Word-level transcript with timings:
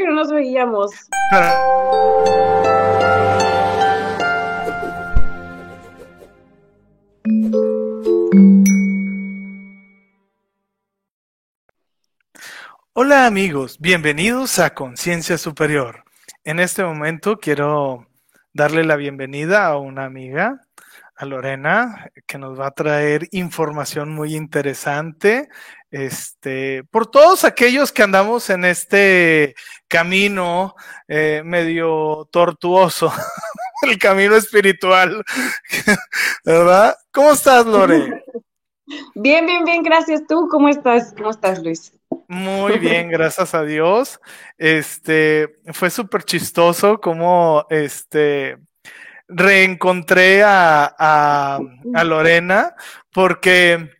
que 0.00 0.06
no 0.06 0.14
nos 0.14 0.32
veíamos. 0.32 0.90
Hola 12.94 13.26
amigos, 13.26 13.78
bienvenidos 13.78 14.58
a 14.58 14.70
Conciencia 14.72 15.36
Superior. 15.36 16.04
En 16.44 16.60
este 16.60 16.82
momento 16.82 17.38
quiero 17.38 18.06
darle 18.54 18.84
la 18.84 18.96
bienvenida 18.96 19.66
a 19.66 19.76
una 19.76 20.06
amiga, 20.06 20.62
a 21.14 21.26
Lorena, 21.26 22.10
que 22.26 22.38
nos 22.38 22.58
va 22.58 22.68
a 22.68 22.70
traer 22.70 23.28
información 23.32 24.14
muy 24.14 24.34
interesante. 24.34 25.50
Este, 25.90 26.84
por 26.90 27.08
todos 27.08 27.44
aquellos 27.44 27.90
que 27.90 28.02
andamos 28.02 28.48
en 28.50 28.64
este 28.64 29.54
camino 29.88 30.76
eh, 31.08 31.42
medio 31.44 32.28
tortuoso, 32.30 33.12
el 33.82 33.98
camino 33.98 34.36
espiritual, 34.36 35.24
¿verdad? 36.44 36.96
¿Cómo 37.12 37.32
estás, 37.32 37.66
Lore? 37.66 38.22
Bien, 39.14 39.46
bien, 39.46 39.64
bien, 39.64 39.82
gracias. 39.82 40.22
¿Tú 40.28 40.48
cómo 40.48 40.68
estás? 40.68 41.12
¿Cómo 41.16 41.30
estás, 41.30 41.62
Luis? 41.62 41.92
Muy 42.28 42.78
bien, 42.78 43.08
gracias 43.10 43.54
a 43.54 43.62
Dios. 43.64 44.20
Este, 44.58 45.58
fue 45.72 45.90
súper 45.90 46.22
chistoso 46.24 47.00
como, 47.00 47.66
este, 47.70 48.58
reencontré 49.30 50.42
a, 50.42 50.84
a, 50.98 52.04
Lorena 52.04 52.74
porque 53.12 53.90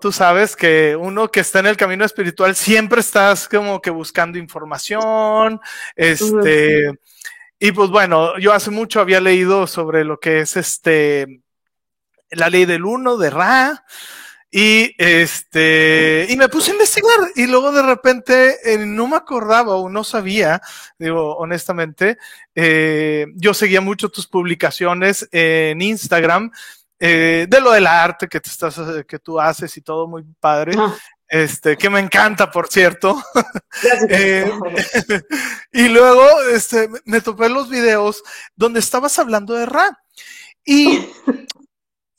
tú 0.00 0.12
sabes 0.12 0.56
que 0.56 0.96
uno 0.96 1.30
que 1.30 1.40
está 1.40 1.58
en 1.58 1.66
el 1.66 1.76
camino 1.76 2.04
espiritual 2.04 2.54
siempre 2.56 3.00
estás 3.00 3.48
como 3.48 3.80
que 3.80 3.90
buscando 3.90 4.38
información, 4.38 5.60
este, 5.94 6.92
y 7.58 7.72
pues 7.72 7.90
bueno, 7.90 8.38
yo 8.38 8.52
hace 8.52 8.70
mucho 8.70 9.00
había 9.00 9.20
leído 9.20 9.66
sobre 9.66 10.04
lo 10.04 10.18
que 10.20 10.40
es 10.40 10.56
este, 10.56 11.42
la 12.30 12.48
ley 12.50 12.64
del 12.64 12.84
uno 12.84 13.16
de 13.16 13.30
Ra, 13.30 13.84
y 14.50 14.94
este, 14.96 16.26
y 16.30 16.36
me 16.36 16.48
puse 16.48 16.70
a 16.70 16.74
investigar 16.74 17.18
y 17.36 17.46
luego 17.46 17.70
de 17.70 17.82
repente 17.82 18.56
eh, 18.64 18.78
no 18.78 19.06
me 19.06 19.16
acordaba 19.16 19.76
o 19.76 19.90
no 19.90 20.04
sabía, 20.04 20.62
digo 20.98 21.36
honestamente, 21.36 22.16
eh, 22.54 23.26
yo 23.34 23.52
seguía 23.52 23.82
mucho 23.82 24.08
tus 24.08 24.26
publicaciones 24.26 25.28
en 25.32 25.82
Instagram 25.82 26.50
eh, 26.98 27.46
de 27.48 27.60
lo 27.60 27.72
del 27.72 27.86
arte 27.86 28.28
que, 28.28 28.40
te 28.40 28.50
estás, 28.50 28.80
que 29.06 29.18
tú 29.18 29.40
haces 29.40 29.76
y 29.76 29.82
todo 29.82 30.06
muy 30.06 30.24
padre. 30.40 30.72
Ah. 30.76 30.94
Este, 31.30 31.76
que 31.76 31.90
me 31.90 32.00
encanta, 32.00 32.50
por 32.50 32.68
cierto. 32.68 33.22
y 35.72 35.88
luego, 35.88 36.26
este, 36.54 36.88
me 37.04 37.20
topé 37.20 37.50
los 37.50 37.68
videos 37.68 38.22
donde 38.56 38.80
estabas 38.80 39.18
hablando 39.18 39.54
de 39.54 39.66
Ra. 39.66 39.98
Y 40.64 41.06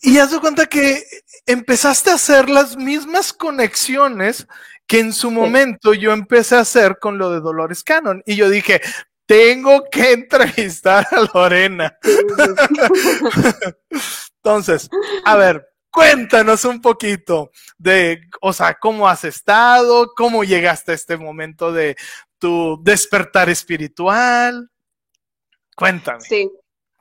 y 0.02 0.18
haz 0.18 0.32
de 0.32 0.40
cuenta 0.40 0.66
que 0.66 1.04
empezaste 1.46 2.10
a 2.10 2.16
hacer 2.16 2.50
las 2.50 2.78
mismas 2.78 3.34
conexiones 3.34 4.48
que 4.88 5.00
en 5.00 5.14
su 5.14 5.30
momento 5.30 5.94
yo 5.94 6.14
empecé 6.14 6.56
a 6.56 6.62
hacer 6.62 6.98
con 7.00 7.18
lo 7.18 7.32
de 7.32 7.42
Dolores 7.42 7.84
Cannon. 7.84 8.24
Y 8.26 8.36
yo 8.36 8.50
dije, 8.50 8.82
tengo 9.26 9.84
que 9.92 10.14
entrevistar 10.14 11.06
a 11.12 11.30
Lorena. 11.34 11.98
Entonces, 14.44 14.90
a 15.26 15.36
ver, 15.38 15.68
cuéntanos 15.92 16.66
un 16.66 16.82
poquito 16.82 17.52
de, 17.78 18.22
o 18.42 18.54
sea, 18.54 18.76
cómo 18.76 19.08
has 19.08 19.24
estado, 19.24 20.12
cómo 20.16 20.44
llegaste 20.44 20.92
a 20.92 20.96
este 20.96 21.18
momento 21.18 21.72
de 21.72 21.96
tu 22.38 22.80
despertar 22.84 23.50
espiritual. 23.50 24.70
Cuéntame. 25.76 26.22
Sí, 26.22 26.52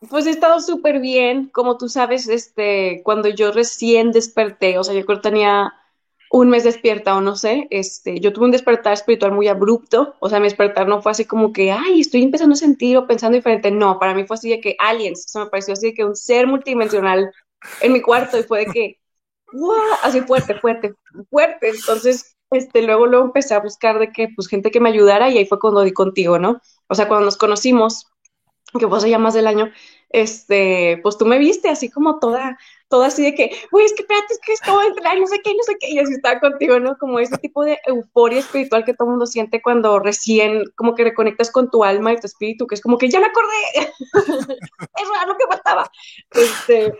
pues 0.08 0.26
he 0.26 0.30
estado 0.30 0.60
súper 0.60 1.00
bien, 1.00 1.48
como 1.48 1.76
tú 1.76 1.88
sabes, 1.88 2.28
este, 2.28 3.02
cuando 3.04 3.28
yo 3.28 3.52
recién 3.52 4.12
desperté, 4.12 4.78
o 4.78 4.84
sea, 4.84 4.94
yo 4.94 5.04
creo 5.04 5.18
que 5.18 5.28
tenía 5.30 5.72
un 6.30 6.50
mes 6.50 6.64
despierta 6.64 7.16
o 7.16 7.20
no 7.20 7.36
sé, 7.36 7.66
este, 7.70 8.20
yo 8.20 8.32
tuve 8.32 8.46
un 8.46 8.50
despertar 8.50 8.92
espiritual 8.92 9.32
muy 9.32 9.48
abrupto, 9.48 10.14
o 10.20 10.28
sea, 10.28 10.40
mi 10.40 10.44
despertar 10.44 10.86
no 10.86 11.00
fue 11.02 11.12
así 11.12 11.24
como 11.24 11.52
que, 11.52 11.72
ay, 11.72 12.00
estoy 12.00 12.22
empezando 12.22 12.54
a 12.54 12.56
sentir 12.56 12.96
o 12.96 13.06
pensando 13.06 13.36
diferente, 13.36 13.70
no, 13.70 13.98
para 13.98 14.14
mí 14.14 14.24
fue 14.26 14.34
así 14.34 14.50
de 14.50 14.60
que 14.60 14.76
aliens, 14.78 15.24
o 15.26 15.28
sea, 15.28 15.44
me 15.44 15.50
pareció 15.50 15.72
así 15.72 15.88
de 15.88 15.94
que 15.94 16.04
un 16.04 16.16
ser 16.16 16.46
multidimensional 16.46 17.32
en 17.80 17.92
mi 17.92 18.02
cuarto 18.02 18.38
y 18.38 18.42
fue 18.42 18.66
de 18.66 18.66
que, 18.66 18.98
wow, 19.52 19.74
así 20.02 20.20
fuerte, 20.20 20.54
fuerte, 20.54 20.94
fuerte, 21.30 21.70
entonces, 21.70 22.36
este, 22.50 22.82
luego, 22.82 23.06
luego 23.06 23.26
empecé 23.26 23.54
a 23.54 23.60
buscar 23.60 23.98
de 23.98 24.12
que, 24.12 24.28
pues, 24.34 24.48
gente 24.48 24.70
que 24.70 24.80
me 24.80 24.90
ayudara 24.90 25.30
y 25.30 25.38
ahí 25.38 25.46
fue 25.46 25.58
cuando 25.58 25.82
di 25.82 25.92
contigo, 25.92 26.38
¿no? 26.38 26.60
O 26.88 26.94
sea, 26.94 27.08
cuando 27.08 27.26
nos 27.26 27.36
conocimos, 27.36 28.06
que 28.78 28.86
vos 28.86 29.04
ya 29.04 29.18
más 29.18 29.34
del 29.34 29.46
año, 29.46 29.70
este, 30.10 31.00
pues 31.02 31.16
tú 31.16 31.26
me 31.26 31.38
viste 31.38 31.68
así 31.68 31.90
como 31.90 32.18
toda, 32.18 32.58
toda 32.88 33.08
así 33.08 33.22
de 33.22 33.34
que, 33.34 33.50
uy, 33.72 33.84
es 33.84 33.92
que 33.92 34.02
espérate, 34.02 34.32
es 34.32 34.40
que 34.44 34.52
esto 34.52 34.82
entrar, 34.82 35.18
no 35.18 35.26
sé 35.26 35.40
qué, 35.44 35.52
no 35.54 35.62
sé 35.62 35.76
qué, 35.80 35.90
y 35.90 35.98
así 35.98 36.14
estaba 36.14 36.40
contigo, 36.40 36.80
¿no? 36.80 36.96
Como 36.98 37.18
ese 37.18 37.36
tipo 37.38 37.64
de 37.64 37.78
euforia 37.86 38.40
espiritual 38.40 38.84
que 38.84 38.94
todo 38.94 39.08
mundo 39.08 39.26
siente 39.26 39.62
cuando 39.62 39.98
recién 39.98 40.64
como 40.76 40.94
que 40.94 41.04
reconectas 41.04 41.50
con 41.50 41.70
tu 41.70 41.84
alma 41.84 42.12
y 42.12 42.20
tu 42.20 42.26
espíritu, 42.26 42.66
que 42.66 42.74
es 42.74 42.80
como 42.80 42.98
que 42.98 43.10
ya 43.10 43.20
me 43.20 43.26
acordé, 43.26 43.92
es 44.96 45.08
raro 45.14 45.36
que 45.38 45.46
faltaba. 45.48 45.90
Este, 46.30 46.92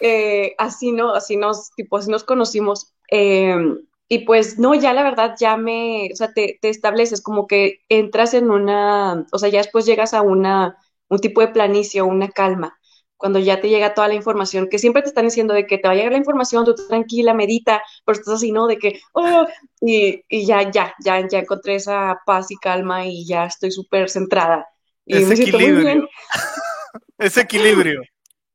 eh, 0.00 0.54
así, 0.58 0.92
¿no? 0.92 1.14
Así 1.14 1.36
nos, 1.36 1.70
tipo, 1.74 1.96
así 1.96 2.10
nos 2.10 2.24
conocimos. 2.24 2.94
Em, 3.08 3.78
y 4.08 4.20
pues 4.20 4.58
no, 4.58 4.74
ya 4.74 4.92
la 4.92 5.02
verdad 5.02 5.34
ya 5.38 5.56
me, 5.56 6.10
o 6.12 6.16
sea, 6.16 6.32
te, 6.32 6.58
te 6.60 6.68
estableces 6.68 7.22
como 7.22 7.46
que 7.46 7.80
entras 7.88 8.34
en 8.34 8.50
una, 8.50 9.26
o 9.32 9.38
sea, 9.38 9.48
ya 9.48 9.58
después 9.58 9.86
llegas 9.86 10.14
a 10.14 10.22
una 10.22 10.76
un 11.12 11.18
tipo 11.18 11.42
de 11.42 11.48
planicio, 11.48 12.06
una 12.06 12.28
calma, 12.28 12.78
cuando 13.22 13.38
ya 13.38 13.60
te 13.60 13.68
llega 13.68 13.94
toda 13.94 14.08
la 14.08 14.14
información, 14.14 14.68
que 14.68 14.80
siempre 14.80 15.00
te 15.00 15.06
están 15.06 15.26
diciendo 15.26 15.54
de 15.54 15.64
que 15.64 15.78
te 15.78 15.86
va 15.86 15.94
a 15.94 15.94
llegar 15.94 16.10
la 16.10 16.18
información, 16.18 16.64
tú 16.64 16.74
tranquila, 16.74 17.32
medita, 17.32 17.80
pero 18.04 18.18
estás 18.18 18.34
así, 18.34 18.50
¿no? 18.50 18.66
De 18.66 18.78
que, 18.78 18.98
oh", 19.12 19.46
y, 19.80 20.24
ya, 20.44 20.68
ya, 20.72 20.92
ya, 21.04 21.24
ya 21.28 21.38
encontré 21.38 21.76
esa 21.76 22.20
paz 22.26 22.50
y 22.50 22.56
calma 22.56 23.06
y 23.06 23.24
ya 23.24 23.44
estoy 23.44 23.70
súper 23.70 24.10
centrada. 24.10 24.66
Y 25.06 25.18
Ese 25.18 25.34
equilibrio. 25.34 26.08
Ese 27.18 27.42
equilibrio. 27.42 28.02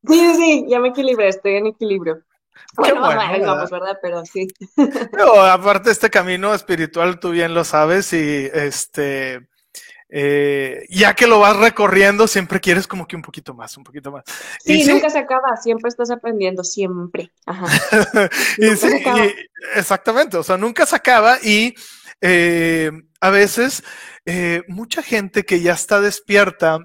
Sí, 0.06 0.20
sí, 0.20 0.36
sí, 0.36 0.66
ya 0.68 0.82
me 0.82 0.90
equilibré, 0.90 1.30
estoy 1.30 1.56
en 1.56 1.68
equilibrio. 1.68 2.22
Bueno, 2.76 3.00
vamos, 3.00 3.72
¿verdad? 3.72 3.98
Pero 4.02 4.26
sí. 4.26 4.50
No, 5.18 5.32
aparte 5.44 5.92
este 5.92 6.10
camino 6.10 6.54
espiritual, 6.54 7.22
tú 7.22 7.32
bien 7.32 7.54
lo 7.54 7.64
sabes 7.64 8.12
y 8.12 8.50
este 8.54 9.48
eh, 10.10 10.86
ya 10.90 11.14
que 11.14 11.28
lo 11.28 11.40
vas 11.40 11.58
recorriendo, 11.58 12.28
siempre 12.28 12.62
quieres 12.62 12.88
como 12.88 13.08
que 13.08 13.16
un 13.16 13.22
poquito 13.22 13.54
más, 13.54 13.76
un 13.78 13.84
poquito 13.84 14.12
más. 14.12 14.24
Sí, 14.64 14.86
nunca 14.86 15.10
se 15.10 15.20
acaba, 15.20 15.58
siempre 15.58 15.90
estás 15.90 16.12
aprendiendo, 16.12 16.64
siempre. 16.64 17.32
exactamente, 19.76 20.38
o 20.38 20.44
sea, 20.44 20.58
nunca 20.58 20.86
se 20.86 20.96
acaba 20.96 21.38
y 21.44 21.76
eh, 22.22 22.92
a 23.20 23.30
veces 23.30 23.84
eh, 24.26 24.64
mucha 24.68 25.04
gente 25.04 25.44
que 25.44 25.62
ya 25.62 25.74
está 25.74 26.00
despierta, 26.00 26.80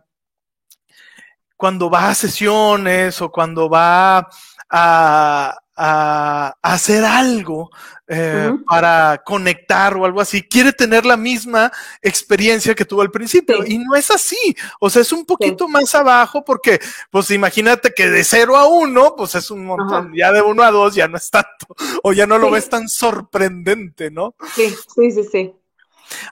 cuando 1.56 1.88
va 1.88 2.08
a 2.08 2.14
sesiones 2.16 3.22
o 3.22 3.30
cuando 3.30 3.70
va 3.70 4.28
a, 4.68 5.56
a, 5.76 6.54
hacer 6.60 7.04
algo 7.04 7.70
eh, 8.14 8.52
para 8.66 9.22
conectar 9.24 9.96
o 9.96 10.04
algo 10.04 10.20
así, 10.20 10.42
quiere 10.42 10.74
tener 10.74 11.06
la 11.06 11.16
misma 11.16 11.72
experiencia 12.02 12.74
que 12.74 12.84
tuvo 12.84 13.00
al 13.00 13.10
principio. 13.10 13.64
Y 13.66 13.78
no 13.78 13.94
es 13.94 14.10
así. 14.10 14.54
O 14.80 14.90
sea, 14.90 15.00
es 15.00 15.12
un 15.12 15.24
poquito 15.24 15.66
más 15.66 15.94
abajo 15.94 16.44
porque, 16.44 16.78
pues 17.10 17.30
imagínate 17.30 17.92
que 17.96 18.10
de 18.10 18.22
cero 18.22 18.58
a 18.58 18.66
uno, 18.66 19.14
pues 19.16 19.34
es 19.34 19.50
un 19.50 19.64
montón. 19.64 20.12
Ya 20.14 20.30
de 20.30 20.42
uno 20.42 20.62
a 20.62 20.70
dos 20.70 20.94
ya 20.94 21.08
no 21.08 21.16
es 21.16 21.30
tanto. 21.30 21.48
O 22.04 22.12
ya 22.12 22.26
no 22.26 22.36
lo 22.36 22.50
ves 22.50 22.68
tan 22.68 22.88
sorprendente, 22.88 24.10
¿no? 24.10 24.34
Sí, 24.54 24.74
sí, 24.94 25.10
sí, 25.10 25.24
sí. 25.30 25.54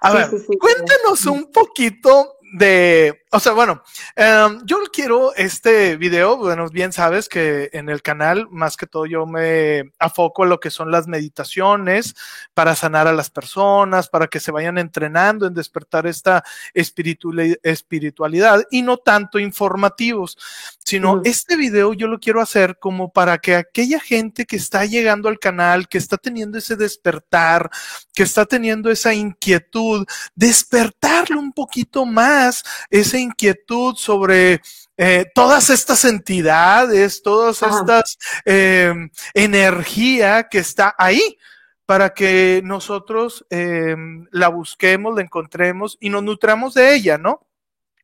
A 0.01 0.13
ver, 0.13 0.29
cuéntanos 0.59 1.25
un 1.27 1.51
poquito 1.51 2.35
de, 2.59 3.20
o 3.33 3.39
sea, 3.39 3.53
bueno, 3.53 3.85
em, 4.17 4.61
yo 4.65 4.79
quiero 4.93 5.33
este 5.37 5.97
video, 5.97 6.37
bueno, 6.37 6.69
bien 6.69 6.93
sabes 6.93 7.29
que 7.29 7.71
en 7.73 7.89
el 7.89 8.03
canal, 8.03 8.49
más 8.51 8.77
que 8.77 8.89
todo, 8.89 9.07
yo 9.07 9.25
me 9.25 9.93
afoco 10.01 10.43
a 10.43 10.47
lo 10.47 10.59
que 10.59 10.71
son 10.71 10.91
las 10.91 11.07
meditaciones 11.07 12.17
para 12.55 12.75
sanar 12.75 13.07
a 13.07 13.13
las 13.13 13.31
personas, 13.31 14.09
para 14.09 14.27
que 14.27 14.41
se 14.41 14.51
vayan 14.51 14.79
entrenando 14.79 15.47
en 15.47 15.55
despertar 15.55 16.09
esta 16.09 16.43
espiritualidad 16.75 18.65
y 18.69 18.83
no 18.83 18.97
tanto 18.97 19.39
informativos, 19.39 20.37
sino 20.85 21.21
este 21.25 21.57
video 21.57 21.95
yo 21.95 22.09
lo 22.09 22.19
quiero 22.19 22.41
hacer 22.41 22.79
como 22.81 23.13
para 23.13 23.39
que 23.39 23.55
aquella 23.55 24.01
gente 24.01 24.45
que 24.45 24.57
está 24.57 24.87
llegando 24.87 25.29
al 25.29 25.39
canal, 25.39 25.87
que 25.87 25.99
está 25.99 26.17
teniendo 26.17 26.59
ese 26.59 26.75
despertar, 26.75 27.71
que 28.13 28.25
está 28.25 28.45
teniendo 28.45 28.91
esa 28.91 29.15
inquietud, 29.15 30.05
despertarle 30.35 31.37
un 31.37 31.53
poquito 31.53 32.05
más 32.07 32.65
esa 32.91 33.20
inquietud 33.21 33.95
sobre 33.97 34.61
eh, 34.97 35.27
todas 35.35 35.71
estas 35.71 36.05
entidades, 36.05 37.23
todas 37.23 37.63
estas 37.63 38.19
eh, 38.45 38.93
energía 39.35 40.49
que 40.49 40.59
está 40.59 40.95
ahí 40.99 41.39
para 41.87 42.11
que 42.11 42.61
nosotros 42.65 43.45
em, 43.51 44.27
la 44.31 44.49
busquemos, 44.49 45.15
la 45.17 45.23
encontremos 45.23 45.97
y 46.01 46.09
nos 46.09 46.23
nutramos 46.23 46.75
de 46.75 46.95
ella, 46.95 47.19
¿no? 47.19 47.47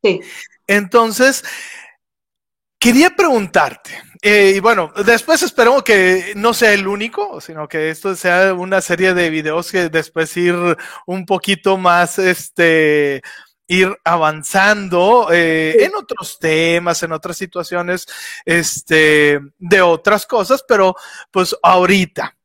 Sí. 0.03 0.21
Entonces, 0.67 1.45
quería 2.79 3.11
preguntarte, 3.11 3.91
eh, 4.23 4.55
y 4.57 4.61
bueno, 4.61 4.93
después 5.05 5.43
espero 5.43 5.85
que 5.85 6.33
no 6.35 6.53
sea 6.53 6.73
el 6.73 6.89
único, 6.89 7.41
sino 7.41 7.69
que 7.69 7.91
esto 7.91 8.17
sea 8.17 8.55
una 8.55 8.81
serie 8.81 9.15
de 9.15 9.31
videos 9.31 9.71
que 9.71 9.89
después 9.89 10.37
ir 10.37 10.57
un 11.07 11.27
poquito 11.27 11.77
más, 11.77 12.19
este, 12.19 13.23
ir 13.67 13.97
avanzando 14.05 15.29
eh, 15.33 15.85
en 15.85 15.95
otros 15.95 16.39
temas, 16.39 17.03
en 17.03 17.13
otras 17.13 17.37
situaciones, 17.37 18.07
este, 18.45 19.41
de 19.59 19.83
otras 19.83 20.27
cosas, 20.27 20.65
pero 20.67 20.95
pues 21.31 21.57
ahorita. 21.63 22.37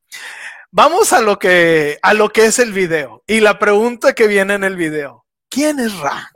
Vamos 0.71 1.12
a 1.12 1.19
lo 1.21 1.38
que, 1.38 2.00
a 2.01 2.13
lo 2.13 2.29
que 2.29 2.45
es 2.45 2.57
el 2.59 2.71
video. 2.71 3.23
Y 3.27 3.41
la 3.41 3.59
pregunta 3.59 4.13
que 4.13 4.27
viene 4.27 4.53
en 4.53 4.63
el 4.63 4.77
video. 4.77 5.25
¿Quién 5.50 5.79
es 5.79 5.97
Ra? 6.00 6.31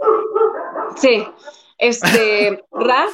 Sí, 0.97 1.25
este, 1.77 2.61
Ra 2.71 3.07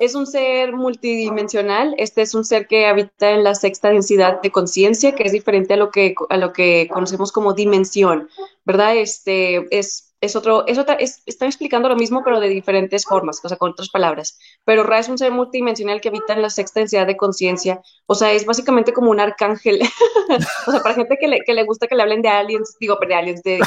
es 0.00 0.14
un 0.14 0.26
ser 0.26 0.72
multidimensional, 0.72 1.94
este 1.98 2.22
es 2.22 2.34
un 2.34 2.44
ser 2.44 2.66
que 2.66 2.86
habita 2.86 3.32
en 3.32 3.44
la 3.44 3.54
sexta 3.54 3.90
densidad 3.90 4.40
de 4.40 4.50
conciencia, 4.50 5.14
que 5.14 5.24
es 5.24 5.32
diferente 5.32 5.74
a 5.74 5.76
lo 5.76 5.90
que, 5.90 6.14
a 6.30 6.38
lo 6.38 6.54
que 6.54 6.88
conocemos 6.90 7.32
como 7.32 7.52
dimensión, 7.52 8.30
¿verdad? 8.64 8.96
Este 8.96 9.66
es, 9.76 10.09
es 10.20 10.36
otro, 10.36 10.66
es 10.66 10.78
otra, 10.78 10.94
están 10.94 11.48
explicando 11.48 11.88
lo 11.88 11.96
mismo, 11.96 12.22
pero 12.24 12.40
de 12.40 12.48
diferentes 12.48 13.04
formas, 13.04 13.40
o 13.42 13.48
sea, 13.48 13.56
con 13.56 13.70
otras 13.70 13.88
palabras. 13.88 14.38
Pero 14.64 14.82
Ra 14.82 14.98
es 14.98 15.08
un 15.08 15.18
ser 15.18 15.32
multidimensional 15.32 16.00
que 16.00 16.08
habita 16.08 16.34
en 16.34 16.42
la 16.42 16.50
sexta 16.50 16.80
densidad 16.80 17.06
de 17.06 17.16
conciencia, 17.16 17.80
o 18.06 18.14
sea, 18.14 18.32
es 18.32 18.44
básicamente 18.44 18.92
como 18.92 19.10
un 19.10 19.20
arcángel. 19.20 19.80
o 20.66 20.70
sea, 20.70 20.80
para 20.82 20.94
gente 20.94 21.16
que 21.18 21.28
le, 21.28 21.40
que 21.40 21.54
le 21.54 21.64
gusta 21.64 21.86
que 21.86 21.94
le 21.94 22.02
hablen 22.02 22.22
de 22.22 22.28
aliens, 22.28 22.76
digo, 22.80 22.98
de 23.06 23.14
aliens, 23.14 23.42
de 23.42 23.58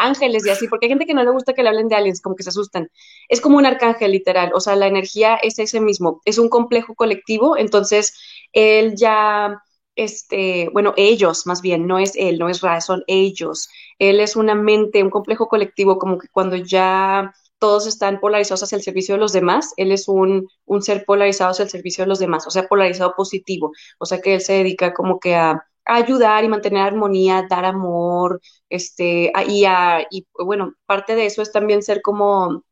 ángeles 0.00 0.46
y 0.46 0.50
así, 0.50 0.66
porque 0.66 0.86
hay 0.86 0.90
gente 0.90 1.06
que 1.06 1.14
no 1.14 1.22
le 1.22 1.30
gusta 1.30 1.52
que 1.52 1.62
le 1.62 1.68
hablen 1.68 1.88
de 1.88 1.96
aliens, 1.96 2.20
como 2.20 2.34
que 2.34 2.42
se 2.42 2.48
asustan. 2.50 2.90
Es 3.28 3.40
como 3.40 3.58
un 3.58 3.66
arcángel 3.66 4.12
literal, 4.12 4.50
o 4.54 4.60
sea, 4.60 4.76
la 4.76 4.86
energía 4.86 5.36
es 5.36 5.58
ese 5.58 5.80
mismo, 5.80 6.20
es 6.24 6.38
un 6.38 6.48
complejo 6.48 6.94
colectivo, 6.94 7.56
entonces 7.56 8.14
él 8.52 8.94
ya, 8.96 9.62
este, 9.94 10.68
bueno, 10.72 10.94
ellos 10.96 11.46
más 11.46 11.60
bien, 11.62 11.86
no 11.86 11.98
es 11.98 12.12
él, 12.16 12.38
no 12.38 12.48
es 12.48 12.62
Ra, 12.62 12.80
son 12.80 13.02
ellos. 13.06 13.68
Él 14.00 14.20
es 14.20 14.36
una 14.36 14.56
mente, 14.56 15.02
un 15.04 15.10
complejo 15.10 15.48
colectivo, 15.48 15.98
como 15.98 16.18
que 16.18 16.28
cuando 16.28 16.56
ya 16.56 17.32
todos 17.60 17.86
están 17.86 18.20
polarizados 18.20 18.64
hacia 18.64 18.76
el 18.76 18.82
servicio 18.82 19.14
de 19.14 19.20
los 19.20 19.32
demás, 19.32 19.74
él 19.76 19.92
es 19.92 20.08
un, 20.08 20.48
un 20.66 20.82
ser 20.82 21.04
polarizado 21.04 21.52
hacia 21.52 21.64
el 21.64 21.70
servicio 21.70 22.04
de 22.04 22.08
los 22.08 22.18
demás, 22.18 22.46
o 22.46 22.50
sea, 22.50 22.66
polarizado 22.68 23.14
positivo, 23.16 23.72
o 23.98 24.06
sea 24.06 24.20
que 24.20 24.34
él 24.34 24.40
se 24.40 24.54
dedica 24.54 24.94
como 24.94 25.20
que 25.20 25.36
a 25.36 25.64
ayudar 25.84 26.44
y 26.44 26.48
mantener 26.48 26.82
armonía, 26.82 27.46
dar 27.48 27.64
amor, 27.66 28.40
este, 28.68 29.32
y, 29.48 29.64
a, 29.66 30.02
y 30.10 30.26
bueno, 30.44 30.74
parte 30.86 31.14
de 31.16 31.26
eso 31.26 31.42
es 31.42 31.52
también 31.52 31.82
ser 31.82 32.02
como 32.02 32.64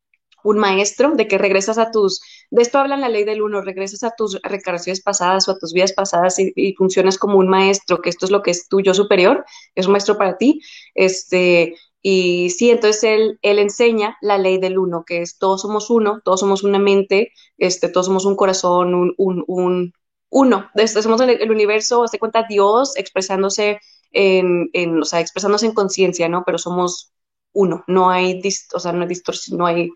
un 0.44 0.58
maestro, 0.58 1.12
de 1.14 1.28
que 1.28 1.38
regresas 1.38 1.78
a 1.78 1.90
tus, 1.90 2.20
de 2.50 2.62
esto 2.62 2.78
habla 2.78 2.96
la 2.96 3.08
ley 3.08 3.24
del 3.24 3.42
uno, 3.42 3.60
regresas 3.60 4.04
a 4.04 4.12
tus 4.16 4.40
recarnaciones 4.42 5.02
pasadas 5.02 5.48
o 5.48 5.52
a 5.52 5.58
tus 5.58 5.72
vidas 5.72 5.92
pasadas 5.92 6.38
y, 6.38 6.52
y, 6.56 6.74
funcionas 6.74 7.18
como 7.18 7.38
un 7.38 7.48
maestro, 7.48 8.00
que 8.00 8.10
esto 8.10 8.26
es 8.26 8.30
lo 8.30 8.42
que 8.42 8.50
es 8.52 8.68
tu 8.68 8.80
yo 8.80 8.94
superior, 8.94 9.44
es 9.74 9.86
un 9.86 9.92
maestro 9.92 10.16
para 10.16 10.36
ti, 10.36 10.60
este, 10.94 11.74
y 12.02 12.50
sí, 12.50 12.70
entonces 12.70 13.02
él, 13.04 13.38
él 13.42 13.58
enseña 13.58 14.16
la 14.20 14.38
ley 14.38 14.58
del 14.58 14.78
uno, 14.78 15.04
que 15.04 15.22
es 15.22 15.38
todos 15.38 15.62
somos 15.62 15.90
uno, 15.90 16.20
todos 16.24 16.40
somos 16.40 16.62
una 16.62 16.78
mente, 16.78 17.32
este, 17.58 17.88
todos 17.88 18.06
somos 18.06 18.24
un 18.24 18.36
corazón, 18.36 18.94
un, 18.94 19.14
un, 19.18 19.44
un, 19.46 19.92
uno, 20.30 20.70
somos 21.02 21.20
el, 21.20 21.30
el 21.30 21.50
universo, 21.50 22.06
se 22.06 22.18
cuenta 22.18 22.46
Dios 22.48 22.96
expresándose 22.96 23.80
en, 24.12 24.70
en 24.72 25.02
o 25.02 25.04
sea, 25.04 25.20
expresándose 25.20 25.66
en 25.66 25.74
conciencia, 25.74 26.28
¿no? 26.28 26.44
Pero 26.46 26.58
somos 26.58 27.12
uno, 27.52 27.84
no 27.88 28.10
hay, 28.10 28.40
o 28.74 28.80
sea, 28.80 28.92
no 28.92 29.02
hay 29.02 29.08
distorsión, 29.08 29.58
no 29.58 29.66
hay 29.66 29.90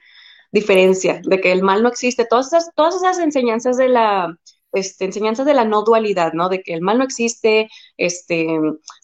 diferencia, 0.52 1.20
de 1.24 1.40
que 1.40 1.50
el 1.50 1.62
mal 1.62 1.82
no 1.82 1.88
existe, 1.88 2.26
todas 2.26 2.48
esas, 2.48 2.70
todas 2.74 2.94
esas 2.96 3.18
enseñanzas 3.18 3.76
de 3.78 3.88
la, 3.88 4.38
este, 4.72 5.06
enseñanzas 5.06 5.46
de 5.46 5.54
la 5.54 5.64
no 5.64 5.82
dualidad, 5.82 6.34
¿no? 6.34 6.48
De 6.48 6.62
que 6.62 6.74
el 6.74 6.82
mal 6.82 6.98
no 6.98 7.04
existe, 7.04 7.68
este, 7.96 8.46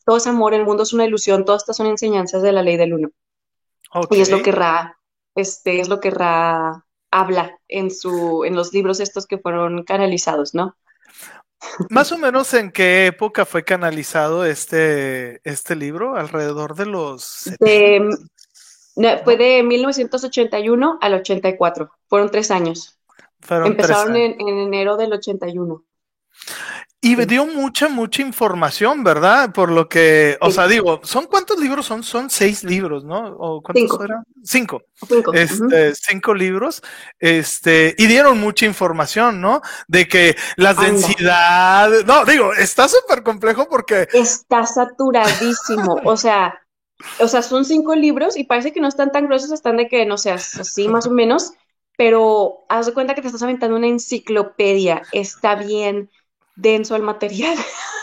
todo 0.04 0.18
es 0.18 0.26
amor, 0.26 0.54
el 0.54 0.64
mundo 0.64 0.82
es 0.82 0.92
una 0.92 1.06
ilusión, 1.06 1.44
todas 1.44 1.62
estas 1.62 1.78
son 1.78 1.86
enseñanzas 1.86 2.42
de 2.42 2.52
la 2.52 2.62
ley 2.62 2.76
del 2.76 2.94
uno. 2.94 3.10
Okay. 3.92 4.18
Y 4.18 4.22
es 4.22 4.30
lo 4.30 4.42
que 4.42 4.52
Ra, 4.52 4.98
este, 5.34 5.80
es 5.80 5.88
lo 5.88 6.00
que 6.00 6.10
Ra 6.10 6.84
habla 7.10 7.58
en 7.66 7.90
su, 7.90 8.44
en 8.44 8.54
los 8.54 8.74
libros 8.74 9.00
estos 9.00 9.26
que 9.26 9.38
fueron 9.38 9.84
canalizados, 9.84 10.54
¿no? 10.54 10.76
Más 11.90 12.12
o 12.12 12.18
menos 12.18 12.54
en 12.54 12.70
qué 12.70 13.06
época 13.06 13.44
fue 13.44 13.64
canalizado 13.64 14.44
este, 14.44 15.40
este 15.44 15.74
libro, 15.74 16.14
alrededor 16.14 16.76
de 16.76 16.86
los... 16.86 17.50
De, 17.58 18.08
fue 19.24 19.36
de 19.36 19.62
1981 19.62 20.98
al 21.00 21.14
84, 21.14 21.90
fueron 22.08 22.30
tres 22.30 22.50
años. 22.50 22.98
Fueron 23.40 23.68
Empezaron 23.68 24.12
tres 24.12 24.16
años. 24.16 24.36
En, 24.40 24.48
en, 24.48 24.58
enero 24.58 24.96
del 24.96 25.12
81. 25.12 25.84
Y 27.00 27.14
dio 27.26 27.46
mucha, 27.46 27.88
mucha 27.88 28.22
información, 28.22 29.04
¿verdad? 29.04 29.52
Por 29.52 29.70
lo 29.70 29.88
que, 29.88 30.36
o 30.40 30.48
sí. 30.48 30.54
sea, 30.54 30.66
digo, 30.66 31.00
¿son 31.04 31.26
cuántos 31.26 31.60
libros 31.60 31.86
son? 31.86 32.02
Son 32.02 32.28
seis 32.28 32.64
libros, 32.64 33.04
¿no? 33.04 33.36
¿O 33.38 33.62
cuántos 33.62 33.82
cinco. 33.82 34.04
eran? 34.04 34.24
Cinco. 34.42 34.82
Cinco. 35.06 35.32
Este, 35.32 35.62
uh 35.62 35.68
-huh. 35.68 35.94
cinco 35.94 36.34
libros. 36.34 36.82
Este, 37.20 37.94
y 37.96 38.06
dieron 38.06 38.40
mucha 38.40 38.66
información, 38.66 39.40
¿no? 39.40 39.62
De 39.86 40.08
que 40.08 40.36
las 40.56 40.76
densidades, 40.76 42.04
no, 42.04 42.24
digo, 42.24 42.52
está 42.52 42.88
súper 42.88 43.22
complejo 43.22 43.68
porque. 43.70 44.08
Está 44.12 44.66
saturadísimo. 44.66 46.00
o 46.04 46.16
sea, 46.16 46.60
o 47.20 47.28
sea, 47.28 47.42
son 47.42 47.64
cinco 47.64 47.94
libros 47.94 48.36
y 48.36 48.44
parece 48.44 48.72
que 48.72 48.80
no 48.80 48.88
están 48.88 49.12
tan 49.12 49.26
gruesos, 49.26 49.52
están 49.52 49.76
de 49.76 49.88
que, 49.88 50.06
no 50.06 50.18
sé, 50.18 50.30
así 50.30 50.88
más 50.88 51.06
o 51.06 51.10
menos, 51.10 51.52
pero 51.96 52.64
haz 52.68 52.86
de 52.86 52.94
cuenta 52.94 53.14
que 53.14 53.22
te 53.22 53.28
estás 53.28 53.42
aventando 53.42 53.76
una 53.76 53.88
enciclopedia. 53.88 55.02
Está 55.12 55.54
bien 55.54 56.10
denso 56.56 56.96
el 56.96 57.02
material. 57.02 57.56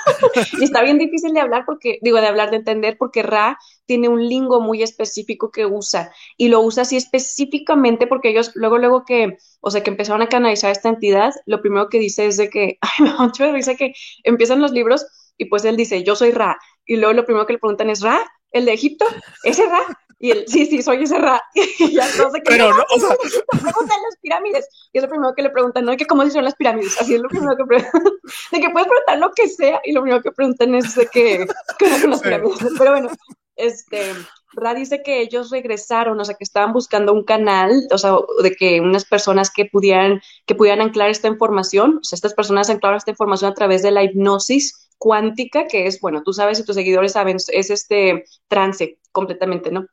y 0.60 0.64
está 0.64 0.82
bien 0.82 0.98
difícil 0.98 1.34
de 1.34 1.42
hablar 1.42 1.64
porque, 1.66 2.00
digo, 2.02 2.22
de 2.22 2.28
hablar, 2.28 2.52
de 2.52 2.58
entender, 2.58 2.98
porque 2.98 3.22
Ra 3.22 3.58
tiene 3.86 4.10
un 4.10 4.28
lingo 4.28 4.62
muy 4.62 4.82
específico 4.82 5.52
que 5.52 5.66
usa 5.66 6.12
y 6.38 6.48
lo 6.48 6.62
usa 6.62 6.84
así 6.84 6.96
específicamente 6.96 8.08
porque 8.08 8.30
ellos, 8.30 8.52
luego, 8.56 8.78
luego 8.78 9.04
que, 9.06 9.38
o 9.62 9.72
sea, 9.72 9.84
que 9.84 9.90
empezaron 9.92 10.22
a 10.22 10.30
canalizar 10.30 10.72
esta 10.72 10.90
entidad, 10.90 11.34
lo 11.46 11.62
primero 11.62 11.90
que 11.90 12.00
dice 12.00 12.26
es 12.26 12.38
de 12.38 12.50
que, 12.50 12.78
ay, 12.82 13.52
me 13.52 13.78
que 13.78 13.94
empiezan 14.24 14.62
los 14.62 14.72
libros 14.72 15.06
y 15.38 15.46
pues 15.46 15.66
él 15.66 15.76
dice, 15.76 16.04
yo 16.04 16.16
soy 16.16 16.32
Ra. 16.32 16.58
Y 16.86 16.98
luego 16.98 17.14
lo 17.14 17.26
primero 17.26 17.46
que 17.46 17.54
le 17.54 17.60
preguntan 17.60 17.90
es, 17.90 18.02
¿Ra? 18.02 18.22
¿El 18.56 18.64
de 18.64 18.72
Egipto? 18.72 19.06
¿Ese 19.44 19.66
Ra? 19.66 19.82
Y 20.18 20.32
él, 20.32 20.46
sí, 20.48 20.66
sí, 20.66 20.82
soy 20.82 21.04
ese 21.04 21.18
Ra. 21.18 21.42
Y 21.56 21.92
ya 21.92 22.06
no 22.18 22.32
sé 22.32 22.42
qué. 22.42 22.52
Pero 22.52 22.70
no, 22.70 22.84
o 22.96 23.00
sea... 23.00 23.18
preguntan 23.50 24.02
las 24.02 24.18
pirámides. 24.22 24.70
Y 24.94 24.98
es 24.98 25.04
lo 25.04 25.10
primero 25.10 25.34
que 25.36 25.44
le 25.44 25.50
preguntan, 25.50 25.84
¿no? 25.84 25.98
Que 25.98 26.06
cómo 26.06 26.24
se 26.24 26.32
son 26.32 26.46
las 26.46 26.56
pirámides. 26.56 26.96
Así 27.02 27.16
es 27.16 27.22
lo 27.22 27.28
primero 27.28 27.58
que 27.58 27.66
preguntan. 27.66 28.02
De 28.54 28.62
que 28.62 28.70
puedes 28.70 28.88
preguntar 28.88 29.18
lo 29.20 29.32
que 29.34 29.50
sea. 29.50 29.82
Y 29.84 29.92
lo 29.92 30.02
primero 30.04 30.24
que 30.24 30.32
preguntan 30.32 30.74
es 30.74 30.96
de 30.96 31.06
que, 31.08 31.46
¿qué 31.80 32.00
son 32.00 32.12
las 32.12 32.22
pirámides? 32.22 32.58
Pero 32.78 32.92
bueno, 32.92 33.10
este, 33.58 34.14
Ra 34.54 34.74
dice 34.74 35.04
que 35.04 35.20
ellos 35.20 35.50
regresaron, 35.50 36.18
o 36.18 36.24
sea, 36.24 36.36
que 36.36 36.46
estaban 36.46 36.72
buscando 36.72 37.12
un 37.12 37.26
canal, 37.26 37.86
o 37.92 37.98
sea, 37.98 38.16
de 38.42 38.52
que 38.56 38.80
unas 38.80 39.04
personas 39.04 39.52
que 39.52 39.66
pudieran, 39.66 40.22
que 40.46 40.56
pudieran 40.56 40.80
anclar 40.80 41.10
esta 41.10 41.28
información, 41.28 42.00
o 42.02 42.04
sea, 42.06 42.16
estas 42.16 42.34
personas 42.34 42.70
anclaron 42.70 42.96
esta 42.96 43.12
información 43.12 43.52
a 43.52 43.54
través 43.54 43.84
de 43.84 43.92
la 43.92 44.04
hipnosis 44.04 44.85
cuántica, 44.98 45.68
que 45.68 45.88
es, 45.88 46.00
bueno, 46.02 46.24
tú 46.24 46.34
sabes 46.34 46.60
y 46.60 46.66
tus 46.66 46.76
seguidores 46.76 47.14
saben, 47.14 47.38
es 47.38 47.70
este 47.70 48.26
trance 48.48 49.00
completamente, 49.12 49.72
¿no? 49.72 49.88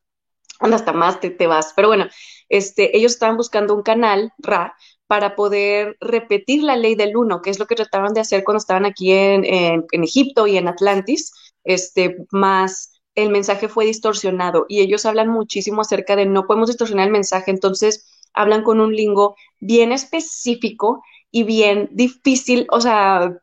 Hasta 0.61 0.92
más 0.92 1.21
te, 1.21 1.30
te 1.30 1.47
vas. 1.47 1.73
Pero 1.75 1.88
bueno, 1.88 2.06
este, 2.49 2.97
ellos 2.97 3.12
estaban 3.12 3.37
buscando 3.37 3.75
un 3.75 3.82
canal, 3.82 4.32
Ra, 4.38 4.75
para 5.06 5.35
poder 5.35 5.97
repetir 6.00 6.62
la 6.62 6.76
ley 6.76 6.94
del 6.94 7.16
uno, 7.16 7.42
que 7.42 7.50
es 7.50 7.59
lo 7.59 7.66
que 7.66 7.75
trataban 7.75 8.14
de 8.14 8.21
hacer 8.21 8.44
cuando 8.44 8.59
estaban 8.59 8.87
aquí 8.87 9.12
en, 9.12 9.44
en, 9.44 9.85
en 9.90 10.04
Egipto 10.04 10.47
y 10.47 10.56
en 10.56 10.68
Atlantis, 10.68 11.32
este, 11.64 12.16
más 12.30 12.92
el 13.14 13.30
mensaje 13.30 13.68
fue 13.68 13.85
distorsionado 13.85 14.64
y 14.68 14.80
ellos 14.80 15.04
hablan 15.04 15.28
muchísimo 15.28 15.82
acerca 15.82 16.16
de 16.16 16.26
no 16.26 16.47
podemos 16.47 16.68
distorsionar 16.68 17.06
el 17.06 17.12
mensaje, 17.12 17.50
entonces 17.50 18.06
hablan 18.32 18.62
con 18.62 18.80
un 18.80 18.94
lingo 18.94 19.37
bien 19.61 19.92
específico 19.92 21.02
y 21.30 21.42
bien 21.44 21.90
difícil, 21.92 22.66
o 22.71 22.80
sea, 22.80 23.38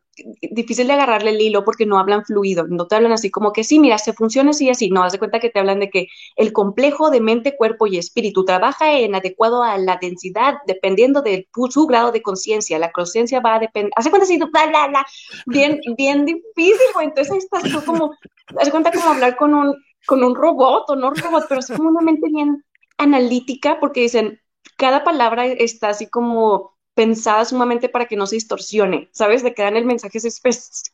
difícil 0.51 0.88
de 0.88 0.93
agarrarle 0.93 1.31
el 1.31 1.41
hilo 1.41 1.63
porque 1.63 1.85
no 1.85 1.99
hablan 1.99 2.25
fluido, 2.25 2.67
no 2.67 2.88
te 2.88 2.95
hablan 2.95 3.11
así 3.11 3.29
como 3.31 3.53
que 3.53 3.63
sí, 3.63 3.79
mira, 3.79 3.97
se 3.97 4.13
funciona 4.13 4.51
así 4.51 4.65
y 4.65 4.69
así, 4.69 4.89
no, 4.89 5.03
haz 5.03 5.13
de 5.13 5.19
cuenta 5.19 5.39
que 5.39 5.49
te 5.49 5.59
hablan 5.59 5.79
de 5.79 5.89
que 5.89 6.07
el 6.35 6.53
complejo 6.53 7.09
de 7.09 7.21
mente, 7.21 7.55
cuerpo 7.55 7.88
y 7.88 7.97
espíritu 7.97 8.45
trabaja 8.45 8.97
en 8.97 9.15
adecuado 9.15 9.63
a 9.63 9.77
la 9.77 9.97
densidad 10.01 10.55
dependiendo 10.67 11.21
de 11.21 11.47
su 11.69 11.88
grado 11.88 12.11
de 12.11 12.21
conciencia, 12.21 12.79
la 12.79 12.91
conciencia 12.91 13.39
va 13.39 13.55
a 13.55 13.59
depender, 13.59 13.91
haz 13.95 14.05
de 14.05 14.11
cuenta 14.11 14.25
así, 14.25 14.38
bla, 14.38 14.67
bla, 14.67 14.88
bla, 14.88 15.05
bien, 15.45 15.79
bien 15.97 16.25
difícil, 16.25 16.88
güey, 16.93 17.07
entonces 17.07 17.31
ahí 17.31 17.39
estás 17.39 17.83
como, 17.83 18.13
haz 18.57 18.65
de 18.65 18.71
cuenta 18.71 18.91
como 18.91 19.09
hablar 19.09 19.35
con 19.35 19.53
un, 19.53 19.75
con 20.05 20.23
un 20.23 20.35
robot 20.35 20.89
o 20.89 20.95
no 20.95 21.11
robot, 21.11 21.45
pero 21.47 21.59
es 21.59 21.67
como 21.67 21.89
una 21.89 22.01
mente 22.01 22.27
bien 22.29 22.63
analítica 22.97 23.79
porque 23.79 24.01
dicen, 24.01 24.39
cada 24.77 25.03
palabra 25.03 25.45
está 25.45 25.89
así 25.89 26.09
como 26.09 26.78
pensada 27.00 27.46
sumamente 27.46 27.88
para 27.88 28.08
que 28.08 28.18
no 28.18 28.27
se 28.27 28.36
distorsione, 28.36 29.08
¿sabes? 29.13 29.41
De 29.41 29.53
que 29.53 29.62
dan 29.62 29.77
el 29.77 29.86
mensaje 29.86 30.20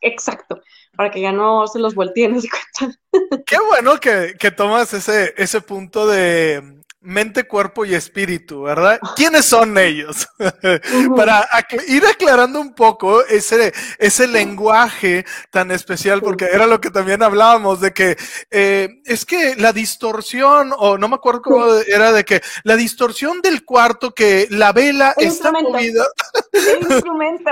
exacto, 0.00 0.62
para 0.96 1.10
que 1.10 1.20
ya 1.20 1.32
no 1.32 1.66
se 1.66 1.80
los 1.80 1.96
volteen, 1.96 2.36
¿no 2.80 3.42
Qué 3.44 3.58
bueno 3.58 3.98
que, 3.98 4.36
que 4.38 4.52
tomas 4.52 4.94
ese, 4.94 5.34
ese 5.36 5.60
punto 5.60 6.06
de, 6.06 6.62
mente, 7.00 7.46
cuerpo 7.46 7.84
y 7.84 7.94
espíritu, 7.94 8.62
¿verdad? 8.62 8.98
¿Quiénes 9.14 9.44
son 9.44 9.78
ellos? 9.78 10.26
Para 11.16 11.48
ir 11.86 12.04
aclarando 12.04 12.60
un 12.60 12.74
poco 12.74 13.24
ese, 13.24 13.72
ese 13.98 14.26
lenguaje 14.26 15.24
tan 15.50 15.70
especial, 15.70 16.20
porque 16.20 16.46
era 16.46 16.66
lo 16.66 16.80
que 16.80 16.90
también 16.90 17.22
hablábamos, 17.22 17.80
de 17.80 17.92
que 17.92 18.16
eh, 18.50 19.00
es 19.04 19.24
que 19.24 19.54
la 19.56 19.72
distorsión, 19.72 20.72
o 20.76 20.98
no 20.98 21.08
me 21.08 21.14
acuerdo 21.14 21.42
cómo 21.42 21.66
era, 21.86 22.12
de 22.12 22.24
que 22.24 22.40
la 22.64 22.76
distorsión 22.76 23.40
del 23.40 23.64
cuarto, 23.64 24.12
que 24.12 24.48
la 24.50 24.72
vela 24.72 25.14
está 25.16 25.52
movida. 25.52 26.06
El 26.52 26.80
instrumento. 26.90 27.50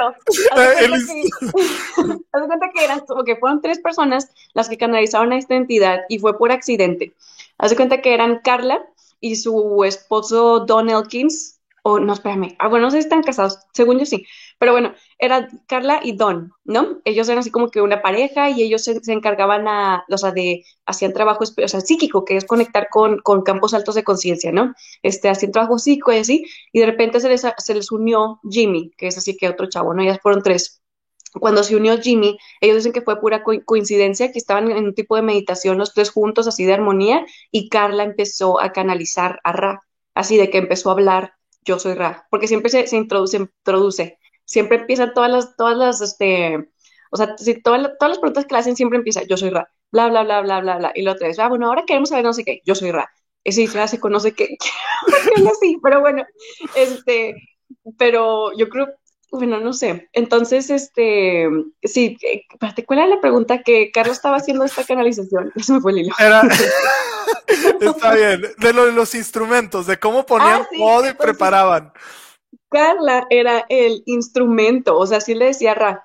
Haz 0.52 0.74
cuenta 2.46 2.70
que 2.74 2.84
eran, 2.84 3.04
porque 3.06 3.36
fueron 3.36 3.62
tres 3.62 3.78
personas 3.78 4.28
las 4.52 4.68
que 4.68 4.78
canalizaron 4.78 5.32
a 5.32 5.38
esta 5.38 5.54
entidad 5.54 6.00
y 6.08 6.18
fue 6.18 6.36
por 6.36 6.50
accidente. 6.50 7.12
Haz 7.58 7.70
de 7.70 7.76
cuenta 7.76 8.00
que 8.00 8.14
eran 8.14 8.40
Carla, 8.42 8.84
y 9.20 9.36
su 9.36 9.84
esposo 9.84 10.60
Don 10.60 10.88
Elkins, 10.88 11.60
o 11.82 11.98
no, 11.98 12.14
espérame, 12.14 12.56
ah, 12.58 12.68
bueno, 12.68 12.86
no 12.86 12.90
sé 12.90 12.98
si 12.98 13.04
están 13.04 13.22
casados, 13.22 13.58
según 13.74 13.98
yo 13.98 14.06
sí, 14.06 14.24
pero 14.58 14.72
bueno, 14.72 14.94
era 15.18 15.48
Carla 15.66 16.00
y 16.02 16.16
Don, 16.16 16.52
¿no? 16.64 17.00
Ellos 17.04 17.28
eran 17.28 17.40
así 17.40 17.50
como 17.50 17.70
que 17.70 17.82
una 17.82 18.00
pareja 18.00 18.48
y 18.48 18.62
ellos 18.62 18.84
se, 18.84 18.98
encargaban 19.12 19.68
a, 19.68 20.04
o 20.10 20.16
sea, 20.16 20.32
de, 20.32 20.64
hacían 20.86 21.12
trabajo, 21.12 21.44
o 21.44 21.68
sea, 21.68 21.80
psíquico, 21.82 22.24
que 22.24 22.36
es 22.36 22.46
conectar 22.46 22.88
con, 22.90 23.18
con 23.18 23.42
campos 23.42 23.74
altos 23.74 23.96
de 23.96 24.04
conciencia, 24.04 24.50
¿no? 24.52 24.74
Este, 25.02 25.28
hacían 25.28 25.52
trabajo 25.52 25.78
psíquico 25.78 26.12
y 26.12 26.16
así, 26.18 26.46
y 26.72 26.80
de 26.80 26.86
repente 26.86 27.20
se 27.20 27.28
les, 27.28 27.42
se 27.58 27.74
les 27.74 27.92
unió 27.92 28.40
Jimmy, 28.48 28.90
que 28.96 29.08
es 29.08 29.18
así 29.18 29.36
que 29.36 29.48
otro 29.48 29.68
chavo, 29.68 29.92
¿no? 29.92 30.02
Ya 30.02 30.18
fueron 30.18 30.42
tres 30.42 30.83
cuando 31.40 31.62
se 31.62 31.76
unió 31.76 31.98
Jimmy, 31.98 32.38
ellos 32.60 32.76
dicen 32.76 32.92
que 32.92 33.02
fue 33.02 33.20
pura 33.20 33.42
coincidencia, 33.42 34.32
que 34.32 34.38
estaban 34.38 34.70
en 34.70 34.84
un 34.84 34.94
tipo 34.94 35.16
de 35.16 35.22
meditación 35.22 35.78
los 35.78 35.92
tres 35.92 36.10
juntos, 36.10 36.46
así 36.46 36.64
de 36.64 36.74
armonía, 36.74 37.26
y 37.50 37.68
Carla 37.68 38.04
empezó 38.04 38.60
a 38.60 38.72
canalizar 38.72 39.40
a 39.44 39.52
Ra, 39.52 39.80
así 40.14 40.36
de 40.36 40.50
que 40.50 40.58
empezó 40.58 40.90
a 40.90 40.92
hablar, 40.92 41.34
yo 41.62 41.78
soy 41.78 41.94
Ra, 41.94 42.26
porque 42.30 42.48
siempre 42.48 42.70
se, 42.70 42.96
introduce, 42.96 43.36
introduce, 43.36 44.18
siempre 44.44 44.78
empiezan 44.78 45.12
todas 45.14 45.30
las, 45.30 45.56
todas 45.56 45.76
las, 45.76 46.00
este, 46.00 46.68
o 47.10 47.16
sea, 47.16 47.36
si 47.36 47.60
todas, 47.60 47.82
todas 47.98 48.10
las 48.10 48.18
preguntas 48.18 48.46
que 48.46 48.54
le 48.54 48.60
hacen 48.60 48.76
siempre 48.76 48.98
empieza, 48.98 49.22
yo 49.24 49.36
soy 49.36 49.50
Ra, 49.50 49.68
bla, 49.90 50.08
bla, 50.08 50.22
bla, 50.22 50.40
bla, 50.42 50.60
bla, 50.60 50.78
bla, 50.78 50.92
y 50.94 51.02
lo 51.02 51.12
otra 51.12 51.28
vez, 51.28 51.38
ah, 51.38 51.48
bueno, 51.48 51.66
ahora 51.66 51.84
queremos 51.86 52.10
saber 52.10 52.24
no 52.24 52.32
sé 52.32 52.44
qué, 52.44 52.60
yo 52.64 52.74
soy 52.74 52.92
Ra, 52.92 53.10
ese 53.42 53.66
se 53.88 54.00
conoce 54.00 54.34
que, 54.34 54.56
así, 55.50 55.78
pero 55.82 56.00
bueno, 56.00 56.24
este, 56.76 57.34
pero 57.98 58.56
yo 58.56 58.68
creo 58.68 58.88
bueno, 59.38 59.60
no 59.60 59.72
sé. 59.72 60.08
Entonces, 60.12 60.70
este, 60.70 61.48
sí, 61.82 62.16
eh, 62.22 62.42
¿cuál 62.86 62.98
era 63.00 63.08
la 63.08 63.20
pregunta 63.20 63.62
que 63.62 63.90
Carlos 63.90 64.16
estaba 64.16 64.36
haciendo 64.36 64.64
esta 64.64 64.84
canalización? 64.84 65.52
Eso 65.56 65.74
me 65.74 65.80
fue 65.80 65.92
el 65.92 65.98
hilo. 65.98 66.14
Está 67.80 68.14
bien. 68.14 68.42
De 68.58 68.72
lo 68.72 68.86
de 68.86 68.92
los 68.92 69.14
instrumentos, 69.14 69.86
de 69.86 69.98
cómo 69.98 70.24
ponían 70.24 70.62
ah, 70.62 70.68
todo 70.76 71.08
y 71.08 71.14
preparaban. 71.14 71.92
Carla 72.70 73.26
era 73.30 73.64
el 73.68 74.02
instrumento, 74.06 74.98
o 74.98 75.06
sea, 75.06 75.20
sí 75.20 75.34
le 75.34 75.46
decía 75.46 75.74
Ra, 75.74 76.04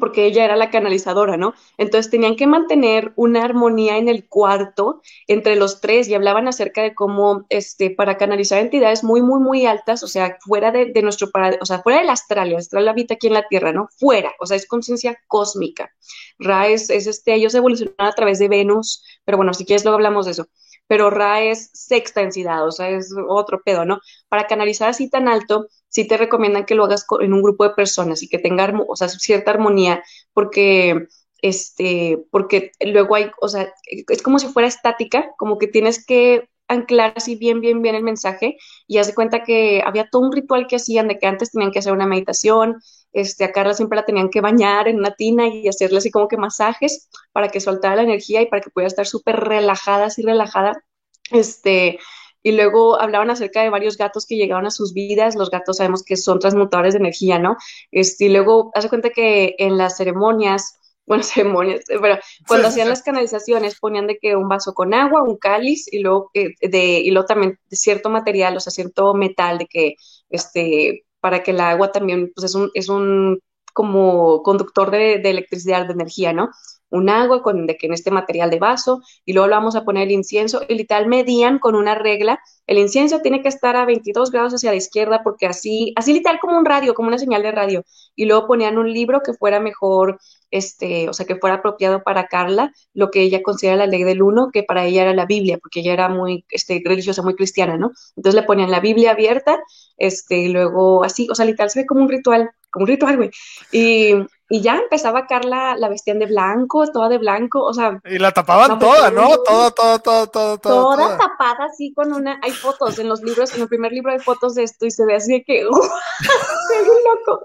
porque 0.00 0.26
ella 0.26 0.44
era 0.44 0.56
la 0.56 0.70
canalizadora, 0.70 1.36
¿no? 1.36 1.54
Entonces 1.78 2.10
tenían 2.10 2.36
que 2.36 2.46
mantener 2.46 3.12
una 3.14 3.44
armonía 3.44 3.98
en 3.98 4.08
el 4.08 4.28
cuarto 4.28 5.00
entre 5.28 5.56
los 5.56 5.80
tres 5.80 6.08
y 6.08 6.14
hablaban 6.14 6.48
acerca 6.48 6.82
de 6.82 6.94
cómo, 6.94 7.46
este, 7.50 7.90
para 7.90 8.16
canalizar 8.16 8.58
entidades 8.60 9.04
muy, 9.04 9.22
muy, 9.22 9.40
muy 9.40 9.64
altas, 9.64 10.02
o 10.02 10.08
sea, 10.08 10.38
fuera 10.40 10.72
de, 10.72 10.92
nuestro, 11.02 11.28
o 11.60 11.66
sea, 11.66 11.82
fuera 11.82 12.00
del 12.00 12.10
astral, 12.10 12.48
el 12.48 12.56
astral 12.56 12.88
habita 12.88 13.14
aquí 13.14 13.28
en 13.28 13.34
la 13.34 13.46
Tierra, 13.48 13.72
¿no? 13.72 13.88
Fuera, 13.98 14.32
o 14.40 14.46
sea, 14.46 14.56
es 14.56 14.66
conciencia 14.66 15.18
cósmica. 15.28 15.90
Ra 16.38 16.68
es, 16.68 16.90
es, 16.90 17.06
este, 17.06 17.34
ellos 17.34 17.54
evolucionaron 17.54 18.06
a 18.06 18.14
través 18.14 18.38
de 18.38 18.48
Venus, 18.48 19.04
pero 19.24 19.36
bueno, 19.36 19.54
si 19.54 19.64
quieres 19.64 19.84
luego 19.84 19.96
hablamos 19.96 20.26
de 20.26 20.32
eso. 20.32 20.48
Pero 20.88 21.10
Ra 21.10 21.42
es 21.42 21.70
sexta 21.72 22.20
densidad, 22.20 22.66
o 22.66 22.70
sea, 22.70 22.90
es 22.90 23.12
otro 23.28 23.60
pedo, 23.64 23.84
¿no? 23.84 23.98
Para 24.28 24.46
canalizar 24.46 24.88
así 24.88 25.10
tan 25.10 25.28
alto, 25.28 25.66
sí 25.96 26.06
te 26.06 26.18
recomiendan 26.18 26.66
que 26.66 26.74
lo 26.74 26.84
hagas 26.84 27.06
en 27.20 27.32
un 27.32 27.42
grupo 27.42 27.64
de 27.64 27.70
personas 27.70 28.22
y 28.22 28.28
que 28.28 28.38
tenga, 28.38 28.70
cierta 29.18 29.50
armonía, 29.50 30.02
porque 30.34 31.06
este, 31.40 32.18
porque 32.30 32.72
luego 32.80 33.14
hay, 33.14 33.30
o 33.40 33.48
sea, 33.48 33.72
es 33.86 34.20
como 34.20 34.38
si 34.38 34.48
fuera 34.48 34.68
estática, 34.68 35.30
como 35.38 35.56
que 35.56 35.68
tienes 35.68 36.04
que 36.04 36.50
anclar 36.68 37.14
así 37.16 37.36
bien, 37.36 37.62
bien, 37.62 37.80
bien 37.80 37.94
el 37.94 38.02
mensaje 38.02 38.58
y 38.86 38.98
haz 38.98 39.06
de 39.06 39.14
cuenta 39.14 39.42
que 39.42 39.82
había 39.86 40.10
todo 40.10 40.20
un 40.20 40.32
ritual 40.32 40.66
que 40.66 40.76
hacían 40.76 41.08
de 41.08 41.18
que 41.18 41.26
antes 41.26 41.52
tenían 41.52 41.70
que 41.70 41.78
hacer 41.78 41.94
una 41.94 42.06
meditación, 42.06 42.76
este, 43.14 43.44
a 43.44 43.52
Carla 43.52 43.72
siempre 43.72 43.96
la 43.96 44.04
tenían 44.04 44.28
que 44.28 44.42
bañar 44.42 44.88
en 44.88 44.98
una 44.98 45.14
tina 45.14 45.48
y 45.48 45.66
hacerle 45.66 45.96
así 45.96 46.10
como 46.10 46.28
que 46.28 46.36
masajes 46.36 47.08
para 47.32 47.48
que 47.48 47.60
soltara 47.60 47.96
la 47.96 48.02
energía 48.02 48.42
y 48.42 48.46
para 48.46 48.60
que 48.60 48.68
pudiera 48.68 48.88
estar 48.88 49.06
súper 49.06 49.36
relajada, 49.36 50.06
así 50.06 50.20
relajada, 50.22 50.84
este, 51.30 51.98
y 52.42 52.52
luego 52.52 53.00
hablaban 53.00 53.30
acerca 53.30 53.62
de 53.62 53.70
varios 53.70 53.96
gatos 53.96 54.26
que 54.26 54.36
llegaban 54.36 54.66
a 54.66 54.70
sus 54.70 54.92
vidas. 54.92 55.34
Los 55.34 55.50
gatos 55.50 55.78
sabemos 55.78 56.02
que 56.02 56.16
son 56.16 56.38
transmutadores 56.38 56.94
de 56.94 57.00
energía, 57.00 57.38
¿no? 57.38 57.56
Este, 57.90 58.26
y 58.26 58.28
luego 58.28 58.70
hace 58.74 58.88
cuenta 58.88 59.10
que 59.10 59.54
en 59.58 59.76
las 59.78 59.96
ceremonias, 59.96 60.78
bueno, 61.06 61.22
ceremonias, 61.22 61.84
pero 61.88 62.18
cuando 62.46 62.68
hacían 62.68 62.88
las 62.88 63.02
canalizaciones 63.02 63.78
ponían 63.78 64.06
de 64.06 64.18
que 64.18 64.36
un 64.36 64.48
vaso 64.48 64.74
con 64.74 64.94
agua, 64.94 65.22
un 65.22 65.36
cáliz 65.36 65.92
y 65.92 66.00
luego, 66.00 66.30
eh, 66.34 66.54
de, 66.60 67.00
y 67.00 67.10
luego 67.10 67.26
también 67.26 67.58
cierto 67.70 68.10
material, 68.10 68.56
o 68.56 68.60
sea, 68.60 68.72
cierto 68.72 69.14
metal 69.14 69.58
de 69.58 69.66
que, 69.66 69.94
este, 70.30 71.04
para 71.20 71.42
que 71.42 71.52
el 71.52 71.60
agua 71.60 71.92
también, 71.92 72.32
pues 72.34 72.44
es 72.44 72.54
un, 72.54 72.70
es 72.74 72.88
un 72.88 73.40
como 73.72 74.42
conductor 74.42 74.90
de, 74.90 75.18
de 75.18 75.30
electricidad, 75.30 75.86
de 75.86 75.92
energía, 75.92 76.32
¿no? 76.32 76.50
Un 76.90 77.08
agua 77.08 77.42
con 77.42 77.66
de 77.66 77.76
que 77.76 77.86
en 77.86 77.92
este 77.92 78.10
material 78.10 78.50
de 78.50 78.58
vaso 78.58 79.02
y 79.24 79.32
luego 79.32 79.48
lo 79.48 79.56
vamos 79.56 79.76
a 79.76 79.84
poner 79.84 80.04
el 80.04 80.12
incienso 80.12 80.62
y 80.68 80.74
literal 80.74 81.06
medían 81.06 81.58
con 81.58 81.74
una 81.74 81.94
regla. 81.94 82.40
El 82.66 82.78
incienso 82.78 83.20
tiene 83.20 83.42
que 83.42 83.48
estar 83.48 83.76
a 83.76 83.84
22 83.84 84.30
grados 84.30 84.54
hacia 84.54 84.70
la 84.70 84.76
izquierda 84.76 85.22
porque 85.22 85.46
así, 85.46 85.92
así 85.96 86.12
literal 86.12 86.38
como 86.40 86.58
un 86.58 86.64
radio, 86.64 86.94
como 86.94 87.08
una 87.08 87.18
señal 87.18 87.42
de 87.42 87.52
radio. 87.52 87.84
Y 88.14 88.24
luego 88.26 88.46
ponían 88.46 88.78
un 88.78 88.92
libro 88.92 89.20
que 89.24 89.34
fuera 89.34 89.60
mejor, 89.60 90.18
este, 90.50 91.08
o 91.08 91.12
sea, 91.12 91.26
que 91.26 91.36
fuera 91.36 91.56
apropiado 91.56 92.02
para 92.02 92.26
Carla, 92.26 92.72
lo 92.94 93.10
que 93.10 93.22
ella 93.22 93.42
considera 93.42 93.76
la 93.76 93.86
ley 93.86 94.04
del 94.04 94.22
uno, 94.22 94.50
que 94.52 94.62
para 94.62 94.84
ella 94.84 95.02
era 95.02 95.14
la 95.14 95.26
Biblia, 95.26 95.58
porque 95.58 95.80
ella 95.80 95.92
era 95.92 96.08
muy 96.08 96.44
este, 96.50 96.82
religiosa, 96.84 97.22
muy 97.22 97.34
cristiana, 97.34 97.76
¿no? 97.76 97.92
Entonces 98.16 98.40
le 98.40 98.46
ponían 98.46 98.70
la 98.70 98.80
Biblia 98.80 99.12
abierta, 99.12 99.58
este, 99.96 100.38
y 100.38 100.48
luego 100.48 101.04
así, 101.04 101.28
o 101.30 101.34
sea, 101.34 101.44
literal 101.46 101.70
se 101.70 101.80
ve 101.80 101.86
como 101.86 102.02
un 102.02 102.08
ritual, 102.08 102.50
como 102.76 102.84
un 102.84 102.88
ritual, 102.88 103.16
güey. 103.16 103.30
Y 103.72 104.14
y 104.48 104.60
ya 104.60 104.76
empezaba 104.76 105.26
Carla, 105.26 105.74
la 105.76 105.88
vestían 105.88 106.20
de 106.20 106.26
blanco, 106.26 106.86
toda 106.92 107.08
de 107.08 107.18
blanco, 107.18 107.64
o 107.64 107.74
sea. 107.74 108.00
Y 108.04 108.18
la 108.18 108.30
tapaban 108.30 108.78
toda, 108.78 109.10
¿no? 109.10 109.38
Toda, 109.38 109.72
toda, 109.72 109.98
toda, 109.98 110.26
toda, 110.28 110.58
toda. 110.58 110.58
Toda 110.58 111.18
tapada 111.18 111.64
así 111.64 111.92
con 111.92 112.12
una. 112.12 112.38
Hay 112.42 112.52
fotos 112.52 112.96
en 113.00 113.08
los 113.08 113.22
libros, 113.22 113.52
en 113.54 113.62
el 113.62 113.68
primer 113.68 113.90
libro 113.90 114.12
hay 114.12 114.20
fotos 114.20 114.54
de 114.54 114.62
esto 114.62 114.86
y 114.86 114.92
se 114.92 115.04
ve 115.04 115.16
así 115.16 115.32
de 115.32 115.44
que. 115.44 115.66
¡uh! 115.68 115.72
loco. 117.26 117.44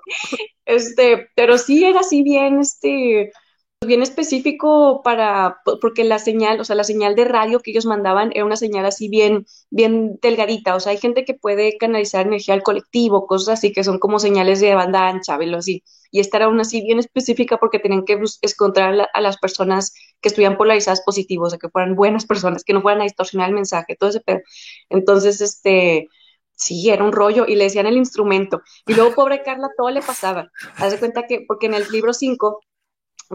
Este, 0.66 1.30
pero 1.36 1.58
sí 1.58 1.84
era 1.84 2.02
así 2.02 2.22
bien, 2.22 2.60
este 2.60 3.32
bien 3.86 4.04
específico 4.04 5.02
para, 5.04 5.58
porque 5.82 6.04
la 6.04 6.20
señal, 6.20 6.60
o 6.60 6.64
sea, 6.64 6.76
la 6.76 6.84
señal 6.84 7.16
de 7.16 7.26
radio 7.26 7.60
que 7.60 7.72
ellos 7.72 7.88
mandaban 7.88 8.32
era 8.34 8.46
una 8.46 8.56
señal 8.56 8.86
así 8.86 9.10
bien, 9.10 9.48
bien 9.72 10.20
delgadita, 10.22 10.76
o 10.76 10.80
sea, 10.80 10.92
hay 10.92 11.00
gente 11.00 11.26
que 11.26 11.34
puede 11.34 11.78
canalizar 11.78 12.28
energía 12.28 12.54
al 12.54 12.62
colectivo, 12.62 13.26
cosas 13.26 13.58
así 13.58 13.74
que 13.74 13.84
son 13.84 13.98
como 13.98 14.20
señales 14.20 14.62
de 14.62 14.76
banda 14.76 15.08
ancha, 15.08 15.36
verlo 15.36 15.58
así, 15.58 15.84
y 16.12 16.20
esta 16.20 16.38
era 16.38 16.46
aún 16.46 16.60
así 16.60 16.84
bien 16.84 17.00
específica 17.00 17.58
porque 17.58 17.80
tenían 17.80 18.06
que 18.06 18.20
encontrar 18.42 19.10
a 19.12 19.22
las 19.22 19.38
personas 19.38 19.94
que 20.22 20.30
estuvieran 20.30 20.58
polarizadas 20.58 21.02
positivos, 21.02 21.48
o 21.48 21.50
sea, 21.50 21.60
que 21.60 21.70
fueran 21.70 21.96
buenas 21.96 22.26
personas, 22.28 22.64
que 22.64 22.74
no 22.74 22.82
fueran 22.84 23.02
a 23.02 23.06
distorsionar 23.06 23.50
el 23.50 23.56
mensaje, 23.56 23.96
todo 23.96 24.12
ese 24.12 24.20
pedo. 24.20 24.42
Entonces, 24.90 25.42
este, 25.42 26.08
sí, 26.54 26.90
era 26.90 27.04
un 27.04 27.14
rollo 27.14 27.46
y 27.48 27.56
le 27.56 27.64
decían 27.64 27.88
el 27.88 27.98
instrumento. 27.98 28.62
Y 28.86 28.94
luego, 28.94 29.16
pobre 29.16 29.42
Carla, 29.44 29.70
todo 29.78 29.90
le 29.90 30.02
pasaba. 30.02 30.52
Haz 30.78 30.92
de 30.92 31.00
cuenta 31.00 31.26
que, 31.28 31.46
porque 31.48 31.66
en 31.68 31.74
el 31.74 31.88
libro 31.90 32.14
5 32.14 32.62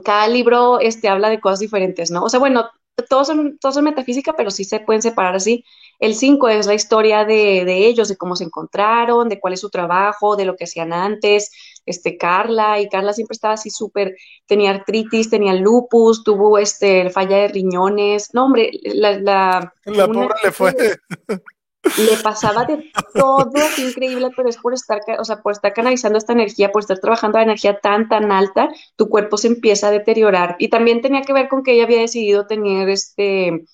cada 0.03 0.29
libro 0.29 0.81
este, 0.81 1.09
habla 1.09 1.29
de 1.29 1.41
cosas 1.41 1.61
diferentes, 1.61 2.11
¿no? 2.11 2.25
O 2.25 2.29
sea, 2.29 2.41
bueno, 2.41 2.71
todos 3.09 3.27
son, 3.27 3.59
todos 3.59 3.75
son 3.75 3.85
metafísica, 3.85 4.35
pero 4.37 4.51
sí 4.51 4.65
se 4.65 4.81
pueden 4.81 5.03
separar 5.03 5.37
así. 5.37 5.65
El 5.99 6.15
5 6.15 6.49
es 6.49 6.67
la 6.67 6.75
historia 6.75 7.25
de, 7.25 7.65
de, 7.65 7.87
ellos, 7.87 8.09
de 8.09 8.17
cómo 8.17 8.37
se 8.37 8.45
encontraron, 8.45 9.29
de 9.29 9.39
cuál 9.39 9.53
es 9.55 9.61
su 9.61 9.71
trabajo, 9.71 10.37
de 10.37 10.45
lo 10.45 10.57
que 10.57 10.65
hacían 10.65 10.93
antes, 10.93 11.51
este, 11.85 12.17
Carla, 12.17 12.81
y 12.81 12.89
Carla 12.89 13.13
siempre 13.13 13.35
estaba 13.35 13.55
así 13.55 13.71
súper, 13.71 14.17
tenía 14.47 14.71
artritis, 14.71 15.31
tenía 15.31 15.55
lupus, 15.55 16.25
tuvo 16.25 16.59
este, 16.59 17.11
falla 17.11 17.37
de 17.39 17.49
riñones, 17.49 18.35
no, 18.35 18.47
hombre, 18.47 18.71
la... 18.83 19.19
La, 19.21 19.73
la 19.85 20.07
pobre 20.07 20.35
le 20.43 20.53
fue 20.53 20.75
le 21.99 22.17
pasaba 22.23 22.65
de 22.65 22.91
todo, 23.15 23.53
increíble, 23.79 24.31
pero 24.37 24.49
es 24.49 24.57
por 24.57 24.75
estar, 24.75 25.01
o 25.19 25.25
sea, 25.25 25.43
por 25.43 25.53
estar 25.53 25.73
canalizando 25.73 26.19
esta 26.19 26.33
energía, 26.33 26.73
por 26.73 26.83
estar 26.83 26.99
trabajando 26.99 27.39
la 27.39 27.45
energía 27.45 27.79
tan, 27.79 28.09
tan 28.09 28.33
alta, 28.33 28.69
tu 28.97 29.09
cuerpo 29.09 29.37
se 29.37 29.49
empieza 29.49 29.89
a 29.89 29.93
deteriorar. 29.93 30.57
Y 30.59 30.69
también 30.69 31.03
tenía 31.03 31.23
que 31.23 31.33
ver 31.33 31.49
con 31.49 31.63
que 31.63 31.73
ella 31.73 31.85
había 31.85 32.01
decidido 32.01 32.47
tener 32.47 32.89
este, 32.89 33.65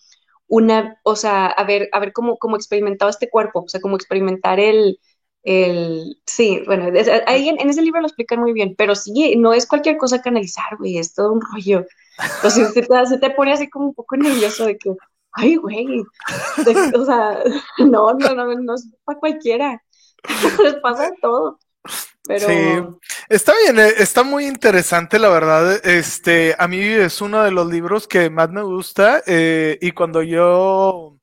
una, 0.47 0.99
o 1.03 1.17
sea, 1.17 1.47
a 1.47 1.65
ver 1.65 1.91
cómo, 2.13 2.39
cómo 2.39 2.57
experimentaba 2.57 3.11
este 3.11 3.31
cuerpo, 3.31 3.63
o 3.65 3.69
sea, 3.69 3.81
cómo 3.81 3.97
experimentar 3.97 4.61
el, 4.61 4.99
el, 5.43 6.21
sí, 6.25 6.63
bueno, 6.67 6.87
ahí 7.27 7.49
en, 7.49 7.69
ese 7.69 7.83
libro 7.83 8.01
lo 8.01 8.07
explican 8.07 8.41
muy 8.41 8.53
bien, 8.53 8.75
pero 8.77 8.95
sí, 8.95 9.35
no 9.37 9.53
es 9.53 9.67
cualquier 9.67 9.97
cosa 9.97 10.23
que 10.23 10.29
analizar, 10.29 10.77
güey, 10.79 10.99
es 10.99 11.15
todo 11.15 11.33
un 11.33 11.41
rollo. 11.41 11.87
Entonces 12.37 12.73
se 12.73 12.83
te, 12.83 13.07
se 13.07 13.19
te 13.19 13.31
pone 13.31 13.53
así 13.53 13.69
como 13.69 13.87
un 13.87 13.95
poco 13.95 14.17
nervioso 14.17 14.67
de 14.67 14.79
que, 14.79 14.91
ay, 15.33 15.57
güey, 15.57 16.03
o 16.95 17.05
sea, 17.05 17.39
no, 17.79 18.15
no, 18.15 18.35
no, 18.35 18.55
no 18.55 18.75
es 18.75 18.89
para 19.05 19.19
cualquiera, 19.19 19.83
les 20.63 20.75
pasa 20.77 21.11
todo. 21.21 21.59
Pero... 22.25 22.47
Sí, 22.47 23.11
está 23.29 23.53
bien, 23.65 23.81
eh, 23.81 23.95
está 23.99 24.23
muy 24.23 24.47
interesante, 24.47 25.19
la 25.19 25.29
verdad. 25.29 25.85
Este, 25.85 26.55
a 26.57 26.69
mí 26.69 26.79
es 26.79 27.21
uno 27.21 27.43
de 27.43 27.51
los 27.51 27.67
libros 27.67 28.07
que 28.07 28.31
más 28.31 28.49
me 28.51 28.63
gusta 28.63 29.23
eh, 29.27 29.77
y 29.81 29.91
cuando 29.91 30.23
yo 30.23 31.19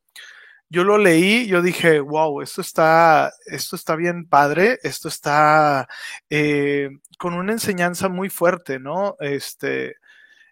yo 0.70 0.84
lo 0.84 0.98
leí, 1.00 1.48
yo 1.48 1.62
dije, 1.63 2.00
wow, 2.00 2.42
esto 2.42 2.62
está, 2.62 3.34
esto 3.48 3.75
está 3.75 3.96
bien 3.96 4.28
padre, 4.28 4.78
esto 4.84 5.08
está 5.08 5.88
eh, 6.30 6.89
con 7.18 7.34
una 7.34 7.54
enseñanza 7.54 8.08
muy 8.08 8.30
fuerte, 8.30 8.80
¿no? 8.80 9.16
Este, 9.20 9.96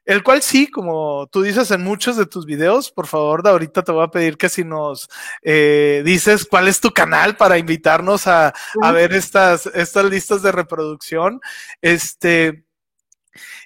el 0.07 0.23
cual 0.23 0.41
sí, 0.41 0.67
como 0.67 1.27
tú 1.27 1.41
dices 1.41 1.69
en 1.69 1.83
muchos 1.83 2.15
de 2.15 2.25
tus 2.25 2.45
videos, 2.45 2.89
por 2.91 3.07
favor, 3.07 3.43
de 3.43 3.49
ahorita 3.49 3.83
te 3.83 3.91
voy 3.91 4.05
a 4.05 4.07
pedir 4.07 4.37
que 4.37 4.47
si 4.47 4.63
nos 4.63 5.09
eh, 5.41 6.01
dices 6.05 6.45
cuál 6.45 6.69
es 6.69 6.79
tu 6.79 6.91
canal 6.91 7.35
para 7.35 7.57
invitarnos 7.57 8.25
a, 8.25 8.53
a 8.81 8.91
ver 8.93 9.13
estas, 9.13 9.65
estas 9.65 10.05
listas 10.05 10.41
de 10.41 10.53
reproducción. 10.53 11.41
Este, 11.81 12.63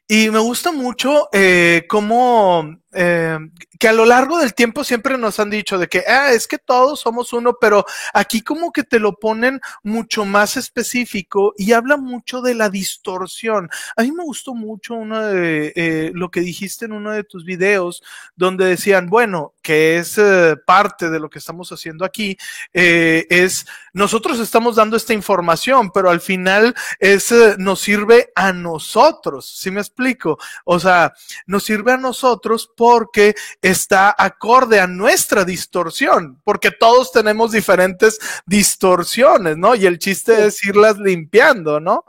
y 0.08 0.32
me 0.32 0.40
gusta 0.40 0.72
mucho 0.72 1.30
eh, 1.32 1.86
cómo 1.88 2.81
eh, 2.94 3.38
que 3.80 3.88
a 3.88 3.94
lo 3.94 4.06
largo 4.06 4.38
del 4.38 4.54
tiempo 4.54 4.84
siempre 4.84 5.18
nos 5.18 5.40
han 5.40 5.50
dicho 5.50 5.78
de 5.78 5.88
que 5.88 6.04
ah, 6.08 6.32
es 6.32 6.48
que 6.48 6.58
todos 6.58 7.00
somos 7.00 7.34
uno, 7.34 7.58
pero 7.60 7.86
aquí 8.14 8.42
como 8.42 8.72
que 8.72 8.84
te 8.84 9.00
lo 9.00 9.14
ponen 9.14 9.60
mucho 9.82 10.26
más 10.26 10.58
específico 10.58 11.54
y 11.58 11.72
habla 11.74 11.98
mucho 11.98 12.42
de 12.42 12.54
la 12.54 12.70
distorsión. 12.70 13.70
A 13.96 14.04
mí 14.04 14.12
me 14.12 14.24
gustó 14.24 14.54
mucho 14.54 14.96
uno 14.96 15.22
de 15.22 15.74
eh, 15.76 16.12
lo 16.14 16.30
que 16.30 16.42
dijiste 16.42 16.86
en 16.86 16.94
uno 16.94 17.12
de 17.12 17.24
tus 17.24 17.46
videos, 17.46 18.04
donde 18.36 18.66
decían, 18.66 19.08
bueno, 19.10 19.54
que 19.62 19.98
es 19.98 20.18
eh, 20.18 20.56
parte 20.66 21.10
de 21.10 21.20
lo 21.20 21.30
que 21.30 21.40
estamos 21.40 21.72
haciendo 21.72 22.06
aquí, 22.06 22.38
es 22.74 23.66
nosotros 23.94 24.40
estamos 24.40 24.76
dando 24.76 24.98
esta 24.98 25.14
información, 25.14 25.92
pero 25.92 26.10
al 26.10 26.22
final 26.22 26.76
es 27.00 27.34
nos 27.58 27.80
sirve 27.80 28.32
a 28.36 28.54
nosotros, 28.54 29.50
¿sí 29.60 29.72
me 29.72 29.82
explico? 29.82 30.38
O 30.66 30.80
sea, 30.80 31.14
nos 31.46 31.64
sirve 31.64 31.94
a 31.94 31.98
nosotros 31.98 32.72
porque 32.82 33.36
está 33.62 34.16
acorde 34.18 34.80
a 34.80 34.88
nuestra 34.88 35.46
distorsión, 35.46 36.42
porque 36.44 36.72
todos 36.72 37.12
tenemos 37.12 37.52
diferentes 37.52 38.18
distorsiones, 38.48 39.56
¿no? 39.56 39.76
Y 39.76 39.86
el 39.86 40.00
chiste 40.00 40.48
es 40.48 40.66
irlas 40.66 40.98
limpiando, 40.98 41.80
¿no? 41.80 42.06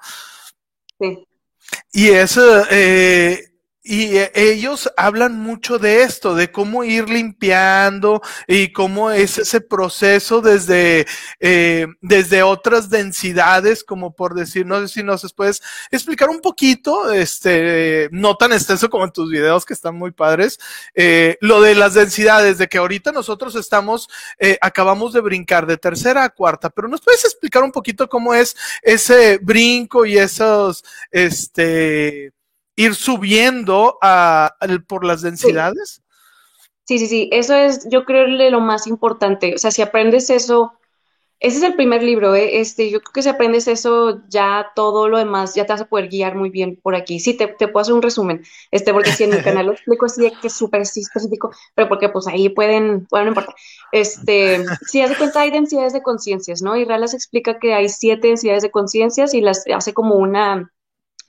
Sí. 0.99 1.29
Y 1.93 2.09
eso, 2.09 2.65
eh, 2.71 3.52
y 3.85 4.17
eh, 4.17 4.31
ellos 4.35 4.91
hablan 4.97 5.41
mucho 5.41 5.79
de 5.79 6.03
esto, 6.03 6.37
de 6.37 6.53
cómo 6.53 6.85
ir 6.85 7.09
limpiando 7.09 8.23
y 8.47 8.73
cómo 8.73 9.11
es 9.11 9.39
ese 9.39 9.61
proceso 9.61 10.41
desde, 10.41 11.07
eh, 11.41 11.89
desde 12.01 12.45
otras 12.45 12.91
densidades, 12.91 13.83
como 13.83 14.15
por 14.15 14.35
decir, 14.35 14.67
no 14.67 14.81
sé 14.81 14.89
si 14.89 15.03
nos 15.03 15.33
puedes 15.35 15.63
explicar 15.91 16.31
un 16.31 16.41
poquito, 16.41 17.11
este, 17.13 18.09
no 18.13 18.37
tan 18.37 18.53
extenso 18.53 18.89
como 18.89 19.05
en 19.05 19.13
tus 19.13 19.31
videos 19.31 19.65
que 19.65 19.75
están 19.75 19.97
muy 19.97 20.13
padres, 20.13 20.61
eh, 20.95 21.37
lo 21.41 21.61
de 21.61 21.75
las 21.75 21.95
densidades, 21.95 22.59
de 22.59 22.69
que 22.69 22.79
ahorita 22.79 23.11
nosotros 23.11 23.57
estamos, 23.57 24.09
acabamos 24.61 25.13
de 25.13 25.21
brincar 25.21 25.67
de 25.67 25.77
tercera 25.77 26.25
a 26.25 26.31
cuarta, 26.31 26.71
pero 26.71 26.89
nos 26.89 27.01
puedes 27.01 27.25
explicar 27.25 27.63
un 27.63 27.73
poquito 27.73 28.09
cómo 28.09 28.35
es 28.35 28.57
ese 28.83 29.39
brinco 29.39 30.07
y 30.07 30.19
esos, 30.19 30.85
este, 31.11 32.33
ir 32.77 32.95
subiendo 32.95 33.99
a, 34.01 34.55
por 34.87 35.05
las 35.05 35.23
densidades. 35.23 36.03
Sí. 36.85 36.99
sí, 36.99 37.07
sí, 37.07 37.29
eso 37.33 37.55
es, 37.55 37.89
yo 37.89 38.05
creo, 38.05 38.27
lo 38.27 38.61
más 38.61 38.87
importante. 38.87 39.55
O 39.55 39.59
sea, 39.59 39.71
si 39.71 39.83
aprendes 39.83 40.31
eso, 40.31 40.73
ese 41.43 41.57
es 41.57 41.63
el 41.65 41.75
primer 41.75 42.05
libro, 42.05 42.37
¿eh? 42.37 42.61
Este, 42.61 42.89
yo 42.89 43.01
creo 43.01 43.13
que 43.13 43.23
si 43.23 43.29
aprendes 43.29 43.67
eso, 43.67 44.23
ya 44.29 44.71
todo 44.77 45.09
lo 45.09 45.19
demás, 45.19 45.57
ya 45.57 45.67
te 45.67 45.73
vas 45.73 45.81
a 45.81 45.89
poder 45.89 46.09
guiar 46.09 46.37
muy 46.37 46.51
bien 46.51 46.79
por 46.81 46.95
aquí. 46.95 47.19
Sí, 47.19 47.35
te, 47.35 47.49
te 47.49 47.67
puedo 47.67 47.83
hacer 47.83 47.95
un 47.95 48.03
resumen, 48.03 48.45
este, 48.71 48.93
porque 48.93 49.11
si 49.11 49.25
en 49.25 49.33
el 49.33 49.43
canal 49.43 49.67
lo 49.67 49.73
explico 49.73 50.07
así 50.07 50.31
que 50.41 50.47
es 50.47 50.53
súper 50.53 50.83
específico, 50.83 51.51
pero 51.75 51.89
porque 51.89 52.09
pues 52.09 52.29
ahí 52.29 52.49
pueden, 52.49 53.09
bueno, 53.11 53.25
no 53.25 53.31
importa. 53.33 53.55
Este, 53.91 54.65
si 54.87 55.01
hace 55.01 55.17
cuenta, 55.17 55.41
hay 55.41 55.51
densidades 55.51 55.93
de 55.93 56.03
conciencias, 56.03 56.63
¿no? 56.63 56.77
Y 56.77 56.85
Ralas 56.85 57.13
explica 57.13 57.59
que 57.59 57.75
hay 57.75 57.89
siete 57.89 58.29
densidades 58.29 58.63
de 58.63 58.71
conciencias 58.71 59.35
y 59.35 59.41
las 59.41 59.65
hace 59.75 59.93
como 59.93 60.15
una, 60.15 60.71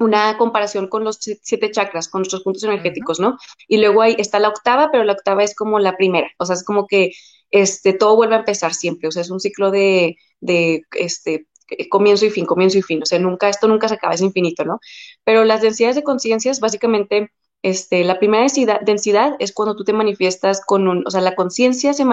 una 0.03 0.37
comparación 0.37 0.87
con 0.87 1.03
los 1.03 1.19
siete 1.19 1.71
chakras, 1.71 2.07
con 2.07 2.21
nuestros 2.21 2.43
puntos 2.43 2.63
energéticos, 2.63 3.19
¿no? 3.19 3.37
Y 3.67 3.77
luego 3.77 4.01
ahí 4.01 4.15
está 4.17 4.39
la 4.39 4.49
octava, 4.49 4.89
pero 4.91 5.03
la 5.03 5.13
octava 5.13 5.43
es 5.43 5.55
como 5.55 5.79
la 5.79 5.97
primera, 5.97 6.29
o 6.37 6.45
sea, 6.45 6.55
es 6.55 6.63
como 6.63 6.87
que 6.87 7.11
este, 7.51 7.93
todo 7.93 8.15
vuelve 8.15 8.35
a 8.35 8.39
empezar 8.39 8.73
siempre, 8.73 9.07
o 9.07 9.11
sea, 9.11 9.21
es 9.21 9.29
un 9.29 9.39
ciclo 9.39 9.71
de, 9.71 10.17
de 10.41 10.83
este, 10.93 11.47
comienzo 11.89 12.25
y 12.25 12.29
fin, 12.29 12.45
comienzo 12.45 12.77
y 12.77 12.81
fin, 12.81 13.01
o 13.03 13.05
sea, 13.05 13.19
nunca, 13.19 13.49
esto 13.49 13.67
nunca 13.67 13.87
se 13.87 13.95
acaba, 13.95 14.13
es 14.13 14.21
infinito, 14.21 14.65
¿no? 14.65 14.79
Pero 15.23 15.45
las 15.45 15.61
densidades 15.61 15.95
de 15.95 16.03
conciencias, 16.03 16.59
básicamente, 16.59 17.31
este, 17.61 18.03
la 18.03 18.19
primera 18.19 18.43
densidad, 18.43 18.81
densidad 18.81 19.35
es 19.39 19.53
cuando 19.53 19.75
tú 19.75 19.83
te 19.83 19.93
manifiestas 19.93 20.61
con 20.65 20.87
un, 20.87 21.03
o 21.07 21.11
sea, 21.11 21.21
la 21.21 21.35
conciencia 21.35 21.93
se... 21.93 22.03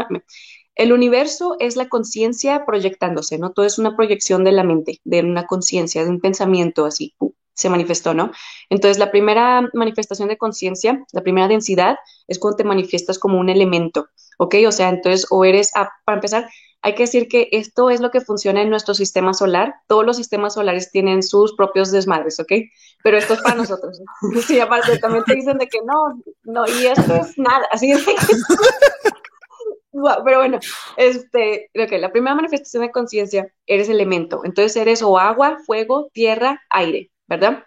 El 0.76 0.92
universo 0.92 1.56
es 1.58 1.76
la 1.76 1.88
conciencia 1.88 2.64
proyectándose, 2.64 3.38
¿no? 3.38 3.52
Todo 3.52 3.66
es 3.66 3.78
una 3.78 3.96
proyección 3.96 4.44
de 4.44 4.52
la 4.52 4.64
mente, 4.64 5.00
de 5.04 5.20
una 5.20 5.46
conciencia, 5.46 6.04
de 6.04 6.10
un 6.10 6.20
pensamiento 6.20 6.86
así 6.86 7.14
se 7.60 7.70
manifestó, 7.70 8.14
¿no? 8.14 8.30
Entonces, 8.70 8.98
la 8.98 9.10
primera 9.10 9.68
manifestación 9.74 10.28
de 10.28 10.38
conciencia, 10.38 11.04
la 11.12 11.22
primera 11.22 11.48
densidad, 11.48 11.96
es 12.26 12.38
cuando 12.38 12.56
te 12.56 12.64
manifiestas 12.64 13.18
como 13.18 13.38
un 13.38 13.48
elemento, 13.48 14.08
¿ok? 14.38 14.56
O 14.66 14.72
sea, 14.72 14.88
entonces, 14.88 15.26
o 15.30 15.44
eres, 15.44 15.72
ah, 15.74 15.90
para 16.04 16.16
empezar, 16.16 16.48
hay 16.82 16.94
que 16.94 17.02
decir 17.02 17.28
que 17.28 17.48
esto 17.52 17.90
es 17.90 18.00
lo 18.00 18.10
que 18.10 18.22
funciona 18.22 18.62
en 18.62 18.70
nuestro 18.70 18.94
sistema 18.94 19.34
solar. 19.34 19.74
Todos 19.86 20.06
los 20.06 20.16
sistemas 20.16 20.54
solares 20.54 20.90
tienen 20.90 21.22
sus 21.22 21.54
propios 21.54 21.90
desmadres, 21.90 22.40
¿ok? 22.40 22.52
Pero 23.02 23.18
esto 23.18 23.34
es 23.34 23.42
para 23.42 23.56
nosotros. 23.56 24.00
sí, 24.46 24.58
aparte 24.60 24.98
también 24.98 25.24
te 25.24 25.34
dicen 25.34 25.58
de 25.58 25.66
que 25.66 25.80
no, 25.84 26.22
no, 26.44 26.64
y 26.66 26.86
esto 26.86 27.14
es 27.14 27.36
nada, 27.36 27.66
así 27.70 27.92
que... 27.92 28.14
pero 30.24 30.38
bueno, 30.38 30.58
este, 30.96 31.70
ok, 31.74 31.92
la 31.98 32.12
primera 32.12 32.34
manifestación 32.34 32.82
de 32.82 32.90
conciencia, 32.90 33.52
eres 33.66 33.88
elemento. 33.88 34.42
Entonces 34.44 34.76
eres 34.76 35.02
o 35.02 35.18
agua, 35.18 35.58
fuego, 35.66 36.10
tierra, 36.12 36.60
aire. 36.70 37.10
¿Verdad? 37.30 37.64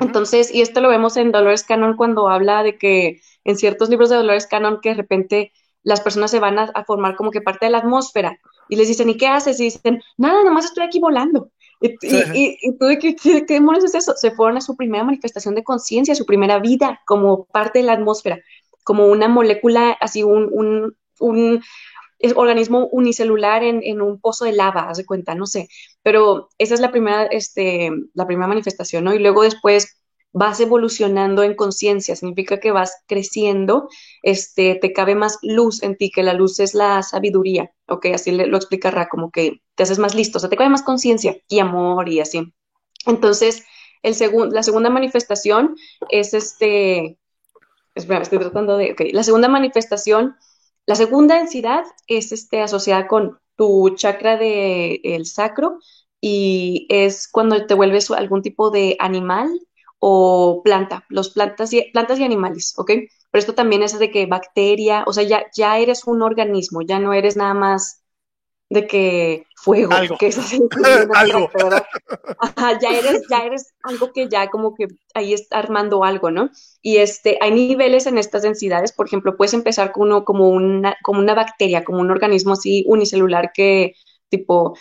Entonces, 0.00 0.54
y 0.54 0.60
esto 0.60 0.80
lo 0.80 0.88
vemos 0.88 1.16
en 1.16 1.32
Dolores 1.32 1.64
Cannon 1.64 1.96
cuando 1.96 2.28
habla 2.28 2.62
de 2.62 2.76
que 2.76 3.20
en 3.44 3.56
ciertos 3.56 3.88
libros 3.88 4.10
de 4.10 4.16
Dolores 4.16 4.46
Cannon 4.46 4.80
que 4.82 4.90
de 4.90 4.96
repente 4.96 5.52
las 5.82 6.00
personas 6.00 6.30
se 6.30 6.40
van 6.40 6.58
a, 6.58 6.84
formar 6.84 7.16
como 7.16 7.30
que 7.30 7.40
parte 7.40 7.66
de 7.66 7.70
la 7.70 7.78
atmósfera 7.78 8.38
y 8.68 8.76
les 8.76 8.88
dicen, 8.88 9.08
¿y 9.08 9.16
qué 9.16 9.28
haces? 9.28 9.58
Y 9.60 9.64
dicen, 9.64 10.02
nada, 10.16 10.40
nada 10.40 10.50
más 10.50 10.66
estoy 10.66 10.84
aquí 10.84 10.98
volando. 10.98 11.50
Y, 11.80 11.94
y, 12.02 12.78
tú, 12.78 12.86
¿qué, 13.00 13.14
¿qué, 13.14 13.44
demonios 13.46 13.84
es 13.84 13.94
eso? 13.94 14.14
Se 14.16 14.32
fueron 14.32 14.56
a 14.56 14.60
su 14.60 14.76
primera 14.76 15.04
manifestación 15.04 15.54
de 15.54 15.62
conciencia, 15.62 16.14
su 16.14 16.26
primera 16.26 16.58
vida 16.58 17.00
como 17.06 17.44
parte 17.44 17.78
de 17.78 17.84
la 17.84 17.92
atmósfera, 17.92 18.40
como 18.82 19.06
una 19.06 19.28
molécula, 19.28 19.96
así 20.00 20.24
un, 20.24 20.48
un, 20.50 20.96
un 21.20 21.62
es 22.18 22.34
organismo 22.36 22.88
unicelular 22.92 23.62
en, 23.62 23.82
en, 23.82 24.00
un 24.00 24.20
pozo 24.20 24.44
de 24.44 24.52
lava, 24.52 24.88
haz 24.88 24.98
de 24.98 25.06
cuenta, 25.06 25.34
no 25.34 25.46
sé. 25.46 25.68
Pero 26.02 26.48
esa 26.58 26.74
es 26.74 26.80
la 26.80 26.90
primera, 26.90 27.24
este, 27.24 27.90
la 28.14 28.26
primera 28.26 28.46
manifestación, 28.48 29.04
¿no? 29.04 29.14
Y 29.14 29.18
luego 29.18 29.42
después 29.42 29.96
vas 30.32 30.60
evolucionando 30.60 31.42
en 31.42 31.54
conciencia, 31.54 32.14
significa 32.14 32.60
que 32.60 32.70
vas 32.70 33.02
creciendo, 33.06 33.88
este, 34.22 34.74
te 34.74 34.92
cabe 34.92 35.14
más 35.14 35.38
luz 35.40 35.82
en 35.82 35.96
ti, 35.96 36.10
que 36.10 36.22
la 36.22 36.34
luz 36.34 36.60
es 36.60 36.74
la 36.74 37.02
sabiduría, 37.02 37.72
¿ok? 37.88 38.06
Así 38.14 38.32
lo 38.32 38.56
explica 38.56 38.90
Ra, 38.90 39.08
como 39.08 39.30
que 39.30 39.62
te 39.74 39.84
haces 39.84 39.98
más 39.98 40.14
listo, 40.14 40.36
o 40.36 40.40
sea, 40.40 40.50
te 40.50 40.56
cabe 40.58 40.68
más 40.68 40.82
conciencia 40.82 41.38
y 41.48 41.58
amor 41.60 42.10
y 42.10 42.20
así. 42.20 42.52
Entonces, 43.06 43.64
el 44.02 44.14
la 44.52 44.62
segunda 44.62 44.90
manifestación 44.90 45.74
es 46.10 46.34
este, 46.34 47.18
espera, 47.94 48.20
estoy 48.20 48.38
tratando 48.38 48.76
de, 48.76 48.92
ok, 48.92 49.00
la 49.12 49.22
segunda 49.22 49.48
manifestación 49.48 50.36
la 50.86 50.94
segunda 50.94 51.36
densidad 51.36 51.84
es 52.06 52.32
este, 52.32 52.62
asociada 52.62 53.08
con 53.08 53.38
tu 53.56 53.90
chakra 53.96 54.36
del 54.36 55.00
el 55.02 55.26
sacro 55.26 55.78
y 56.20 56.86
es 56.88 57.28
cuando 57.28 57.66
te 57.66 57.74
vuelves 57.74 58.10
algún 58.10 58.42
tipo 58.42 58.70
de 58.70 58.96
animal 59.00 59.50
o 59.98 60.62
planta, 60.64 61.04
los 61.08 61.30
plantas 61.30 61.72
y, 61.72 61.90
plantas 61.92 62.18
y 62.18 62.24
animales, 62.24 62.74
¿ok? 62.76 62.90
Pero 63.30 63.40
esto 63.40 63.54
también 63.54 63.82
es 63.82 63.98
de 63.98 64.10
que 64.10 64.26
bacteria, 64.26 65.04
o 65.06 65.12
sea, 65.12 65.24
ya, 65.24 65.46
ya 65.54 65.78
eres 65.78 66.04
un 66.06 66.22
organismo, 66.22 66.82
ya 66.82 66.98
no 66.98 67.12
eres 67.12 67.36
nada 67.36 67.54
más 67.54 68.04
de 68.68 68.86
que 68.86 69.46
fuego, 69.54 69.90
que 70.18 70.28
es 70.28 70.38
así, 70.38 70.60
algo. 71.14 71.50
Ajá, 72.38 72.78
ya 72.80 72.90
eres, 72.90 73.22
ya 73.30 73.38
eres 73.38 73.74
algo 73.82 74.12
que 74.12 74.28
ya 74.28 74.48
como 74.48 74.74
que 74.74 74.88
ahí 75.14 75.32
está 75.32 75.58
armando 75.58 76.04
algo, 76.04 76.30
¿no? 76.30 76.50
Y 76.82 76.96
este, 76.98 77.38
hay 77.40 77.52
niveles 77.52 78.06
en 78.06 78.18
estas 78.18 78.42
densidades, 78.42 78.92
por 78.92 79.06
ejemplo, 79.06 79.36
puedes 79.36 79.54
empezar 79.54 79.92
con 79.92 80.08
uno 80.08 80.24
como 80.24 80.48
una, 80.48 80.96
como 81.02 81.20
una 81.20 81.34
bacteria, 81.34 81.84
como 81.84 82.00
un 82.00 82.10
organismo 82.10 82.54
así 82.54 82.84
unicelular 82.88 83.52
que 83.52 83.94
tipo 84.28 84.74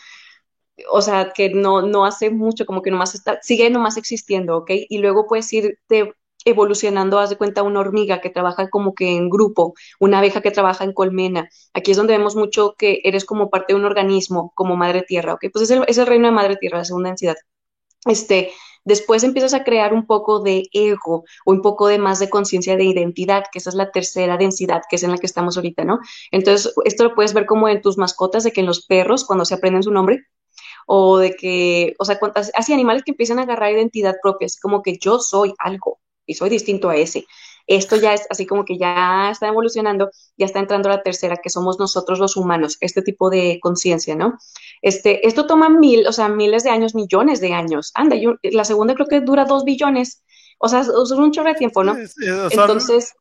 o 0.89 1.01
sea, 1.01 1.31
que 1.33 1.49
no, 1.49 1.81
no 1.81 2.05
hace 2.05 2.29
mucho, 2.29 2.65
como 2.65 2.81
que 2.81 2.91
nomás 2.91 3.15
está, 3.15 3.39
sigue 3.41 3.69
nomás 3.69 3.97
existiendo, 3.97 4.57
¿ok? 4.57 4.71
Y 4.89 4.97
luego 4.97 5.27
puedes 5.27 5.51
irte 5.53 6.13
evolucionando, 6.45 7.19
haz 7.19 7.31
de 7.31 7.37
cuenta, 7.37 7.63
una 7.63 7.79
hormiga 7.79 8.21
que 8.21 8.29
trabaja 8.29 8.69
como 8.69 8.93
que 8.93 9.15
en 9.15 9.29
grupo, 9.29 9.73
una 9.99 10.19
abeja 10.19 10.41
que 10.41 10.51
trabaja 10.51 10.83
en 10.83 10.93
colmena. 10.93 11.49
Aquí 11.73 11.91
es 11.91 11.97
donde 11.97 12.17
vemos 12.17 12.35
mucho 12.35 12.75
que 12.77 13.01
eres 13.03 13.25
como 13.25 13.49
parte 13.49 13.73
de 13.73 13.79
un 13.79 13.85
organismo, 13.85 14.51
como 14.55 14.77
madre 14.77 15.01
tierra, 15.01 15.33
¿ok? 15.33 15.45
Pues 15.51 15.63
es 15.63 15.71
el, 15.71 15.83
es 15.87 15.97
el 15.97 16.07
reino 16.07 16.27
de 16.27 16.33
madre 16.33 16.55
tierra, 16.57 16.77
la 16.79 16.85
segunda 16.85 17.09
densidad. 17.09 17.35
Este, 18.05 18.51
después 18.85 19.23
empiezas 19.23 19.53
a 19.53 19.63
crear 19.63 19.93
un 19.93 20.05
poco 20.05 20.39
de 20.41 20.69
ego 20.71 21.25
o 21.45 21.51
un 21.51 21.61
poco 21.61 21.87
de 21.87 21.97
más 21.97 22.19
de 22.19 22.29
conciencia 22.29 22.77
de 22.77 22.85
identidad, 22.85 23.45
que 23.51 23.59
esa 23.59 23.71
es 23.71 23.75
la 23.75 23.91
tercera 23.91 24.37
densidad, 24.37 24.83
que 24.89 24.97
es 24.97 25.03
en 25.03 25.11
la 25.11 25.17
que 25.17 25.25
estamos 25.25 25.57
ahorita, 25.57 25.83
¿no? 25.83 25.99
Entonces, 26.31 26.73
esto 26.85 27.03
lo 27.03 27.15
puedes 27.15 27.33
ver 27.33 27.45
como 27.47 27.67
en 27.67 27.81
tus 27.81 27.97
mascotas, 27.97 28.43
de 28.43 28.51
que 28.51 28.61
en 28.61 28.67
los 28.67 28.85
perros, 28.85 29.25
cuando 29.25 29.45
se 29.45 29.55
aprenden 29.55 29.83
su 29.83 29.91
nombre, 29.91 30.27
o 30.87 31.17
de 31.17 31.35
que, 31.35 31.95
o 31.99 32.05
sea, 32.05 32.19
así 32.53 32.73
animales 32.73 33.03
que 33.03 33.11
empiezan 33.11 33.39
a 33.39 33.43
agarrar 33.43 33.71
identidad 33.71 34.15
propia, 34.21 34.45
así 34.45 34.59
como 34.61 34.83
que 34.83 34.97
yo 34.99 35.19
soy 35.19 35.53
algo 35.57 35.99
y 36.25 36.33
soy 36.35 36.49
distinto 36.49 36.89
a 36.89 36.95
ese. 36.95 37.25
Esto 37.67 37.95
ya 37.95 38.13
es 38.13 38.27
así 38.29 38.45
como 38.45 38.63
que 38.63 38.77
ya 38.77 39.31
está 39.31 39.47
evolucionando, 39.47 40.11
ya 40.37 40.45
está 40.45 40.59
entrando 40.59 40.89
la 40.89 41.01
tercera, 41.01 41.37
que 41.37 41.49
somos 41.49 41.79
nosotros 41.79 42.19
los 42.19 42.37
humanos, 42.37 42.77
este 42.79 43.01
tipo 43.01 43.29
de 43.29 43.59
conciencia, 43.61 44.15
¿no? 44.15 44.37
Este, 44.83 45.27
esto 45.27 45.47
toma 45.47 45.69
mil, 45.69 46.05
o 46.05 46.11
sea, 46.11 46.29
miles 46.29 46.63
de 46.63 46.69
años, 46.69 46.93
millones 46.93 47.41
de 47.41 47.53
años. 47.53 47.91
Anda, 47.95 48.15
yo, 48.17 48.35
la 48.43 48.65
segunda 48.65 48.93
creo 48.93 49.07
que 49.07 49.21
dura 49.21 49.45
dos 49.45 49.63
billones. 49.63 50.23
O 50.59 50.69
sea, 50.69 50.81
es 50.81 50.89
un 50.89 51.31
chorro 51.31 51.49
de 51.49 51.55
tiempo, 51.55 51.83
¿no? 51.83 51.95
Entonces, 52.51 53.13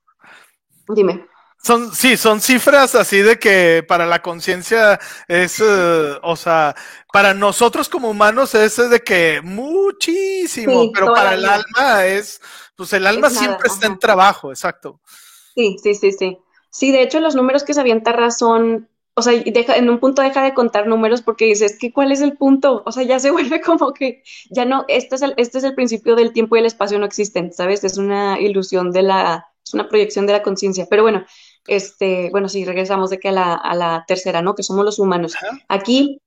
dime. 0.88 1.27
Son, 1.64 1.95
sí, 1.95 2.19
son 2.19 2.43
cifras 2.43 2.95
así 2.95 3.23
de 3.23 3.38
que 3.38 3.83
para 3.88 4.05
la 4.05 4.21
conciencia 4.21 5.01
es, 5.27 5.61
eh, 5.61 6.19
o 6.23 6.37
sea, 6.37 6.75
para 7.11 7.33
nosotros 7.33 7.88
como 7.88 8.11
humanos 8.11 8.55
es 8.55 8.77
de 8.77 9.01
que 9.01 9.40
muchísimo, 9.43 10.93
pero 10.93 11.14
para 11.14 11.33
el 11.33 11.47
alma 11.47 12.05
es, 12.05 12.38
pues 12.77 12.93
el 12.93 13.07
alma 13.07 13.31
siempre 13.31 13.69
está 13.69 13.87
en 13.87 13.99
trabajo, 13.99 14.51
exacto. 14.51 15.01
Sí, 15.55 15.77
sí, 15.83 15.95
sí, 15.95 16.13
sí. 16.13 16.39
Sí, 16.71 16.91
de 16.91 17.03
hecho 17.03 17.21
los 17.21 17.37
números 17.37 17.63
que 17.63 17.75
se 17.75 17.81
avienta 17.81 18.13
razón, 18.13 18.89
o 19.15 19.23
sea, 19.23 19.33
deja, 19.33 19.77
en 19.77 19.89
un 19.89 20.01
punto 20.01 20.23
deja 20.23 20.43
de 20.43 20.55
contar 20.55 20.89
números 20.89 21.23
porque 21.23 21.45
dices, 21.45 21.79
que 21.79 21.93
cuál 21.93 22.11
es 22.11 22.21
el 22.21 22.37
punto? 22.37 22.83
O 22.85 22.91
sea, 22.91 23.05
ya 23.05 23.21
se 23.21 23.31
vuelve 23.31 23.61
como 23.61 23.93
que 23.93 24.23
ya 24.51 24.65
no, 24.65 24.85
este 24.89 25.15
es 25.15 25.23
el, 25.23 25.35
este 25.37 25.59
es 25.59 25.65
el 25.65 25.75
principio 25.75 26.17
del 26.17 26.33
tiempo 26.33 26.57
y 26.57 26.59
el 26.61 26.67
espacio 26.67 26.99
no 26.99 27.07
existen, 27.07 27.53
¿sabes? 27.53 27.85
Es 27.85 27.97
una 27.97 28.41
ilusión 28.41 28.91
de 28.91 29.03
la, 29.03 29.47
es 29.65 29.73
una 29.73 29.89
proyección 29.89 30.27
de 30.27 30.33
la 30.33 30.43
conciencia. 30.43 30.87
Pero 30.91 31.03
bueno, 31.03 31.25
este, 31.67 32.29
bueno, 32.31 32.49
sí, 32.49 32.65
regresamos 32.65 33.11
de 33.11 33.19
que 33.19 33.29
a 33.29 33.33
la, 33.33 33.55
a 33.55 33.75
la 33.75 34.05
tercera, 34.07 34.43
¿no? 34.43 34.55
Que 34.55 34.63
somos 34.63 34.85
los 34.85 34.99
humanos. 34.99 35.35
Aquí, 35.69 36.21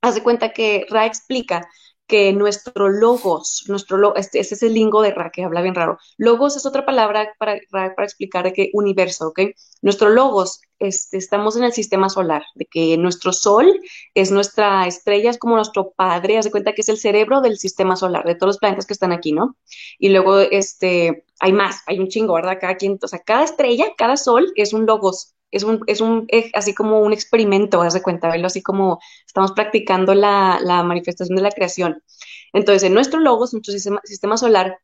haz 0.00 0.14
de 0.14 0.22
cuenta 0.22 0.52
que 0.52 0.86
Ra 0.88 1.06
explica 1.06 1.68
que 2.10 2.32
nuestro 2.32 2.88
logos, 2.88 3.64
nuestro 3.68 4.16
este, 4.16 4.40
ese 4.40 4.56
es 4.56 4.62
el 4.64 4.74
lingo 4.74 5.00
de 5.00 5.12
Ra, 5.12 5.30
que 5.30 5.44
habla 5.44 5.62
bien 5.62 5.76
raro. 5.76 5.96
Logos 6.18 6.56
es 6.56 6.66
otra 6.66 6.84
palabra 6.84 7.32
para, 7.38 7.60
para 7.70 7.94
explicar 8.04 8.44
de 8.44 8.52
qué 8.52 8.70
universo, 8.72 9.28
¿ok? 9.28 9.40
Nuestro 9.80 10.08
logos, 10.10 10.60
este, 10.80 11.18
estamos 11.18 11.56
en 11.56 11.62
el 11.62 11.72
sistema 11.72 12.08
solar, 12.08 12.42
de 12.56 12.66
que 12.66 12.98
nuestro 12.98 13.32
sol 13.32 13.80
es 14.14 14.32
nuestra 14.32 14.88
estrella, 14.88 15.30
es 15.30 15.38
como 15.38 15.54
nuestro 15.54 15.92
padre, 15.92 16.36
haz 16.36 16.46
de 16.46 16.50
cuenta 16.50 16.72
que 16.72 16.80
es 16.80 16.88
el 16.88 16.98
cerebro 16.98 17.40
del 17.40 17.56
sistema 17.56 17.94
solar, 17.94 18.24
de 18.24 18.34
todos 18.34 18.48
los 18.48 18.58
planetas 18.58 18.86
que 18.86 18.94
están 18.94 19.12
aquí, 19.12 19.32
¿no? 19.32 19.56
Y 19.98 20.08
luego, 20.08 20.40
este, 20.40 21.24
hay 21.38 21.52
más, 21.52 21.82
hay 21.86 22.00
un 22.00 22.08
chingo, 22.08 22.34
¿verdad? 22.34 22.58
Cada 22.60 22.74
quien, 22.76 22.98
o 23.00 23.08
sea, 23.08 23.20
cada 23.20 23.44
estrella, 23.44 23.92
cada 23.96 24.16
sol 24.16 24.52
es 24.56 24.72
un 24.72 24.84
logos, 24.84 25.36
es 25.50 25.62
un, 25.64 25.82
es 25.86 26.00
un, 26.00 26.26
así 26.54 26.74
como 26.74 27.00
un 27.00 27.12
experimento, 27.12 27.82
haz 27.82 27.94
de 27.94 28.02
cuenta, 28.02 28.28
verlo 28.28 28.46
así 28.46 28.62
como 28.62 29.00
estamos 29.26 29.52
practicando 29.52 30.14
la, 30.14 30.58
la, 30.62 30.82
manifestación 30.82 31.36
de 31.36 31.42
la 31.42 31.50
creación. 31.50 32.02
Entonces, 32.52 32.84
en 32.84 32.94
nuestro 32.94 33.20
logos, 33.20 33.52
nuestro 33.52 33.72
sistema 34.04 34.36
solar, 34.36 34.78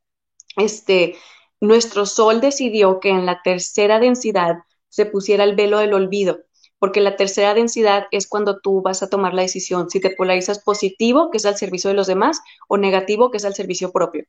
este, 0.57 1.17
nuestro 1.61 2.07
sol 2.07 2.41
decidió 2.41 3.01
que 3.01 3.11
en 3.11 3.27
la 3.27 3.41
tercera 3.43 3.99
densidad 4.01 4.57
se 4.89 5.07
pusiera 5.07 5.45
el 5.45 5.57
velo 5.57 5.79
del 5.79 5.95
olvido 5.95 6.46
porque 6.79 7.01
la 7.01 7.17
tercera 7.17 7.55
densidad 7.55 8.07
es 8.11 8.27
cuando 8.29 8.61
tú 8.61 8.83
vas 8.83 9.03
a 9.03 9.09
tomar 9.09 9.35
la 9.35 9.43
decisión 9.43 9.89
si 9.89 10.01
te 10.01 10.11
polarizas 10.11 10.63
positivo, 10.63 11.31
que 11.31 11.39
es 11.39 11.47
al 11.47 11.57
servicio 11.57 11.89
de 11.89 11.97
los 11.97 12.07
demás, 12.07 12.41
o 12.69 12.77
negativo, 12.77 13.31
que 13.31 13.39
es 13.39 13.45
al 13.45 13.55
servicio 13.55 13.93
propio, 13.93 14.25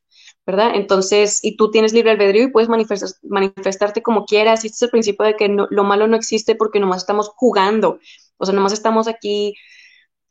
¿verdad? 0.46 0.72
Entonces, 0.76 1.40
y 1.44 1.58
tú 1.58 1.72
tienes 1.72 1.94
libre 1.94 2.12
albedrío 2.12 2.44
y 2.44 2.52
puedes 2.52 2.70
manifestarte 2.70 4.02
como 4.02 4.26
quieras, 4.26 4.64
y 4.64 4.68
este 4.68 4.76
es 4.76 4.82
el 4.84 4.90
principio 4.90 5.26
de 5.26 5.36
que 5.36 5.50
lo 5.50 5.84
malo 5.84 6.08
no 6.08 6.16
existe 6.16 6.56
porque 6.56 6.80
nomás 6.80 7.02
estamos 7.02 7.30
jugando, 7.36 8.00
o 8.38 8.46
sea, 8.46 8.56
nomás 8.56 8.74
estamos 8.74 9.08
aquí 9.08 9.54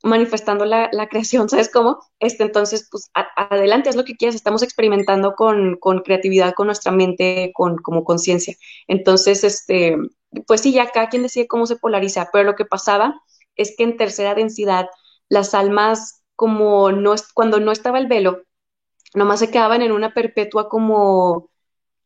manifestando 0.07 0.65
la, 0.65 1.09
creación, 1.09 1.49
¿sabes 1.49 1.71
cómo? 1.71 1.99
Este, 2.21 2.45
entonces, 2.45 2.89
pues 2.91 3.11
adelante, 3.15 3.89
haz 3.89 3.97
lo 3.97 4.05
que 4.05 4.17
quieras, 4.17 4.35
estamos 4.35 4.63
experimentando 4.63 5.35
con, 5.35 5.77
con 5.77 6.01
creatividad, 6.01 6.55
con 6.55 6.67
nuestra 6.67 6.93
mente, 6.93 7.53
con 7.55 7.77
como 7.79 8.05
conciencia. 8.05 8.55
Entonces, 8.89 9.45
este, 9.45 9.97
pues 10.47 10.61
sí, 10.61 10.73
ya 10.73 10.91
cada 10.91 11.09
quien 11.09 11.23
decide 11.23 11.47
cómo 11.49 11.67
se 11.67 11.77
polariza, 11.77 12.29
pero 12.33 12.45
lo 12.45 12.55
que 12.55 12.65
pasaba 12.65 13.21
es 13.57 13.75
que 13.77 13.85
en 13.85 13.97
tercera 13.97 14.35
densidad 14.35 14.87
las 15.29 15.55
almas 15.55 16.23
como 16.37 16.93
no 16.93 17.15
cuando 17.35 17.61
no 17.61 17.73
estaba 17.73 17.99
el 17.99 18.07
velo, 18.07 18.43
nomás 19.15 19.41
se 19.41 19.51
quedaban 19.51 19.83
en 19.83 19.93
una 19.93 20.13
perpetua 20.15 20.69
como 20.69 21.51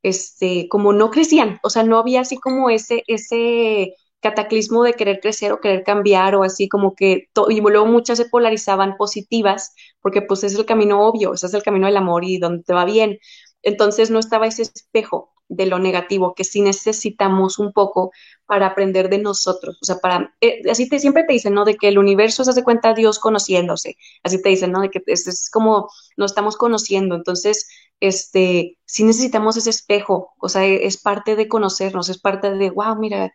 este 0.02 0.68
como 0.68 0.92
no 0.92 1.10
crecían, 1.10 1.60
o 1.62 1.70
sea, 1.70 1.82
no 1.82 1.98
había 1.98 2.22
así 2.22 2.38
como 2.38 2.70
ese 2.70 3.04
ese 3.06 3.94
cataclismo 4.20 4.82
de 4.82 4.94
querer 4.94 5.20
crecer 5.20 5.52
o 5.52 5.60
querer 5.60 5.82
cambiar 5.84 6.34
o 6.34 6.42
así 6.42 6.68
como 6.68 6.94
que 6.94 7.28
y 7.48 7.60
luego 7.60 7.86
muchas 7.86 8.18
se 8.18 8.26
polarizaban 8.26 8.96
positivas 8.96 9.74
porque 10.00 10.22
pues 10.22 10.44
es 10.44 10.54
el 10.54 10.66
camino 10.66 11.06
obvio, 11.06 11.34
ese 11.34 11.46
es 11.46 11.54
el 11.54 11.62
camino 11.62 11.86
del 11.86 11.96
amor 11.96 12.24
y 12.24 12.38
donde 12.38 12.62
te 12.64 12.74
va 12.74 12.84
bien. 12.84 13.18
Entonces 13.62 14.10
no 14.10 14.18
estaba 14.18 14.46
ese 14.46 14.62
espejo 14.62 15.32
de 15.48 15.66
lo 15.66 15.78
negativo, 15.80 16.34
que 16.34 16.44
sí 16.44 16.62
necesitamos 16.62 17.58
un 17.58 17.72
poco 17.72 18.12
para 18.46 18.66
aprender 18.66 19.10
de 19.10 19.18
nosotros. 19.18 19.78
O 19.82 19.84
sea, 19.84 19.96
para, 19.98 20.34
eh, 20.40 20.62
así 20.70 20.88
te, 20.88 21.00
siempre 21.00 21.24
te 21.24 21.32
dicen, 21.32 21.54
¿no? 21.54 21.64
De 21.64 21.76
que 21.76 21.88
el 21.88 21.98
universo 21.98 22.44
se 22.44 22.50
hace 22.52 22.62
cuenta 22.62 22.94
Dios 22.94 23.18
conociéndose. 23.18 23.96
Así 24.22 24.40
te 24.40 24.48
dicen, 24.48 24.70
¿no? 24.72 24.80
De 24.80 24.90
que 24.90 25.02
es, 25.06 25.26
es 25.26 25.50
como 25.50 25.90
nos 26.16 26.30
estamos 26.30 26.56
conociendo. 26.56 27.16
Entonces, 27.16 27.68
este, 27.98 28.78
sí 28.84 29.02
necesitamos 29.04 29.56
ese 29.56 29.70
espejo. 29.70 30.34
O 30.38 30.48
sea, 30.48 30.64
es 30.64 30.96
parte 30.98 31.34
de 31.36 31.48
conocernos, 31.48 32.08
es 32.08 32.20
parte 32.20 32.52
de, 32.52 32.70
wow, 32.70 32.96
mira, 32.96 33.32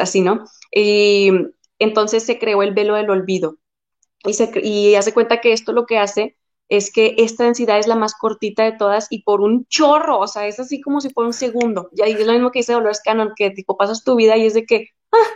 así, 0.00 0.20
¿no? 0.20 0.44
Y 0.72 1.30
entonces 1.78 2.24
se 2.24 2.38
creó 2.38 2.62
el 2.62 2.74
velo 2.74 2.94
del 2.94 3.10
olvido. 3.10 3.56
Y, 4.24 4.34
se, 4.34 4.50
y 4.62 4.94
hace 4.94 5.12
cuenta 5.14 5.40
que 5.40 5.52
esto 5.52 5.72
lo 5.72 5.86
que 5.86 5.98
hace 5.98 6.36
es 6.68 6.92
que 6.92 7.14
esta 7.18 7.44
densidad 7.44 7.78
es 7.78 7.86
la 7.86 7.94
más 7.94 8.14
cortita 8.14 8.64
de 8.64 8.72
todas 8.72 9.06
y 9.10 9.22
por 9.22 9.40
un 9.40 9.66
chorro, 9.66 10.18
o 10.18 10.26
sea, 10.26 10.46
es 10.46 10.58
así 10.58 10.80
como 10.80 11.00
si 11.00 11.10
fuera 11.10 11.28
un 11.28 11.32
segundo. 11.32 11.90
Y 11.92 12.02
es 12.02 12.26
lo 12.26 12.32
mismo 12.32 12.50
que 12.50 12.60
dice 12.60 12.72
Dolores 12.72 13.00
Cannon, 13.04 13.32
que 13.36 13.50
tipo 13.50 13.76
pasas 13.76 14.02
tu 14.04 14.16
vida 14.16 14.36
y 14.36 14.46
es 14.46 14.54
de 14.54 14.66
que, 14.66 14.88
ah, 15.12 15.30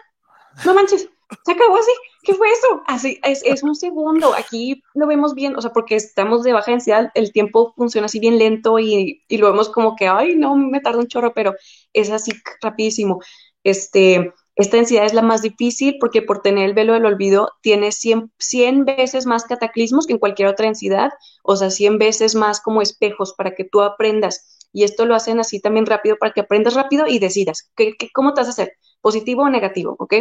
no 0.65 0.75
manches, 0.75 1.09
se 1.45 1.53
acabó 1.53 1.77
así, 1.77 1.91
¿qué 2.25 2.35
fue 2.35 2.49
eso? 2.51 2.83
Así, 2.87 3.21
es, 3.23 3.43
es 3.45 3.63
un 3.63 3.77
segundo, 3.77 4.35
aquí 4.35 4.83
lo 4.95 5.07
vemos 5.07 5.35
bien, 5.35 5.57
o 5.57 5.63
sea, 5.63 5.73
porque 5.73 5.95
estamos 5.95 6.43
de 6.43 6.53
baja 6.53 6.73
densidad, 6.73 7.11
el 7.15 7.33
tiempo 7.33 7.73
funciona 7.77 8.07
así 8.07 8.19
bien 8.19 8.39
lento 8.39 8.79
y, 8.79 9.23
y 9.29 9.39
lo 9.39 9.51
vemos 9.51 9.69
como 9.69 9.95
que, 9.95 10.09
ay, 10.09 10.35
no, 10.35 10.57
me 10.57 10.81
tarda 10.81 10.99
un 10.99 11.07
chorro, 11.07 11.33
pero 11.33 11.55
es 11.93 12.11
así 12.11 12.33
rapidísimo. 12.61 13.21
Este, 13.65 14.33
esta 14.57 14.77
densidad 14.77 15.07
es 15.07 15.15
la 15.15 15.23
más 15.23 15.43
difícil 15.43 15.97
porque 15.99 16.23
por 16.23 16.43
tener 16.43 16.67
el 16.67 16.75
velo 16.75 16.95
del 16.95 17.07
olvido 17.07 17.53
tiene 17.63 17.93
100, 17.93 18.33
100, 18.39 18.85
veces 18.85 19.27
más 19.27 19.45
cataclismos 19.45 20.07
que 20.07 20.15
en 20.15 20.19
cualquier 20.19 20.49
otra 20.49 20.67
densidad, 20.67 21.11
o 21.43 21.57
sea, 21.57 21.71
100 21.71 21.99
veces 21.99 22.35
más 22.35 22.61
como 22.61 22.83
espejos 22.83 23.35
para 23.35 23.55
que 23.55 23.65
tú 23.65 23.81
aprendas. 23.83 24.59
Y 24.73 24.85
esto 24.85 25.05
lo 25.07 25.15
hacen 25.15 25.41
así 25.41 25.61
también 25.61 25.87
rápido 25.87 26.17
para 26.19 26.33
que 26.33 26.41
aprendas 26.43 26.75
rápido 26.75 27.07
y 27.07 27.19
decidas 27.19 27.71
¿qué, 27.75 27.97
cómo 28.13 28.35
te 28.35 28.43
vas 28.43 28.49
a 28.49 28.51
hacer, 28.51 28.73
positivo 29.01 29.43
o 29.43 29.51
negativo, 29.51 29.97
¿ok? 29.99 30.15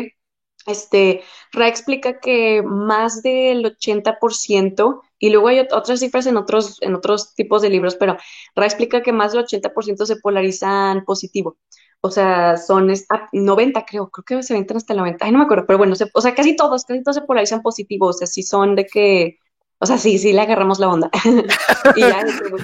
Este, 0.66 1.24
Ra 1.52 1.68
explica 1.68 2.20
que 2.20 2.62
más 2.64 3.22
del 3.22 3.66
80%, 3.66 5.02
y 5.18 5.30
luego 5.30 5.48
hay 5.48 5.60
otras 5.60 6.00
cifras 6.00 6.26
en 6.28 6.38
otros, 6.38 6.82
en 6.82 6.96
otros 6.96 7.34
tipos 7.36 7.62
de 7.62 7.70
libros, 7.70 7.96
pero 7.96 8.18
Ra 8.56 8.66
explica 8.66 9.02
que 9.02 9.14
más 9.14 9.32
del 9.34 9.46
80% 9.46 10.06
se 10.06 10.18
polarizan 10.18 11.06
positivo 11.06 11.58
o 12.02 12.12
sea, 12.12 12.58
son 12.58 12.92
90 13.32 13.86
creo, 13.86 14.10
creo 14.10 14.40
que 14.40 14.44
se 14.44 14.54
aventan 14.54 14.78
hasta 14.78 14.94
el 14.94 15.00
90, 15.00 15.26
ay, 15.26 15.32
no 15.32 15.40
me 15.40 15.44
acuerdo, 15.44 15.66
pero 15.68 15.78
bueno, 15.78 15.96
o 16.14 16.22
sea, 16.22 16.36
casi 16.36 16.56
todos, 16.56 16.86
casi 16.86 17.04
todos 17.04 17.16
se 17.16 17.24
polarizan 17.24 17.62
positivos, 17.62 18.16
o 18.16 18.20
sea, 18.20 18.28
sí 18.28 18.44
son 18.44 18.76
de 18.76 18.86
que, 18.86 19.38
o 19.80 19.86
sea, 19.86 19.98
sí, 19.98 20.18
sí 20.18 20.32
le 20.32 20.42
agarramos 20.42 20.80
la 20.80 20.90
onda, 20.90 21.12
y 21.96 22.00
ya 22.02 22.24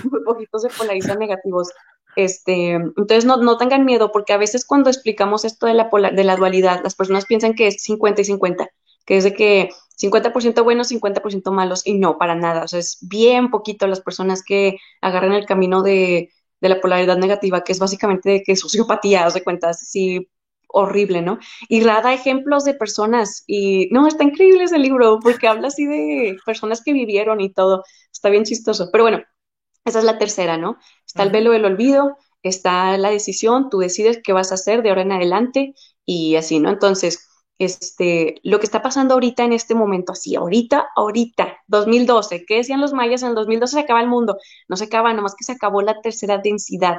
muy 0.09 0.23
poquitos 0.23 0.61
se 0.61 0.69
polarizan 0.69 1.19
negativos. 1.19 1.69
Este, 2.15 2.71
entonces 2.71 3.25
no, 3.25 3.35
no 3.37 3.57
tengan 3.57 3.83
miedo, 3.83 4.13
porque 4.13 4.31
a 4.31 4.37
veces 4.37 4.65
cuando 4.65 4.89
explicamos 4.89 5.43
esto 5.43 5.65
de 5.65 5.73
la, 5.73 5.89
de 6.13 6.23
la 6.23 6.37
dualidad, 6.37 6.79
las 6.81 6.95
personas 6.95 7.25
piensan 7.25 7.55
que 7.55 7.67
es 7.67 7.83
50 7.83 8.21
y 8.21 8.25
50, 8.25 8.69
que 9.05 9.17
es 9.17 9.25
de 9.25 9.33
que 9.33 9.69
50% 10.01 10.63
buenos, 10.63 10.91
50% 10.91 11.51
malos, 11.51 11.85
y 11.85 11.95
no, 11.95 12.17
para 12.17 12.35
nada, 12.35 12.63
o 12.63 12.67
sea, 12.69 12.79
es 12.79 12.99
bien 13.01 13.49
poquito 13.49 13.85
las 13.87 13.99
personas 13.99 14.43
que 14.43 14.77
agarran 15.01 15.33
el 15.33 15.45
camino 15.45 15.83
de, 15.83 16.29
de 16.65 16.75
la 16.75 16.81
polaridad 16.81 17.17
negativa, 17.17 17.63
que 17.63 17.71
es 17.73 17.79
básicamente 17.79 18.29
de 18.29 18.43
que 18.43 18.55
sociopatía, 18.55 19.27
os 19.27 19.33
de 19.35 19.43
cuentas, 19.43 19.79
si 19.87 20.27
horrible, 20.67 21.21
¿no? 21.21 21.39
Y 21.69 21.81
da 21.83 22.13
ejemplos 22.13 22.65
de 22.65 22.73
personas 22.73 23.43
y 23.47 23.87
no, 23.91 24.07
está 24.07 24.23
increíble 24.23 24.63
ese 24.65 24.79
libro 24.79 25.19
porque 25.21 25.47
habla 25.47 25.69
así 25.69 25.85
de 25.85 26.37
personas 26.45 26.83
que 26.83 26.93
vivieron 26.93 27.39
y 27.41 27.53
todo, 27.53 27.83
está 28.11 28.29
bien 28.29 28.43
chistoso, 28.43 28.89
pero 28.91 29.05
bueno, 29.05 29.23
esa 29.85 29.99
es 29.99 30.05
la 30.05 30.17
tercera, 30.17 30.57
¿no? 30.57 30.77
Está 31.05 31.23
el 31.23 31.31
velo 31.31 31.51
del 31.51 31.65
olvido, 31.65 32.17
está 32.43 32.97
la 32.97 33.09
decisión, 33.11 33.69
tú 33.69 33.79
decides 33.79 34.19
qué 34.23 34.33
vas 34.33 34.51
a 34.51 34.55
hacer 34.55 34.81
de 34.83 34.89
ahora 34.89 35.03
en 35.03 35.11
adelante 35.13 35.75
y 36.05 36.35
así, 36.35 36.59
¿no? 36.59 36.69
Entonces, 36.69 37.24
este, 37.57 38.35
lo 38.43 38.59
que 38.59 38.65
está 38.65 38.81
pasando 38.81 39.13
ahorita 39.13 39.43
en 39.43 39.53
este 39.53 39.75
momento, 39.75 40.11
así, 40.11 40.35
ahorita, 40.35 40.89
ahorita, 40.95 41.57
2012, 41.67 42.45
¿qué 42.45 42.57
decían 42.57 42.81
los 42.81 42.93
mayas? 42.93 43.23
En 43.23 43.29
el 43.29 43.35
2012 43.35 43.73
se 43.73 43.79
acaba 43.79 44.01
el 44.01 44.07
mundo, 44.07 44.37
no 44.67 44.75
se 44.75 44.85
acaba, 44.85 45.13
nomás 45.13 45.35
que 45.35 45.45
se 45.45 45.53
acabó 45.53 45.81
la 45.81 46.01
tercera 46.01 46.37
densidad. 46.37 46.97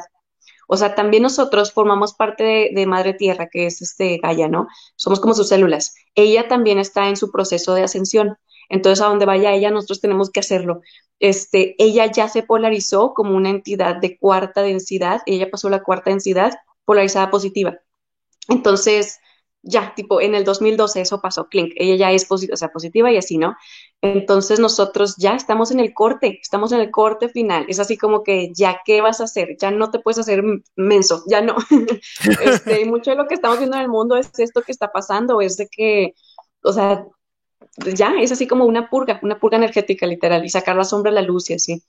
O 0.69 0.77
sea, 0.77 0.95
también 0.95 1.23
nosotros 1.23 1.73
formamos 1.73 2.15
parte 2.15 2.71
de, 2.75 2.87
Madre 2.87 3.15
Tierra, 3.15 3.49
que 3.49 3.67
es 3.67 3.83
este 3.83 4.19
Gaia, 4.19 4.49
¿no? 4.49 4.67
Somos 4.97 5.21
como 5.21 5.35
sus 5.35 5.49
células. 5.49 5.95
Ella 6.15 6.49
también 6.49 6.79
está 6.79 7.09
en 7.09 7.17
su 7.17 7.31
proceso 7.31 7.75
de 7.75 7.85
ascensión. 7.85 8.37
Entonces, 8.69 9.05
a 9.05 9.09
donde 9.09 9.27
vaya 9.27 9.53
ella, 9.53 9.71
nosotros 9.71 10.01
tenemos 10.01 10.31
que 10.31 10.41
hacerlo. 10.41 10.81
Este, 11.21 11.77
ella 11.79 12.07
ya 12.11 12.29
se 12.29 12.43
polarizó 12.43 13.15
como 13.15 13.37
una 13.37 13.51
entidad 13.51 13.97
de 13.97 14.19
cuarta 14.19 14.63
densidad, 14.63 15.23
ella 15.27 15.51
pasó 15.51 15.71
la 15.71 15.83
cuarta 15.83 16.11
densidad 16.11 16.53
polarizada 16.85 17.31
positiva. 17.31 17.79
Entonces, 18.49 19.21
ya, 19.69 19.95
tipo, 19.97 20.21
en 20.21 20.35
el 20.35 20.45
2012 20.45 21.01
eso 21.01 21.21
pasó, 21.21 21.49
Clink, 21.49 21.73
ella 21.77 21.97
ya 21.97 22.13
es 22.13 22.25
positiva, 22.25 22.55
o 22.55 22.57
sea, 22.57 22.69
positiva 22.69 23.11
y 23.11 23.17
así, 23.17 23.37
¿no? 23.37 23.57
Entonces 24.01 24.61
nosotros 24.61 25.17
ya 25.19 25.35
estamos 25.35 25.73
en 25.73 25.81
el 25.81 25.93
corte, 25.93 26.39
estamos 26.41 26.71
en 26.71 26.81
el 26.81 26.91
corte 26.91 27.29
final, 27.29 27.67
es 27.69 27.81
así 27.81 27.99
como 27.99 28.23
que 28.23 28.53
ya, 28.55 28.81
¿qué 28.85 29.01
vas 29.01 29.21
a 29.21 29.25
hacer? 29.25 29.57
Ya 29.61 29.73
no 29.73 29.91
te 29.91 29.99
puedes 29.99 30.19
hacer 30.19 30.45
menso, 30.77 31.25
ya 31.29 31.41
no. 31.41 31.57
este, 32.45 32.85
mucho 32.87 33.11
de 33.11 33.17
lo 33.17 33.27
que 33.27 33.35
estamos 33.35 33.59
viendo 33.59 33.77
en 33.77 33.83
el 33.83 33.89
mundo 33.89 34.17
es 34.17 34.31
esto 34.39 34.63
que 34.63 34.73
está 34.73 34.93
pasando, 34.93 35.41
es 35.41 35.57
de 35.57 35.69
que, 35.69 36.15
o 36.63 36.73
sea, 36.73 37.05
ya, 37.95 38.15
es 38.21 38.33
así 38.33 38.47
como 38.47 38.65
una 38.67 38.89
purga, 38.89 39.19
una 39.23 39.39
purga 39.41 39.57
energética 39.57 40.07
literal, 40.07 40.45
y 40.45 40.49
sacar 40.49 40.77
la 40.77 40.85
sombra 40.85 41.11
a 41.11 41.15
la 41.15 41.23
luz 41.23 41.51
y 41.51 41.55
así. 41.55 41.83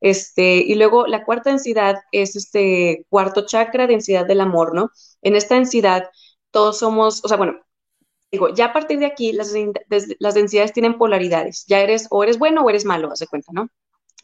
Este, 0.00 0.56
y 0.56 0.74
luego 0.74 1.06
la 1.06 1.24
cuarta 1.24 1.50
densidad 1.50 1.96
es 2.12 2.36
este 2.36 3.06
cuarto 3.08 3.46
chakra, 3.46 3.86
densidad 3.86 4.26
del 4.26 4.40
amor, 4.40 4.74
¿no? 4.74 4.90
En 5.22 5.36
esta 5.36 5.54
densidad 5.54 6.10
todos 6.52 6.78
somos, 6.78 7.24
o 7.24 7.28
sea, 7.28 7.36
bueno, 7.36 7.60
digo, 8.30 8.48
ya 8.50 8.66
a 8.66 8.72
partir 8.72 8.98
de 8.98 9.06
aquí 9.06 9.32
las, 9.32 9.52
las 10.18 10.34
densidades 10.34 10.72
tienen 10.72 10.98
polaridades. 10.98 11.64
Ya 11.68 11.80
eres 11.80 12.08
o 12.10 12.22
eres 12.24 12.38
bueno 12.38 12.62
o 12.62 12.70
eres 12.70 12.84
malo, 12.84 13.10
haz 13.12 13.20
de 13.20 13.26
cuenta, 13.26 13.52
¿no? 13.52 13.68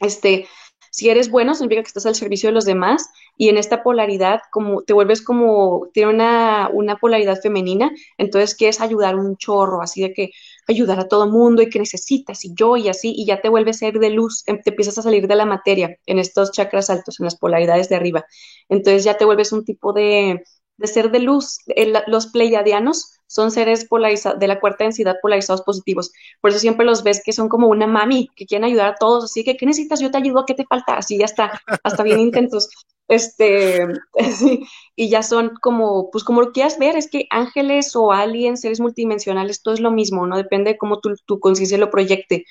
Este, 0.00 0.46
si 0.90 1.10
eres 1.10 1.30
bueno, 1.30 1.54
significa 1.54 1.82
que 1.82 1.88
estás 1.88 2.06
al 2.06 2.14
servicio 2.14 2.48
de 2.48 2.54
los 2.54 2.64
demás 2.64 3.08
y 3.36 3.48
en 3.48 3.58
esta 3.58 3.82
polaridad, 3.82 4.40
como 4.50 4.82
te 4.82 4.92
vuelves 4.92 5.22
como, 5.22 5.88
tiene 5.92 6.12
una, 6.12 6.70
una 6.72 6.96
polaridad 6.96 7.40
femenina, 7.40 7.92
entonces 8.16 8.54
quieres 8.54 8.80
ayudar 8.80 9.16
un 9.16 9.36
chorro, 9.36 9.82
así 9.82 10.02
de 10.02 10.12
que 10.12 10.30
ayudar 10.66 11.00
a 11.00 11.08
todo 11.08 11.28
mundo 11.30 11.62
y 11.62 11.68
que 11.68 11.78
necesitas 11.78 12.44
y 12.44 12.54
yo 12.54 12.76
y 12.76 12.88
así, 12.88 13.12
y 13.16 13.26
ya 13.26 13.40
te 13.40 13.48
vuelves 13.48 13.78
ser 13.78 13.98
de 13.98 14.10
luz, 14.10 14.42
em, 14.46 14.60
te 14.62 14.70
empiezas 14.70 14.98
a 14.98 15.02
salir 15.02 15.26
de 15.28 15.36
la 15.36 15.46
materia 15.46 15.96
en 16.06 16.18
estos 16.18 16.52
chakras 16.52 16.90
altos, 16.90 17.20
en 17.20 17.24
las 17.24 17.36
polaridades 17.36 17.88
de 17.88 17.96
arriba. 17.96 18.24
Entonces 18.68 19.04
ya 19.04 19.16
te 19.16 19.24
vuelves 19.24 19.52
un 19.52 19.64
tipo 19.64 19.92
de, 19.92 20.42
de 20.78 20.86
ser 20.86 21.10
de 21.10 21.18
luz. 21.20 21.58
los 22.06 22.28
pleiadianos 22.28 23.12
son 23.26 23.50
seres 23.50 23.84
polarizados, 23.84 24.38
de 24.38 24.48
la 24.48 24.58
cuarta 24.58 24.84
densidad 24.84 25.16
polarizados 25.20 25.62
positivos. 25.62 26.12
Por 26.40 26.50
eso 26.50 26.58
siempre 26.60 26.86
los 26.86 27.02
ves 27.02 27.20
que 27.22 27.32
son 27.32 27.48
como 27.48 27.68
una 27.68 27.86
mami, 27.86 28.30
que 28.34 28.46
quieren 28.46 28.64
ayudar 28.64 28.88
a 28.88 28.94
todos. 28.94 29.24
Así 29.24 29.44
que, 29.44 29.56
¿qué 29.56 29.66
necesitas? 29.66 30.00
Yo 30.00 30.10
te 30.10 30.18
ayudo, 30.18 30.46
¿qué 30.46 30.54
te 30.54 30.64
falta? 30.64 30.96
Así 30.96 31.18
ya 31.18 31.26
está, 31.26 31.60
hasta 31.84 32.02
bien 32.02 32.20
intentos. 32.20 32.70
Este, 33.10 33.86
y 34.96 35.08
ya 35.08 35.22
son 35.22 35.54
como, 35.62 36.10
pues 36.10 36.24
como 36.24 36.42
lo 36.42 36.52
quieras 36.52 36.78
ver, 36.78 36.94
es 36.94 37.08
que 37.08 37.26
ángeles 37.30 37.96
o 37.96 38.12
aliens, 38.12 38.60
seres 38.60 38.80
multidimensionales, 38.80 39.62
todo 39.62 39.72
es 39.72 39.80
lo 39.80 39.90
mismo, 39.90 40.26
¿no? 40.26 40.36
Depende 40.36 40.72
de 40.72 40.76
cómo 40.76 41.00
tu, 41.00 41.14
tu 41.24 41.40
conciencia 41.40 41.78
lo 41.78 41.90
proyecte. 41.90 42.44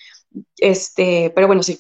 Este, 0.58 1.32
pero 1.36 1.46
bueno, 1.46 1.62
sí 1.62 1.80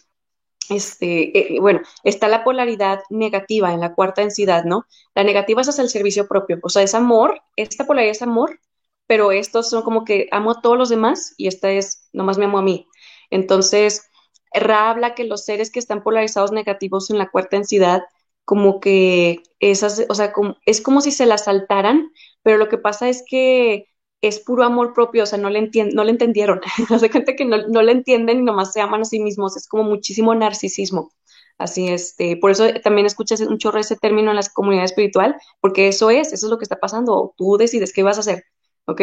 este, 0.70 1.56
eh, 1.56 1.60
bueno, 1.60 1.82
está 2.04 2.28
la 2.28 2.44
polaridad 2.44 3.02
negativa 3.10 3.74
en 3.74 3.80
la 3.80 3.94
cuarta 3.94 4.22
densidad, 4.22 4.64
¿no? 4.66 4.86
La 5.16 5.24
negativa 5.24 5.62
es 5.62 5.70
hacia 5.70 5.84
el 5.84 5.90
servicio 5.90 6.28
propio, 6.28 6.60
o 6.64 6.70
sea, 6.70 6.84
es 6.84 6.96
amor, 6.96 7.42
esta 7.56 7.86
polaridad 7.86 8.12
es 8.12 8.22
amor, 8.22 8.60
pero 9.08 9.32
estos 9.32 9.70
son 9.70 9.84
como 9.84 10.04
que 10.06 10.28
amo 10.32 10.52
a 10.52 10.62
todos 10.62 10.78
los 10.78 10.90
demás 10.90 11.34
y 11.38 11.48
esta 11.48 11.72
es, 11.72 12.10
nomás 12.14 12.38
me 12.38 12.46
amo 12.46 12.60
a 12.60 12.62
mí. 12.62 12.88
Entonces, 13.30 14.10
Ra 14.54 14.90
habla 14.90 15.16
que 15.16 15.24
los 15.26 15.46
seres 15.46 15.72
que 15.72 15.80
están 15.80 16.04
polarizados 16.04 16.52
negativos 16.52 17.10
en 17.10 17.18
la 17.18 17.30
cuarta 17.30 17.58
densidad, 17.58 18.04
como 18.46 18.80
que 18.80 19.44
esas, 19.60 20.06
o 20.10 20.16
sea, 20.16 20.32
como, 20.34 20.58
es 20.66 20.82
como 20.82 21.02
si 21.02 21.12
se 21.12 21.26
las 21.26 21.46
saltaran, 21.46 22.12
pero 22.44 22.58
lo 22.58 22.70
que 22.70 22.78
pasa 22.78 23.10
es 23.10 23.24
que 23.28 23.88
es 24.22 24.40
puro 24.40 24.64
amor 24.64 24.94
propio, 24.94 25.24
o 25.24 25.26
sea, 25.26 25.38
no 25.38 25.50
le, 25.50 25.70
no 25.94 26.04
le 26.04 26.12
entendieron. 26.12 26.62
Hace 26.90 27.10
gente 27.10 27.36
que 27.36 27.46
no, 27.46 27.58
no 27.68 27.82
le 27.82 27.92
entienden 27.92 28.40
y 28.40 28.44
nomás 28.44 28.74
se 28.74 28.82
aman 28.82 29.02
a 29.02 29.06
sí 29.06 29.20
mismos, 29.20 29.58
es 29.58 29.68
como 29.68 29.84
muchísimo 29.84 30.34
narcisismo. 30.36 31.12
Así 31.58 31.88
este, 31.88 32.38
por 32.38 32.52
eso 32.52 32.66
también 32.84 33.08
escuchas 33.08 33.42
un 33.42 33.58
chorro 33.58 33.80
ese 33.80 33.96
término 33.96 34.30
en 34.30 34.36
la 34.36 34.44
comunidad 34.54 34.86
espiritual, 34.86 35.36
porque 35.60 35.88
eso 35.88 36.12
es, 36.12 36.32
eso 36.32 36.46
es 36.46 36.50
lo 36.52 36.58
que 36.58 36.66
está 36.66 36.80
pasando. 36.80 37.34
Tú 37.36 37.58
decides 37.58 37.94
qué 37.94 38.04
vas 38.04 38.18
a 38.18 38.20
hacer, 38.22 38.44
¿ok? 38.86 39.02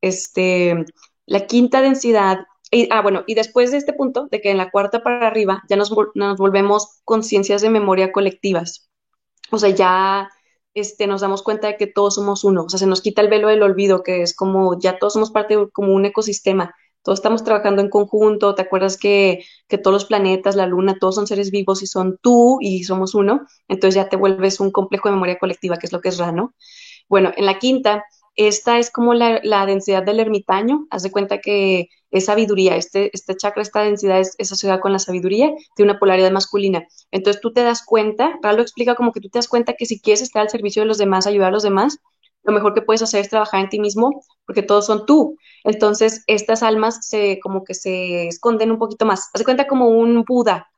Este, 0.00 0.84
la 1.26 1.46
quinta 1.46 1.82
densidad, 1.82 2.38
y, 2.70 2.88
ah, 2.90 3.02
bueno, 3.02 3.24
y 3.26 3.34
después 3.34 3.70
de 3.70 3.76
este 3.76 3.92
punto, 3.92 4.28
de 4.30 4.40
que 4.40 4.50
en 4.50 4.56
la 4.56 4.70
cuarta 4.70 5.02
para 5.02 5.26
arriba 5.26 5.62
ya 5.68 5.76
nos, 5.76 5.92
nos 6.14 6.38
volvemos 6.38 7.00
conciencias 7.04 7.60
de 7.60 7.68
memoria 7.68 8.12
colectivas. 8.12 8.88
O 9.50 9.58
sea, 9.58 9.70
ya 9.70 10.30
este, 10.74 11.06
nos 11.06 11.20
damos 11.20 11.42
cuenta 11.42 11.68
de 11.68 11.76
que 11.76 11.86
todos 11.86 12.14
somos 12.14 12.44
uno, 12.44 12.64
o 12.64 12.68
sea, 12.68 12.78
se 12.78 12.86
nos 12.86 13.02
quita 13.02 13.22
el 13.22 13.28
velo 13.28 13.48
del 13.48 13.62
olvido, 13.62 14.02
que 14.02 14.22
es 14.22 14.34
como 14.34 14.78
ya 14.78 14.98
todos 14.98 15.14
somos 15.14 15.30
parte 15.30 15.56
de 15.56 15.70
como 15.70 15.92
un 15.92 16.04
ecosistema, 16.04 16.74
todos 17.02 17.18
estamos 17.18 17.42
trabajando 17.42 17.82
en 17.82 17.90
conjunto, 17.90 18.54
¿te 18.54 18.62
acuerdas 18.62 18.96
que, 18.96 19.44
que 19.68 19.78
todos 19.78 19.94
los 19.94 20.04
planetas, 20.04 20.54
la 20.54 20.66
luna, 20.66 20.98
todos 21.00 21.16
son 21.16 21.26
seres 21.26 21.50
vivos 21.50 21.82
y 21.82 21.86
son 21.86 22.18
tú 22.22 22.58
y 22.60 22.84
somos 22.84 23.14
uno? 23.14 23.46
Entonces 23.68 23.96
ya 23.96 24.08
te 24.08 24.16
vuelves 24.16 24.60
un 24.60 24.70
complejo 24.70 25.08
de 25.08 25.14
memoria 25.14 25.38
colectiva, 25.38 25.78
que 25.78 25.86
es 25.86 25.92
lo 25.92 26.00
que 26.00 26.10
es 26.10 26.18
Rano. 26.18 26.54
Bueno, 27.08 27.32
en 27.36 27.46
la 27.46 27.58
quinta 27.58 28.04
esta 28.36 28.78
es 28.78 28.90
como 28.90 29.14
la, 29.14 29.66
densidad 29.66 30.02
del 30.02 30.20
ermitaño. 30.20 30.86
Haz 30.90 31.02
de 31.02 31.10
cuenta 31.10 31.38
que 31.38 31.88
es 32.12 32.26
sabiduría. 32.26 32.76
Este, 32.76 33.10
este 33.12 33.34
chakra, 33.36 33.62
esta 33.62 33.80
densidad 33.80 34.20
es, 34.20 34.36
asociada 34.38 34.80
con 34.80 34.92
la 34.92 35.00
sabiduría, 35.00 35.50
tiene 35.74 35.90
una 35.90 35.98
polaridad 35.98 36.30
masculina. 36.30 36.86
Entonces 37.10 37.40
tú 37.42 37.52
te 37.52 37.64
das 37.64 37.84
cuenta, 37.84 38.38
Ralo 38.42 38.62
explica 38.62 38.94
como 38.94 39.12
que 39.12 39.20
tú 39.20 39.28
te 39.28 39.38
das 39.38 39.48
cuenta 39.48 39.74
que 39.74 39.86
si 39.86 40.00
quieres 40.00 40.22
estar 40.22 40.42
al 40.42 40.50
servicio 40.50 40.82
de 40.82 40.86
los 40.88 40.98
demás, 40.98 41.26
ayudar 41.26 41.48
a 41.48 41.52
los 41.52 41.64
demás, 41.64 41.98
lo 42.44 42.52
mejor 42.52 42.74
que 42.74 42.82
puedes 42.82 43.02
hacer 43.02 43.20
es 43.20 43.30
trabajar 43.30 43.60
en 43.60 43.68
ti 43.68 43.80
mismo, 43.80 44.24
porque 44.46 44.62
todos 44.62 44.86
son 44.86 45.06
tú. 45.06 45.36
Entonces, 45.64 46.24
estas 46.26 46.62
almas 46.62 47.06
se 47.06 47.38
como 47.40 47.64
que 47.64 47.74
se 47.74 48.28
esconden 48.28 48.70
un 48.72 48.78
poquito 48.78 49.06
más. 49.06 49.30
Haz 49.32 49.38
de 49.40 49.44
cuenta 49.44 49.66
como 49.66 49.88
un 49.88 50.24
Buda, 50.24 50.68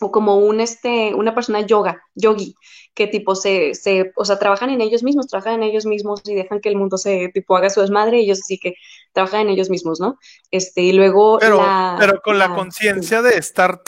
o 0.00 0.10
como 0.10 0.38
un, 0.38 0.60
este, 0.60 1.14
una 1.14 1.34
persona 1.34 1.60
yoga, 1.60 2.02
yogi, 2.14 2.54
que 2.94 3.06
tipo 3.06 3.34
se, 3.34 3.74
se, 3.74 4.12
o 4.16 4.24
sea, 4.24 4.38
trabajan 4.38 4.70
en 4.70 4.80
ellos 4.80 5.02
mismos, 5.02 5.26
trabajan 5.26 5.54
en 5.54 5.62
ellos 5.64 5.86
mismos 5.86 6.22
y 6.24 6.34
dejan 6.34 6.60
que 6.60 6.70
el 6.70 6.76
mundo 6.76 6.96
se, 6.96 7.28
tipo, 7.34 7.56
haga 7.56 7.70
su 7.70 7.80
desmadre, 7.80 8.20
ellos 8.20 8.40
sí 8.46 8.58
que 8.58 8.74
trabajan 9.12 9.42
en 9.42 9.48
ellos 9.50 9.70
mismos, 9.70 10.00
¿no? 10.00 10.18
Este, 10.50 10.82
y 10.82 10.92
luego 10.92 11.38
pero, 11.38 11.64
pero 11.98 12.20
con 12.22 12.38
la, 12.38 12.54
conciencia 12.54 13.22
de 13.22 13.36
estar, 13.36 13.82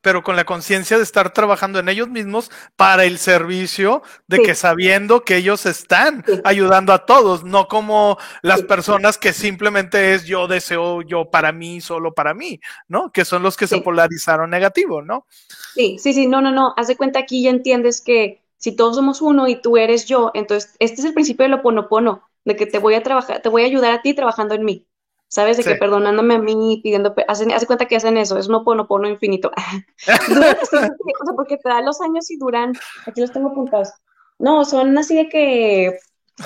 pero 0.00 0.22
con 0.22 0.36
la 0.36 0.44
conciencia 0.44 0.96
de 0.96 1.02
estar 1.02 1.32
trabajando 1.32 1.78
en 1.78 1.88
ellos 1.88 2.08
mismos 2.08 2.50
para 2.76 3.04
el 3.04 3.18
servicio, 3.18 4.02
de 4.26 4.40
que 4.40 4.54
sabiendo 4.54 5.22
que 5.22 5.36
ellos 5.36 5.66
están 5.66 6.24
ayudando 6.44 6.92
a 6.92 7.06
todos, 7.06 7.44
no 7.44 7.68
como 7.68 8.18
las 8.42 8.62
personas 8.62 9.18
que 9.18 9.32
simplemente 9.32 10.14
es 10.14 10.24
yo 10.24 10.46
deseo 10.46 11.02
yo 11.02 11.30
para 11.30 11.52
mí, 11.52 11.80
solo 11.80 12.14
para 12.14 12.34
mí, 12.34 12.60
¿no? 12.86 13.10
Que 13.10 13.24
son 13.24 13.42
los 13.42 13.56
que 13.56 13.66
se 13.66 13.80
polarizaron 13.80 14.50
negativo, 14.50 15.02
¿no? 15.02 15.26
Sí, 15.74 15.98
sí, 15.98 16.12
sí, 16.12 16.26
no, 16.26 16.40
no, 16.40 16.52
no. 16.52 16.74
Haz 16.76 16.88
de 16.88 16.96
cuenta 16.96 17.18
aquí 17.18 17.42
ya 17.42 17.50
entiendes 17.50 18.00
que 18.00 18.42
si 18.56 18.74
todos 18.74 18.96
somos 18.96 19.22
uno 19.22 19.48
y 19.48 19.60
tú 19.60 19.76
eres 19.76 20.06
yo, 20.06 20.30
entonces 20.34 20.74
este 20.80 21.00
es 21.00 21.04
el 21.06 21.14
principio 21.14 21.44
del 21.44 21.54
oponopono, 21.54 22.28
de 22.48 22.56
que 22.56 22.66
te 22.66 22.78
voy 22.78 22.94
a 22.94 23.02
trabajar, 23.02 23.40
te 23.40 23.48
voy 23.48 23.62
a 23.62 23.66
ayudar 23.66 23.92
a 23.92 24.02
ti 24.02 24.14
trabajando 24.14 24.54
en 24.54 24.64
mí. 24.64 24.86
¿Sabes? 25.30 25.58
De 25.58 25.64
que 25.64 25.74
perdonándome 25.74 26.36
a 26.36 26.38
mí, 26.38 26.80
pidiendo, 26.82 27.14
hacen, 27.28 27.52
haz 27.52 27.60
de 27.60 27.66
cuenta 27.66 27.84
que 27.84 27.96
hacen 27.96 28.16
eso, 28.16 28.38
es 28.38 28.48
un 28.48 28.54
oponopono 28.54 29.08
infinito. 29.08 29.50
o 30.08 30.66
sea, 30.66 30.88
porque 31.36 31.58
te 31.58 31.68
da 31.68 31.82
los 31.82 32.00
años 32.00 32.30
y 32.30 32.38
duran, 32.38 32.72
aquí 33.06 33.20
los 33.20 33.30
tengo 33.30 33.50
apuntados. 33.50 33.90
No, 34.38 34.64
son 34.64 34.96
así 34.96 35.14
de 35.14 35.28
que, 35.28 35.98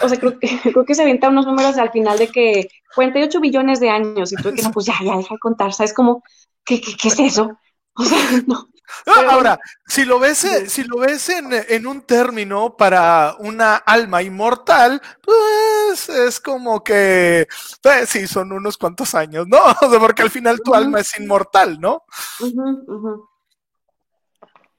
o 0.02 0.08
sea, 0.08 0.18
creo 0.18 0.36
que, 0.40 0.48
creo 0.72 0.84
que 0.84 0.96
se 0.96 1.02
avientan 1.02 1.30
unos 1.30 1.46
números 1.46 1.78
al 1.78 1.92
final 1.92 2.18
de 2.18 2.26
que 2.26 2.68
48 2.96 3.40
billones 3.40 3.78
de 3.78 3.90
años 3.90 4.32
y 4.32 4.36
tú 4.36 4.52
que 4.52 4.62
no, 4.62 4.72
pues 4.72 4.86
ya, 4.86 4.94
ya, 5.04 5.16
deja 5.16 5.34
de 5.34 5.38
contar, 5.38 5.72
¿sabes? 5.72 5.94
Como, 5.94 6.24
¿qué, 6.64 6.80
qué, 6.80 6.94
qué 7.00 7.06
es 7.06 7.20
eso? 7.20 7.56
O 7.94 8.02
sea, 8.02 8.18
no. 8.48 8.71
Ahora, 9.07 9.59
si 9.87 10.05
lo 10.05 10.18
ves, 10.18 10.46
si 10.68 10.85
lo 10.85 10.98
ves 10.98 11.28
en, 11.28 11.87
un 11.87 12.02
término 12.02 12.76
para 12.76 13.37
una 13.38 13.76
alma 13.76 14.22
inmortal, 14.22 15.00
pues 15.22 16.09
es 16.09 16.40
como 16.40 16.83
que, 16.83 17.46
pues, 17.83 18.09
sí, 18.09 18.26
son 18.26 18.52
unos 18.52 18.78
cuantos 18.78 19.14
años, 19.14 19.46
¿no? 19.48 19.59
porque 20.00 20.22
al 20.22 20.31
final 20.31 20.61
tu 20.64 20.74
alma 20.74 21.00
es 21.00 21.18
inmortal, 21.18 21.81
¿no? 21.81 22.05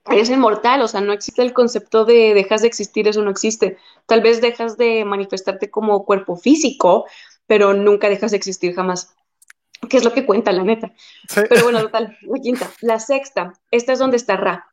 eres 0.05 0.29
inmortal, 0.29 0.81
o 0.81 0.87
sea, 0.87 1.01
no 1.01 1.13
existe 1.13 1.41
el 1.41 1.53
concepto 1.53 2.05
de 2.05 2.33
dejas 2.33 2.61
de 2.61 2.67
existir, 2.67 3.07
eso 3.07 3.21
no 3.21 3.31
existe. 3.31 3.77
Tal 4.05 4.21
vez 4.21 4.41
dejas 4.41 4.77
de 4.77 5.05
manifestarte 5.05 5.69
como 5.69 6.05
cuerpo 6.05 6.35
físico, 6.35 7.05
pero 7.47 7.73
nunca 7.73 8.09
dejas 8.09 8.31
de 8.31 8.37
existir 8.37 8.75
jamás. 8.75 9.15
¿Qué 9.89 9.97
es 9.97 10.03
lo 10.03 10.13
que 10.13 10.25
cuenta, 10.25 10.51
la 10.51 10.63
neta? 10.63 10.93
Pero 11.33 11.63
bueno, 11.63 11.81
total, 11.81 12.17
la 12.21 12.39
quinta. 12.39 12.71
La 12.81 12.99
sexta, 12.99 13.53
esta 13.71 13.93
es 13.93 13.99
donde 13.99 14.17
está 14.17 14.37
Ra. 14.37 14.65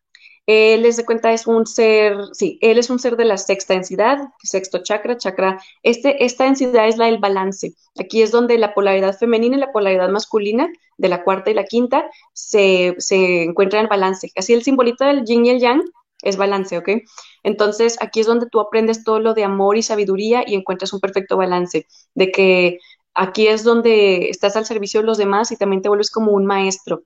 Él, 0.46 0.82
les 0.82 0.96
de 0.96 1.04
cuenta, 1.04 1.32
es 1.32 1.46
un 1.46 1.66
ser, 1.66 2.16
sí, 2.32 2.58
él 2.60 2.78
es 2.78 2.90
un 2.90 2.98
ser 2.98 3.16
de 3.16 3.24
la 3.24 3.36
sexta 3.36 3.74
densidad, 3.74 4.18
sexto 4.42 4.82
chakra, 4.82 5.16
chakra. 5.16 5.60
Este, 5.82 6.24
esta 6.24 6.44
densidad 6.44 6.88
es 6.88 6.96
la 6.96 7.06
del 7.06 7.18
balance. 7.18 7.74
Aquí 7.98 8.22
es 8.22 8.32
donde 8.32 8.58
la 8.58 8.74
polaridad 8.74 9.16
femenina 9.16 9.56
y 9.56 9.60
la 9.60 9.70
polaridad 9.70 10.08
masculina 10.08 10.68
de 10.96 11.08
la 11.08 11.22
cuarta 11.22 11.50
y 11.50 11.54
la 11.54 11.64
quinta 11.64 12.10
se, 12.32 12.96
se 12.98 13.44
encuentran 13.44 13.84
en 13.84 13.88
balance. 13.88 14.32
Así 14.34 14.52
el 14.52 14.64
simbolito 14.64 15.04
del 15.04 15.24
yin 15.24 15.46
y 15.46 15.50
el 15.50 15.60
yang 15.60 15.82
es 16.22 16.36
balance, 16.36 16.76
¿ok? 16.76 16.88
Entonces 17.42 17.96
aquí 18.00 18.20
es 18.20 18.26
donde 18.26 18.46
tú 18.50 18.60
aprendes 18.60 19.04
todo 19.04 19.20
lo 19.20 19.34
de 19.34 19.44
amor 19.44 19.76
y 19.76 19.82
sabiduría 19.82 20.42
y 20.46 20.54
encuentras 20.54 20.92
un 20.92 21.00
perfecto 21.00 21.36
balance, 21.36 21.86
de 22.14 22.30
que 22.30 22.78
aquí 23.20 23.46
es 23.48 23.64
donde 23.64 24.30
estás 24.30 24.56
al 24.56 24.66
servicio 24.66 25.00
de 25.00 25.06
los 25.06 25.18
demás 25.18 25.52
y 25.52 25.56
también 25.56 25.82
te 25.82 25.88
vuelves 25.88 26.10
como 26.10 26.32
un 26.32 26.46
maestro 26.46 27.04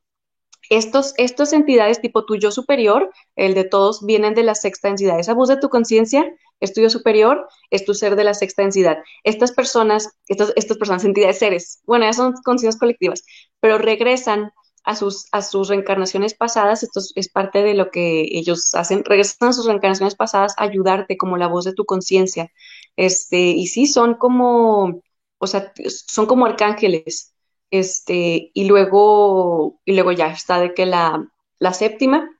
estos, 0.70 1.14
estas 1.16 1.52
entidades 1.52 2.00
tipo 2.00 2.24
tu 2.24 2.36
yo 2.36 2.50
superior, 2.50 3.10
el 3.36 3.54
de 3.54 3.64
todos, 3.64 4.04
vienen 4.04 4.34
de 4.34 4.42
la 4.42 4.54
sexta 4.54 4.88
densidad. 4.88 5.18
Esa 5.18 5.34
voz 5.34 5.48
de 5.48 5.56
tu 5.56 5.68
conciencia 5.68 6.26
es 6.60 6.72
tu 6.72 6.88
superior, 6.88 7.46
es 7.70 7.84
tu 7.84 7.94
ser 7.94 8.16
de 8.16 8.24
la 8.24 8.34
sexta 8.34 8.62
densidad. 8.62 8.98
Estas 9.24 9.52
personas, 9.52 10.10
estas, 10.28 10.52
estas 10.56 10.78
personas, 10.78 11.04
entidades, 11.04 11.38
seres, 11.38 11.80
bueno, 11.86 12.04
ya 12.06 12.12
son 12.12 12.34
conciencias 12.44 12.78
colectivas, 12.78 13.24
pero 13.60 13.78
regresan 13.78 14.52
a 14.84 14.96
sus, 14.96 15.26
a 15.32 15.40
sus 15.40 15.68
reencarnaciones 15.68 16.34
pasadas, 16.34 16.82
esto 16.82 17.00
es 17.14 17.28
parte 17.30 17.62
de 17.62 17.72
lo 17.72 17.90
que 17.90 18.28
ellos 18.30 18.74
hacen, 18.74 19.02
regresan 19.04 19.48
a 19.48 19.52
sus 19.54 19.64
reencarnaciones 19.66 20.14
pasadas 20.14 20.54
a 20.58 20.64
ayudarte 20.64 21.16
como 21.16 21.38
la 21.38 21.48
voz 21.48 21.64
de 21.64 21.72
tu 21.72 21.86
conciencia. 21.86 22.50
Este, 22.96 23.38
y 23.38 23.66
sí, 23.66 23.86
son 23.86 24.14
como, 24.14 25.02
o 25.44 25.46
sea, 25.46 25.72
son 25.88 26.26
como 26.26 26.46
arcángeles, 26.46 27.34
este, 27.70 28.50
y 28.54 28.64
luego, 28.66 29.80
y 29.84 29.94
luego 29.94 30.12
ya 30.12 30.28
está 30.28 30.60
de 30.60 30.74
que 30.74 30.86
la, 30.86 31.26
la 31.58 31.72
séptima, 31.72 32.30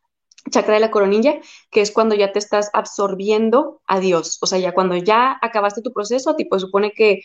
chakra 0.50 0.74
de 0.74 0.80
la 0.80 0.90
coronilla, 0.90 1.40
que 1.70 1.80
es 1.80 1.90
cuando 1.90 2.14
ya 2.14 2.32
te 2.32 2.38
estás 2.38 2.70
absorbiendo 2.72 3.80
a 3.86 4.00
Dios. 4.00 4.38
O 4.42 4.46
sea, 4.46 4.58
ya 4.58 4.72
cuando 4.72 4.96
ya 4.96 5.38
acabaste 5.40 5.82
tu 5.82 5.92
proceso, 5.92 6.36
tipo, 6.36 6.58
supone 6.58 6.92
que, 6.92 7.20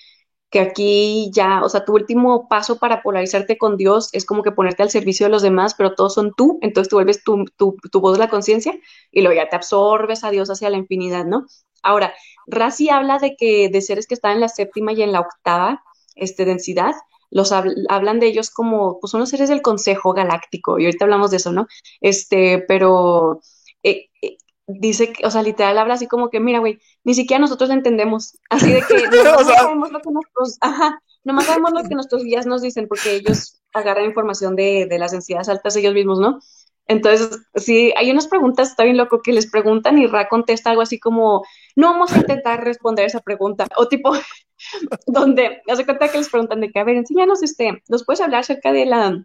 que 0.50 0.60
aquí 0.60 1.30
ya, 1.34 1.64
o 1.64 1.70
sea, 1.70 1.86
tu 1.86 1.94
último 1.94 2.48
paso 2.48 2.80
para 2.80 3.02
polarizarte 3.04 3.58
con 3.58 3.78
Dios 3.78 4.10
es 4.14 4.26
como 4.26 4.42
que 4.44 4.52
ponerte 4.52 4.84
al 4.84 4.90
servicio 4.90 5.28
de 5.28 5.32
los 5.32 5.44
demás, 5.44 5.76
pero 5.76 5.94
todos 5.94 6.16
son 6.16 6.34
tú, 6.36 6.58
entonces 6.62 6.90
tú 6.90 6.96
vuelves 6.96 7.24
tu, 7.24 7.46
tu, 7.56 7.78
tu 7.92 8.02
voz 8.02 8.18
la 8.18 8.30
conciencia 8.30 8.74
y 9.12 9.22
luego 9.22 9.36
ya 9.40 9.50
te 9.50 9.56
absorbes 9.56 10.24
a 10.24 10.32
Dios 10.32 10.50
hacia 10.50 10.70
la 10.70 10.78
infinidad, 10.78 11.26
¿no? 11.26 11.46
Ahora, 11.84 12.14
Razi 12.48 12.90
habla 12.90 13.20
de 13.20 13.36
que 13.36 13.70
de 13.70 13.82
seres 13.82 14.08
que 14.08 14.16
están 14.16 14.34
en 14.34 14.42
la 14.42 14.50
séptima 14.50 14.92
y 14.94 15.04
en 15.04 15.12
la 15.12 15.22
octava 15.22 15.84
este, 16.16 16.46
densidad, 16.46 16.94
los 17.32 17.52
hablan 17.52 18.20
de 18.20 18.28
ellos 18.28 18.50
como, 18.50 19.00
pues 19.00 19.12
son 19.12 19.20
los 19.20 19.30
seres 19.30 19.50
del 19.50 19.62
Consejo 19.62 20.14
Galáctico, 20.14 20.80
y 20.80 20.86
ahorita 20.86 21.06
hablamos 21.06 21.32
de 21.32 21.38
eso, 21.38 21.52
¿no? 21.52 21.68
Este, 22.02 22.64
pero 22.68 23.42
eh, 23.84 24.10
eh, 24.22 24.38
dice, 24.70 25.12
que, 25.12 25.26
o 25.26 25.32
sea, 25.32 25.42
literal 25.42 25.78
habla 25.78 25.96
así 25.96 26.08
como 26.08 26.30
que, 26.30 26.40
mira, 26.40 26.60
güey, 26.60 26.80
ni 27.04 27.14
siquiera 27.14 27.42
nosotros 27.42 27.70
lo 27.70 27.76
entendemos, 27.76 28.38
así 28.50 28.72
de 28.72 28.82
que 28.82 29.08
no 29.24 29.44
sabemos 29.44 29.92
lo 29.92 30.00
que 30.00 30.12
nuestros, 30.12 30.58
ajá, 30.62 31.02
nomás 31.24 31.46
sabemos 31.46 31.72
lo 31.74 31.84
que 31.84 31.96
nuestros 31.96 32.24
guías 32.24 32.46
nos 32.46 32.62
dicen, 32.62 32.88
porque 32.88 33.16
ellos 33.16 33.62
agarran 33.74 34.06
información 34.06 34.56
de, 34.56 34.88
de 34.90 35.00
las 35.00 35.14
entidades 35.14 35.50
altas 35.50 35.76
ellos 35.76 35.94
mismos, 35.94 36.20
¿no? 36.20 36.40
Entonces, 36.88 37.40
sí, 37.54 37.94
hay 37.98 38.10
unas 38.10 38.28
preguntas, 38.28 38.70
está 38.70 38.84
bien 38.84 38.98
loco, 38.98 39.22
que 39.22 39.32
les 39.32 39.50
preguntan 39.50 40.00
y 40.00 40.08
Ra 40.08 40.28
contesta 40.28 40.72
algo 40.72 40.82
así 40.82 41.00
como, 41.00 41.44
no 41.76 41.92
vamos 41.92 42.12
a 42.12 42.18
intentar 42.18 42.64
responder 42.64 43.06
esa 43.06 43.20
pregunta, 43.20 43.68
o 43.78 43.88
tipo, 43.88 44.12
donde, 45.08 45.62
hace 45.68 45.86
cuenta 45.86 46.10
que 46.10 46.18
les 46.18 46.30
preguntan 46.30 46.62
de 46.62 46.72
que, 46.72 46.80
a 46.80 46.84
ver, 46.84 46.96
enséñanos, 46.96 47.44
este, 47.44 47.84
¿nos 47.88 48.06
puedes 48.06 48.22
hablar 48.22 48.40
acerca 48.40 48.72
de 48.72 48.88
la, 48.88 49.24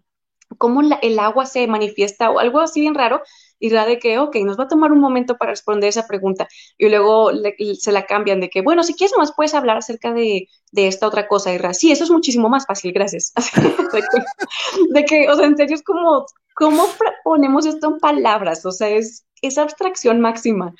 cómo 0.58 0.82
el 1.00 1.18
agua 1.18 1.46
se 1.46 1.66
manifiesta 1.66 2.30
o 2.30 2.38
algo 2.38 2.60
así 2.60 2.80
bien 2.80 2.94
raro? 2.94 3.22
Y 3.58 3.70
la 3.70 3.86
de 3.86 3.98
que, 3.98 4.18
ok, 4.18 4.36
nos 4.44 4.58
va 4.58 4.64
a 4.64 4.68
tomar 4.68 4.92
un 4.92 5.00
momento 5.00 5.36
para 5.36 5.52
responder 5.52 5.88
esa 5.88 6.06
pregunta. 6.06 6.48
Y 6.78 6.88
luego 6.88 7.30
se 7.78 7.92
la 7.92 8.06
cambian 8.06 8.40
de 8.40 8.50
que, 8.50 8.62
bueno, 8.62 8.82
si 8.82 8.94
quieres 8.94 9.16
más 9.16 9.32
puedes 9.34 9.54
hablar 9.54 9.76
acerca 9.78 10.12
de, 10.12 10.48
de 10.72 10.86
esta 10.86 11.06
otra 11.06 11.28
cosa. 11.28 11.52
Y 11.52 11.58
Ra, 11.58 11.74
sí, 11.74 11.92
eso 11.92 12.04
es 12.04 12.10
muchísimo 12.10 12.48
más 12.48 12.66
fácil, 12.66 12.92
gracias. 12.92 13.32
de, 14.90 15.04
que, 15.04 15.28
o 15.28 15.36
sea, 15.36 15.46
en 15.46 15.56
serio 15.56 15.76
es 15.76 15.82
como, 15.82 16.26
¿cómo 16.54 16.84
ponemos 17.24 17.66
esto 17.66 17.88
en 17.88 17.98
palabras? 17.98 18.64
O 18.66 18.72
sea, 18.72 18.88
es 18.88 19.24
esa 19.42 19.62
abstracción 19.62 20.20
máxima. 20.20 20.74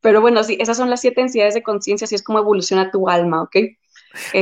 Pero 0.00 0.20
bueno, 0.20 0.42
sí, 0.44 0.56
esas 0.60 0.76
son 0.76 0.90
las 0.90 1.00
siete 1.00 1.20
densidades 1.20 1.54
de 1.54 1.62
conciencia, 1.62 2.06
así 2.06 2.14
es 2.14 2.22
como 2.22 2.38
evoluciona 2.38 2.90
tu 2.90 3.08
alma, 3.08 3.42
¿ok? 3.42 3.56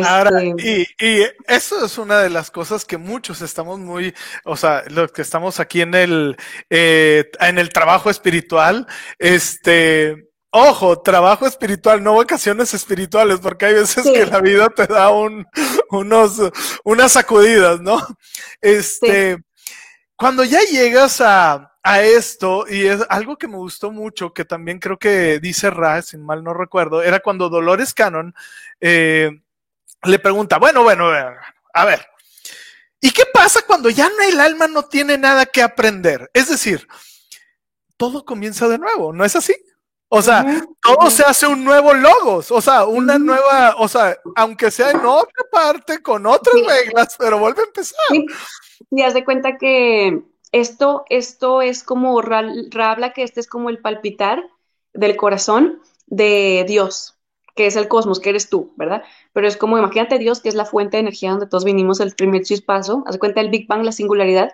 Ahora, 0.05 0.43
este, 0.43 0.87
y, 0.99 1.07
y, 1.07 1.27
eso 1.47 1.85
es 1.85 1.99
una 1.99 2.19
de 2.21 2.31
las 2.31 2.51
cosas 2.51 2.85
que 2.85 2.97
muchos 2.99 3.43
estamos 3.43 3.79
muy, 3.79 4.15
o 4.45 4.57
sea, 4.57 4.85
los 4.89 5.13
que 5.13 5.23
estamos 5.23 5.61
aquí 5.61 5.81
en 5.81 5.95
el, 5.95 6.37
eh, 6.71 7.31
en 7.41 7.59
el 7.59 7.71
trabajo 7.71 8.11
espiritual, 8.11 8.87
este, 9.19 10.31
ojo, 10.51 11.01
trabajo 11.01 11.47
espiritual, 11.47 12.03
no 12.03 12.17
vacaciones 12.17 12.75
espirituales, 12.75 13.41
porque 13.41 13.67
hay 13.67 13.75
veces 13.75 14.05
que 14.05 14.27
la 14.27 14.41
vida 14.41 14.69
te 14.69 14.87
da 14.87 15.11
un, 15.11 15.47
unos, 15.91 16.41
unas 16.85 17.13
sacudidas, 17.13 17.81
¿no? 17.81 17.99
Este, 18.61 19.39
cuando 20.17 20.45
ya 20.45 20.61
llegas 20.61 21.21
a, 21.21 21.73
a 21.83 22.03
esto, 22.03 22.65
y 22.69 22.87
es 22.87 23.05
algo 23.09 23.37
que 23.37 23.49
me 23.49 23.57
gustó 23.57 23.91
mucho, 23.91 24.33
que 24.33 24.45
también 24.45 24.79
creo 24.79 24.99
que 24.99 25.41
dice 25.41 25.71
Ra, 25.71 26.01
sin 26.03 26.25
mal 26.25 26.45
no 26.45 26.55
recuerdo, 26.55 27.03
era 27.03 27.21
cuando 27.21 27.49
Dolores 27.49 27.93
Cannon 27.93 28.35
eh, 28.81 29.43
le 30.05 30.19
pregunta, 30.19 30.59
bueno, 30.59 30.83
bueno, 30.83 31.11
a 31.75 31.85
ver, 31.85 32.07
¿y 33.01 33.11
qué 33.11 33.25
pasa 33.33 33.63
cuando 33.67 33.91
ya 33.91 34.11
el 34.29 34.41
alma 34.41 34.67
no 34.67 34.85
tiene 34.85 35.19
nada 35.19 35.47
que 35.47 35.63
aprender? 35.63 36.31
Es 36.35 36.49
decir, 36.49 36.87
todo 37.97 38.25
comienza 38.25 38.69
de 38.69 38.79
nuevo, 38.79 39.13
¿no 39.13 39.25
es 39.25 39.37
así? 39.37 39.55
O 40.09 40.21
sea, 40.21 40.45
todo 40.83 41.11
se 41.11 41.23
hace 41.23 41.47
un 41.47 41.65
nuevo 41.65 41.95
logos, 41.95 42.51
o 42.51 42.61
sea, 42.61 42.85
una 42.85 43.19
nueva, 43.19 43.77
o 43.79 43.89
sea, 43.89 44.19
aunque 44.37 44.71
sea 44.71 44.91
en 44.91 45.07
otra 45.07 45.45
parte, 45.51 46.03
con 46.03 46.27
otras 46.27 46.55
reglas, 46.67 47.17
pero 47.19 47.39
vuelve 47.39 47.63
a 47.63 47.65
empezar. 47.65 47.99
Y 48.91 49.03
haz 49.03 49.15
de 49.15 49.25
cuenta 49.25 49.57
que 49.57 50.23
esto, 50.51 51.05
esto 51.09 51.63
es 51.63 51.83
como, 51.83 52.21
habla 52.21 53.13
que 53.15 53.23
este 53.23 53.41
es 53.41 53.47
como 53.47 53.71
el 53.71 53.79
palpitar 53.79 54.45
del 54.93 55.17
corazón 55.17 55.81
de 56.09 56.67
Dios 56.69 57.17
que 57.55 57.67
es 57.67 57.77
el 57.77 57.89
cosmos, 57.89 58.21
que 58.21 58.31
eres 58.31 58.49
tú, 58.49 58.73
¿verdad? 58.77 59.03
Pero 59.33 59.47
es 59.49 59.57
como, 59.57 59.79
imagínate 59.79 60.19
Dios, 60.19 60.41
que 60.41 60.49
es 60.49 60.55
la 60.55 60.67
fuente 60.67 60.97
de 60.97 61.03
energía 61.03 61.31
donde 61.31 61.47
todos 61.47 61.65
vinimos, 61.65 62.01
el 62.01 62.15
primer 62.15 62.43
chispazo, 62.43 63.03
haz 63.07 63.19
cuenta 63.19 63.41
el 63.41 63.51
Big 63.51 63.67
Bang, 63.67 63.85
la 63.85 63.93
singularidad, 63.93 64.53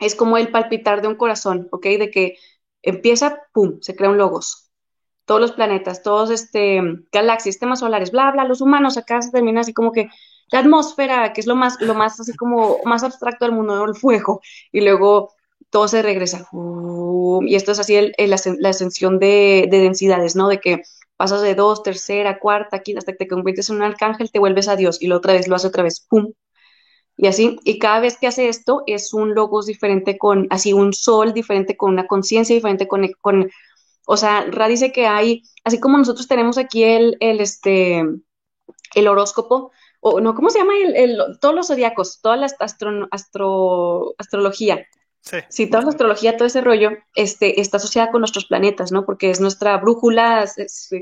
es 0.00 0.14
como 0.14 0.36
el 0.38 0.50
palpitar 0.50 1.02
de 1.02 1.08
un 1.08 1.14
corazón, 1.14 1.68
¿ok? 1.70 1.84
De 1.84 2.10
que 2.10 2.36
empieza, 2.82 3.42
pum, 3.52 3.78
se 3.80 3.94
crea 3.94 4.10
un 4.10 4.18
logos. 4.18 4.70
Todos 5.24 5.40
los 5.40 5.52
planetas, 5.52 6.02
todos 6.02 6.30
este, 6.30 6.80
galaxias, 7.12 7.54
sistemas 7.54 7.78
solares, 7.80 8.10
bla, 8.10 8.32
bla, 8.32 8.44
los 8.44 8.60
humanos, 8.60 8.96
acá 8.96 9.22
se 9.22 9.30
termina 9.30 9.60
así 9.60 9.72
como 9.72 9.92
que 9.92 10.08
la 10.50 10.58
atmósfera, 10.58 11.32
que 11.32 11.40
es 11.40 11.46
lo 11.46 11.54
más, 11.54 11.80
lo 11.80 11.94
más 11.94 12.18
así 12.20 12.34
como 12.34 12.78
más 12.84 13.04
abstracto 13.04 13.44
del 13.44 13.54
mundo, 13.54 13.84
el 13.84 13.94
fuego, 13.94 14.40
y 14.72 14.80
luego 14.80 15.32
todo 15.70 15.88
se 15.88 16.02
regresa. 16.02 16.48
y 17.46 17.54
esto 17.54 17.72
es 17.72 17.78
así 17.78 17.94
el, 17.96 18.14
la 18.18 18.68
ascensión 18.68 19.18
de, 19.18 19.68
de 19.70 19.78
densidades, 19.78 20.36
¿no? 20.36 20.48
De 20.48 20.60
que 20.60 20.82
pasas 21.22 21.42
de 21.42 21.54
dos, 21.54 21.84
tercera, 21.84 22.40
cuarta, 22.40 22.80
quinta, 22.80 22.98
hasta 22.98 23.12
que 23.12 23.18
te 23.18 23.28
conviertes 23.28 23.70
en 23.70 23.76
un 23.76 23.82
arcángel, 23.82 24.32
te 24.32 24.40
vuelves 24.40 24.66
a 24.66 24.74
Dios 24.74 25.00
y 25.00 25.06
lo 25.06 25.18
otra 25.18 25.34
vez 25.34 25.46
lo 25.46 25.54
hace 25.54 25.68
otra 25.68 25.84
vez, 25.84 26.04
¡pum! 26.10 26.32
Y 27.16 27.28
así, 27.28 27.60
y 27.62 27.78
cada 27.78 28.00
vez 28.00 28.18
que 28.18 28.26
hace 28.26 28.48
esto 28.48 28.82
es 28.88 29.14
un 29.14 29.32
logos 29.32 29.66
diferente 29.66 30.18
con, 30.18 30.48
así, 30.50 30.72
un 30.72 30.92
sol 30.92 31.32
diferente 31.32 31.76
con 31.76 31.92
una 31.92 32.08
conciencia 32.08 32.56
diferente 32.56 32.88
con, 32.88 33.08
con, 33.20 33.48
o 34.04 34.16
sea, 34.16 34.46
Ra 34.50 34.66
dice 34.66 34.90
que 34.90 35.06
hay, 35.06 35.44
así 35.62 35.78
como 35.78 35.96
nosotros 35.96 36.26
tenemos 36.26 36.58
aquí 36.58 36.82
el, 36.82 37.16
el 37.20 37.40
este, 37.40 38.02
el 38.96 39.06
horóscopo, 39.06 39.70
o 40.00 40.20
no, 40.20 40.34
¿cómo 40.34 40.50
se 40.50 40.58
llama? 40.58 40.72
El, 40.76 41.20
todos 41.40 41.54
los 41.54 41.68
zodiacos, 41.68 42.20
toda 42.20 42.36
la 42.36 42.46
astro, 42.46 43.06
astro, 43.12 44.14
astrología, 44.18 44.84
Sí. 45.22 45.38
sí, 45.48 45.70
toda 45.70 45.84
la 45.84 45.90
astrología, 45.90 46.36
todo 46.36 46.46
ese 46.46 46.60
rollo, 46.60 46.90
este, 47.14 47.60
está 47.60 47.76
asociada 47.76 48.10
con 48.10 48.20
nuestros 48.20 48.46
planetas, 48.46 48.90
¿no? 48.90 49.04
Porque 49.04 49.30
es 49.30 49.40
nuestra 49.40 49.76
brújula 49.78 50.44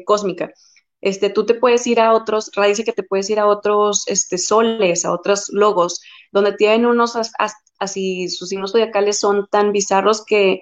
cósmica. 0.04 0.52
Este, 1.00 1.30
tú 1.30 1.46
te 1.46 1.54
puedes 1.54 1.86
ir 1.86 2.00
a 2.00 2.12
otros, 2.12 2.50
Ra 2.54 2.66
dice 2.66 2.84
que 2.84 2.92
te 2.92 3.02
puedes 3.02 3.30
ir 3.30 3.40
a 3.40 3.46
otros 3.46 4.04
este, 4.06 4.36
soles, 4.36 5.04
a 5.04 5.12
otros 5.12 5.48
logos, 5.50 6.02
donde 6.30 6.52
tienen 6.52 6.84
unos 6.84 7.16
así, 7.78 8.28
sus 8.28 8.50
signos 8.50 8.72
zodiacales 8.72 9.18
son 9.18 9.48
tan 9.50 9.72
bizarros 9.72 10.24
que, 10.24 10.60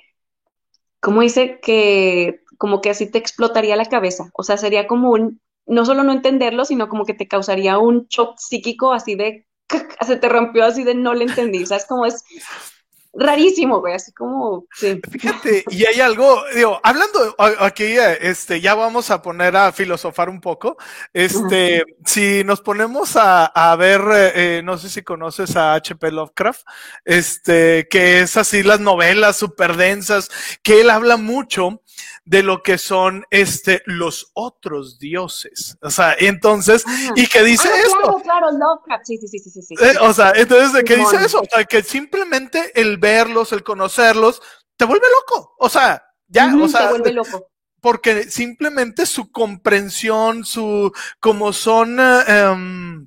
como 1.01 1.23
dice, 1.23 1.59
que 1.61 2.41
como 2.59 2.81
que 2.81 2.91
así 2.91 3.11
te 3.11 3.19
explotaría 3.19 3.77
la 3.77 3.87
cabeza. 3.87 4.31
O 4.35 4.43
sea, 4.43 4.57
sería 4.57 4.87
como 4.87 5.11
un, 5.11 5.41
no 5.67 5.85
solo 5.85 6.03
no 6.03 6.13
entenderlo, 6.13 6.65
sino 6.65 6.89
como 6.89 7.05
que 7.05 7.15
te 7.15 7.29
causaría 7.29 7.79
un 7.79 8.07
shock 8.09 8.39
psíquico 8.39 8.93
así 8.93 9.15
de, 9.15 9.47
se 10.07 10.17
te 10.17 10.29
rompió 10.29 10.65
así 10.65 10.85
de 10.85 10.95
no 10.95 11.15
le 11.15 11.25
entendí. 11.25 11.67
¿Sabes 11.67 11.87
cómo 11.89 12.07
es? 12.07 12.25
rarísimo, 13.19 13.81
güey, 13.81 13.95
así 13.95 14.13
como, 14.13 14.67
sí. 14.73 15.01
Fíjate, 15.11 15.65
y 15.71 15.85
hay 15.85 16.01
algo, 16.01 16.43
digo, 16.55 16.81
hablando 16.83 17.35
aquí, 17.59 17.97
este, 18.21 18.61
ya 18.61 18.75
vamos 18.75 19.11
a 19.11 19.23
poner 19.23 19.57
a 19.57 19.73
filosofar 19.73 20.29
un 20.29 20.41
poco, 20.41 20.77
este, 21.13 21.85
si 22.05 22.45
nos 22.45 22.61
ponemos 22.61 23.17
a, 23.17 23.47
a 23.47 23.75
ver, 23.77 24.03
eh, 24.35 24.63
no 24.65 24.79
sé 24.79 24.89
si 24.89 25.03
conoces 25.03 25.57
a 25.57 25.75
H.P. 25.75 26.13
Lovecraft, 26.13 26.63
este, 27.05 27.89
que 27.89 28.21
es 28.21 28.37
así 28.37 28.63
las 28.63 28.81
novelas 28.81 29.37
súper 29.37 29.77
densas, 29.77 30.31
que 30.63 30.81
él 30.81 30.91
habla 30.91 31.17
mucho 31.17 31.83
de 32.25 32.43
lo 32.43 32.63
que 32.63 32.77
son 32.77 33.25
este 33.31 33.83
los 33.87 34.31
otros 34.35 34.99
dioses. 34.99 35.79
O 35.81 35.91
sea, 35.91 36.15
entonces, 36.19 36.85
y 37.17 37.27
que 37.27 37.43
dice 37.43 37.69
ah, 37.73 37.79
esto. 37.79 37.99
Claro, 37.99 38.21
claro, 38.23 38.51
Lovecraft, 38.53 39.07
sí, 39.07 39.17
sí, 39.17 39.29
sí, 39.29 39.39
sí, 39.39 39.63
sí. 39.63 39.75
Eh, 39.81 39.95
o 40.01 40.13
sea, 40.13 40.33
entonces, 40.37 40.85
¿qué 40.85 40.97
dice 40.97 41.17
eso? 41.25 41.41
O 41.41 41.47
sea, 41.51 41.65
que 41.65 41.83
simplemente 41.83 42.73
el 42.79 42.99
verlos, 43.09 43.53
el 43.53 43.63
conocerlos, 43.63 44.43
te 44.77 44.85
vuelve 44.85 45.07
loco. 45.21 45.55
O 45.59 45.69
sea, 45.69 46.03
ya, 46.27 46.55
o 46.55 46.69
sea. 46.69 46.87
Te 46.87 46.89
vuelve 46.89 47.13
loco. 47.13 47.51
Porque 47.81 48.25
simplemente 48.25 49.07
su 49.07 49.31
comprensión, 49.31 50.45
su, 50.45 50.93
como 51.21 51.53
son, 51.53 51.99
eh, 52.01 53.07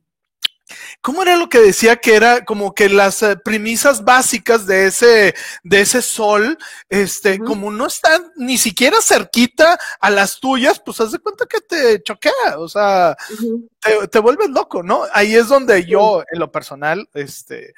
¿Cómo 1.02 1.22
era 1.22 1.36
lo 1.36 1.50
que 1.50 1.60
decía 1.60 1.98
que 1.98 2.16
era 2.16 2.46
como 2.46 2.74
que 2.74 2.90
las 2.90 3.22
eh, 3.24 3.36
premisas 3.36 4.04
básicas 4.04 4.66
de 4.66 4.88
ese, 4.88 5.36
de 5.64 5.82
ese 5.82 6.02
sol, 6.02 6.58
este, 6.90 7.40
como 7.40 7.72
no 7.72 7.88
están 7.88 8.32
ni 8.36 8.58
siquiera 8.58 8.98
cerquita 9.02 9.80
a 10.00 10.10
las 10.10 10.40
tuyas, 10.40 10.80
pues 10.80 11.00
haz 11.02 11.12
de 11.12 11.20
cuenta 11.20 11.46
que 11.46 11.62
te 11.62 12.04
choquea, 12.04 12.58
o 12.58 12.68
sea, 12.68 13.16
te, 14.12 14.20
vuelves 14.20 14.50
loco, 14.50 14.84
¿no? 14.84 15.04
Ahí 15.14 15.36
es 15.36 15.48
donde 15.48 15.86
yo, 15.86 16.24
en 16.32 16.40
lo 16.40 16.52
personal, 16.52 17.10
este, 17.14 17.74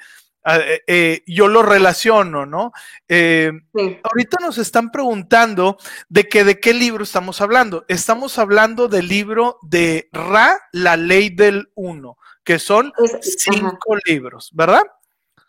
eh, 0.46 0.80
eh, 0.86 1.22
yo 1.26 1.48
lo 1.48 1.62
relaciono, 1.62 2.46
¿no? 2.46 2.72
Ahorita 3.08 4.38
nos 4.40 4.58
están 4.58 4.90
preguntando 4.90 5.78
de 6.08 6.28
que 6.28 6.44
de 6.44 6.60
qué 6.60 6.74
libro 6.74 7.04
estamos 7.04 7.40
hablando. 7.40 7.84
Estamos 7.88 8.38
hablando 8.38 8.88
del 8.88 9.08
libro 9.08 9.58
de 9.62 10.08
Ra, 10.12 10.60
la 10.72 10.96
ley 10.96 11.30
del 11.30 11.70
uno 11.74 12.18
que 12.44 12.58
son 12.58 12.92
cinco 13.20 13.96
libros, 14.04 14.50
¿verdad? 14.52 14.82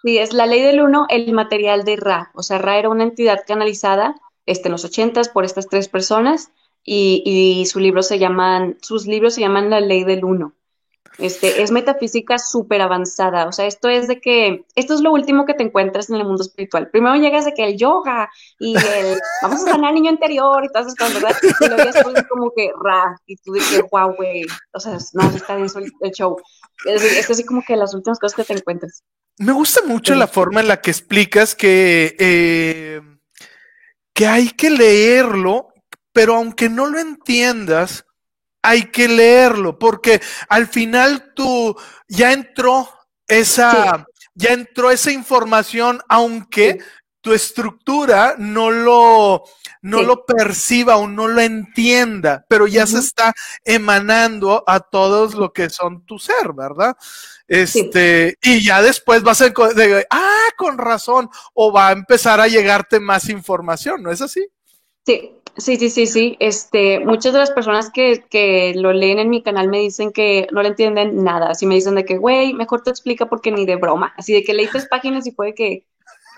Sí, 0.01 0.17
es 0.17 0.33
la 0.33 0.45
ley 0.45 0.61
del 0.61 0.81
uno, 0.81 1.05
el 1.09 1.31
material 1.33 1.83
de 1.83 1.97
Ra. 1.97 2.31
O 2.33 2.41
sea, 2.41 2.57
Ra 2.57 2.77
era 2.77 2.89
una 2.89 3.03
entidad 3.03 3.43
canalizada 3.45 4.15
este, 4.45 4.69
en 4.69 4.71
los 4.71 4.85
ochentas 4.85 5.29
por 5.29 5.45
estas 5.45 5.67
tres 5.67 5.89
personas 5.89 6.51
y, 6.83 7.21
y 7.25 7.65
su 7.65 7.79
libro 7.79 8.01
se 8.01 8.17
llaman, 8.17 8.77
sus 8.81 9.07
libros 9.07 9.35
se 9.35 9.41
llaman 9.41 9.69
La 9.69 9.81
ley 9.81 10.03
del 10.03 10.23
uno. 10.23 10.53
Este, 11.17 11.61
es 11.61 11.71
metafísica 11.71 12.37
súper 12.37 12.81
avanzada. 12.81 13.47
O 13.47 13.51
sea, 13.51 13.65
esto 13.65 13.89
es 13.89 14.07
de 14.07 14.19
que, 14.19 14.65
esto 14.75 14.93
es 14.93 15.01
lo 15.01 15.11
último 15.11 15.45
que 15.45 15.53
te 15.53 15.63
encuentras 15.63 16.09
en 16.09 16.17
el 16.17 16.25
mundo 16.25 16.43
espiritual. 16.43 16.89
Primero 16.89 17.15
llegas 17.15 17.45
de 17.45 17.53
que 17.53 17.65
el 17.65 17.77
yoga 17.77 18.29
y 18.59 18.75
el, 18.75 19.19
vamos 19.41 19.61
a 19.61 19.71
sanar 19.71 19.89
al 19.89 19.95
niño 19.95 20.11
interior 20.11 20.63
y 20.63 20.67
todas 20.67 20.87
esas 20.87 20.95
cosas, 20.95 21.13
¿verdad? 21.21 21.37
Y 21.41 21.67
luego 21.67 21.91
después 21.91 22.15
es 22.15 22.27
como 22.27 22.51
que 22.55 22.69
ra, 22.83 23.15
y 23.25 23.37
tú 23.37 23.53
dices, 23.53 23.83
wow, 23.91 24.13
güey, 24.15 24.45
o 24.73 24.79
sea, 24.79 24.97
no, 25.13 25.29
está 25.29 25.55
bien 25.55 25.69
el 26.01 26.11
show. 26.11 26.37
Es, 26.85 27.03
es 27.03 27.29
así 27.29 27.43
como 27.43 27.63
que 27.65 27.75
las 27.75 27.93
últimas 27.93 28.19
cosas 28.19 28.35
que 28.35 28.43
te 28.43 28.53
encuentras. 28.53 29.03
Me 29.37 29.51
gusta 29.51 29.81
mucho 29.85 30.15
la 30.15 30.27
forma 30.27 30.61
en 30.61 30.67
la 30.67 30.79
que 30.79 30.91
explicas 30.91 31.55
que, 31.55 32.15
eh, 32.19 33.01
que 34.13 34.27
hay 34.27 34.49
que 34.49 34.69
leerlo, 34.69 35.73
pero 36.13 36.35
aunque 36.35 36.69
no 36.69 36.87
lo 36.87 36.99
entiendas, 36.99 38.04
hay 38.65 38.85
que 38.91 39.07
leerlo, 39.07 39.77
porque 39.77 40.21
al 40.49 40.67
final 40.67 41.33
tú 41.35 41.75
ya 42.07 42.31
entró 42.33 42.89
esa, 43.27 44.05
ya 44.33 44.53
entró 44.53 44.91
esa 44.91 45.11
información, 45.11 46.01
aunque 46.09 46.79
tu 47.25 47.33
estructura 47.33 48.35
no 48.37 48.69
lo, 48.69 49.43
no 49.81 50.03
lo 50.03 50.25
perciba 50.25 50.97
o 50.97 51.07
no 51.07 51.27
lo 51.27 51.41
entienda, 51.41 52.45
pero 52.47 52.67
ya 52.67 52.85
se 52.85 52.99
está 52.99 53.33
emanando 53.63 54.63
a 54.67 54.79
todos 54.79 55.33
lo 55.33 55.51
que 55.51 55.71
son 55.71 56.05
tu 56.05 56.19
ser, 56.19 56.53
¿verdad? 56.55 56.95
Este, 57.47 58.37
y 58.43 58.63
ya 58.63 58.81
después 58.83 59.25
va 59.25 59.31
a 59.31 59.35
ser 59.35 59.53
de, 59.53 60.05
ah, 60.11 60.49
con 60.55 60.77
razón, 60.77 61.27
o 61.55 61.71
va 61.71 61.87
a 61.87 61.93
empezar 61.93 62.39
a 62.39 62.47
llegarte 62.47 62.99
más 62.99 63.27
información, 63.29 64.03
¿no 64.03 64.11
es 64.11 64.21
así? 64.21 64.47
Sí, 65.05 65.35
Sí, 65.57 65.77
sí, 65.77 65.89
sí, 65.89 66.05
sí. 66.05 66.35
Este, 66.41 66.99
muchas 66.99 67.31
de 67.31 67.39
las 67.39 67.51
personas 67.51 67.89
que, 67.89 68.25
que 68.29 68.73
lo 68.75 68.91
leen 68.91 69.19
en 69.19 69.29
mi 69.29 69.41
canal 69.41 69.69
me 69.69 69.79
dicen 69.79 70.11
que 70.11 70.47
no 70.51 70.61
le 70.61 70.69
entienden 70.69 71.23
nada. 71.23 71.51
Así 71.51 71.65
me 71.65 71.75
dicen 71.75 71.95
de 71.95 72.03
que, 72.03 72.17
güey, 72.17 72.53
mejor 72.53 72.83
te 72.83 72.89
explica 72.89 73.27
porque 73.27 73.51
ni 73.51 73.65
de 73.65 73.77
broma. 73.77 74.13
Así 74.17 74.33
de 74.33 74.43
que 74.43 74.53
leí 74.53 74.67
tres 74.67 74.87
páginas 74.89 75.25
y 75.27 75.31
puede 75.31 75.55
que 75.55 75.85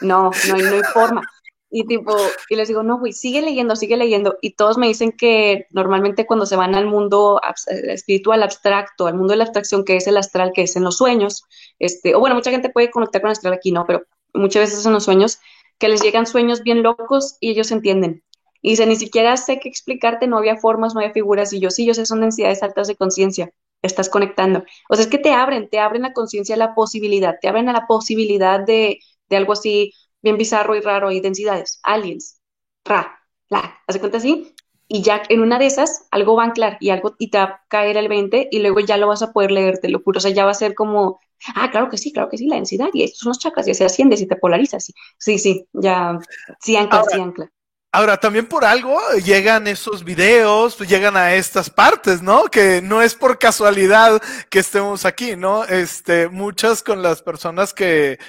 no, 0.01 0.29
no 0.47 0.55
hay, 0.55 0.61
no 0.61 0.75
hay 0.75 0.83
forma. 0.93 1.23
Y 1.71 1.85
tipo, 1.85 2.15
y 2.49 2.55
les 2.55 2.67
digo, 2.67 2.83
no, 2.83 2.99
güey, 2.99 3.11
sigue 3.11 3.41
leyendo, 3.41 3.75
sigue 3.75 3.97
leyendo. 3.97 4.37
Y 4.41 4.51
todos 4.55 4.77
me 4.77 4.87
dicen 4.87 5.11
que 5.11 5.65
normalmente 5.71 6.27
cuando 6.27 6.45
se 6.45 6.55
van 6.55 6.75
al 6.75 6.85
mundo 6.85 7.41
espiritual 7.65 8.43
abstracto, 8.43 9.07
al 9.07 9.15
mundo 9.15 9.31
de 9.31 9.37
la 9.37 9.45
abstracción, 9.45 9.83
que 9.83 9.97
es 9.97 10.05
el 10.07 10.17
astral, 10.17 10.51
que 10.53 10.61
es 10.63 10.75
en 10.75 10.83
los 10.83 10.97
sueños, 10.97 11.43
este, 11.79 12.13
o 12.13 12.19
bueno, 12.19 12.35
mucha 12.35 12.51
gente 12.51 12.69
puede 12.69 12.91
conectar 12.91 13.21
con 13.21 13.29
el 13.29 13.33
astral 13.33 13.53
aquí, 13.53 13.71
no, 13.71 13.85
pero 13.87 14.03
muchas 14.33 14.69
veces 14.69 14.85
en 14.85 14.93
los 14.93 15.05
sueños, 15.05 15.39
que 15.79 15.89
les 15.89 16.01
llegan 16.01 16.25
sueños 16.27 16.63
bien 16.63 16.83
locos 16.83 17.37
y 17.39 17.51
ellos 17.51 17.71
entienden. 17.71 18.23
Y 18.61 18.71
dice, 18.71 18.85
ni 18.85 18.95
siquiera 18.95 19.37
sé 19.37 19.59
qué 19.59 19.69
explicarte, 19.69 20.27
no 20.27 20.37
había 20.37 20.57
formas, 20.57 20.93
no 20.93 20.99
había 21.01 21.13
figuras. 21.13 21.53
Y 21.53 21.59
yo, 21.59 21.69
sí, 21.71 21.85
yo 21.85 21.93
sé, 21.93 22.05
son 22.05 22.21
densidades 22.21 22.63
altas 22.63 22.87
de 22.87 22.95
conciencia. 22.95 23.51
Estás 23.81 24.09
conectando. 24.09 24.63
O 24.89 24.95
sea, 24.95 25.03
es 25.03 25.09
que 25.09 25.19
te 25.19 25.31
abren, 25.33 25.69
te 25.69 25.79
abren 25.79 26.01
la 26.03 26.13
conciencia 26.13 26.55
a 26.55 26.57
la 26.57 26.75
posibilidad, 26.75 27.35
te 27.41 27.47
abren 27.47 27.69
a 27.69 27.73
la 27.73 27.87
posibilidad 27.87 28.59
de, 28.65 28.99
de 29.29 29.37
algo 29.37 29.53
así 29.53 29.93
bien 30.21 30.37
bizarro 30.37 30.75
y 30.75 30.81
raro 30.81 31.11
y 31.11 31.19
densidades. 31.21 31.79
Aliens, 31.83 32.41
ra, 32.85 33.19
la. 33.49 33.79
¿Hace 33.87 33.99
cuenta 33.99 34.17
así? 34.17 34.53
Y 34.89 35.01
ya 35.01 35.21
en 35.29 35.41
una 35.41 35.59
de 35.59 35.65
esas 35.65 36.07
algo 36.11 36.35
va 36.35 36.43
a 36.43 36.45
anclar 36.47 36.77
y 36.79 36.89
algo 36.91 37.15
y 37.19 37.29
te 37.29 37.37
va 37.39 37.43
a 37.43 37.61
caer 37.67 37.97
el 37.97 38.07
20 38.07 38.47
y 38.51 38.59
luego 38.59 38.79
ya 38.79 38.97
lo 38.97 39.07
vas 39.07 39.21
a 39.21 39.33
poder 39.33 39.51
leer, 39.51 39.79
te 39.79 39.89
lo 39.89 39.99
juro. 39.99 40.17
O 40.19 40.21
sea, 40.21 40.31
ya 40.31 40.45
va 40.45 40.51
a 40.51 40.53
ser 40.53 40.75
como, 40.75 41.19
ah, 41.55 41.69
claro 41.71 41.89
que 41.89 41.97
sí, 41.97 42.13
claro 42.13 42.29
que 42.29 42.37
sí, 42.37 42.47
la 42.47 42.55
densidad 42.55 42.89
y 42.93 43.03
estos 43.03 43.19
son 43.19 43.31
los 43.31 43.39
chakras 43.39 43.67
y 43.67 43.73
se 43.73 43.85
asciende 43.85 44.15
y 44.17 44.27
te 44.27 44.35
polarizas. 44.37 44.91
Sí, 45.17 45.39
sí, 45.39 45.67
ya, 45.73 46.17
sí 46.61 46.75
ancla, 46.77 47.03
sí 47.03 47.19
ancla. 47.19 47.51
Ahora, 47.97 48.17
también 48.17 48.45
por 48.45 48.63
algo 48.63 49.01
llegan 49.25 49.65
esos 49.65 50.03
videos, 50.03 50.77
llegan 50.77 51.17
a 51.17 51.33
estas 51.33 51.71
partes, 51.71 52.21
¿no? 52.21 52.43
Que 52.43 52.79
no 52.79 53.01
es 53.01 53.15
por 53.15 53.39
casualidad 53.39 54.21
que 54.51 54.59
estemos 54.59 55.03
aquí, 55.03 55.35
¿no? 55.35 55.63
Este, 55.63 56.29
muchas 56.29 56.83
con 56.83 57.01
las 57.01 57.23
personas 57.23 57.73
que 57.73 58.19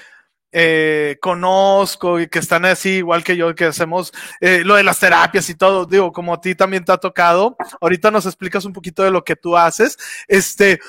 eh, 0.52 1.18
conozco 1.20 2.18
y 2.18 2.28
que 2.28 2.38
están 2.38 2.64
así, 2.64 2.92
igual 2.92 3.22
que 3.22 3.36
yo, 3.36 3.54
que 3.54 3.66
hacemos 3.66 4.10
eh, 4.40 4.62
lo 4.64 4.74
de 4.74 4.84
las 4.84 5.00
terapias 5.00 5.50
y 5.50 5.54
todo, 5.54 5.84
digo, 5.84 6.12
como 6.12 6.32
a 6.32 6.40
ti 6.40 6.54
también 6.54 6.82
te 6.82 6.92
ha 6.92 6.96
tocado, 6.96 7.54
ahorita 7.82 8.10
nos 8.10 8.24
explicas 8.24 8.64
un 8.64 8.72
poquito 8.72 9.02
de 9.02 9.10
lo 9.10 9.22
que 9.22 9.36
tú 9.36 9.54
haces, 9.54 9.98
este, 10.28 10.80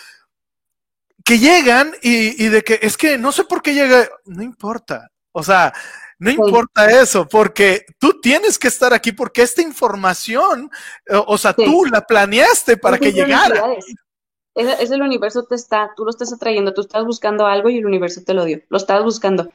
que 1.26 1.38
llegan 1.38 1.92
y, 2.02 2.46
y 2.46 2.48
de 2.48 2.64
que 2.64 2.80
es 2.82 2.96
que 2.96 3.18
no 3.18 3.34
sé 3.34 3.44
por 3.44 3.62
qué 3.62 3.74
llega, 3.74 4.08
no 4.24 4.42
importa, 4.42 5.10
o 5.34 5.44
sea, 5.44 5.74
no 6.20 6.30
importa 6.30 7.02
eso, 7.02 7.28
porque 7.28 7.86
tú 7.98 8.20
tienes 8.22 8.60
que 8.60 8.68
estar 8.68 8.94
aquí 8.94 9.14
porque 9.14 9.42
esta 9.42 9.62
información, 9.62 10.70
eh, 11.06 11.20
o 11.26 11.38
sea, 11.38 11.54
tú 11.54 11.86
la 11.86 12.02
planeaste 12.02 12.76
para 12.76 12.98
que 12.98 13.14
llegara. 13.14 13.64
Es, 14.54 14.92
el 14.92 15.02
universo 15.02 15.46
te 15.46 15.56
está, 15.56 15.92
tú 15.96 16.04
lo 16.04 16.10
estás 16.10 16.34
atrayendo, 16.34 16.74
tú 16.74 16.82
estás 16.82 17.06
buscando 17.06 17.46
algo 17.46 17.70
y 17.70 17.78
el 17.78 17.86
universo 17.86 18.22
te 18.26 18.34
lo 18.34 18.44
dio. 18.44 18.60
Lo 18.68 18.78
estás 18.78 19.02
buscando, 19.02 19.50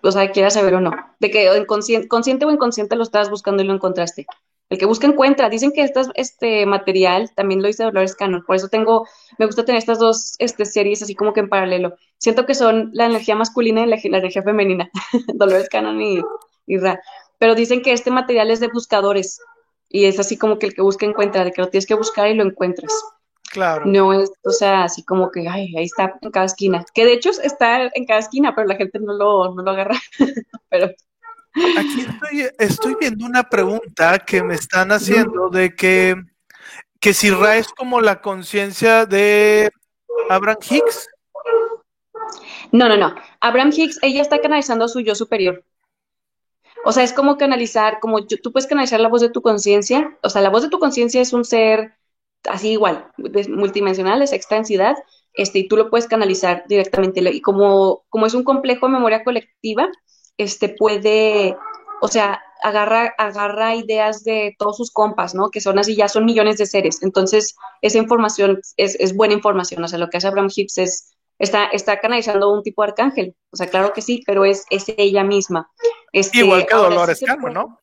o 0.00 0.12
sea, 0.12 0.30
quieras 0.30 0.54
saber 0.54 0.74
o 0.74 0.80
no. 0.80 0.92
De 1.18 1.30
que 1.32 1.66
consciente 1.66 2.44
o 2.46 2.52
inconsciente 2.52 2.94
lo 2.94 3.02
estabas 3.02 3.28
buscando 3.28 3.64
y 3.64 3.66
lo 3.66 3.74
encontraste. 3.74 4.26
El 4.68 4.78
que 4.78 4.86
busca 4.86 5.06
encuentra. 5.06 5.48
Dicen 5.48 5.72
que 5.72 5.88
este 6.14 6.66
material 6.66 7.30
también 7.34 7.62
lo 7.62 7.68
hice 7.68 7.84
Dolores 7.84 8.16
Cannon. 8.16 8.44
Por 8.44 8.56
eso 8.56 8.68
tengo, 8.68 9.06
me 9.38 9.46
gusta 9.46 9.64
tener 9.64 9.78
estas 9.78 9.98
dos 9.98 10.34
este, 10.38 10.64
series 10.64 11.02
así 11.02 11.14
como 11.14 11.32
que 11.32 11.40
en 11.40 11.48
paralelo. 11.48 11.94
Siento 12.18 12.46
que 12.46 12.54
son 12.54 12.90
la 12.92 13.06
energía 13.06 13.36
masculina 13.36 13.82
y 13.82 13.86
la, 13.86 13.98
energía 14.02 14.42
femenina. 14.42 14.90
Dolores 15.34 15.68
Cannon 15.68 16.00
y, 16.02 16.20
y 16.66 16.78
Ra. 16.78 17.00
Pero 17.38 17.54
dicen 17.54 17.82
que 17.82 17.92
este 17.92 18.10
material 18.10 18.50
es 18.50 18.60
de 18.60 18.68
buscadores. 18.68 19.40
Y 19.88 20.06
es 20.06 20.18
así 20.18 20.36
como 20.36 20.58
que 20.58 20.66
el 20.66 20.74
que 20.74 20.82
busca 20.82 21.06
encuentra, 21.06 21.44
de 21.44 21.52
que 21.52 21.62
lo 21.62 21.68
tienes 21.68 21.86
que 21.86 21.94
buscar 21.94 22.28
y 22.28 22.34
lo 22.34 22.42
encuentras. 22.42 22.92
Claro. 23.52 23.86
No 23.86 24.12
es, 24.12 24.32
o 24.42 24.50
sea, 24.50 24.84
así 24.84 25.04
como 25.04 25.30
que, 25.30 25.48
ay, 25.48 25.74
ahí 25.76 25.84
está 25.84 26.18
en 26.20 26.30
cada 26.32 26.46
esquina. 26.46 26.84
Que 26.92 27.04
de 27.04 27.12
hecho 27.12 27.30
está 27.30 27.88
en 27.94 28.04
cada 28.04 28.18
esquina, 28.20 28.54
pero 28.54 28.66
la 28.66 28.74
gente 28.74 28.98
no 28.98 29.12
lo, 29.12 29.54
no 29.54 29.62
lo 29.62 29.70
agarra. 29.70 29.96
pero 30.68 30.90
Aquí 31.78 32.00
estoy, 32.02 32.50
estoy 32.58 32.96
viendo 33.00 33.24
una 33.24 33.48
pregunta 33.48 34.18
que 34.18 34.42
me 34.42 34.54
están 34.54 34.92
haciendo 34.92 35.48
de 35.48 35.74
que, 35.74 36.16
que 37.00 37.14
si 37.14 37.30
Ra 37.30 37.56
es 37.56 37.68
como 37.68 38.00
la 38.00 38.20
conciencia 38.20 39.06
de 39.06 39.70
Abraham 40.28 40.58
Hicks. 40.68 41.08
No, 42.72 42.88
no, 42.88 42.96
no. 42.96 43.14
Abraham 43.40 43.72
Hicks, 43.74 43.98
ella 44.02 44.22
está 44.22 44.38
canalizando 44.40 44.88
su 44.88 45.00
yo 45.00 45.14
superior. 45.14 45.64
O 46.84 46.92
sea, 46.92 47.02
es 47.02 47.12
como 47.12 47.36
canalizar, 47.36 48.00
como 48.00 48.26
tú 48.26 48.52
puedes 48.52 48.68
canalizar 48.68 49.00
la 49.00 49.08
voz 49.08 49.20
de 49.20 49.30
tu 49.30 49.42
conciencia. 49.42 50.16
O 50.22 50.28
sea, 50.28 50.42
la 50.42 50.50
voz 50.50 50.62
de 50.62 50.68
tu 50.68 50.78
conciencia 50.78 51.20
es 51.20 51.32
un 51.32 51.44
ser 51.44 51.94
así 52.48 52.72
igual, 52.72 53.10
multidimensional, 53.48 54.22
es 54.22 54.32
extensidad, 54.32 54.96
este, 55.34 55.58
y 55.60 55.68
tú 55.68 55.76
lo 55.76 55.90
puedes 55.90 56.06
canalizar 56.06 56.64
directamente. 56.68 57.20
Y 57.32 57.40
como, 57.40 58.04
como 58.08 58.26
es 58.26 58.34
un 58.34 58.44
complejo 58.44 58.86
de 58.86 58.92
memoria 58.92 59.24
colectiva, 59.24 59.88
este 60.38 60.68
puede, 60.68 61.56
o 62.00 62.08
sea, 62.08 62.42
agarra, 62.62 63.14
agarra 63.18 63.74
ideas 63.74 64.24
de 64.24 64.54
todos 64.58 64.76
sus 64.76 64.90
compas, 64.90 65.34
¿no? 65.34 65.50
Que 65.50 65.60
son 65.60 65.78
así, 65.78 65.96
ya 65.96 66.08
son 66.08 66.24
millones 66.24 66.58
de 66.58 66.66
seres. 66.66 67.02
Entonces, 67.02 67.56
esa 67.82 67.98
información 67.98 68.60
es, 68.76 68.96
es 68.98 69.14
buena 69.14 69.34
información. 69.34 69.82
O 69.84 69.88
sea, 69.88 69.98
lo 69.98 70.08
que 70.08 70.16
hace 70.16 70.28
Abraham 70.28 70.50
Hicks 70.54 70.78
es, 70.78 71.16
está, 71.38 71.66
está 71.66 72.00
canalizando 72.00 72.52
un 72.52 72.62
tipo 72.62 72.82
de 72.82 72.88
arcángel. 72.88 73.36
O 73.50 73.56
sea, 73.56 73.68
claro 73.68 73.92
que 73.92 74.02
sí, 74.02 74.22
pero 74.26 74.44
es, 74.44 74.64
es 74.70 74.84
ella 74.96 75.24
misma. 75.24 75.70
Este, 76.12 76.38
Igual 76.38 76.66
que 76.66 76.74
Dolores 76.74 77.22
Cano, 77.24 77.48
¿no? 77.50 77.80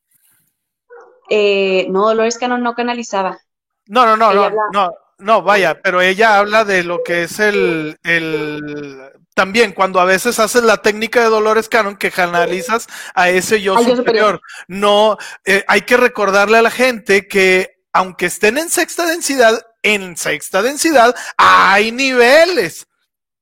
Eh, 1.29 1.87
no, 1.89 2.07
Dolores 2.07 2.37
Cano 2.37 2.57
no 2.57 2.73
canalizaba. 2.73 3.39
No, 3.87 4.05
no, 4.05 4.15
no, 4.15 4.33
no, 4.33 4.49
no, 4.71 4.91
no, 5.17 5.41
vaya, 5.41 5.81
pero 5.81 6.01
ella 6.01 6.37
habla 6.37 6.63
de 6.63 6.83
lo 6.83 7.03
que 7.03 7.23
es 7.23 7.39
el, 7.39 7.97
el 8.03 9.11
también 9.33 9.73
cuando 9.73 9.99
a 9.99 10.05
veces 10.05 10.39
haces 10.39 10.63
la 10.63 10.77
técnica 10.77 11.21
de 11.21 11.29
Dolores 11.29 11.69
Cannon 11.69 11.95
que 11.95 12.11
canalizas 12.11 12.87
a 13.13 13.29
ese 13.29 13.61
yo, 13.61 13.77
superior. 13.77 14.41
No, 14.67 15.17
eh, 15.45 15.63
hay 15.67 15.81
que 15.81 15.97
recordarle 15.97 16.57
a 16.57 16.61
la 16.61 16.71
gente 16.71 17.27
que 17.27 17.73
aunque 17.93 18.25
estén 18.25 18.57
en 18.57 18.69
sexta 18.69 19.05
densidad, 19.05 19.65
en 19.83 20.17
sexta 20.17 20.61
densidad 20.61 21.15
hay 21.37 21.91
niveles. 21.91 22.87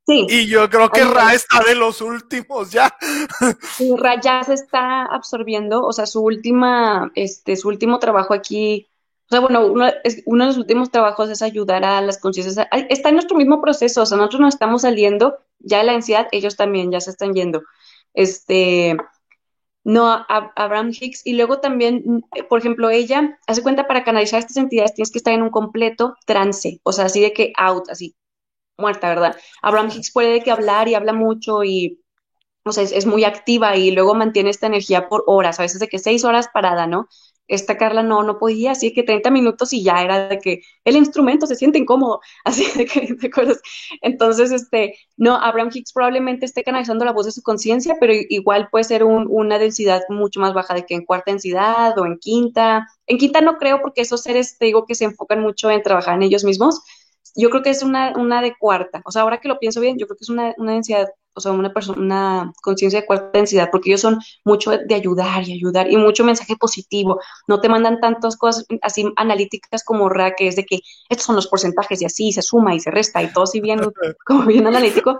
Sí. 0.05 0.25
Y 0.29 0.47
yo 0.47 0.69
creo 0.69 0.89
que 0.89 1.05
Ra 1.05 1.33
está 1.33 1.63
de 1.63 1.75
los 1.75 2.01
últimos 2.01 2.71
ya. 2.71 2.93
Sí, 3.77 3.93
Ra 3.97 4.19
ya 4.19 4.43
se 4.43 4.55
está 4.55 5.05
absorbiendo, 5.05 5.83
o 5.83 5.93
sea, 5.93 6.05
su 6.05 6.21
última, 6.21 7.11
este, 7.15 7.55
su 7.55 7.69
último 7.69 7.99
trabajo 7.99 8.33
aquí 8.33 8.90
o 9.32 9.34
sea, 9.34 9.39
bueno, 9.39 9.65
uno, 9.65 9.86
uno, 10.25 10.43
de 10.43 10.47
los 10.49 10.57
últimos 10.57 10.91
trabajos 10.91 11.29
es 11.29 11.41
ayudar 11.41 11.86
a 11.86 12.01
las 12.01 12.19
conciencias. 12.19 12.67
Está 12.89 13.09
en 13.09 13.15
nuestro 13.15 13.38
mismo 13.38 13.61
proceso, 13.61 14.01
o 14.01 14.05
sea, 14.05 14.17
nosotros 14.17 14.41
nos 14.41 14.55
estamos 14.55 14.82
saliendo 14.82 15.38
ya 15.59 15.77
de 15.77 15.86
la 15.86 15.93
ansiedad, 15.93 16.27
ellos 16.34 16.57
también 16.57 16.91
ya 16.91 16.99
se 16.99 17.11
están 17.11 17.34
yendo. 17.34 17.63
Este, 18.13 18.97
no, 19.86 20.25
Abraham 20.27 20.91
Hicks, 20.91 21.25
y 21.25 21.32
luego 21.32 21.61
también, 21.61 22.25
por 22.49 22.59
ejemplo, 22.59 22.89
ella, 22.89 23.39
hace 23.47 23.63
cuenta, 23.63 23.88
para 23.88 24.03
canalizar 24.03 24.39
estas 24.39 24.57
entidades 24.57 24.95
tienes 24.95 25.11
que 25.11 25.19
estar 25.19 25.34
en 25.34 25.43
un 25.43 25.49
completo 25.49 26.17
trance, 26.25 26.82
o 26.84 26.91
sea, 26.91 27.05
así 27.05 27.21
de 27.21 27.32
que 27.32 27.53
out, 27.57 27.89
así, 27.89 28.17
muerta, 28.77 29.07
¿verdad? 29.07 29.38
Abraham 29.61 29.91
Hicks 29.95 30.11
puede 30.11 30.43
que 30.43 30.51
hablar 30.51 30.89
y 30.89 30.95
habla 30.95 31.13
mucho 31.13 31.63
y, 31.63 32.01
o 32.65 32.73
sea, 32.73 32.84
es, 32.84 32.91
es 32.91 33.05
muy 33.05 33.23
activa 33.23 33.77
y 33.77 33.91
luego 33.91 34.13
mantiene 34.13 34.49
esta 34.49 34.67
energía 34.67 35.07
por 35.07 35.23
horas, 35.25 35.57
a 35.59 35.63
veces 35.63 35.79
de 35.79 35.88
que 35.88 35.99
seis 35.99 36.25
horas 36.25 36.49
parada, 36.53 36.86
¿no? 36.86 37.07
Esta 37.51 37.77
Carla 37.77 38.01
no, 38.01 38.23
no 38.23 38.39
podía, 38.39 38.71
así 38.71 38.93
que 38.93 39.03
30 39.03 39.29
minutos 39.29 39.73
y 39.73 39.83
ya 39.83 40.01
era 40.01 40.29
de 40.29 40.39
que 40.39 40.61
el 40.85 40.95
instrumento 40.95 41.45
se 41.45 41.55
siente 41.55 41.77
incómodo, 41.77 42.21
así 42.45 42.65
de 42.77 42.85
que, 42.85 43.13
¿te 43.15 43.27
acuerdas? 43.27 43.61
Entonces, 44.01 44.51
este, 44.51 44.95
no, 45.17 45.35
Abraham 45.35 45.69
Hicks 45.73 45.93
probablemente 45.93 46.45
esté 46.45 46.63
canalizando 46.63 47.05
la 47.05 47.11
voz 47.11 47.25
de 47.25 47.31
su 47.31 47.41
conciencia, 47.43 47.97
pero 47.99 48.13
igual 48.13 48.69
puede 48.71 48.85
ser 48.85 49.03
una 49.03 49.59
densidad 49.59 50.01
mucho 50.09 50.39
más 50.39 50.53
baja 50.53 50.73
de 50.73 50.85
que 50.85 50.95
en 50.95 51.05
cuarta 51.05 51.31
densidad 51.31 51.97
o 51.99 52.05
en 52.05 52.17
quinta. 52.17 52.87
En 53.05 53.17
quinta 53.17 53.41
no 53.41 53.57
creo 53.57 53.81
porque 53.81 54.01
esos 54.01 54.23
seres, 54.23 54.57
te 54.57 54.65
digo, 54.65 54.85
que 54.85 54.95
se 54.95 55.05
enfocan 55.05 55.41
mucho 55.41 55.69
en 55.69 55.83
trabajar 55.83 56.15
en 56.15 56.23
ellos 56.23 56.43
mismos. 56.43 56.81
Yo 57.35 57.49
creo 57.49 57.63
que 57.63 57.69
es 57.69 57.83
una, 57.83 58.13
una 58.17 58.41
de 58.41 58.55
cuarta. 58.57 59.01
O 59.05 59.11
sea, 59.11 59.23
ahora 59.23 59.39
que 59.39 59.47
lo 59.47 59.59
pienso 59.59 59.81
bien, 59.81 59.97
yo 59.97 60.07
creo 60.07 60.17
que 60.17 60.23
es 60.23 60.29
una, 60.29 60.53
una 60.57 60.73
densidad 60.73 61.07
o 61.34 61.41
sea, 61.41 61.51
una 61.51 61.73
persona, 61.73 61.99
una 61.99 62.53
conciencia 62.61 63.01
de 63.01 63.05
cuarta 63.05 63.29
densidad, 63.34 63.69
porque 63.71 63.89
ellos 63.89 64.01
son 64.01 64.19
mucho 64.43 64.71
de 64.71 64.95
ayudar 64.95 65.47
y 65.47 65.53
ayudar 65.53 65.89
y 65.89 65.97
mucho 65.97 66.23
mensaje 66.23 66.55
positivo. 66.55 67.19
No 67.47 67.61
te 67.61 67.69
mandan 67.69 67.99
tantas 67.99 68.36
cosas 68.38 68.65
así 68.82 69.11
analíticas 69.15 69.84
como 69.84 70.09
Ra, 70.09 70.36
que 70.36 70.47
es 70.47 70.55
de 70.55 70.65
que 70.65 70.79
estos 71.09 71.25
son 71.25 71.36
los 71.36 71.47
porcentajes 71.47 72.01
y 72.01 72.05
así 72.05 72.32
se 72.32 72.41
suma 72.41 72.75
y 72.75 72.79
se 72.79 72.91
resta 72.91 73.23
y 73.23 73.32
todo 73.32 73.45
así 73.45 73.61
bien, 73.61 73.79
como 74.25 74.45
bien 74.45 74.67
analítico. 74.67 75.19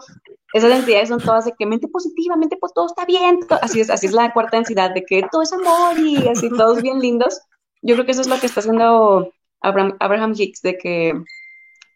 Esas 0.54 0.72
entidades 0.72 1.10
son 1.10 1.22
todas 1.22 1.46
de 1.46 1.54
que 1.58 1.66
mente 1.66 1.88
positiva, 1.88 2.36
mente 2.36 2.58
pues 2.60 2.74
todo 2.74 2.88
está 2.88 3.06
bien. 3.06 3.40
Así 3.62 3.80
es, 3.80 3.90
así 3.90 4.08
es 4.08 4.14
la 4.14 4.34
cuarta 4.34 4.58
densidad, 4.58 4.94
de 4.94 5.04
que 5.06 5.24
todo 5.32 5.42
es 5.44 5.54
amor 5.54 5.98
y 5.98 6.28
así 6.28 6.50
todos 6.50 6.82
bien 6.82 7.00
lindos. 7.00 7.40
Yo 7.82 7.96
creo 7.96 8.06
que 8.06 8.12
eso 8.12 8.22
es 8.22 8.28
lo 8.28 8.40
que 8.40 8.48
está 8.48 8.60
haciendo 8.60 9.34
Abraham, 9.62 9.96
Abraham 10.00 10.34
Hicks, 10.36 10.62
de 10.62 10.78
que, 10.78 11.14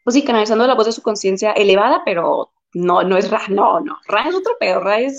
pues 0.04 0.14
sí, 0.14 0.24
canalizando 0.24 0.66
la 0.66 0.74
voz 0.74 0.86
de 0.86 0.94
su 0.94 1.02
conciencia 1.02 1.52
elevada, 1.52 2.02
pero 2.06 2.52
no, 2.76 3.04
no 3.04 3.18
es 3.18 3.32
Ra, 3.32 3.42
no, 3.50 3.80
no, 3.80 3.98
Ra 4.08 4.28
es 4.28 4.36
otro 4.36 4.58
pedo, 4.60 4.82
Ra 4.82 5.00
es, 5.00 5.18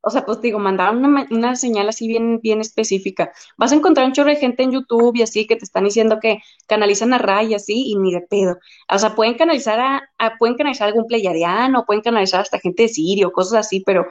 o 0.00 0.08
sea, 0.10 0.24
pues 0.24 0.40
digo, 0.40 0.58
mandaron 0.58 1.04
una, 1.30 1.56
señal 1.56 1.88
así 1.90 2.08
bien, 2.08 2.40
bien 2.40 2.60
específica. 2.60 3.32
Vas 3.58 3.72
a 3.72 3.74
encontrar 3.74 4.06
un 4.06 4.12
chorro 4.14 4.30
de 4.30 4.36
gente 4.36 4.62
en 4.62 4.72
YouTube 4.72 5.14
y 5.16 5.22
así 5.22 5.46
que 5.46 5.56
te 5.56 5.64
están 5.64 5.84
diciendo 5.84 6.18
que 6.20 6.38
canalizan 6.66 7.12
a 7.12 7.18
Ra 7.18 7.42
y 7.42 7.54
así, 7.54 7.90
y 7.90 7.96
ni 7.96 8.12
de 8.14 8.22
pedo. 8.22 8.56
O 8.90 8.98
sea, 8.98 9.14
pueden 9.14 9.34
canalizar 9.34 9.78
a, 9.78 10.38
pueden 10.38 10.56
canalizar 10.56 10.88
algún 10.88 11.06
pleyadiano, 11.06 11.84
pueden 11.84 12.02
canalizar 12.02 12.40
hasta 12.40 12.58
gente 12.58 12.84
de 12.84 12.88
Sirio, 12.88 13.30
cosas 13.32 13.66
así, 13.66 13.82
pero 13.84 14.06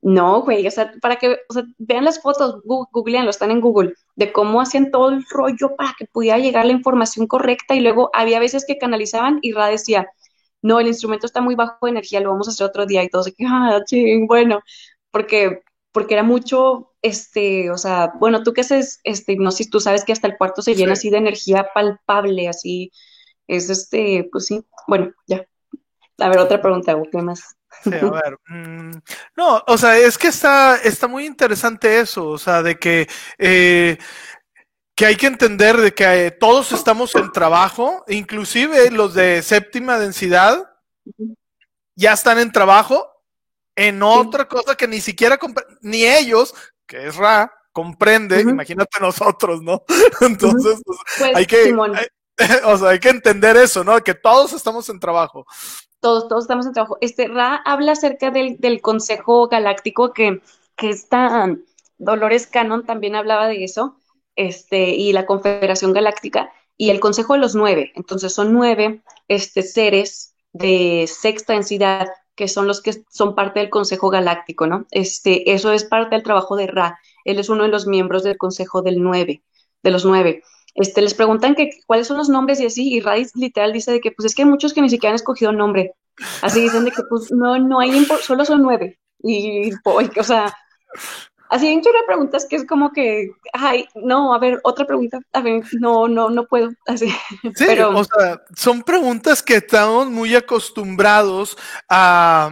no, 0.00 0.42
güey, 0.42 0.66
o 0.66 0.70
sea, 0.70 0.92
para 1.02 1.16
que, 1.16 1.36
o 1.48 1.52
sea, 1.54 1.64
vean 1.78 2.04
las 2.04 2.22
fotos, 2.22 2.62
googleanlo, 2.64 3.30
están 3.30 3.50
en 3.50 3.60
Google, 3.60 3.94
de 4.16 4.32
cómo 4.32 4.60
hacían 4.62 4.90
todo 4.90 5.10
el 5.10 5.24
rollo 5.30 5.76
para 5.76 5.94
que 5.98 6.06
pudiera 6.06 6.38
llegar 6.38 6.64
la 6.66 6.72
información 6.72 7.26
correcta 7.26 7.74
y 7.74 7.80
luego 7.80 8.10
había 8.14 8.38
veces 8.40 8.64
que 8.66 8.78
canalizaban 8.78 9.40
y 9.42 9.52
Ra 9.52 9.66
decía, 9.68 10.08
no, 10.62 10.80
el 10.80 10.88
instrumento 10.88 11.26
está 11.26 11.40
muy 11.40 11.54
bajo 11.54 11.86
de 11.86 11.90
energía, 11.90 12.20
lo 12.20 12.30
vamos 12.30 12.48
a 12.48 12.50
hacer 12.50 12.66
otro 12.66 12.86
día 12.86 13.02
y 13.04 13.08
todo 13.08 13.24
que, 13.24 13.46
ah, 13.46 13.80
ching, 13.84 14.26
bueno, 14.26 14.60
porque, 15.10 15.62
porque 15.92 16.14
era 16.14 16.22
mucho, 16.22 16.94
este, 17.02 17.70
o 17.70 17.78
sea, 17.78 18.12
bueno, 18.18 18.42
tú 18.42 18.52
qué 18.52 18.62
haces, 18.62 19.00
este, 19.04 19.36
no 19.36 19.50
sé 19.50 19.64
si 19.64 19.70
tú 19.70 19.80
sabes 19.80 20.04
que 20.04 20.12
hasta 20.12 20.26
el 20.26 20.36
cuarto 20.36 20.62
se 20.62 20.74
llena 20.74 20.94
así 20.94 21.10
de 21.10 21.18
energía 21.18 21.68
palpable, 21.74 22.48
así, 22.48 22.90
es 23.46 23.70
este, 23.70 24.28
pues 24.30 24.46
sí, 24.46 24.64
bueno, 24.86 25.12
ya. 25.26 25.46
A 26.18 26.28
ver, 26.28 26.38
otra 26.38 26.60
pregunta, 26.60 26.96
¿qué 27.10 27.22
más? 27.22 27.56
Sí, 27.84 27.90
a 27.94 28.10
ver. 28.10 28.38
Mm, 28.48 28.92
no, 29.36 29.62
o 29.66 29.76
sea, 29.76 29.98
es 29.98 30.16
que 30.16 30.28
está, 30.28 30.76
está 30.76 31.06
muy 31.06 31.26
interesante 31.26 32.00
eso, 32.00 32.26
o 32.28 32.38
sea, 32.38 32.62
de 32.62 32.78
que 32.78 33.06
eh, 33.36 33.98
que 34.98 35.06
hay 35.06 35.14
que 35.14 35.28
entender 35.28 35.76
de 35.76 35.94
que 35.94 36.26
eh, 36.26 36.30
todos 36.32 36.72
estamos 36.72 37.14
en 37.14 37.30
trabajo, 37.30 38.04
inclusive 38.08 38.90
los 38.90 39.14
de 39.14 39.42
séptima 39.42 39.96
densidad 39.96 40.74
ya 41.94 42.14
están 42.14 42.40
en 42.40 42.50
trabajo 42.50 43.08
en 43.76 44.02
otra 44.02 44.48
cosa 44.48 44.74
que 44.74 44.88
ni 44.88 45.00
siquiera 45.00 45.38
ni 45.82 46.02
ellos, 46.02 46.52
que 46.84 47.06
es 47.06 47.14
Ra, 47.14 47.52
comprende, 47.70 48.40
imagínate 48.40 48.98
nosotros, 49.00 49.62
¿no? 49.62 49.84
Entonces, 50.20 50.82
pues, 50.84 50.98
pues, 51.16 51.36
hay 51.36 51.46
que 51.46 51.72
o 52.64 52.76
sea, 52.76 52.88
hay 52.88 52.98
que 52.98 53.10
entender 53.10 53.56
eso, 53.56 53.84
¿no? 53.84 54.00
Que 54.00 54.14
todos 54.14 54.52
estamos 54.52 54.88
en 54.88 54.98
trabajo. 54.98 55.46
Todos, 56.00 56.26
todos 56.26 56.42
estamos 56.42 56.66
en 56.66 56.72
trabajo. 56.72 56.98
Este 57.00 57.28
Ra 57.28 57.62
habla 57.64 57.92
acerca 57.92 58.32
del, 58.32 58.58
del 58.58 58.80
Consejo 58.80 59.46
Galáctico 59.46 60.12
que, 60.12 60.42
que 60.74 60.90
esta 60.90 61.54
Dolores 61.98 62.48
Cannon 62.48 62.84
también 62.84 63.14
hablaba 63.14 63.46
de 63.46 63.62
eso 63.62 63.96
este, 64.38 64.90
y 64.90 65.12
la 65.12 65.26
Confederación 65.26 65.92
Galáctica 65.92 66.50
y 66.76 66.90
el 66.90 67.00
Consejo 67.00 67.34
de 67.34 67.40
los 67.40 67.54
Nueve. 67.54 67.92
Entonces 67.96 68.32
son 68.32 68.52
nueve 68.52 69.02
este, 69.26 69.62
seres 69.62 70.34
de 70.52 71.06
sexta 71.06 71.52
densidad 71.52 72.08
que 72.34 72.46
son 72.46 72.68
los 72.68 72.80
que 72.80 72.94
son 73.10 73.34
parte 73.34 73.58
del 73.58 73.68
Consejo 73.68 74.10
Galáctico, 74.10 74.68
¿no? 74.68 74.86
Este, 74.92 75.52
eso 75.52 75.72
es 75.72 75.84
parte 75.84 76.14
del 76.14 76.22
trabajo 76.22 76.54
de 76.54 76.68
Ra. 76.68 77.00
Él 77.24 77.40
es 77.40 77.48
uno 77.48 77.64
de 77.64 77.68
los 77.68 77.88
miembros 77.88 78.22
del 78.22 78.38
Consejo 78.38 78.80
del 78.80 79.02
Nueve, 79.02 79.42
de 79.82 79.90
los 79.90 80.04
nueve. 80.04 80.44
Este, 80.76 81.02
les 81.02 81.14
preguntan 81.14 81.56
que 81.56 81.70
cuáles 81.88 82.06
son 82.06 82.16
los 82.16 82.28
nombres 82.28 82.60
y 82.60 82.66
así, 82.66 82.94
y 82.94 83.00
Ra 83.00 83.16
literal 83.34 83.72
dice 83.72 83.90
de 83.90 84.00
que 84.00 84.12
pues 84.12 84.26
es 84.26 84.36
que 84.36 84.42
hay 84.42 84.48
muchos 84.48 84.72
que 84.72 84.80
ni 84.80 84.88
siquiera 84.88 85.10
han 85.10 85.16
escogido 85.16 85.50
nombre. 85.50 85.94
Así 86.40 86.60
dicen 86.60 86.84
de 86.84 86.92
que 86.92 87.02
pues 87.08 87.32
no, 87.32 87.58
no 87.58 87.80
hay, 87.80 88.06
solo 88.22 88.44
son 88.44 88.62
nueve. 88.62 89.00
Y, 89.20 89.72
o 89.84 90.22
sea, 90.22 90.56
Así 91.50 91.66
hay 91.66 91.76
una 91.76 92.06
preguntas 92.06 92.46
que 92.48 92.56
es 92.56 92.66
como 92.66 92.92
que, 92.92 93.30
ay, 93.52 93.88
no, 93.94 94.34
a 94.34 94.38
ver, 94.38 94.60
otra 94.64 94.86
pregunta, 94.86 95.18
a 95.32 95.40
ver, 95.40 95.62
no, 95.80 96.06
no, 96.06 96.28
no 96.28 96.46
puedo, 96.46 96.70
así. 96.86 97.08
Sí, 97.54 97.64
Pero... 97.66 97.96
o 97.96 98.04
sea, 98.04 98.42
son 98.54 98.82
preguntas 98.82 99.42
que 99.42 99.56
estamos 99.56 100.08
muy 100.08 100.34
acostumbrados 100.34 101.56
a, 101.88 102.50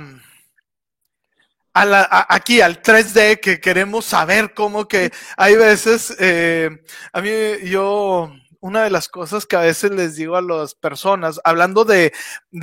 a 1.75 1.85
la, 1.85 2.27
aquí 2.29 2.61
al 2.61 2.83
3D, 2.83 3.41
que 3.41 3.61
queremos 3.61 4.07
saber 4.07 4.55
cómo 4.55 4.89
que 4.89 5.13
hay 5.37 5.57
veces, 5.57 6.17
eh, 6.19 6.71
a 7.13 7.21
mí, 7.21 7.31
yo 7.65 8.33
una 8.67 8.83
de 8.83 8.91
las 8.91 9.09
cosas 9.09 9.47
que 9.47 9.57
a 9.57 9.61
veces 9.61 9.93
les 9.93 10.17
digo 10.17 10.37
a 10.37 10.43
las 10.43 10.75
personas, 10.75 11.41
hablando 11.45 11.85
de, 11.85 12.13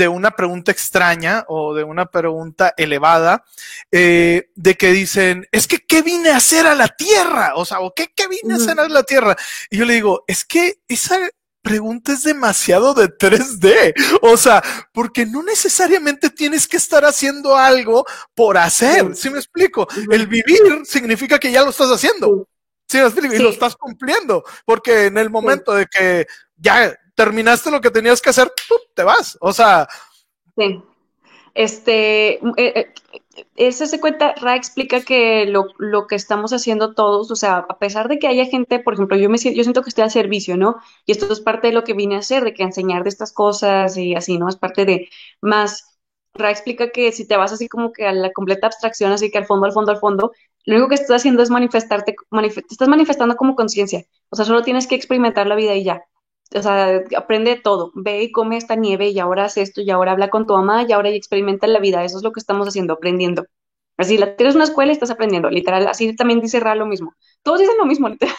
una 0.10 0.32
pregunta 0.32 0.72
extraña 0.72 1.46
o 1.48 1.74
de 1.74 1.84
una 1.84 2.08
pregunta 2.08 2.74
elevada, 2.76 3.46
eh, 3.92 4.50
de 4.56 4.76
que 4.76 4.92
dicen, 4.92 5.48
es 5.52 5.68
que, 5.68 5.80
¿qué 5.80 6.02
vine 6.02 6.32
a 6.32 6.38
hacer 6.38 6.68
a 6.68 6.76
la 6.76 6.90
Tierra? 6.90 7.54
O 7.56 7.64
sea, 7.64 7.80
¿o 7.80 7.94
qué, 7.94 8.12
qué 8.14 8.28
vine 8.28 8.54
a 8.54 8.58
hacer 8.58 8.80
a 8.80 8.90
la 8.90 9.04
Tierra? 9.04 9.36
Y 9.70 9.78
yo 9.78 9.86
le 9.86 9.94
digo, 9.94 10.26
es 10.28 10.44
que 10.44 10.80
esa 10.88 11.18
pregunta 11.62 12.12
es 12.12 12.24
demasiado 12.24 12.94
de 12.94 13.08
3D. 13.08 13.94
O 14.22 14.38
sea, 14.38 14.62
porque 14.92 15.26
no 15.26 15.42
necesariamente 15.42 16.30
tienes 16.30 16.68
que 16.68 16.78
estar 16.78 17.06
haciendo 17.06 17.58
algo 17.58 18.06
por 18.36 18.58
hacer. 18.58 19.16
¿Sí 19.16 19.30
me 19.30 19.38
explico? 19.38 19.88
El 20.12 20.28
vivir 20.28 20.82
significa 20.84 21.40
que 21.40 21.52
ya 21.52 21.64
lo 21.64 21.70
estás 21.70 21.90
haciendo. 21.90 22.48
Sí, 22.88 23.00
y 23.00 23.38
lo 23.40 23.50
estás 23.50 23.76
cumpliendo, 23.76 24.44
porque 24.66 25.06
en 25.08 25.18
el 25.18 25.30
momento 25.30 25.74
de 25.74 25.88
que 25.88 26.28
ya 26.58 26.96
terminaste 27.16 27.72
lo 27.72 27.82
que 27.82 27.92
tenías 27.92 28.22
que 28.22 28.30
hacer, 28.30 28.52
te 28.94 29.04
vas. 29.04 29.38
O 29.42 29.54
sea. 29.54 29.88
Sí. 30.58 30.82
Este, 31.56 32.36
eh, 32.36 32.42
eh, 32.58 32.94
ese 33.56 33.86
se 33.86 34.00
cuenta, 34.00 34.34
Ra 34.36 34.56
explica 34.56 35.02
que 35.02 35.46
lo, 35.46 35.68
lo, 35.78 36.08
que 36.08 36.16
estamos 36.16 36.52
haciendo 36.52 36.94
todos, 36.96 37.30
o 37.32 37.36
sea, 37.36 37.58
a 37.70 37.78
pesar 37.78 38.08
de 38.08 38.18
que 38.18 38.28
haya 38.28 38.46
gente, 38.46 38.80
por 38.80 38.96
ejemplo, 38.96 39.18
yo 39.18 39.30
me 39.30 39.38
yo 39.38 39.64
siento 39.64 39.84
que 39.84 39.90
estoy 39.90 40.04
al 40.04 40.12
servicio, 40.12 40.58
¿no? 40.58 40.78
Y 41.06 41.12
esto 41.12 41.32
es 41.32 41.42
parte 41.42 41.68
de 41.68 41.74
lo 41.74 41.84
que 41.84 41.94
vine 41.94 42.16
a 42.16 42.20
hacer, 42.20 42.44
de 42.44 42.54
que 42.54 42.64
enseñar 42.64 43.04
de 43.04 43.10
estas 43.10 43.34
cosas 43.34 43.98
y 43.98 44.16
así, 44.16 44.38
¿no? 44.38 44.50
Es 44.50 44.56
parte 44.56 44.86
de 44.86 45.10
más. 45.42 45.90
Ra 46.36 46.50
explica 46.50 46.90
que 46.90 47.12
si 47.12 47.28
te 47.28 47.38
vas 47.38 47.52
así 47.54 47.68
como 47.68 47.94
que 47.94 48.08
a 48.08 48.14
la 48.14 48.32
completa 48.32 48.68
abstracción, 48.68 49.12
así 49.12 49.30
que 49.30 49.38
al 49.38 49.46
fondo, 49.46 49.68
al 49.68 49.74
fondo, 49.74 49.92
al 49.92 50.00
fondo, 50.00 50.32
lo 50.66 50.76
único 50.76 50.90
que 50.90 50.96
estás 50.96 51.18
haciendo 51.18 51.44
es 51.44 51.50
manifestarte, 51.50 52.16
te 52.16 52.62
estás 52.70 52.88
manifestando 52.88 53.36
como 53.36 53.56
conciencia. 53.56 54.06
O 54.30 54.36
sea, 54.36 54.46
solo 54.46 54.64
tienes 54.64 54.88
que 54.88 54.96
experimentar 54.96 55.48
la 55.48 55.56
vida 55.56 55.76
y 55.76 55.84
ya 55.84 56.04
o 56.56 56.62
sea, 56.62 57.04
aprende 57.18 57.56
todo, 57.56 57.92
ve 57.96 58.24
y 58.24 58.32
come 58.32 58.58
esta 58.58 58.76
nieve 58.76 59.10
y 59.10 59.20
ahora 59.20 59.46
haz 59.46 59.58
esto 59.58 59.82
y 59.82 59.90
ahora 59.90 60.12
habla 60.12 60.30
con 60.30 60.46
tu 60.46 60.54
mamá 60.54 60.84
y 60.84 60.92
ahora 60.92 61.10
experimenta 61.10 61.68
la 61.68 61.80
vida, 61.80 62.04
eso 62.04 62.18
es 62.18 62.24
lo 62.24 62.32
que 62.32 62.40
estamos 62.40 62.68
haciendo, 62.68 62.94
aprendiendo. 62.94 63.46
Así, 63.98 64.18
la, 64.18 64.36
tienes 64.36 64.56
una 64.56 64.64
escuela 64.64 64.92
y 64.92 64.94
estás 64.94 65.12
aprendiendo, 65.12 65.50
literal, 65.50 65.88
así 65.88 66.16
también 66.16 66.42
dice 66.42 66.60
Ra 66.60 66.76
lo 66.76 66.86
mismo. 66.86 67.16
Todos 67.44 67.60
dicen 67.60 67.78
lo 67.78 67.86
mismo, 67.86 68.10
literal. 68.10 68.36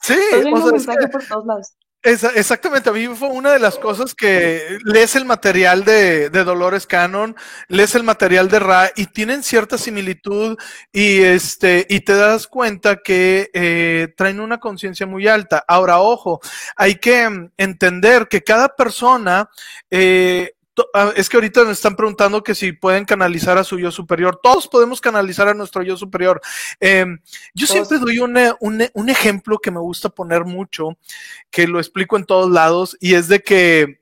Sí, 0.00 0.14
o 0.14 0.78
sea, 0.78 0.94
por 1.10 1.26
todos 1.26 1.46
lados 1.46 1.72
exactamente, 2.06 2.88
a 2.88 2.92
mí 2.92 3.06
fue 3.08 3.28
una 3.28 3.52
de 3.52 3.58
las 3.58 3.78
cosas 3.78 4.14
que 4.14 4.78
lees 4.84 5.16
el 5.16 5.24
material 5.24 5.84
de, 5.84 6.30
Dolores 6.30 6.86
Cannon, 6.86 7.34
lees 7.68 7.94
el 7.94 8.04
material 8.04 8.48
de 8.48 8.58
Ra 8.60 8.90
y 8.94 9.06
tienen 9.06 9.42
cierta 9.42 9.76
similitud 9.76 10.56
y 10.92 11.22
este 11.22 11.86
y 11.88 12.00
te 12.00 12.14
das 12.14 12.46
cuenta 12.46 12.96
que 12.96 13.50
eh, 13.52 14.08
traen 14.16 14.40
una 14.40 14.58
conciencia 14.58 15.06
muy 15.06 15.26
alta. 15.26 15.64
Ahora, 15.66 16.00
ojo, 16.00 16.40
hay 16.76 16.96
que 16.96 17.28
entender 17.56 18.28
que 18.28 18.42
cada 18.42 18.68
persona 18.68 19.50
eh, 19.90 20.55
es 21.14 21.28
que 21.28 21.36
ahorita 21.36 21.64
me 21.64 21.72
están 21.72 21.96
preguntando 21.96 22.42
que 22.42 22.54
si 22.54 22.72
pueden 22.72 23.04
canalizar 23.04 23.58
a 23.58 23.64
su 23.64 23.78
yo 23.78 23.90
superior. 23.90 24.38
Todos 24.42 24.68
podemos 24.68 25.00
canalizar 25.00 25.48
a 25.48 25.54
nuestro 25.54 25.82
yo 25.82 25.96
superior. 25.96 26.40
Em, 26.80 27.18
yo 27.54 27.66
siempre 27.66 27.98
doy 27.98 28.18
un, 28.18 29.08
ejemplo 29.08 29.58
que 29.58 29.70
me 29.70 29.80
gusta 29.80 30.08
poner 30.08 30.44
mucho, 30.44 30.98
que 31.50 31.66
lo 31.66 31.78
explico 31.78 32.16
en 32.16 32.24
todos 32.24 32.50
lados, 32.50 32.96
y 33.00 33.14
es 33.14 33.28
de 33.28 33.42
que 33.42 34.00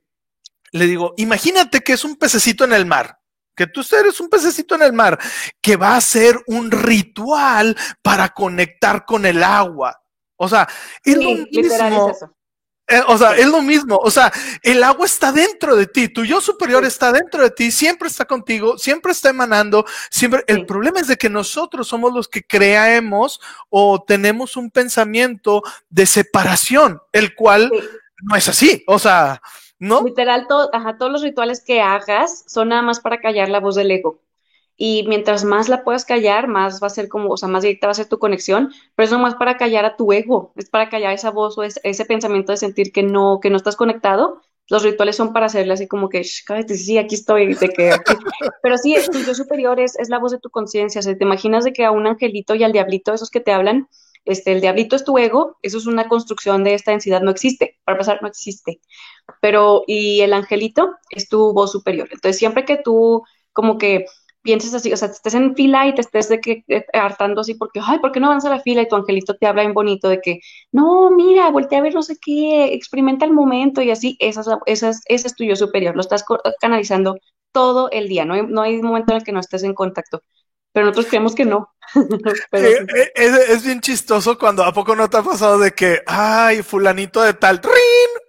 le 0.73 0.87
digo, 0.87 1.15
imagínate 1.17 1.83
que 1.83 1.93
es 1.93 2.05
un 2.05 2.17
pececito 2.17 2.65
en 2.65 2.73
el 2.73 2.87
mar. 2.87 3.19
Que 3.55 3.69
tú 3.69 3.83
eres 3.97 4.19
un 4.21 4.29
pececito 4.29 4.75
en 4.75 4.83
el 4.83 4.93
mar, 4.93 5.17
que 5.61 5.77
va 5.77 5.97
a 5.97 6.01
ser 6.01 6.41
un 6.49 6.73
ritual 6.73 7.77
para 8.03 8.31
conectar 8.31 9.05
con 9.05 9.25
el 9.27 9.45
agua. 9.45 10.03
O 10.37 10.49
sea, 10.49 10.69
es 11.05 11.17
lo 11.17 11.31
mismo. 11.31 12.34
Eh, 12.87 13.01
o 13.09 13.17
sea, 13.17 13.37
es 13.37 13.47
lo 13.47 13.63
mismo. 13.63 13.97
O 14.03 14.11
sea, 14.11 14.33
el 14.63 14.83
agua 14.83 15.07
está 15.07 15.33
dentro 15.33 15.75
de 15.75 15.87
ti. 15.87 16.09
Tu 16.09 16.25
yo 16.25 16.41
superior 16.41 16.85
está 16.85 17.13
dentro 17.13 17.43
de 17.43 17.51
ti, 17.51 17.71
siempre 17.71 18.09
está 18.09 18.27
contigo, 18.27 18.77
siempre 18.77 19.13
está 19.13 19.31
emanando. 19.31 19.85
Siempre. 20.11 20.45
El 20.47 20.67
problema 20.67 21.01
es 21.01 21.09
de 21.09 21.17
que 21.17 21.31
nosotros 21.31 21.89
somos 21.89 22.13
los 22.13 22.29
que 22.29 22.43
creemos 22.43 23.41
o 23.71 24.03
tenemos 24.03 24.57
un 24.57 24.71
pensamiento 24.71 25.63
de 25.89 26.07
separación, 26.07 27.01
el 27.13 27.35
cual 27.35 27.71
no 28.23 28.37
es 28.37 28.49
así. 28.49 28.85
O 28.87 28.99
sea, 28.99 29.41
¿no? 29.79 30.03
Literal, 30.03 30.47
ajá, 30.73 30.99
todos 30.99 31.13
los 31.13 31.23
rituales 31.23 31.63
que 31.65 31.81
hagas 31.81 32.45
son 32.47 32.69
nada 32.69 32.83
más 32.83 33.01
para 33.01 33.21
callar 33.21 33.49
la 33.49 33.61
voz 33.61 33.77
del 33.77 33.91
ego 33.91 34.24
y 34.77 35.05
mientras 35.07 35.45
más 35.45 35.69
la 35.69 35.85
puedas 35.85 36.05
callar, 36.05 36.49
más 36.49 36.83
va 36.83 36.89
a 36.89 36.91
ser 36.91 37.09
como, 37.09 37.31
o 37.31 37.37
sea, 37.37 37.49
más 37.49 37.63
directa 37.63 37.87
va 37.87 37.93
a 37.93 37.95
ser 37.95 38.09
tu 38.09 38.19
conexión, 38.19 38.73
pero 38.95 39.05
es 39.05 39.13
nomás 39.13 39.37
para 39.37 39.57
callar 39.57 39.85
a 39.85 39.97
tu 39.97 40.13
ego, 40.13 40.53
es 40.57 40.69
para 40.69 40.89
callar 40.89 41.13
esa 41.13 41.31
voz 41.31 41.57
o 41.59 41.63
ese 41.63 42.05
pensamiento 42.05 42.53
de 42.53 42.59
sentir 42.59 42.93
que 42.93 43.03
no, 43.03 43.39
que 43.41 43.51
no 43.51 43.57
estás 43.57 43.77
conectado. 43.77 44.43
Los 44.69 44.83
rituales 44.83 45.15
son 45.15 45.33
para 45.33 45.47
hacerle 45.47 45.75
así 45.75 45.87
como 45.87 46.09
que, 46.09 46.23
cállate, 46.47 46.75
sí, 46.75 46.99
aquí 46.99 47.15
estoy, 47.15 47.55
de 47.55 47.69
que 47.69 47.91
Pero 48.63 48.79
sí, 48.79 48.97
tu 49.13 49.19
yo 49.21 49.35
superior 49.35 49.79
es, 49.79 49.97
la 50.09 50.19
voz 50.19 50.33
de 50.33 50.39
tu 50.39 50.51
conciencia, 50.51 51.01
o 51.01 51.03
sea, 51.03 51.17
te 51.17 51.25
imaginas 51.25 51.65
de 51.65 51.73
que 51.73 51.85
a 51.85 51.91
un 51.91 52.07
angelito 52.07 52.55
y 52.55 52.65
al 52.65 52.73
diablito, 52.73 53.13
esos 53.13 53.31
que 53.31 53.41
te 53.41 53.53
hablan, 53.53 53.89
este, 54.25 54.53
el 54.53 54.63
diablito 54.63 54.97
es 54.97 55.05
tu 55.05 55.19
ego, 55.19 55.59
eso 55.63 55.77
es 55.77 55.87
una 55.87 56.09
construcción 56.09 56.65
de 56.65 56.75
esta 56.75 56.93
densidad, 56.93 57.21
no 57.21 57.31
existe, 57.31 57.79
para 57.85 57.97
empezar, 57.97 58.23
no 58.23 58.29
existe. 58.29 58.81
Pero, 59.41 59.85
y 59.87 60.23
el 60.23 60.33
angelito 60.33 60.95
es 61.11 61.29
tu 61.29 61.53
voz 61.53 61.71
superior. 61.71 62.09
Entonces, 62.11 62.39
siempre 62.39 62.65
que 62.65 62.79
tú 62.79 63.23
como 63.53 63.79
que 63.79 64.07
pienses 64.45 64.75
así, 64.75 64.93
o 64.93 64.97
sea, 64.97 65.09
estés 65.09 65.35
en 65.35 65.57
fila 65.57 65.89
y 65.89 65.95
te 65.95 66.03
estés 66.03 66.29
de 66.29 66.39
que 66.41 66.65
eh, 66.69 66.85
hartando 66.93 67.41
así 67.41 67.55
porque, 67.55 67.81
ay, 67.83 67.99
¿por 67.99 68.13
qué 68.13 68.21
no 68.21 68.27
avanza 68.27 68.51
la 68.51 68.61
fila? 68.61 68.83
Y 68.83 68.89
tu 68.89 68.95
angelito 68.95 69.35
te 69.35 69.47
habla 69.47 69.63
bien 69.63 69.73
bonito 69.75 70.09
de 70.09 70.21
que, 70.21 70.41
no, 70.71 71.11
mira, 71.11 71.51
voltea 71.51 71.79
a 71.79 71.83
ver 71.83 71.95
no 71.95 72.03
sé 72.03 72.17
qué, 72.21 72.75
experimenta 72.75 73.25
el 73.25 73.33
momento 73.33 73.81
y 73.83 73.91
así, 73.91 74.17
esa 74.21 74.43
es, 74.43 74.49
esa 74.67 74.91
ese 75.07 75.27
es 75.27 75.35
tu 75.35 75.45
yo 75.45 75.57
superior, 75.57 75.97
lo 75.97 76.03
estás 76.03 76.25
canalizando 76.61 77.17
todo 77.53 77.91
el 77.91 78.07
día, 78.07 78.27
no 78.27 78.35
hay, 78.35 78.43
no 78.47 78.61
hay 78.63 78.83
momento 78.83 79.13
en 79.13 79.19
el 79.19 79.25
que 79.25 79.33
no 79.33 79.41
estés 79.41 79.63
en 79.65 79.75
contacto. 79.75 80.23
Pero 80.73 80.87
nosotros 80.87 81.07
creemos 81.07 81.35
que 81.35 81.45
no. 81.45 81.71
Eh, 82.53 82.87
eh, 82.95 83.13
es, 83.15 83.65
bien 83.65 83.81
chistoso 83.81 84.39
cuando 84.39 84.65
a 84.65 84.73
poco 84.73 84.97
no 84.97 85.09
te 85.09 85.19
ha 85.19 85.23
pasado 85.23 85.59
de 85.59 85.73
que, 85.73 86.01
ay, 86.07 86.63
fulanito 86.63 87.23
de 87.23 87.35
tal, 87.35 87.61
¡rin! 87.63 87.73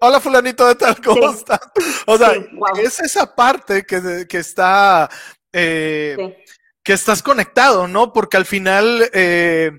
Hola, 0.01 0.19
fulanito 0.19 0.67
de 0.67 0.75
tal, 0.75 1.01
¿cómo 1.01 1.29
estás? 1.29 1.59
O 2.05 2.17
sea, 2.17 2.33
es 2.81 2.99
esa 2.99 3.33
parte 3.33 3.85
que, 3.85 4.27
que 4.27 4.37
está 4.37 5.09
eh, 5.57 6.43
que 6.83 6.93
estás 6.93 7.23
conectado, 7.23 7.87
¿no? 7.87 8.11
Porque 8.11 8.35
al 8.35 8.45
final 8.45 9.09
eh, 9.13 9.71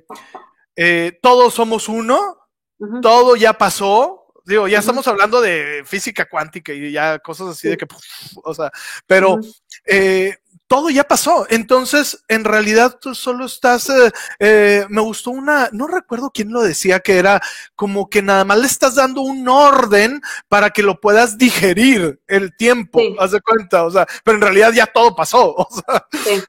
eh, 0.75 1.19
todos 1.21 1.53
somos 1.53 1.89
uno, 1.89 2.39
todo 3.03 3.37
ya 3.37 3.53
pasó. 3.53 4.33
Digo, 4.47 4.69
ya 4.69 4.79
estamos 4.79 5.07
hablando 5.07 5.41
de 5.43 5.83
física 5.85 6.25
cuántica 6.25 6.73
y 6.73 6.93
ya 6.93 7.19
cosas 7.19 7.49
así 7.49 7.69
de 7.69 7.77
que, 7.77 7.87
o 8.43 8.55
sea, 8.55 8.71
pero 9.07 9.39
todo 10.69 10.91
ya 10.91 11.05
pasó. 11.05 11.47
Entonces, 11.51 12.25
en 12.29 12.45
realidad 12.45 12.99
tú 13.01 13.15
solo 13.15 13.47
estás, 13.47 13.91
me 14.41 15.01
gustó 15.01 15.31
una, 15.31 15.69
no 15.73 15.87
recuerdo 15.87 16.31
quién 16.33 16.53
lo 16.53 16.63
decía, 16.63 17.01
que 17.01 17.19
era 17.19 17.41
como 17.75 18.09
que 18.09 18.23
nada 18.23 18.45
más 18.45 18.59
le 18.59 18.67
estás 18.67 18.95
dando 18.95 19.21
un 19.21 19.49
orden 19.49 20.21
para 20.49 20.71
que 20.71 20.83
lo 20.83 21.01
puedas 21.01 21.39
digerir 21.39 22.21
el 22.27 22.57
tiempo, 22.57 23.01
haz 23.19 23.33
de 23.33 23.41
cuenta, 23.41 23.85
o 23.85 23.91
sea, 23.91 24.07
pero 24.25 24.37
en 24.37 24.43
realidad 24.43 24.73
ya 24.73 24.87
todo 24.87 25.15
pasó. 25.15 25.55
O 25.69 25.69
sea. 25.71 26.07
Sí. 26.25 26.43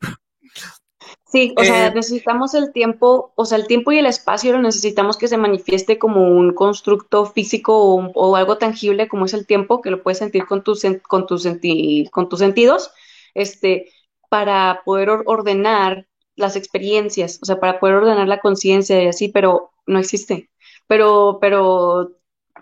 Sí, 1.30 1.54
o 1.58 1.64
sea, 1.64 1.92
necesitamos 1.94 2.54
el 2.54 2.72
tiempo, 2.72 3.34
o 3.36 3.44
sea, 3.44 3.58
el 3.58 3.68
tiempo 3.68 3.92
y 3.92 4.00
el 4.00 4.06
espacio 4.06 4.54
lo 4.54 4.62
necesitamos 4.62 5.18
que 5.18 5.28
se 5.28 5.38
manifieste 5.38 6.00
como 6.00 6.24
un 6.24 6.54
constructo 6.54 7.26
físico 7.26 7.96
o, 8.14 8.36
algo 8.38 8.58
tangible 8.58 9.10
como 9.10 9.26
es 9.26 9.34
el 9.34 9.46
tiempo, 9.46 9.82
que 9.82 9.92
lo 9.92 10.02
puedes 10.02 10.20
sentir 10.20 10.46
con 10.46 10.64
tus, 10.64 10.84
con 11.06 11.28
tus, 11.28 11.46
con 12.12 12.30
tus 12.30 12.40
sentidos, 12.40 12.92
este, 13.34 13.92
para 14.30 14.82
poder 14.86 15.10
ordenar 15.26 16.08
las 16.36 16.56
experiencias, 16.56 17.40
o 17.42 17.46
sea, 17.46 17.60
para 17.60 17.80
poder 17.80 17.96
ordenar 17.96 18.28
la 18.28 18.40
conciencia 18.40 19.02
y 19.02 19.08
así, 19.08 19.30
pero 19.30 19.72
no 19.86 20.00
existe. 20.00 20.50
Pero, 20.88 21.40
pero 21.42 22.12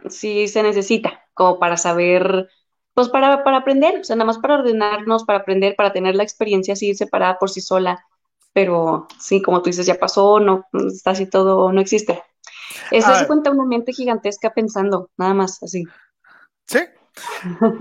sí 0.09 0.47
se 0.47 0.63
necesita, 0.63 1.26
como 1.34 1.59
para 1.59 1.78
saber, 1.78 2.49
pues 2.93 3.09
para, 3.09 3.43
para 3.43 3.57
aprender, 3.57 3.99
o 3.99 4.03
sea, 4.03 4.16
nada 4.16 4.28
más 4.28 4.39
para 4.39 4.55
ordenarnos, 4.55 5.26
para 5.26 5.39
aprender, 5.39 5.76
para 5.76 5.91
tener 5.91 6.16
la 6.16 6.24
experiencia 6.24 6.74
así 6.74 6.95
separada 6.95 7.38
por 7.38 7.49
sí 7.49 7.61
sola. 7.61 8.05
Pero 8.53 9.07
sí, 9.20 9.41
como 9.41 9.61
tú 9.61 9.70
dices, 9.70 9.86
ya 9.86 9.95
pasó, 9.95 10.39
no, 10.39 10.66
está 10.88 11.11
así 11.11 11.30
todo, 11.30 11.72
no 11.74 11.82
existe. 11.82 12.24
Eso 12.89 13.13
se 13.13 13.28
cuenta 13.28 13.51
una 13.51 13.66
mente 13.66 13.91
gigantesca 13.91 14.53
pensando, 14.53 15.09
nada 15.18 15.34
más, 15.34 15.61
así. 15.61 15.84
Sí, 16.66 16.80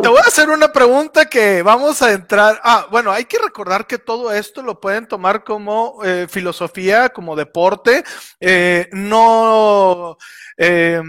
te 0.02 0.08
voy 0.08 0.18
a 0.18 0.28
hacer 0.28 0.48
una 0.48 0.72
pregunta 0.72 1.26
que 1.26 1.62
vamos 1.62 2.02
a 2.02 2.12
entrar. 2.12 2.60
Ah, 2.62 2.86
bueno, 2.90 3.10
hay 3.10 3.24
que 3.24 3.38
recordar 3.38 3.86
que 3.86 3.98
todo 3.98 4.32
esto 4.32 4.62
lo 4.62 4.80
pueden 4.80 5.08
tomar 5.08 5.44
como 5.44 5.98
eh, 6.04 6.26
filosofía, 6.28 7.08
como 7.08 7.36
deporte. 7.36 8.04
Eh, 8.40 8.88
no. 8.92 10.16
Eh, 10.56 11.02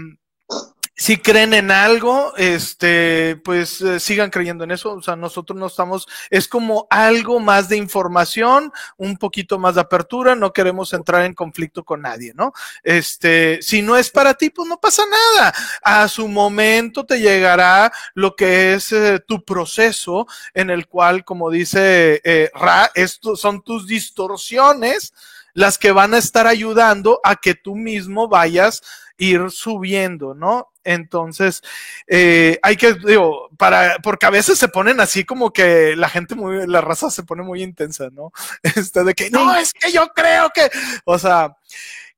si 0.98 1.18
creen 1.18 1.52
en 1.52 1.70
algo, 1.70 2.34
este, 2.38 3.36
pues 3.44 3.82
eh, 3.82 4.00
sigan 4.00 4.30
creyendo 4.30 4.64
en 4.64 4.70
eso. 4.70 4.94
O 4.94 5.02
sea, 5.02 5.14
nosotros 5.14 5.58
no 5.58 5.66
estamos, 5.66 6.08
es 6.30 6.48
como 6.48 6.86
algo 6.88 7.38
más 7.38 7.68
de 7.68 7.76
información, 7.76 8.72
un 8.96 9.18
poquito 9.18 9.58
más 9.58 9.74
de 9.74 9.82
apertura, 9.82 10.34
no 10.34 10.54
queremos 10.54 10.94
entrar 10.94 11.26
en 11.26 11.34
conflicto 11.34 11.84
con 11.84 12.00
nadie, 12.00 12.32
¿no? 12.34 12.54
Este, 12.82 13.60
si 13.60 13.82
no 13.82 13.98
es 13.98 14.10
para 14.10 14.32
ti, 14.32 14.48
pues 14.48 14.66
no 14.66 14.80
pasa 14.80 15.02
nada. 15.04 15.52
A 15.82 16.08
su 16.08 16.28
momento 16.28 17.04
te 17.04 17.20
llegará 17.20 17.92
lo 18.14 18.34
que 18.34 18.72
es 18.72 18.90
eh, 18.92 19.20
tu 19.20 19.44
proceso 19.44 20.26
en 20.54 20.70
el 20.70 20.86
cual, 20.86 21.26
como 21.26 21.50
dice 21.50 22.22
eh, 22.24 22.50
Ra, 22.54 22.90
estos 22.94 23.38
son 23.38 23.60
tus 23.60 23.86
distorsiones 23.86 25.12
las 25.52 25.78
que 25.78 25.90
van 25.90 26.12
a 26.12 26.18
estar 26.18 26.46
ayudando 26.46 27.18
a 27.24 27.36
que 27.36 27.54
tú 27.54 27.76
mismo 27.76 28.28
vayas 28.28 28.82
ir 29.18 29.50
subiendo, 29.50 30.34
¿no? 30.34 30.72
Entonces, 30.84 31.62
eh, 32.06 32.58
hay 32.62 32.76
que, 32.76 32.94
digo, 32.94 33.48
para, 33.56 33.98
porque 34.02 34.26
a 34.26 34.30
veces 34.30 34.58
se 34.58 34.68
ponen 34.68 35.00
así 35.00 35.24
como 35.24 35.52
que 35.52 35.96
la 35.96 36.08
gente 36.08 36.34
muy, 36.34 36.66
la 36.66 36.80
raza 36.80 37.10
se 37.10 37.24
pone 37.24 37.42
muy 37.42 37.62
intensa, 37.62 38.08
¿no? 38.12 38.32
Este, 38.62 39.04
de 39.04 39.14
que, 39.14 39.30
no, 39.30 39.56
es 39.56 39.72
que 39.72 39.90
yo 39.90 40.08
creo 40.08 40.50
que, 40.54 40.70
o 41.04 41.18
sea, 41.18 41.56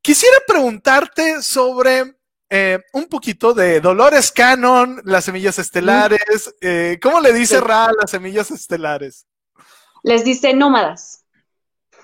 quisiera 0.03 0.37
preguntarte 0.47 1.43
sobre 1.43 2.17
eh, 2.51 2.79
un 2.93 3.07
poquito 3.07 3.53
de 3.55 3.81
Dolores 3.81 4.33
Canon, 4.33 5.01
las 5.05 5.25
semillas 5.25 5.59
estelares, 5.59 6.55
eh, 6.61 6.99
¿cómo 7.01 7.21
le 7.21 7.33
dice 7.33 7.61
Ra 7.61 7.87
a 7.87 7.93
las 7.93 8.11
semillas 8.11 8.51
estelares? 8.51 9.27
Les 10.03 10.25
dice 10.25 10.55
nómadas. 10.55 11.25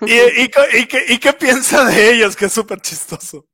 ¿Y, 0.01 0.49
qué, 1.19 1.33
piensa 1.33 1.85
de 1.85 2.11
ellos? 2.11 2.35
Que 2.35 2.45
es 2.45 2.53
súper 2.53 2.81
chistoso. 2.81 3.45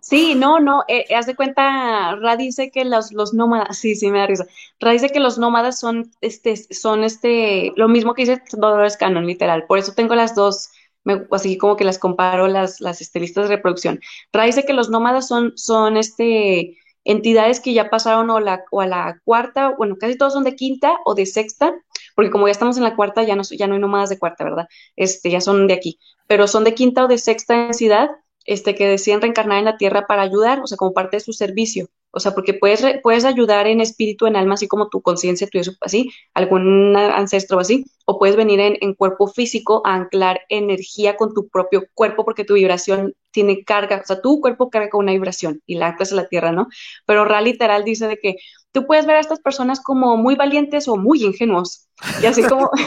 Sí, 0.00 0.34
no, 0.34 0.60
no, 0.60 0.82
eh, 0.88 1.14
haz 1.14 1.26
de 1.26 1.36
cuenta, 1.36 2.16
Ra 2.16 2.36
dice 2.36 2.70
que 2.70 2.86
los, 2.86 3.12
los 3.12 3.34
nómadas, 3.34 3.76
sí, 3.78 3.94
sí, 3.94 4.10
me 4.10 4.18
da 4.18 4.26
risa. 4.26 4.46
Ra 4.80 4.92
dice 4.92 5.10
que 5.10 5.20
los 5.20 5.38
nómadas 5.38 5.78
son, 5.78 6.10
este, 6.22 6.56
son 6.56 7.04
este, 7.04 7.72
lo 7.76 7.86
mismo 7.86 8.14
que 8.14 8.22
dice 8.22 8.42
Dolores 8.52 8.96
Cannon, 8.96 9.26
literal. 9.26 9.66
Por 9.66 9.78
eso 9.78 9.92
tengo 9.92 10.14
las 10.14 10.34
dos, 10.34 10.70
me, 11.04 11.26
así 11.30 11.58
como 11.58 11.76
que 11.76 11.84
las 11.84 11.98
comparo 11.98 12.48
las, 12.48 12.80
las 12.80 13.02
estilistas 13.02 13.48
de 13.48 13.56
reproducción. 13.56 14.00
Ra 14.32 14.44
dice 14.44 14.64
que 14.64 14.72
los 14.72 14.88
nómadas 14.88 15.28
son, 15.28 15.52
son 15.56 15.98
este, 15.98 16.78
entidades 17.04 17.60
que 17.60 17.74
ya 17.74 17.90
pasaron 17.90 18.30
o, 18.30 18.40
la, 18.40 18.64
o 18.70 18.80
a 18.80 18.86
la 18.86 19.20
cuarta, 19.24 19.74
bueno, 19.76 19.96
casi 19.98 20.16
todos 20.16 20.32
son 20.32 20.44
de 20.44 20.56
quinta 20.56 20.98
o 21.04 21.14
de 21.14 21.26
sexta, 21.26 21.74
porque 22.14 22.30
como 22.30 22.46
ya 22.48 22.52
estamos 22.52 22.78
en 22.78 22.84
la 22.84 22.96
cuarta, 22.96 23.22
ya 23.22 23.36
no, 23.36 23.42
ya 23.42 23.66
no 23.66 23.74
hay 23.74 23.80
nómadas 23.80 24.08
de 24.08 24.18
cuarta, 24.18 24.44
¿verdad? 24.44 24.66
Este, 24.96 25.30
ya 25.30 25.42
son 25.42 25.66
de 25.66 25.74
aquí, 25.74 25.98
pero 26.26 26.48
son 26.48 26.64
de 26.64 26.74
quinta 26.74 27.04
o 27.04 27.08
de 27.08 27.18
sexta 27.18 27.54
densidad 27.54 28.10
este, 28.44 28.74
que 28.74 28.88
deciden 28.88 29.20
reencarnar 29.20 29.58
en 29.58 29.64
la 29.64 29.76
tierra 29.76 30.06
para 30.06 30.22
ayudar, 30.22 30.60
o 30.60 30.66
sea, 30.66 30.76
como 30.76 30.92
parte 30.92 31.16
de 31.16 31.20
su 31.20 31.32
servicio. 31.32 31.88
O 32.12 32.18
sea, 32.18 32.34
porque 32.34 32.54
puedes, 32.54 32.84
puedes 33.02 33.24
ayudar 33.24 33.68
en 33.68 33.80
espíritu, 33.80 34.26
en 34.26 34.34
alma, 34.34 34.54
así 34.54 34.66
como 34.66 34.88
tu 34.88 35.00
conciencia, 35.00 35.46
tu 35.46 35.58
eso, 35.58 35.72
así, 35.80 36.10
algún 36.34 36.96
ancestro 36.96 37.60
así, 37.60 37.84
o 38.04 38.18
puedes 38.18 38.34
venir 38.34 38.58
en, 38.60 38.94
cuerpo 38.94 39.28
físico 39.28 39.82
a 39.84 39.94
anclar 39.94 40.40
energía 40.48 41.16
con 41.16 41.32
tu 41.34 41.48
propio 41.48 41.84
cuerpo, 41.94 42.24
porque 42.24 42.44
tu 42.44 42.54
vibración 42.54 43.14
tiene 43.30 43.62
carga, 43.64 44.00
o 44.02 44.06
sea, 44.06 44.20
tu 44.20 44.40
cuerpo 44.40 44.70
carga 44.70 44.90
con 44.90 45.04
una 45.04 45.12
vibración 45.12 45.62
y 45.66 45.76
la 45.76 45.88
anclas 45.88 46.12
a 46.12 46.16
la 46.16 46.26
tierra, 46.26 46.50
¿no? 46.50 46.66
Pero 47.06 47.24
Ra 47.24 47.40
literal 47.40 47.84
dice 47.84 48.08
de 48.08 48.18
que 48.18 48.36
tú 48.72 48.86
puedes 48.86 49.06
ver 49.06 49.16
a 49.16 49.20
estas 49.20 49.38
personas 49.38 49.80
como 49.80 50.16
muy 50.16 50.34
valientes 50.34 50.88
o 50.88 50.96
muy 50.96 51.22
ingenuos, 51.22 51.88
y 52.22 52.26
así 52.26 52.42
como... 52.42 52.70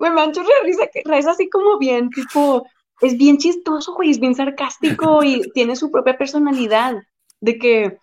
me 0.00 0.10
mancho 0.10 0.42
de 0.42 0.48
risa, 0.62 0.86
que 0.92 1.02
es 1.04 1.26
así 1.26 1.48
como 1.48 1.78
bien, 1.78 2.10
tipo, 2.10 2.64
es 3.00 3.16
bien 3.16 3.38
chistoso, 3.38 3.94
güey, 3.94 4.10
es 4.10 4.20
bien 4.20 4.34
sarcástico 4.34 5.22
y 5.24 5.50
tiene 5.52 5.76
su 5.76 5.90
propia 5.90 6.18
personalidad. 6.18 6.96
De 7.40 7.58
que, 7.58 7.98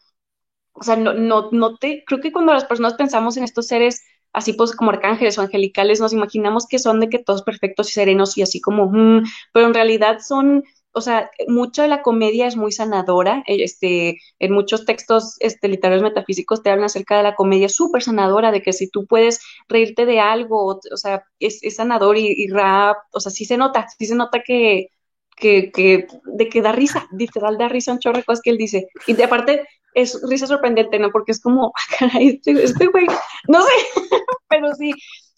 o 0.73 0.83
sea, 0.83 0.95
no, 0.95 1.13
no, 1.13 1.49
no 1.51 1.77
te, 1.77 2.03
creo 2.05 2.21
que 2.21 2.31
cuando 2.31 2.53
las 2.53 2.65
personas 2.65 2.93
pensamos 2.93 3.37
en 3.37 3.43
estos 3.43 3.67
seres 3.67 4.01
así 4.35 4.51
pues 4.51 4.75
como 4.75 4.91
arcángeles 4.91 5.37
o 5.37 5.41
angelicales, 5.41 6.01
nos 6.01 6.11
imaginamos 6.13 6.67
que 6.67 6.77
son 6.77 6.99
de 6.99 7.09
que 7.09 7.19
todos 7.19 7.41
perfectos 7.41 7.89
y 7.89 7.93
serenos 7.93 8.37
y 8.37 8.41
así 8.41 8.59
como, 8.59 8.87
mm", 8.91 9.23
pero 9.53 9.67
en 9.67 9.73
realidad 9.73 10.19
son, 10.19 10.63
o 10.95 11.01
sea, 11.01 11.29
mucha 11.49 11.83
de 11.83 11.89
la 11.89 12.01
comedia 12.01 12.47
es 12.47 12.55
muy 12.55 12.71
sanadora, 12.71 13.43
eh, 13.47 13.57
este, 13.63 14.17
en 14.39 14.53
muchos 14.53 14.85
textos 14.85 15.35
este, 15.41 15.67
literarios 15.67 16.01
metafísicos 16.01 16.63
te 16.63 16.69
hablan 16.69 16.85
acerca 16.85 17.17
de 17.17 17.23
la 17.23 17.35
comedia 17.35 17.67
súper 17.67 18.01
sanadora, 18.01 18.51
de 18.51 18.61
que 18.61 18.71
si 18.71 18.89
tú 18.89 19.05
puedes 19.05 19.41
reírte 19.67 20.05
de 20.05 20.21
algo, 20.21 20.79
o, 20.91 20.97
sea, 20.97 21.25
es, 21.39 21.59
sanador 21.75 22.17
y, 22.17 22.47
rap, 22.47 22.97
o 23.11 23.19
sea, 23.19 23.29
sí 23.29 23.43
se 23.43 23.57
nota, 23.57 23.87
sí 23.99 24.05
se 24.05 24.15
nota 24.15 24.41
que, 24.41 24.87
que, 25.35 25.69
que, 25.71 26.07
de 26.25 26.49
que 26.49 26.61
da 26.61 26.71
risa, 26.71 27.07
literal 27.11 27.57
da 27.57 27.67
risa 27.67 27.91
un 27.91 27.99
chorro 27.99 28.19
de 28.19 28.23
cosas 28.23 28.41
que 28.41 28.51
él 28.51 28.57
dice. 28.57 28.87
Y 29.05 29.13
de 29.13 29.25
aparte 29.25 29.67
es 29.93 30.21
risa 30.29 30.47
sorprendente, 30.47 30.97
¿no? 30.97 31.11
Porque 31.11 31.33
es 31.33 31.41
como, 31.41 31.73
ah, 31.75 31.95
caray, 31.99 32.29
este, 32.29 32.51
este 32.63 32.87
güey, 32.87 33.07
no 33.49 33.61
sé, 33.63 33.71
pero 34.47 34.73
sí, 34.75 34.93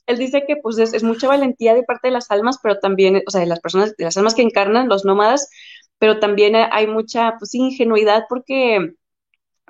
él 0.08 0.18
dice 0.18 0.46
que 0.48 0.56
pues 0.58 0.78
es, 0.80 1.04
mucha 1.04 1.28
valentía 1.28 1.74
de 1.76 1.84
parte 1.84 2.08
de 2.08 2.14
las 2.14 2.32
almas, 2.32 2.60
pero 2.64 2.80
también, 2.80 3.22
o 3.28 3.32
sea, 3.32 3.42
de 3.42 3.48
las 3.48 3.60
personas, 3.60 3.96
de 3.98 4.06
las 4.06 4.18
almas 4.18 4.36
que 4.36 4.42
encarnan, 4.42 4.90
los 4.90 5.06
nómadas, 5.06 5.50
pero 6.00 6.20
también 6.20 6.56
hay 6.56 6.88
mucha 6.88 7.36
pues 7.40 7.54
ingenuidad 7.56 8.24
porque, 8.30 8.94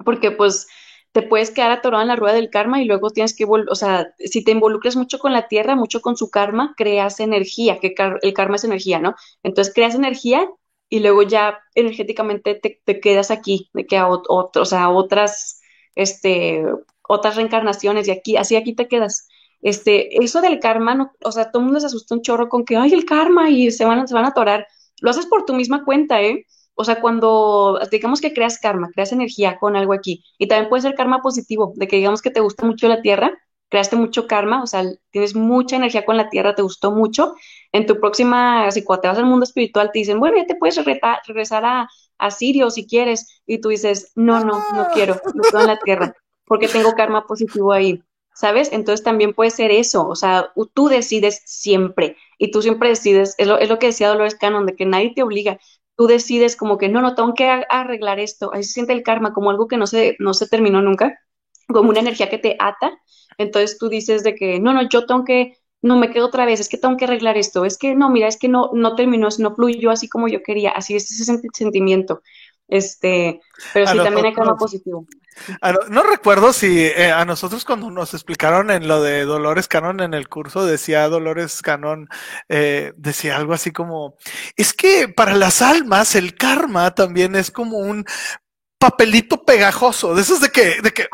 porque 0.05 0.31
pues 0.31 0.67
te 1.11 1.23
puedes 1.23 1.51
quedar 1.51 1.71
atorado 1.71 2.03
en 2.03 2.09
la 2.09 2.15
rueda 2.15 2.35
del 2.35 2.49
karma 2.51 2.81
y 2.81 2.85
luego 2.85 3.09
tienes 3.09 3.35
que, 3.35 3.45
o 3.45 3.75
sea, 3.75 4.13
si 4.19 4.43
te 4.43 4.51
involucras 4.51 4.95
mucho 4.95 5.19
con 5.19 5.33
la 5.33 5.47
tierra, 5.47 5.75
mucho 5.75 6.01
con 6.01 6.15
su 6.17 6.29
karma, 6.29 6.73
creas 6.77 7.19
energía, 7.19 7.79
que 7.79 7.95
el 8.21 8.33
karma 8.33 8.57
es 8.57 8.63
energía, 8.63 8.99
¿no? 8.99 9.15
Entonces 9.43 9.73
creas 9.73 9.95
energía 9.95 10.47
y 10.89 10.99
luego 10.99 11.23
ya 11.23 11.59
energéticamente 11.75 12.55
te, 12.55 12.99
quedas 12.99 13.31
aquí, 13.31 13.69
de 13.73 13.85
que 13.87 13.97
a 13.97 14.07
o 14.07 14.65
sea, 14.65 14.89
otras, 14.89 15.61
este, 15.95 16.63
otras 17.07 17.35
reencarnaciones 17.35 18.07
y 18.07 18.11
aquí, 18.11 18.37
así 18.37 18.55
aquí 18.55 18.75
te 18.75 18.87
quedas. 18.87 19.27
Este, 19.61 20.23
eso 20.23 20.41
del 20.41 20.59
karma, 20.59 20.95
no, 20.95 21.11
o 21.23 21.31
sea, 21.31 21.51
todo 21.51 21.61
el 21.61 21.65
mundo 21.65 21.79
se 21.79 21.87
asusta 21.87 22.15
un 22.15 22.21
chorro 22.21 22.49
con 22.49 22.63
que, 22.65 22.77
ay, 22.77 22.93
el 22.93 23.05
karma 23.05 23.49
y 23.49 23.71
se 23.71 23.85
van, 23.85 24.07
se 24.07 24.13
van 24.13 24.25
a 24.25 24.29
atorar. 24.29 24.67
Lo 25.01 25.09
haces 25.09 25.25
por 25.25 25.45
tu 25.45 25.53
misma 25.53 25.83
cuenta, 25.85 26.21
¿eh? 26.21 26.45
O 26.75 26.83
sea, 26.83 27.01
cuando 27.01 27.79
digamos 27.91 28.21
que 28.21 28.33
creas 28.33 28.59
karma, 28.59 28.89
creas 28.93 29.11
energía 29.11 29.57
con 29.59 29.75
algo 29.75 29.93
aquí, 29.93 30.23
y 30.37 30.47
también 30.47 30.69
puede 30.69 30.83
ser 30.83 30.95
karma 30.95 31.21
positivo, 31.21 31.73
de 31.75 31.87
que 31.87 31.95
digamos 31.97 32.21
que 32.21 32.29
te 32.29 32.39
gusta 32.39 32.65
mucho 32.65 32.87
la 32.87 33.01
tierra, 33.01 33.35
creaste 33.69 33.95
mucho 33.95 34.27
karma, 34.27 34.61
o 34.63 34.67
sea, 34.67 34.83
tienes 35.11 35.35
mucha 35.35 35.75
energía 35.75 36.05
con 36.05 36.17
la 36.17 36.29
tierra, 36.29 36.55
te 36.55 36.61
gustó 36.61 36.91
mucho, 36.91 37.33
en 37.71 37.85
tu 37.87 37.99
próxima, 37.99 38.65
así 38.67 38.83
cuando 38.83 39.01
te 39.01 39.07
vas 39.09 39.17
al 39.17 39.25
mundo 39.25 39.43
espiritual, 39.43 39.91
te 39.91 39.99
dicen, 39.99 40.19
bueno, 40.19 40.37
ya 40.37 40.45
te 40.45 40.55
puedes 40.55 40.77
regresar 41.25 41.65
a, 41.65 41.89
a 42.19 42.31
Sirio 42.31 42.69
si 42.69 42.85
quieres, 42.87 43.41
y 43.47 43.59
tú 43.59 43.69
dices, 43.69 44.11
no, 44.15 44.39
no, 44.43 44.63
no 44.73 44.87
quiero, 44.93 45.19
no 45.33 45.41
estoy 45.43 45.61
en 45.61 45.67
la 45.67 45.79
tierra, 45.79 46.13
porque 46.45 46.67
tengo 46.67 46.93
karma 46.93 47.25
positivo 47.25 47.73
ahí, 47.73 48.01
¿sabes? 48.37 48.69
Entonces 48.71 49.03
también 49.03 49.33
puede 49.33 49.49
ser 49.49 49.71
eso, 49.71 50.07
o 50.07 50.15
sea, 50.15 50.51
tú 50.75 50.89
decides 50.89 51.41
siempre, 51.45 52.17
y 52.37 52.51
tú 52.51 52.61
siempre 52.61 52.89
decides, 52.89 53.33
es 53.39 53.47
lo, 53.47 53.57
es 53.57 53.67
lo 53.67 53.79
que 53.79 53.87
decía 53.87 54.09
Dolores 54.09 54.35
Cannon, 54.35 54.67
de 54.67 54.75
que 54.75 54.85
nadie 54.85 55.11
te 55.15 55.23
obliga, 55.23 55.59
tú 55.95 56.05
decides 56.05 56.55
como 56.55 56.77
que 56.77 56.87
no, 56.87 57.01
no, 57.01 57.15
tengo 57.15 57.33
que 57.33 57.49
arreglar 57.49 58.19
esto, 58.19 58.51
ahí 58.53 58.61
se 58.63 58.73
siente 58.73 58.93
el 58.93 59.01
karma 59.01 59.33
como 59.33 59.49
algo 59.49 59.67
que 59.67 59.77
no 59.77 59.87
se, 59.87 60.15
no 60.19 60.35
se 60.35 60.47
terminó 60.47 60.83
nunca, 60.83 61.19
como 61.67 61.89
una 61.89 61.99
energía 61.99 62.29
que 62.29 62.37
te 62.37 62.55
ata, 62.59 62.99
entonces 63.39 63.79
tú 63.79 63.89
dices 63.89 64.23
de 64.23 64.35
que 64.35 64.59
no, 64.59 64.71
no, 64.71 64.87
yo 64.87 65.07
tengo 65.07 65.25
que, 65.25 65.57
no 65.81 65.97
me 65.97 66.11
quedo 66.11 66.27
otra 66.27 66.45
vez, 66.45 66.59
es 66.59 66.69
que 66.69 66.77
tengo 66.77 66.95
que 66.95 67.05
arreglar 67.05 67.37
esto, 67.37 67.65
es 67.65 67.79
que 67.79 67.95
no, 67.95 68.11
mira, 68.11 68.27
es 68.27 68.37
que 68.37 68.49
no, 68.49 68.69
no 68.73 68.93
terminó, 68.95 69.29
no 69.39 69.55
fluyó 69.55 69.89
así 69.89 70.07
como 70.07 70.27
yo 70.27 70.43
quería, 70.43 70.69
así 70.71 70.95
es 70.95 71.09
ese 71.11 71.39
sentimiento. 71.53 72.21
Este, 72.67 73.39
pero 73.73 73.87
sí, 73.87 73.97
también 73.97 74.25
hay 74.25 74.33
karma 74.33 74.57
positivo. 74.57 75.05
no, 75.89 76.03
recuerdo 76.03 76.51
si 76.51 76.85
eh, 76.85 77.11
a 77.11 77.23
nosotros 77.23 77.63
cuando 77.63 77.89
nos 77.89 78.13
explicaron 78.13 78.71
en 78.71 78.87
lo 78.87 79.01
de 79.01 79.23
Dolores 79.23 79.67
Canon 79.67 80.01
en 80.01 80.13
el 80.13 80.27
curso, 80.27 80.65
decía 80.65 81.07
Dolores 81.07 81.61
Canon, 81.61 82.09
eh, 82.49 82.93
decía 82.97 83.37
algo 83.37 83.53
así 83.53 83.71
como, 83.71 84.15
es 84.57 84.73
que 84.73 85.07
para 85.07 85.35
las 85.35 85.61
almas 85.61 86.15
el 86.15 86.35
karma 86.35 86.93
también 86.93 87.35
es 87.35 87.51
como 87.51 87.77
un 87.77 88.05
papelito 88.77 89.43
pegajoso, 89.43 90.13
de 90.13 90.21
esos 90.21 90.39
de 90.41 90.49
que, 90.49 90.81
de 90.81 90.91
que, 90.91 91.07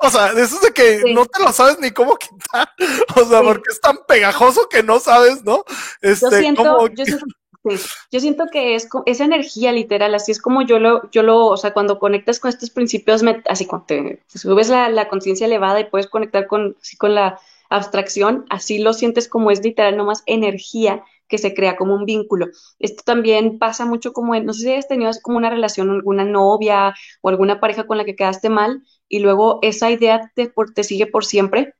o 0.00 0.10
sea, 0.10 0.34
de 0.34 0.42
esos 0.42 0.60
de 0.60 0.72
que 0.72 1.02
no 1.12 1.26
te 1.26 1.42
lo 1.42 1.52
sabes 1.52 1.78
ni 1.80 1.90
cómo 1.90 2.16
quitar, 2.16 2.68
o 3.16 3.24
sea, 3.24 3.42
porque 3.42 3.70
es 3.70 3.80
tan 3.80 3.98
pegajoso 4.06 4.68
que 4.68 4.82
no 4.82 5.00
sabes, 5.00 5.42
¿no? 5.42 5.64
Este, 6.00 6.30
yo 6.30 6.30
siento, 6.30 6.88
yo 6.88 7.04
siento 7.04 7.26
Sí, 7.64 7.76
yo 8.10 8.18
siento 8.18 8.46
que 8.50 8.74
es 8.74 8.88
esa 9.06 9.24
energía 9.24 9.70
literal, 9.70 10.14
así 10.16 10.32
es 10.32 10.40
como 10.42 10.62
yo 10.62 10.80
lo, 10.80 11.08
yo 11.12 11.22
lo, 11.22 11.46
o 11.46 11.56
sea, 11.56 11.72
cuando 11.72 12.00
conectas 12.00 12.40
con 12.40 12.48
estos 12.48 12.70
principios, 12.70 13.22
así 13.48 13.66
cuando 13.66 13.86
te, 13.86 14.22
subes 14.26 14.68
la, 14.68 14.88
la 14.88 15.08
conciencia 15.08 15.46
elevada 15.46 15.78
y 15.78 15.84
puedes 15.84 16.08
conectar 16.08 16.48
con, 16.48 16.76
así 16.82 16.96
con 16.96 17.14
la 17.14 17.38
abstracción, 17.70 18.46
así 18.50 18.78
lo 18.78 18.92
sientes 18.92 19.28
como 19.28 19.52
es 19.52 19.62
literal, 19.62 19.96
nomás 19.96 20.24
energía 20.26 21.04
que 21.28 21.38
se 21.38 21.54
crea 21.54 21.76
como 21.76 21.94
un 21.94 22.04
vínculo. 22.04 22.48
Esto 22.78 23.02
también 23.06 23.58
pasa 23.58 23.86
mucho 23.86 24.12
como, 24.12 24.34
en, 24.34 24.44
no 24.44 24.52
sé 24.52 24.62
si 24.62 24.72
has 24.74 24.88
tenido 24.88 25.10
como 25.22 25.38
una 25.38 25.48
relación, 25.48 25.90
alguna 25.90 26.24
novia 26.24 26.94
o 27.22 27.28
alguna 27.28 27.60
pareja 27.60 27.86
con 27.86 27.96
la 27.96 28.04
que 28.04 28.16
quedaste 28.16 28.50
mal 28.50 28.82
y 29.08 29.20
luego 29.20 29.60
esa 29.62 29.90
idea 29.90 30.32
te, 30.34 30.52
te 30.74 30.84
sigue 30.84 31.06
por 31.06 31.24
siempre 31.24 31.74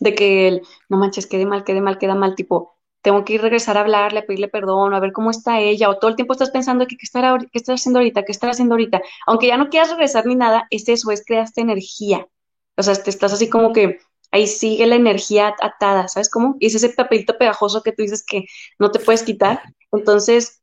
de 0.00 0.14
que 0.14 0.48
el, 0.48 0.62
no 0.88 0.98
manches, 0.98 1.26
quede 1.26 1.46
mal, 1.46 1.64
quede 1.64 1.80
mal, 1.80 1.98
queda 1.98 2.14
mal, 2.14 2.34
tipo, 2.34 2.77
tengo 3.02 3.24
que 3.24 3.34
ir 3.34 3.42
regresar 3.42 3.76
a 3.76 3.80
hablarle, 3.80 4.20
a 4.20 4.26
pedirle 4.26 4.48
perdón, 4.48 4.94
a 4.94 5.00
ver 5.00 5.12
cómo 5.12 5.30
está 5.30 5.60
ella, 5.60 5.88
o 5.88 5.98
todo 5.98 6.10
el 6.10 6.16
tiempo 6.16 6.32
estás 6.32 6.50
pensando 6.50 6.86
que 6.86 6.96
qué 6.96 7.04
estará, 7.04 7.38
qué 7.38 7.58
estás 7.58 7.80
haciendo 7.80 8.00
ahorita, 8.00 8.24
qué 8.24 8.32
estás 8.32 8.50
haciendo 8.50 8.74
ahorita, 8.74 9.00
aunque 9.26 9.48
ya 9.48 9.56
no 9.56 9.68
quieras 9.68 9.90
regresar 9.90 10.26
ni 10.26 10.34
nada, 10.34 10.66
es 10.70 10.88
eso, 10.88 11.10
es 11.10 11.24
creaste 11.24 11.60
energía. 11.60 12.26
O 12.76 12.82
sea, 12.82 12.94
te 12.94 13.10
estás 13.10 13.32
así 13.32 13.48
como 13.48 13.72
que 13.72 13.98
ahí 14.30 14.46
sigue 14.46 14.86
la 14.86 14.96
energía 14.96 15.54
atada, 15.60 16.08
¿sabes 16.08 16.30
cómo? 16.30 16.56
Y 16.60 16.66
es 16.66 16.74
ese 16.74 16.90
papelito 16.90 17.38
pegajoso 17.38 17.82
que 17.82 17.92
tú 17.92 18.02
dices 18.02 18.24
que 18.24 18.44
no 18.78 18.90
te 18.90 19.00
puedes 19.00 19.22
quitar. 19.22 19.62
Entonces, 19.92 20.62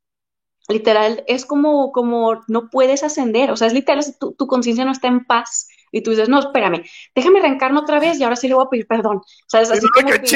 literal, 0.68 1.24
es 1.26 1.46
como, 1.46 1.92
como 1.92 2.42
no 2.48 2.70
puedes 2.70 3.02
ascender, 3.02 3.50
o 3.50 3.56
sea, 3.56 3.68
es 3.68 3.74
literal, 3.74 4.04
tu, 4.18 4.32
tu 4.32 4.46
conciencia 4.46 4.84
no 4.84 4.92
está 4.92 5.08
en 5.08 5.24
paz 5.24 5.68
y 5.92 6.02
tú 6.02 6.10
dices, 6.10 6.28
no, 6.28 6.38
espérame, 6.40 6.84
déjame 7.14 7.40
reencarno 7.40 7.80
otra 7.80 8.00
vez 8.00 8.18
y 8.18 8.24
ahora 8.24 8.36
sí 8.36 8.48
le 8.48 8.54
voy 8.54 8.64
a 8.66 8.70
pedir 8.70 8.86
perdón. 8.86 9.22
¿Sabes? 9.46 9.70
Así 9.70 9.86
como 9.88 10.08
que, 10.08 10.26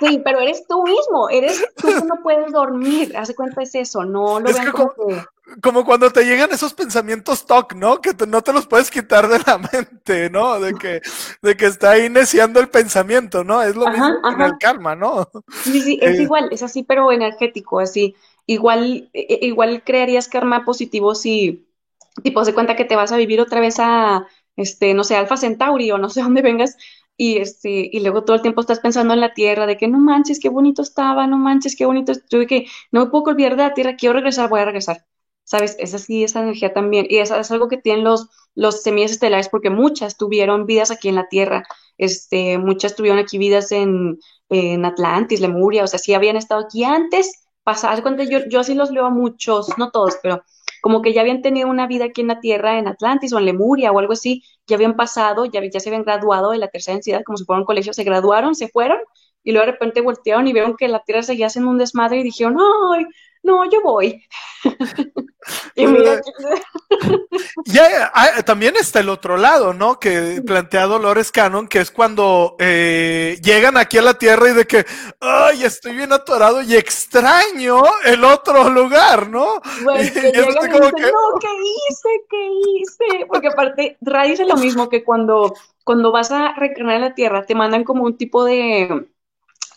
Sí, 0.00 0.20
pero 0.24 0.40
eres 0.40 0.64
tú 0.68 0.84
mismo, 0.84 1.28
eres 1.28 1.64
tú 1.76 1.88
que 1.88 2.06
no 2.06 2.22
puedes 2.22 2.52
dormir, 2.52 3.16
hace 3.16 3.34
cuenta 3.34 3.62
es 3.62 3.74
eso, 3.74 4.04
no 4.04 4.38
lo 4.38 4.52
vean 4.52 4.70
como, 4.70 4.92
como, 5.60 5.84
cuando 5.84 6.10
te 6.10 6.24
llegan 6.24 6.52
esos 6.52 6.72
pensamientos 6.72 7.46
TOC, 7.46 7.74
¿no? 7.74 8.00
Que 8.00 8.14
no 8.28 8.42
te 8.42 8.52
los 8.52 8.68
puedes 8.68 8.92
quitar 8.92 9.28
de 9.28 9.40
la 9.40 9.58
mente, 9.72 10.30
¿no? 10.30 10.60
De 10.60 10.74
que, 10.74 11.00
de 11.42 11.56
que 11.56 11.66
está 11.66 11.98
iniciando 11.98 12.60
el 12.60 12.68
pensamiento, 12.68 13.42
¿no? 13.42 13.60
Es 13.60 13.74
lo 13.74 13.88
mismo 13.88 14.20
con 14.22 14.40
el 14.40 14.52
karma, 14.58 14.94
¿no? 14.94 15.28
Sí, 15.64 15.80
sí, 15.80 15.98
es 16.00 16.18
eh, 16.18 16.22
igual, 16.22 16.48
es 16.52 16.62
así, 16.62 16.84
pero 16.84 17.10
energético, 17.10 17.80
así. 17.80 18.14
Igual, 18.46 19.10
e, 19.12 19.26
e, 19.28 19.46
igual 19.46 19.82
crearías 19.84 20.28
karma 20.28 20.64
positivo 20.64 21.14
si, 21.16 21.67
tipo, 22.22 22.44
se 22.44 22.54
cuenta 22.54 22.76
que 22.76 22.84
te 22.84 22.96
vas 22.96 23.12
a 23.12 23.16
vivir 23.16 23.40
otra 23.40 23.60
vez 23.60 23.76
a, 23.78 24.26
este, 24.56 24.94
no 24.94 25.04
sé, 25.04 25.16
Alfa 25.16 25.36
Centauri 25.36 25.90
o 25.90 25.98
no 25.98 26.08
sé 26.10 26.22
dónde 26.22 26.42
vengas, 26.42 26.76
y, 27.16 27.38
este, 27.38 27.90
y 27.92 28.00
luego 28.00 28.24
todo 28.24 28.36
el 28.36 28.42
tiempo 28.42 28.60
estás 28.60 28.80
pensando 28.80 29.12
en 29.14 29.20
la 29.20 29.34
tierra, 29.34 29.66
de 29.66 29.76
que 29.76 29.88
no 29.88 29.98
manches, 29.98 30.38
qué 30.40 30.48
bonito 30.48 30.82
estaba, 30.82 31.26
no 31.26 31.36
manches, 31.36 31.74
qué 31.76 31.84
bonito, 31.86 32.12
yo 32.30 32.46
que 32.46 32.66
no 32.92 33.04
me 33.04 33.10
puedo 33.10 33.24
olvidar 33.24 33.56
de 33.56 33.64
la 33.64 33.74
tierra, 33.74 33.96
quiero 33.96 34.14
regresar, 34.14 34.48
voy 34.48 34.60
a 34.60 34.64
regresar. 34.66 35.04
¿Sabes? 35.44 35.76
Es 35.78 35.94
así, 35.94 36.24
esa 36.24 36.42
energía 36.42 36.74
también. 36.74 37.06
Y 37.08 37.18
eso 37.18 37.34
es 37.36 37.50
algo 37.50 37.68
que 37.68 37.78
tienen 37.78 38.04
los, 38.04 38.28
los 38.54 38.82
semillas 38.82 39.12
estelares, 39.12 39.48
porque 39.48 39.70
muchas 39.70 40.16
tuvieron 40.18 40.66
vidas 40.66 40.90
aquí 40.90 41.08
en 41.08 41.14
la 41.14 41.28
Tierra. 41.28 41.64
Este, 41.96 42.58
muchas 42.58 42.94
tuvieron 42.94 43.18
aquí 43.18 43.38
vidas 43.38 43.72
en, 43.72 44.18
en 44.50 44.84
Atlantis, 44.84 45.40
Lemuria, 45.40 45.84
o 45.84 45.86
sea, 45.86 45.98
sí 45.98 46.14
habían 46.14 46.36
estado 46.36 46.62
aquí 46.66 46.84
antes. 46.84 47.44
Pasa, 47.62 47.94
yo, 47.96 48.40
yo 48.50 48.60
así 48.60 48.74
los 48.74 48.90
leo 48.90 49.06
a 49.06 49.10
muchos, 49.10 49.76
no 49.78 49.90
todos, 49.90 50.18
pero 50.22 50.42
como 50.80 51.02
que 51.02 51.12
ya 51.12 51.20
habían 51.22 51.42
tenido 51.42 51.68
una 51.68 51.86
vida 51.86 52.06
aquí 52.06 52.20
en 52.20 52.28
la 52.28 52.40
Tierra, 52.40 52.78
en 52.78 52.88
Atlantis 52.88 53.32
o 53.32 53.38
en 53.38 53.44
Lemuria 53.46 53.92
o 53.92 53.98
algo 53.98 54.12
así, 54.12 54.42
ya 54.66 54.76
habían 54.76 54.96
pasado, 54.96 55.44
ya, 55.46 55.60
ya 55.64 55.80
se 55.80 55.88
habían 55.88 56.04
graduado 56.04 56.50
de 56.50 56.58
la 56.58 56.68
tercera 56.68 56.94
densidad, 56.94 57.22
como 57.24 57.36
si 57.38 57.44
fueran 57.44 57.62
un 57.62 57.66
colegio, 57.66 57.92
se 57.92 58.04
graduaron, 58.04 58.54
se 58.54 58.68
fueron, 58.68 58.98
y 59.42 59.52
luego 59.52 59.66
de 59.66 59.72
repente 59.72 60.00
voltearon 60.00 60.46
y 60.48 60.52
vieron 60.52 60.76
que 60.76 60.88
la 60.88 61.00
Tierra 61.00 61.22
seguía 61.22 61.46
haciendo 61.46 61.70
un 61.70 61.78
desmadre 61.78 62.18
y 62.18 62.22
dijeron, 62.22 62.56
ay, 62.94 63.06
no, 63.48 63.64
yo 63.70 63.80
voy. 63.82 64.22
y 65.74 65.86
mira, 65.86 66.20
ya 67.64 68.12
ah, 68.14 68.42
también 68.44 68.74
está 68.76 69.00
el 69.00 69.08
otro 69.08 69.38
lado, 69.38 69.72
¿no? 69.72 69.98
Que 69.98 70.42
plantea 70.44 70.86
Dolores 70.86 71.32
Cannon, 71.32 71.66
que 71.66 71.80
es 71.80 71.90
cuando 71.90 72.56
eh, 72.58 73.38
llegan 73.42 73.78
aquí 73.78 73.96
a 73.96 74.02
la 74.02 74.14
Tierra 74.14 74.50
y 74.50 74.52
de 74.52 74.66
que, 74.66 74.84
ay, 75.20 75.64
estoy 75.64 75.96
bien 75.96 76.12
atorado 76.12 76.60
y 76.62 76.76
extraño 76.76 77.82
el 78.04 78.22
otro 78.22 78.68
lugar, 78.68 79.30
¿no? 79.30 79.60
Bueno, 79.82 80.04
y, 80.04 80.10
que 80.10 80.32
como 80.70 80.90
que... 80.92 81.02
no, 81.02 81.38
¿qué 81.40 81.48
hice? 81.88 82.08
¿Qué 82.28 82.48
hice? 82.76 83.26
Porque 83.26 83.48
aparte, 83.48 83.96
Ray 84.02 84.32
dice 84.32 84.44
lo 84.44 84.56
mismo 84.56 84.90
que 84.90 85.02
cuando, 85.04 85.54
cuando 85.84 86.12
vas 86.12 86.30
a 86.30 86.52
reencarnar 86.54 86.96
en 86.96 87.02
la 87.02 87.14
Tierra, 87.14 87.46
te 87.46 87.54
mandan 87.54 87.84
como 87.84 88.04
un 88.04 88.18
tipo 88.18 88.44
de 88.44 89.08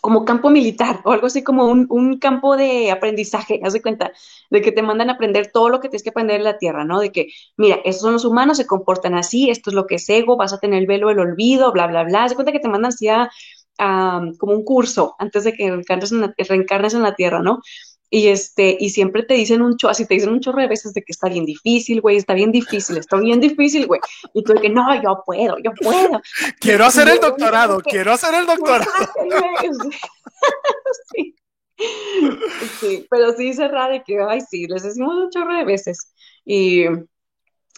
como 0.02 0.24
campo 0.24 0.50
militar 0.50 1.00
o 1.04 1.12
algo 1.12 1.28
así 1.28 1.44
como 1.44 1.66
un, 1.66 1.86
un, 1.88 2.18
campo 2.18 2.56
de 2.56 2.90
aprendizaje, 2.90 3.60
haz 3.62 3.72
de 3.72 3.82
cuenta, 3.82 4.12
de 4.50 4.60
que 4.60 4.72
te 4.72 4.82
mandan 4.82 5.10
a 5.10 5.12
aprender 5.14 5.52
todo 5.52 5.68
lo 5.68 5.78
que 5.80 5.88
tienes 5.88 6.02
que 6.02 6.10
aprender 6.10 6.38
en 6.38 6.44
la 6.44 6.58
Tierra, 6.58 6.84
¿no? 6.84 6.98
De 6.98 7.12
que, 7.12 7.28
mira, 7.56 7.76
estos 7.84 8.02
son 8.02 8.14
los 8.14 8.24
humanos, 8.24 8.56
se 8.56 8.66
comportan 8.66 9.14
así, 9.14 9.48
esto 9.48 9.70
es 9.70 9.74
lo 9.74 9.86
que 9.86 9.94
es 9.96 10.08
ego, 10.08 10.36
vas 10.36 10.52
a 10.52 10.58
tener 10.58 10.80
el 10.80 10.88
velo 10.88 11.08
del 11.08 11.20
olvido, 11.20 11.70
bla, 11.72 11.86
bla, 11.86 12.02
bla. 12.02 12.24
Haz 12.24 12.32
de 12.32 12.34
cuenta 12.34 12.50
que 12.50 12.58
te 12.58 12.68
mandan 12.68 12.88
así 12.88 13.08
a, 13.08 13.30
como 14.38 14.52
un 14.52 14.64
curso 14.64 15.14
antes 15.18 15.44
de 15.44 15.52
que 15.52 15.70
reencarnes 15.70 16.12
en 16.12 16.20
la, 16.22 16.34
reencarnes 16.36 16.94
en 16.94 17.02
la 17.02 17.14
Tierra, 17.14 17.40
¿no? 17.40 17.60
Y 18.14 18.28
este, 18.28 18.76
y 18.78 18.90
siempre 18.90 19.22
te 19.22 19.32
dicen 19.32 19.62
un 19.62 19.78
chorro, 19.78 19.92
así 19.92 20.04
te 20.04 20.12
dicen 20.12 20.28
un 20.28 20.40
chorro 20.40 20.60
de 20.60 20.68
veces 20.68 20.92
de 20.92 21.00
que 21.00 21.12
está 21.12 21.30
bien 21.30 21.46
difícil, 21.46 22.02
güey, 22.02 22.18
está 22.18 22.34
bien 22.34 22.52
difícil, 22.52 22.98
está 22.98 23.16
bien 23.16 23.40
difícil, 23.40 23.86
güey. 23.86 24.00
Y 24.34 24.44
tú 24.44 24.52
de 24.52 24.60
que 24.60 24.68
no, 24.68 24.84
yo 25.02 25.22
puedo, 25.24 25.56
yo 25.64 25.72
puedo. 25.72 26.20
Quiero 26.60 26.84
hacer 26.84 27.08
el 27.08 27.20
doctorado, 27.20 27.80
quiero 27.80 28.12
hacer 28.12 28.34
el 28.34 28.44
doctorado. 28.44 28.84
sí. 31.16 31.34
sí, 32.80 33.06
pero 33.08 33.32
sí 33.32 33.54
cerrar 33.54 33.90
de 33.90 34.02
que, 34.02 34.18
ay, 34.20 34.42
sí, 34.42 34.66
les 34.66 34.82
decimos 34.82 35.14
un 35.14 35.30
chorro 35.30 35.56
de 35.56 35.64
veces. 35.64 36.12
Y 36.44 36.84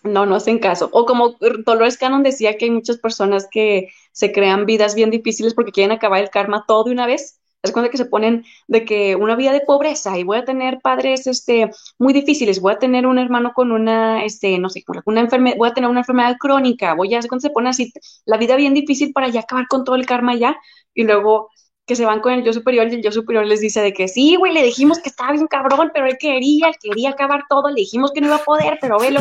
no, 0.03 0.27
no 0.27 0.35
hacen 0.35 0.59
caso. 0.59 0.89
O 0.91 1.07
como 1.07 1.37
Dolores 1.65 1.97
Cannon 1.97 2.25
decía 2.25 2.59
que 2.59 2.65
hay 2.65 2.73
muchas 2.73 2.99
personas 2.99 3.47
que 3.49 3.91
se 4.11 4.33
crean 4.33 4.67
vidas 4.67 4.97
bien 4.97 5.11
difíciles 5.11 5.55
porque 5.55 5.71
quieren 5.71 5.93
acabar 5.93 6.21
el 6.21 6.31
karma 6.31 6.65
todo 6.67 6.83
de 6.83 6.91
una 6.91 7.07
vez 7.07 7.39
es 7.65 7.73
cuando 7.73 7.91
que 7.91 7.97
se 7.97 8.05
ponen 8.05 8.45
de 8.69 8.85
que 8.85 9.17
una 9.17 9.37
vida 9.37 9.53
de 9.53 9.63
pobreza 9.63 10.19
y 10.19 10.25
voy 10.25 10.39
a 10.39 10.45
tener 10.45 10.81
padres 10.81 11.27
este, 11.27 11.71
muy 11.99 12.13
difíciles, 12.13 12.61
voy 12.61 12.75
a 12.75 12.79
tener 12.79 13.07
un 13.07 13.19
hermano 13.19 13.53
con 13.55 13.73
una, 13.73 14.25
este, 14.25 14.59
no 14.59 14.69
sé, 14.69 14.85
con 14.85 15.19
enfermedad, 15.19 15.57
voy 15.57 15.71
a 15.71 15.75
tener 15.75 15.89
una 15.91 16.01
enfermedad 16.01 16.37
crónica, 16.39 16.95
voy 16.95 17.15
a, 17.15 17.21
cuando 17.21 17.41
se 17.41 17.51
pone 17.51 17.71
así, 17.71 17.93
la 18.27 18.37
vida 18.37 18.57
bien 18.57 18.75
difícil 18.75 19.13
para 19.13 19.29
ya 19.29 19.41
acabar 19.41 19.67
con 19.69 19.85
todo 19.85 19.97
el 19.97 20.07
karma 20.07 20.35
ya, 20.37 20.57
y 20.93 21.05
luego 21.05 21.49
que 21.87 21.97
se 21.97 22.05
van 22.05 22.21
con 22.21 22.33
el 22.33 22.45
yo 22.45 22.53
superior 22.53 22.89
y 22.89 22.97
el 22.97 23.03
yo 23.03 23.13
superior 23.13 23.47
les 23.47 23.61
dice 23.61 23.81
de 23.81 23.93
que 23.93 24.09
sí, 24.09 24.37
güey, 24.37 24.53
le 24.53 24.63
dijimos 24.63 24.99
que 25.01 25.09
estaba 25.09 25.33
bien 25.33 25.47
cabrón, 25.47 25.91
pero 25.93 26.07
él 26.07 26.17
quería, 26.19 26.71
quería 26.83 27.11
acabar 27.11 27.45
todo, 27.49 27.69
le 27.69 27.77
dijimos 27.77 28.13
que 28.13 28.21
no 28.21 28.29
iba 28.29 28.37
a 28.37 28.45
poder, 28.45 28.79
pero 28.81 28.99
velo. 28.99 29.21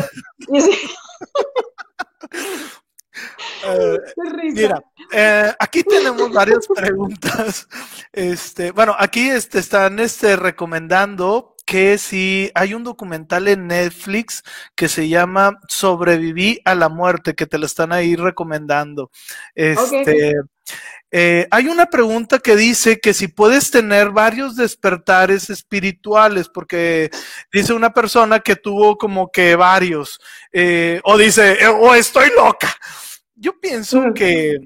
Eh, 3.64 3.98
mira, 4.52 4.82
eh, 5.12 5.52
aquí 5.58 5.82
tenemos 5.82 6.30
varias 6.32 6.66
preguntas. 6.74 7.68
Este, 8.12 8.70
bueno, 8.70 8.94
aquí 8.98 9.28
este, 9.28 9.58
están 9.58 9.98
este, 10.00 10.36
recomendando 10.36 11.54
que 11.64 11.96
si 11.96 12.50
hay 12.54 12.74
un 12.74 12.84
documental 12.84 13.48
en 13.48 13.68
Netflix 13.68 14.42
que 14.74 14.88
se 14.88 15.08
llama 15.08 15.58
Sobreviví 15.66 16.60
a 16.66 16.74
la 16.74 16.90
muerte, 16.90 17.34
que 17.34 17.46
te 17.46 17.56
lo 17.56 17.64
están 17.64 17.90
ahí 17.90 18.16
recomendando. 18.16 19.10
Este, 19.54 20.34
eh, 21.10 21.48
hay 21.50 21.68
una 21.68 21.86
pregunta 21.86 22.38
que 22.38 22.54
dice 22.54 23.00
que 23.00 23.14
si 23.14 23.28
puedes 23.28 23.70
tener 23.70 24.10
varios 24.10 24.56
despertares 24.56 25.48
espirituales, 25.48 26.50
porque 26.50 27.10
dice 27.50 27.72
una 27.72 27.94
persona 27.94 28.40
que 28.40 28.56
tuvo 28.56 28.98
como 28.98 29.30
que 29.30 29.56
varios, 29.56 30.20
o 31.02 31.16
dice, 31.16 31.66
o 31.66 31.94
estoy 31.94 32.28
loca. 32.36 32.76
Yo 33.34 33.58
pienso 33.60 34.00
que. 34.14 34.58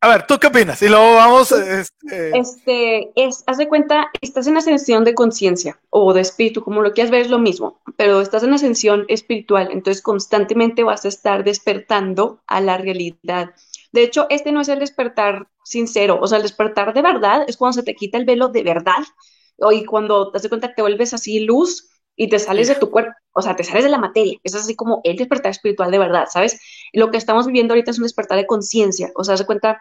A 0.00 0.08
ver, 0.08 0.26
¿tú 0.26 0.38
qué 0.38 0.48
opinas? 0.48 0.80
Y 0.82 0.88
luego 0.88 1.14
vamos. 1.14 1.52
Este, 1.52 2.38
este 2.38 3.12
es, 3.16 3.44
haz 3.46 3.58
de 3.58 3.68
cuenta, 3.68 4.10
estás 4.20 4.46
en 4.46 4.56
ascensión 4.56 5.04
de 5.04 5.14
conciencia 5.14 5.80
o 5.90 6.12
de 6.12 6.20
espíritu, 6.20 6.62
como 6.62 6.82
lo 6.82 6.92
quieras 6.92 7.10
ver, 7.10 7.22
es 7.22 7.30
lo 7.30 7.38
mismo, 7.38 7.80
pero 7.96 8.20
estás 8.20 8.42
en 8.42 8.54
ascensión 8.54 9.04
espiritual, 9.08 9.68
entonces 9.72 10.02
constantemente 10.02 10.84
vas 10.84 11.04
a 11.04 11.08
estar 11.08 11.44
despertando 11.44 12.42
a 12.46 12.60
la 12.60 12.78
realidad. 12.78 13.54
De 13.92 14.02
hecho, 14.02 14.26
este 14.30 14.52
no 14.52 14.60
es 14.60 14.68
el 14.68 14.78
despertar 14.78 15.48
sincero, 15.64 16.18
o 16.20 16.26
sea, 16.26 16.38
el 16.38 16.42
despertar 16.42 16.94
de 16.94 17.02
verdad 17.02 17.44
es 17.46 17.56
cuando 17.56 17.74
se 17.74 17.82
te 17.82 17.94
quita 17.94 18.18
el 18.18 18.24
velo 18.24 18.48
de 18.48 18.62
verdad, 18.62 19.04
y 19.72 19.84
cuando 19.84 20.30
te 20.30 20.38
das 20.38 20.48
cuenta 20.48 20.68
que 20.68 20.74
te 20.74 20.82
vuelves 20.82 21.14
así 21.14 21.40
luz 21.40 21.88
y 22.18 22.28
te 22.28 22.38
sales 22.40 22.68
de 22.68 22.74
tu 22.74 22.90
cuerpo, 22.90 23.12
o 23.32 23.40
sea, 23.40 23.56
te 23.56 23.64
sales 23.64 23.84
de 23.84 23.90
la 23.90 23.98
materia. 23.98 24.38
Es 24.42 24.54
así 24.54 24.74
como 24.74 25.00
el 25.04 25.16
despertar 25.16 25.52
espiritual 25.52 25.90
de 25.90 25.98
verdad, 25.98 26.26
¿sabes? 26.30 26.60
Lo 26.92 27.10
que 27.10 27.16
estamos 27.16 27.46
viviendo 27.46 27.72
ahorita 27.72 27.92
es 27.92 27.98
un 27.98 28.02
despertar 28.02 28.36
de 28.36 28.46
conciencia, 28.46 29.12
o 29.14 29.24
sea, 29.24 29.36
se 29.36 29.46
cuenta, 29.46 29.80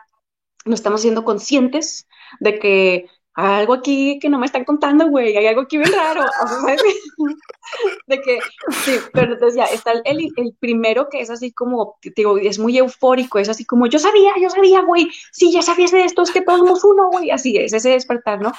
nos 0.64 0.80
estamos 0.80 1.02
siendo 1.02 1.26
conscientes 1.26 2.08
de 2.40 2.60
que 2.60 3.10
hay 3.34 3.62
algo 3.62 3.74
aquí 3.74 4.20
que 4.20 4.30
no 4.30 4.38
me 4.40 4.46
están 4.46 4.66
contando, 4.66 5.08
güey, 5.10 5.36
hay 5.36 5.48
algo 5.48 5.62
aquí 5.62 5.78
bien 5.78 5.92
raro, 5.92 6.22
sea, 6.22 6.76
de 8.08 8.22
que, 8.22 8.40
sí, 8.72 8.98
pero 9.14 9.34
entonces 9.34 9.56
ya 9.56 9.66
está 9.66 9.92
el, 9.92 10.32
el, 10.36 10.56
primero 10.60 11.10
que 11.10 11.22
es 11.22 11.30
así 11.32 11.52
como, 11.52 11.98
digo, 12.16 12.38
es 12.38 12.60
muy 12.60 12.78
eufórico, 12.78 13.40
es 13.40 13.50
así 13.50 13.66
como, 13.66 13.88
yo 13.88 13.98
sabía, 13.98 14.34
yo 14.40 14.50
sabía, 14.50 14.82
güey, 14.82 15.10
sí, 15.32 15.52
ya 15.52 15.64
sabías 15.64 15.92
de 15.92 16.04
esto, 16.04 16.22
es 16.22 16.32
que 16.32 16.42
todos 16.42 16.60
somos 16.60 16.84
uno, 16.84 17.10
güey, 17.10 17.32
así 17.32 17.58
es, 17.58 17.74
ese 17.74 17.90
despertar, 17.90 18.42
¿no? 18.42 18.52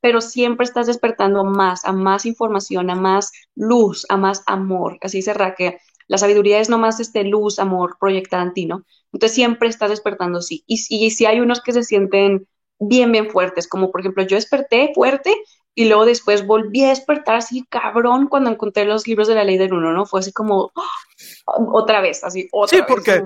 Pero 0.00 0.20
siempre 0.20 0.64
estás 0.64 0.86
despertando 0.86 1.44
más, 1.44 1.84
a 1.84 1.92
más 1.92 2.26
información, 2.26 2.90
a 2.90 2.94
más 2.94 3.32
luz, 3.54 4.06
a 4.08 4.16
más 4.16 4.42
amor. 4.46 4.98
Así 5.02 5.22
cerra 5.22 5.54
que 5.54 5.78
la 6.08 6.18
sabiduría 6.18 6.60
es 6.60 6.68
nomás 6.68 6.98
este 7.00 7.24
luz, 7.24 7.58
amor 7.58 7.96
proyectada 8.00 8.42
en 8.42 8.52
ti, 8.52 8.66
¿no? 8.66 8.84
Entonces 9.12 9.34
siempre 9.34 9.68
estás 9.68 9.90
despertando, 9.90 10.42
sí. 10.42 10.64
Y, 10.66 10.80
y 10.88 11.10
si 11.10 11.26
hay 11.26 11.40
unos 11.40 11.60
que 11.60 11.72
se 11.72 11.82
sienten 11.82 12.48
bien, 12.78 13.12
bien 13.12 13.30
fuertes, 13.30 13.68
como 13.68 13.90
por 13.92 14.00
ejemplo 14.00 14.24
yo 14.24 14.36
desperté 14.36 14.90
fuerte 14.94 15.34
y 15.74 15.84
luego 15.84 16.06
después 16.06 16.46
volví 16.46 16.82
a 16.84 16.88
despertar 16.88 17.36
así 17.36 17.64
cabrón 17.68 18.26
cuando 18.26 18.50
encontré 18.50 18.84
los 18.84 19.06
libros 19.06 19.28
de 19.28 19.34
la 19.34 19.44
ley 19.44 19.58
del 19.58 19.72
uno, 19.72 19.92
¿no? 19.92 20.06
Fue 20.06 20.20
así 20.20 20.32
como 20.32 20.72
¡ah! 20.74 21.54
otra 21.72 22.00
vez, 22.00 22.24
así 22.24 22.48
otra 22.52 22.78
sí, 22.78 22.84
porque 22.88 23.22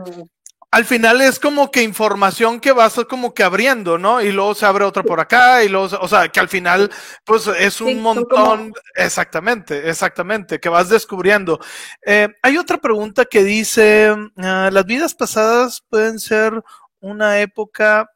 al 0.75 0.85
final 0.85 1.21
es 1.21 1.39
como 1.39 1.71
que 1.71 1.85
información 1.85 2.59
que 2.59 2.73
vas 2.73 2.99
como 3.09 3.33
que 3.33 3.45
abriendo, 3.45 3.97
¿no? 3.97 4.21
Y 4.21 4.33
luego 4.33 4.57
se 4.57 4.67
abre 4.67 4.85
otra 4.85 5.05
por 5.05 5.21
acá 5.21 5.63
y 5.63 5.69
luego, 5.69 5.97
o 6.01 6.09
sea, 6.09 6.27
que 6.27 6.41
al 6.41 6.49
final, 6.49 6.91
pues 7.25 7.47
es 7.47 7.81
un 7.81 8.03
montón, 8.03 8.73
exactamente, 8.97 9.89
exactamente, 9.89 10.59
que 10.59 10.69
vas 10.69 10.89
descubriendo. 10.89 11.61
Eh, 12.05 12.27
hay 12.43 12.59
otra 12.59 12.79
pregunta 12.79 13.25
que 13.25 13.45
dice, 13.45 14.17
ah, 14.39 14.69
¿las 14.73 14.85
vidas 14.85 15.15
pasadas 15.15 15.81
pueden 15.89 16.19
ser 16.19 16.61
una 16.99 17.39
época 17.39 18.11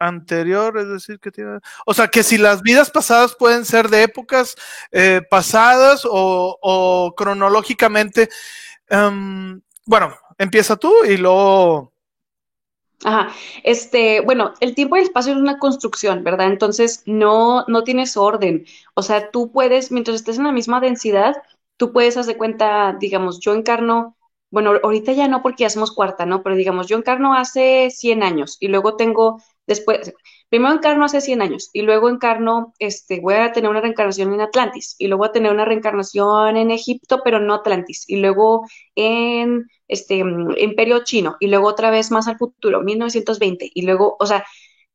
anterior, 0.00 0.76
es 0.78 0.88
decir, 0.88 1.20
que 1.20 1.30
tiene, 1.30 1.60
o 1.86 1.94
sea, 1.94 2.08
que 2.08 2.24
si 2.24 2.38
las 2.38 2.62
vidas 2.62 2.90
pasadas 2.90 3.36
pueden 3.36 3.64
ser 3.64 3.88
de 3.88 4.02
épocas 4.02 4.56
eh, 4.90 5.20
pasadas 5.30 6.02
o, 6.10 7.14
cronológicamente, 7.16 8.28
em, 8.88 9.60
bueno, 9.86 10.12
empieza 10.38 10.76
tú 10.76 10.92
y 11.04 11.16
luego... 11.16 11.92
Ajá, 13.04 13.34
este, 13.64 14.20
bueno, 14.20 14.54
el 14.60 14.74
tiempo 14.74 14.96
y 14.96 15.00
el 15.00 15.04
espacio 15.06 15.32
es 15.34 15.38
una 15.38 15.58
construcción, 15.58 16.24
¿verdad? 16.24 16.46
Entonces 16.46 17.02
no, 17.06 17.64
no 17.68 17.84
tienes 17.84 18.16
orden. 18.16 18.64
O 18.94 19.02
sea, 19.02 19.30
tú 19.30 19.52
puedes, 19.52 19.92
mientras 19.92 20.16
estés 20.16 20.38
en 20.38 20.44
la 20.44 20.52
misma 20.52 20.80
densidad, 20.80 21.36
tú 21.76 21.92
puedes 21.92 22.16
hacer 22.16 22.36
cuenta, 22.38 22.96
digamos, 22.98 23.40
yo 23.40 23.54
encarno, 23.54 24.16
bueno, 24.50 24.72
ahorita 24.82 25.12
ya 25.12 25.28
no 25.28 25.42
porque 25.42 25.64
ya 25.64 25.70
somos 25.70 25.92
cuarta, 25.92 26.24
¿no? 26.24 26.42
Pero 26.42 26.56
digamos, 26.56 26.86
yo 26.86 26.96
encarno 26.96 27.34
hace 27.34 27.90
100 27.90 28.22
años 28.22 28.56
y 28.60 28.68
luego 28.68 28.96
tengo, 28.96 29.42
después, 29.66 30.14
primero 30.54 30.72
encarno 30.72 31.04
hace 31.04 31.20
100 31.20 31.42
años 31.42 31.70
y 31.72 31.82
luego 31.82 32.08
encarno, 32.08 32.74
este, 32.78 33.18
voy 33.20 33.34
a 33.34 33.50
tener 33.50 33.68
una 33.68 33.80
reencarnación 33.80 34.32
en 34.32 34.40
Atlantis 34.40 34.94
y 35.00 35.08
luego 35.08 35.22
voy 35.22 35.28
a 35.30 35.32
tener 35.32 35.50
una 35.52 35.64
reencarnación 35.64 36.56
en 36.56 36.70
Egipto, 36.70 37.22
pero 37.24 37.40
no 37.40 37.54
Atlantis, 37.54 38.04
y 38.06 38.18
luego 38.18 38.64
en 38.94 39.66
este 39.88 40.18
Imperio 40.58 41.02
Chino 41.02 41.34
y 41.40 41.48
luego 41.48 41.66
otra 41.66 41.90
vez 41.90 42.12
más 42.12 42.28
al 42.28 42.38
futuro, 42.38 42.82
1920, 42.82 43.68
y 43.74 43.82
luego, 43.82 44.16
o 44.20 44.26
sea, 44.26 44.44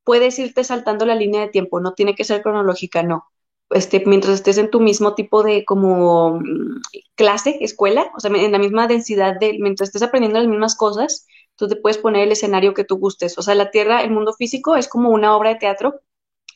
puedes 0.05 0.39
irte 0.39 0.63
saltando 0.63 1.05
la 1.05 1.15
línea 1.15 1.41
de 1.41 1.49
tiempo, 1.49 1.81
no 1.81 1.93
tiene 1.93 2.15
que 2.15 2.23
ser 2.23 2.41
cronológica, 2.41 3.03
no. 3.03 3.25
Este, 3.69 4.01
mientras 4.05 4.35
estés 4.35 4.57
en 4.59 4.69
tu 4.69 4.79
mismo 4.79 5.13
tipo 5.13 5.43
de 5.43 5.65
como 5.65 6.39
mm, 6.39 6.79
clase, 7.15 7.57
escuela, 7.59 8.09
o 8.15 8.21
sea, 8.21 8.31
en 8.33 8.53
la 8.53 8.59
misma 8.59 8.87
densidad 8.87 9.37
de, 9.37 9.57
mientras 9.59 9.89
estés 9.89 10.03
aprendiendo 10.03 10.39
las 10.39 10.47
mismas 10.47 10.77
cosas, 10.77 11.27
tú 11.59 11.67
te 11.67 11.75
puedes 11.75 11.97
poner 11.97 12.23
el 12.23 12.31
escenario 12.31 12.73
que 12.73 12.85
tú 12.85 12.97
gustes. 12.97 13.37
O 13.37 13.41
sea, 13.41 13.53
la 13.53 13.69
Tierra, 13.69 14.01
el 14.01 14.11
mundo 14.11 14.33
físico 14.33 14.77
es 14.77 14.87
como 14.87 15.09
una 15.09 15.35
obra 15.35 15.49
de 15.49 15.57
teatro. 15.57 16.01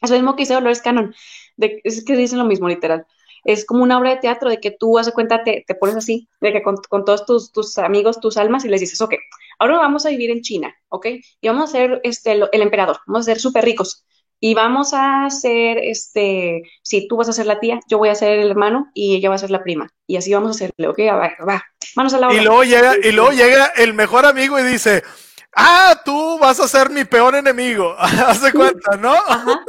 Es 0.02 0.10
lo 0.10 0.16
mismo 0.16 0.36
que 0.36 0.44
dice 0.44 0.54
Dolores 0.54 0.82
Cannon, 0.82 1.14
es 1.58 2.04
que 2.06 2.16
dicen 2.16 2.40
lo 2.40 2.46
mismo, 2.46 2.68
literal. 2.68 3.06
Es 3.46 3.66
como 3.66 3.84
una 3.84 4.00
obra 4.00 4.12
de 4.12 4.18
teatro 4.18 4.50
de 4.50 4.60
que 4.60 4.72
tú, 4.72 4.98
hace 4.98 5.12
cuenta, 5.12 5.44
te, 5.44 5.64
te, 5.68 5.76
pones 5.76 5.98
así, 5.98 6.30
de 6.42 6.54
que 6.54 6.64
con, 6.64 6.78
con 6.90 7.06
todos 7.06 7.26
tus, 7.26 7.52
tus, 7.52 7.78
amigos, 7.78 8.20
tus 8.20 8.38
almas, 8.38 8.66
y 8.66 8.70
les 8.70 8.80
dices, 8.82 9.02
ok, 9.02 9.16
ahora 9.60 9.78
vamos 9.78 10.06
a 10.06 10.10
vivir 10.10 10.32
en 10.32 10.42
China, 10.42 10.74
¿ok? 10.90 11.08
Y 11.42 11.48
vamos 11.48 11.70
a 11.70 11.72
ser 11.74 12.02
este, 12.04 12.32
el, 12.32 12.50
el 12.52 12.62
emperador, 12.62 13.00
vamos 13.06 13.22
a 13.22 13.32
ser 13.32 13.40
súper 13.40 13.66
ricos 13.66 14.06
y 14.46 14.56
vamos 14.56 14.94
a 14.94 15.24
hacer, 15.24 15.78
este, 15.78 16.64
si 16.82 17.08
tú 17.08 17.16
vas 17.16 17.30
a 17.30 17.32
ser 17.32 17.46
la 17.46 17.62
tía, 17.62 17.80
yo 17.88 17.98
voy 17.98 18.10
a 18.10 18.16
ser 18.16 18.40
el 18.40 18.50
hermano 18.50 18.92
y 18.94 19.16
ella 19.16 19.30
va 19.30 19.36
a 19.36 19.38
ser 19.38 19.52
la 19.52 19.64
prima. 19.64 19.90
Y 20.06 20.18
así 20.18 20.34
vamos 20.34 20.50
a 20.50 20.52
hacerle, 20.52 20.90
ok, 20.90 21.00
va, 21.00 21.32
va, 21.48 21.64
manos 21.96 22.14
a 22.14 22.20
la 22.20 22.28
obra. 22.28 22.36
Y 22.36 22.44
luego 22.44 22.66
llega, 22.66 22.94
y 23.02 23.14
luego 23.14 23.32
llega 23.32 23.68
el 23.68 23.94
mejor 23.94 24.26
amigo 24.26 24.60
y 24.60 24.64
dice, 24.64 25.02
ah, 25.56 26.02
tú 26.04 26.38
vas 26.40 26.60
a 26.60 26.68
ser 26.68 26.90
mi 26.90 27.06
peor 27.06 27.36
enemigo. 27.36 27.96
Hace 28.28 28.52
cuenta, 28.52 28.98
¿no? 28.98 29.14
Ajá, 29.14 29.64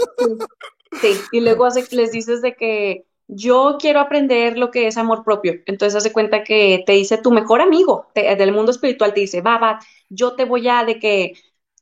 sí. 1.01 1.21
y 1.31 1.39
luego 1.39 1.67
hace, 1.67 1.87
les 1.95 2.11
dices 2.11 2.43
de 2.43 2.57
que 2.57 3.05
yo 3.29 3.77
quiero 3.79 4.01
aprender 4.01 4.59
lo 4.59 4.73
que 4.73 4.89
es 4.89 4.97
amor 4.97 5.23
propio. 5.23 5.55
Entonces 5.67 5.95
hace 5.95 6.13
cuenta 6.13 6.43
que 6.43 6.83
te 6.85 6.95
dice 6.95 7.19
tu 7.19 7.31
mejor 7.31 7.61
amigo 7.61 8.09
del 8.17 8.51
mundo 8.51 8.73
espiritual, 8.73 9.15
te 9.15 9.21
dice, 9.21 9.41
va, 9.41 9.57
va, 9.57 9.79
yo 10.09 10.35
te 10.35 10.45
voy 10.45 10.67
a 10.67 10.85
de 10.85 10.99
que 10.99 11.35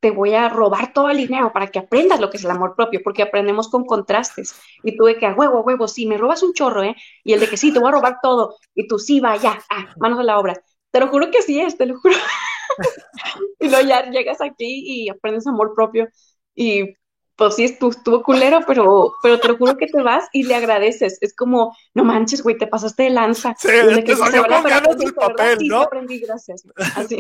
te 0.02 0.10
voy 0.10 0.34
a 0.34 0.48
robar 0.48 0.92
todo 0.92 1.10
el 1.10 1.16
dinero 1.16 1.52
para 1.52 1.68
que 1.68 1.78
aprendas 1.78 2.18
lo 2.18 2.28
que 2.28 2.36
es 2.36 2.44
el 2.44 2.50
amor 2.50 2.74
propio, 2.74 3.00
porque 3.04 3.22
aprendemos 3.22 3.68
con 3.68 3.84
contrastes. 3.86 4.52
Y 4.82 4.96
tú 4.96 5.04
que 5.18 5.26
a 5.26 5.32
huevo, 5.32 5.58
a 5.58 5.60
huevo, 5.60 5.86
sí, 5.86 6.06
me 6.06 6.18
robas 6.18 6.42
un 6.42 6.54
chorro, 6.54 6.82
¿eh? 6.82 6.96
Y 7.22 7.34
el 7.34 7.40
de 7.40 7.48
que 7.48 7.56
sí, 7.56 7.72
te 7.72 7.78
voy 7.78 7.88
a 7.88 7.92
robar 7.92 8.18
todo. 8.20 8.56
Y 8.74 8.88
tú 8.88 8.98
sí, 8.98 9.20
vaya, 9.20 9.60
ah, 9.70 9.94
manos 9.98 10.18
a 10.18 10.24
la 10.24 10.40
obra. 10.40 10.60
Te 10.90 10.98
lo 10.98 11.06
juro 11.06 11.30
que 11.30 11.40
sí 11.42 11.60
es, 11.60 11.78
te 11.78 11.86
lo 11.86 12.00
juro. 12.00 12.16
y 13.60 13.68
luego 13.68 13.86
ya 13.88 14.10
llegas 14.10 14.40
aquí 14.40 15.04
y 15.04 15.08
aprendes 15.08 15.46
amor 15.46 15.72
propio. 15.74 16.08
Y 16.54 16.94
pues 17.42 17.56
sí, 17.56 17.64
estuvo 17.64 18.22
culero, 18.22 18.60
pero, 18.68 19.14
pero 19.20 19.40
te 19.40 19.48
lo 19.48 19.56
juro 19.56 19.76
que 19.76 19.88
te 19.88 20.00
vas 20.00 20.28
y 20.32 20.44
le 20.44 20.54
agradeces. 20.54 21.18
Es 21.20 21.34
como, 21.34 21.76
no 21.92 22.04
manches, 22.04 22.40
güey, 22.40 22.56
te 22.56 22.68
pasaste 22.68 23.02
de 23.02 23.10
lanza. 23.10 23.56
Sí, 23.58 23.66
te 24.04 24.14
salió 24.14 24.44
con 24.44 24.62
ganas 24.62 24.96
del 24.96 25.12
papel, 25.12 25.58
¿no? 25.66 25.80
Sí, 25.80 25.84
aprendí, 25.84 26.20
gracias. 26.20 26.62
Así. 26.94 27.16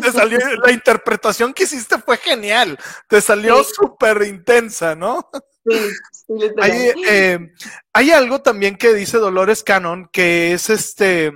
te 0.00 0.12
salió, 0.12 0.38
la 0.64 0.70
interpretación 0.70 1.52
que 1.52 1.64
hiciste 1.64 1.98
fue 1.98 2.16
genial. 2.18 2.78
Te 3.08 3.20
salió 3.20 3.64
súper 3.64 4.22
intensa, 4.22 4.94
¿no? 4.94 5.28
Sí, 5.66 5.76
sí 6.12 6.34
hay, 6.62 6.92
eh, 7.08 7.52
hay 7.92 8.10
algo 8.12 8.42
también 8.42 8.76
que 8.76 8.94
dice 8.94 9.18
Dolores 9.18 9.64
Cannon, 9.64 10.08
que 10.12 10.52
es 10.52 10.70
este 10.70 11.32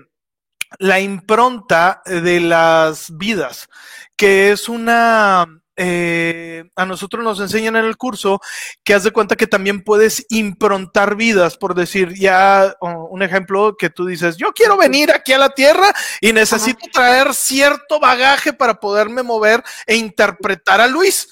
la 0.78 1.00
impronta 1.00 2.00
de 2.06 2.40
las 2.40 3.16
vidas, 3.16 3.68
que 4.16 4.52
es 4.52 4.68
una 4.68 5.63
eh, 5.76 6.64
a 6.76 6.86
nosotros 6.86 7.24
nos 7.24 7.40
enseñan 7.40 7.76
en 7.76 7.84
el 7.84 7.96
curso 7.96 8.40
que 8.84 8.94
haz 8.94 9.04
de 9.04 9.10
cuenta 9.10 9.36
que 9.36 9.46
también 9.46 9.82
puedes 9.82 10.24
improntar 10.28 11.16
vidas, 11.16 11.56
por 11.56 11.74
decir 11.74 12.14
ya 12.14 12.76
un 12.80 13.22
ejemplo 13.22 13.76
que 13.76 13.90
tú 13.90 14.06
dices, 14.06 14.36
yo 14.36 14.52
quiero 14.52 14.76
venir 14.76 15.10
aquí 15.10 15.32
a 15.32 15.38
la 15.38 15.50
Tierra 15.50 15.92
y 16.20 16.32
necesito 16.32 16.86
traer 16.92 17.34
cierto 17.34 17.98
bagaje 18.00 18.52
para 18.52 18.80
poderme 18.80 19.22
mover 19.22 19.62
e 19.86 19.96
interpretar 19.96 20.80
a 20.80 20.86
Luis. 20.86 21.28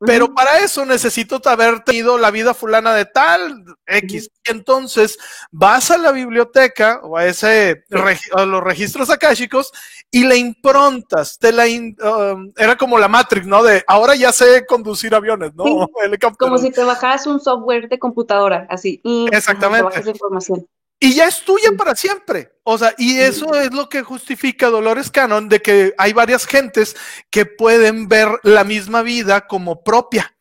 Pero 0.00 0.32
para 0.32 0.60
eso 0.60 0.84
necesito 0.84 1.40
haber 1.46 1.80
tenido 1.80 2.18
la 2.18 2.30
vida 2.30 2.54
fulana 2.54 2.94
de 2.94 3.04
tal 3.04 3.64
X. 3.86 4.30
Entonces 4.44 5.18
vas 5.50 5.90
a 5.90 5.98
la 5.98 6.12
biblioteca 6.12 7.00
o 7.02 7.16
a 7.16 7.26
ese 7.26 7.84
a 8.32 8.44
los 8.44 8.62
registros 8.62 9.10
akáshicos 9.10 9.72
y 10.10 10.24
le 10.24 10.36
improntas. 10.36 11.38
Te 11.38 11.50
la 11.52 11.64
um, 11.64 12.52
era 12.56 12.76
como 12.76 12.98
la 12.98 13.08
Matrix, 13.08 13.46
¿no? 13.46 13.62
De 13.62 13.82
ahora 13.88 14.14
ya 14.14 14.32
sé 14.32 14.64
conducir 14.66 15.14
aviones, 15.14 15.54
¿no? 15.54 15.64
Como 16.38 16.58
si 16.58 16.70
te 16.70 16.84
bajas 16.84 17.26
un 17.26 17.40
software 17.40 17.88
de 17.88 17.98
computadora, 17.98 18.66
así. 18.70 19.00
Exactamente. 19.32 20.10
información 20.10 20.66
y 21.00 21.14
ya 21.14 21.28
es 21.28 21.42
tuya 21.42 21.70
para 21.76 21.94
siempre. 21.94 22.52
O 22.64 22.76
sea, 22.76 22.94
y 22.98 23.18
eso 23.18 23.54
es 23.54 23.72
lo 23.72 23.88
que 23.88 24.02
justifica 24.02 24.68
Dolores 24.68 25.10
Cannon 25.10 25.48
de 25.48 25.62
que 25.62 25.94
hay 25.96 26.12
varias 26.12 26.46
gentes 26.46 26.96
que 27.30 27.46
pueden 27.46 28.08
ver 28.08 28.28
la 28.42 28.64
misma 28.64 29.02
vida 29.02 29.46
como 29.46 29.82
propia. 29.82 30.34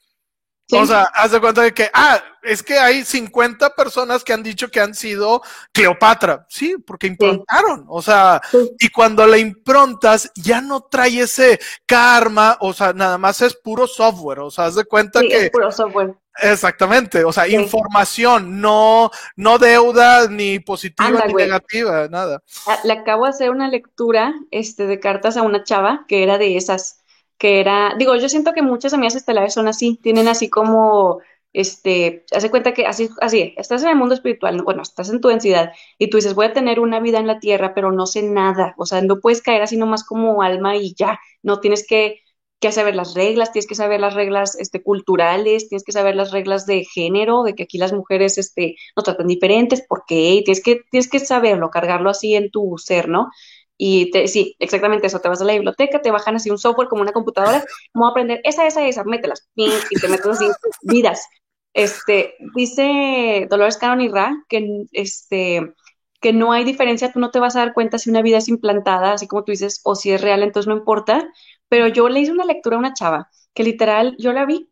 O 0.70 0.86
sea, 0.86 1.04
haz 1.14 1.32
de 1.32 1.40
cuenta 1.40 1.62
de 1.62 1.74
que, 1.74 1.90
ah, 1.94 2.22
es 2.44 2.62
que 2.62 2.78
hay 2.78 3.06
50 3.06 3.70
personas 3.70 4.24
que 4.24 4.34
han 4.34 4.44
dicho 4.44 4.70
que 4.70 4.82
han 4.82 4.94
sido 4.94 5.42
Cleopatra. 5.72 6.46
Sí, 6.50 6.76
porque 6.86 7.08
improntaron. 7.08 7.86
O 7.88 8.02
sea, 8.02 8.42
y 8.78 8.90
cuando 8.90 9.26
la 9.26 9.38
improntas, 9.38 10.30
ya 10.36 10.60
no 10.60 10.82
trae 10.82 11.22
ese 11.22 11.60
karma, 11.86 12.58
o 12.60 12.74
sea, 12.74 12.92
nada 12.92 13.18
más 13.18 13.42
es 13.42 13.56
puro 13.56 13.88
software. 13.88 14.40
O 14.40 14.52
sea, 14.52 14.66
haz 14.66 14.76
de 14.76 14.84
cuenta 14.84 15.22
que. 15.22 15.46
Es 15.46 15.50
puro 15.52 15.72
software. 15.72 16.16
Exactamente, 16.40 17.24
o 17.24 17.32
sea, 17.32 17.48
información, 17.48 18.62
no, 18.62 19.10
no 19.36 19.58
deuda 19.58 20.28
ni 20.28 20.60
positiva 20.60 21.24
ni 21.26 21.34
negativa, 21.34 22.08
nada. 22.08 22.44
Ah, 22.68 22.80
le 22.84 22.94
acabo 22.94 23.24
de 23.24 23.32
hacer 23.32 23.50
una 23.50 23.70
lectura 23.70 24.34
este, 24.52 24.86
de 24.86 25.00
cartas 25.00 25.38
a 25.38 25.42
una 25.42 25.64
chava 25.64 26.06
que 26.08 26.24
era 26.24 26.38
de 26.38 26.58
esas, 26.58 27.04
que 27.38 27.60
era, 27.60 27.96
digo, 27.98 28.16
yo 28.16 28.30
siento 28.30 28.54
que 28.54 28.62
muchas 28.62 28.94
amigas 28.94 29.16
estelares 29.16 29.54
son 29.54 29.68
así, 29.68 30.00
tienen 30.02 30.28
así 30.28 30.50
como, 30.50 31.22
este, 31.54 32.26
hace 32.32 32.52
cuenta 32.52 32.74
que 32.74 32.86
así, 32.86 33.10
así, 33.20 33.56
estás 33.58 33.82
en 33.82 33.90
el 33.90 33.96
mundo 33.96 34.14
espiritual, 34.14 34.62
bueno, 34.62 34.84
estás 34.84 35.10
en 35.10 35.22
tu 35.22 35.30
densidad 35.30 35.72
y 35.98 36.10
tú 36.10 36.18
dices, 36.18 36.36
voy 36.36 36.46
a 36.46 36.54
tener 36.54 36.80
una 36.80 37.00
vida 37.00 37.20
en 37.20 37.28
la 37.28 37.40
tierra, 37.40 37.74
pero 37.74 37.92
no 37.92 38.06
sé 38.06 38.22
nada, 38.22 38.76
o 38.78 38.86
sea, 38.86 39.02
no 39.02 39.20
puedes 39.20 39.42
caer 39.42 39.64
así 39.64 39.76
nomás 39.76 40.04
como 40.04 40.44
alma 40.44 40.76
y 40.76 40.94
ya, 40.94 41.20
no 41.42 41.60
tienes 41.60 41.88
que 41.88 42.22
que 42.60 42.72
saber 42.72 42.96
las 42.96 43.14
reglas, 43.14 43.52
tienes 43.52 43.68
que 43.68 43.76
saber 43.76 44.00
las 44.00 44.14
reglas 44.16 44.56
este, 44.60 44.82
culturales, 44.82 45.70
tienes 45.70 45.84
que 45.84 45.92
saber 45.92 46.16
las 46.16 46.32
reglas 46.32 46.66
de 46.66 46.86
género, 46.86 47.44
de 47.44 47.54
que 47.56 47.64
aquí 47.64 47.78
las 47.78 47.94
mujeres 47.94 48.38
este, 48.38 48.76
nos 48.96 49.04
tratan 49.06 49.28
diferentes, 49.28 49.86
¿por 49.88 50.04
qué? 50.08 50.42
Tienes 50.44 50.64
que, 50.64 50.82
tienes 50.90 51.10
que 51.10 51.20
saberlo, 51.20 51.70
cargarlo 51.70 52.10
así 52.10 52.36
en 52.36 52.50
tu 52.50 52.76
ser, 52.78 53.10
¿no? 53.10 53.30
Y 53.78 54.12
sí, 54.26 54.56
exactamente 54.58 55.06
eso, 55.08 55.20
te 55.20 55.30
vas 55.30 55.42
a 55.42 55.46
la 55.46 55.54
biblioteca, 55.54 56.02
te 56.02 56.10
bajan 56.10 56.36
así 56.36 56.50
un 56.50 56.58
software 56.58 56.88
como 56.88 57.04
una 57.04 57.12
computadora, 57.12 57.64
vamos 57.94 58.12
aprender 58.12 58.42
esa, 58.44 58.66
esa, 58.66 58.88
esa, 58.88 59.04
mételas, 59.04 59.48
y 59.56 59.70
te 60.00 60.08
metes 60.08 60.26
así, 60.26 60.48
vidas. 60.82 61.28
Este, 61.74 62.34
dice 62.56 63.46
Dolores 63.52 63.78
Caron 63.78 64.02
y 64.02 64.08
Ra 64.10 64.36
que, 64.50 64.68
este, 64.94 65.74
que 66.20 66.34
no 66.34 66.52
hay 66.52 66.64
diferencia, 66.64 67.12
tú 67.12 67.20
no 67.20 67.30
te 67.30 67.40
vas 67.40 67.56
a 67.56 67.60
dar 67.60 67.74
cuenta 67.76 68.00
si 68.00 68.10
una 68.10 68.24
vida 68.24 68.40
es 68.40 68.48
implantada, 68.48 69.14
así 69.14 69.28
como 69.28 69.44
tú 69.44 69.52
dices, 69.52 69.82
o 69.84 69.94
si 69.94 70.12
es 70.12 70.22
real, 70.22 70.42
entonces 70.42 70.68
no 70.68 70.76
importa, 70.76 71.30
pero 71.70 71.88
yo 71.88 72.10
le 72.10 72.20
hice 72.20 72.32
una 72.32 72.46
lectura 72.46 72.76
a 72.78 72.80
una 72.80 72.94
chava 72.94 73.30
que 73.54 73.64
literal 73.64 74.16
yo 74.20 74.34
la 74.34 74.46
vi 74.46 74.70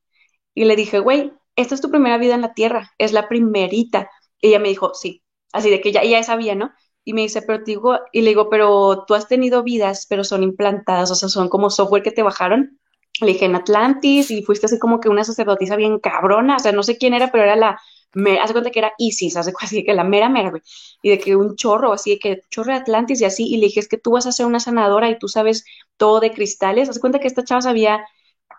y 0.53 0.65
le 0.65 0.75
dije, 0.75 0.99
güey, 0.99 1.33
esta 1.55 1.75
es 1.75 1.81
tu 1.81 1.89
primera 1.89 2.17
vida 2.17 2.35
en 2.35 2.41
la 2.41 2.53
Tierra, 2.53 2.93
es 2.97 3.13
la 3.13 3.27
primerita. 3.27 4.09
Y 4.41 4.49
ella 4.49 4.59
me 4.59 4.69
dijo, 4.69 4.93
sí, 4.93 5.23
así 5.53 5.69
de 5.69 5.81
que 5.81 5.91
ya, 5.91 6.03
ya 6.03 6.23
sabía, 6.23 6.55
¿no? 6.55 6.71
Y 7.03 7.13
me 7.13 7.21
dice, 7.21 7.41
pero 7.41 7.59
te 7.59 7.71
digo, 7.71 7.99
y 8.11 8.21
le 8.21 8.29
digo, 8.29 8.49
pero 8.49 9.05
tú 9.05 9.13
has 9.15 9.27
tenido 9.27 9.63
vidas, 9.63 10.07
pero 10.09 10.23
son 10.23 10.43
implantadas, 10.43 11.11
o 11.11 11.15
sea, 11.15 11.29
son 11.29 11.49
como 11.49 11.69
software 11.69 12.03
que 12.03 12.11
te 12.11 12.23
bajaron. 12.23 12.79
Le 13.21 13.27
dije 13.27 13.45
en 13.45 13.55
Atlantis 13.55 14.31
y 14.31 14.43
fuiste 14.43 14.65
así 14.65 14.79
como 14.79 14.99
que 14.99 15.09
una 15.09 15.23
sacerdotisa 15.23 15.75
bien 15.75 15.99
cabrona, 15.99 16.57
o 16.57 16.59
sea, 16.59 16.71
no 16.71 16.83
sé 16.83 16.97
quién 16.97 17.13
era, 17.13 17.31
pero 17.31 17.43
era 17.43 17.55
la, 17.55 17.79
me 18.15 18.39
hace 18.39 18.53
cuenta 18.53 18.71
que 18.71 18.79
era 18.79 18.93
Isis, 18.97 19.37
hace 19.37 19.53
así 19.61 19.83
que 19.83 19.93
la 19.93 20.03
mera 20.03 20.29
mera, 20.29 20.49
güey, 20.49 20.61
y 21.01 21.09
de 21.11 21.19
que 21.19 21.35
un 21.35 21.55
chorro, 21.55 21.93
así 21.93 22.11
de 22.11 22.19
que 22.19 22.41
chorro 22.49 22.71
de 22.71 22.79
Atlantis 22.79 23.21
y 23.21 23.25
así, 23.25 23.45
y 23.47 23.57
le 23.57 23.67
dije, 23.67 23.79
es 23.81 23.87
que 23.87 23.97
tú 23.97 24.11
vas 24.11 24.25
a 24.25 24.31
ser 24.31 24.45
una 24.45 24.59
sanadora 24.59 25.09
y 25.09 25.19
tú 25.19 25.27
sabes 25.27 25.65
todo 25.97 26.19
de 26.19 26.31
cristales, 26.31 26.89
hace 26.89 26.99
cuenta 26.99 27.19
que 27.19 27.27
esta 27.27 27.43
chava 27.43 27.61
sabía 27.61 28.05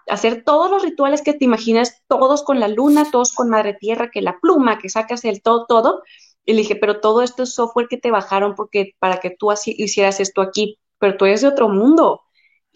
hacer 0.09 0.45
todos 0.45 0.71
los 0.71 0.83
rituales 0.83 1.23
que 1.23 1.35
te 1.35 1.45
imaginas, 1.45 2.03
todos 2.09 2.43
con 2.45 2.61
la 2.61 2.69
luna, 2.69 3.11
todos 3.11 3.33
con 3.33 3.51
madre 3.51 3.75
tierra, 3.75 4.11
que 4.11 4.23
la 4.23 4.39
pluma, 4.41 4.79
que 4.79 4.89
sacas 4.89 5.25
el 5.25 5.43
todo, 5.43 5.67
todo, 5.67 6.03
y 6.45 6.53
le 6.53 6.61
dije, 6.61 6.77
pero 6.77 7.01
todo 7.01 7.23
esto 7.23 7.43
es 7.43 7.55
software 7.55 7.89
que 7.89 7.99
te 7.99 8.11
bajaron 8.11 8.55
porque 8.55 8.95
para 8.99 9.19
que 9.19 9.31
tú 9.31 9.51
así 9.51 9.75
hicieras 9.79 10.21
esto 10.21 10.43
aquí, 10.43 10.79
pero 10.99 11.17
tú 11.17 11.25
eres 11.27 11.41
de 11.43 11.49
otro 11.49 11.69
mundo, 11.69 12.23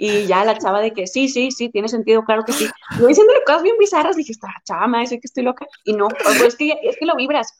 y 0.02 0.26
ya 0.26 0.46
la 0.46 0.56
chava 0.56 0.80
de 0.80 0.94
que 0.94 1.06
sí, 1.06 1.28
sí, 1.28 1.50
sí, 1.50 1.68
tiene 1.68 1.86
sentido, 1.86 2.24
claro 2.24 2.42
que 2.42 2.54
sí. 2.54 2.66
Yo 2.98 3.06
diciéndole 3.06 3.44
cosas 3.44 3.62
bien 3.62 3.76
bizarras, 3.78 4.16
dije, 4.16 4.32
está 4.32 4.48
chava, 4.64 4.86
me 4.86 5.00
dice 5.00 5.20
que 5.20 5.26
estoy 5.26 5.42
loca. 5.42 5.66
Y 5.84 5.92
no, 5.92 6.08
pero 6.08 6.46
es 6.46 6.56
que, 6.56 6.74
es 6.82 6.96
que 6.98 7.04
lo 7.04 7.16
vibras. 7.16 7.52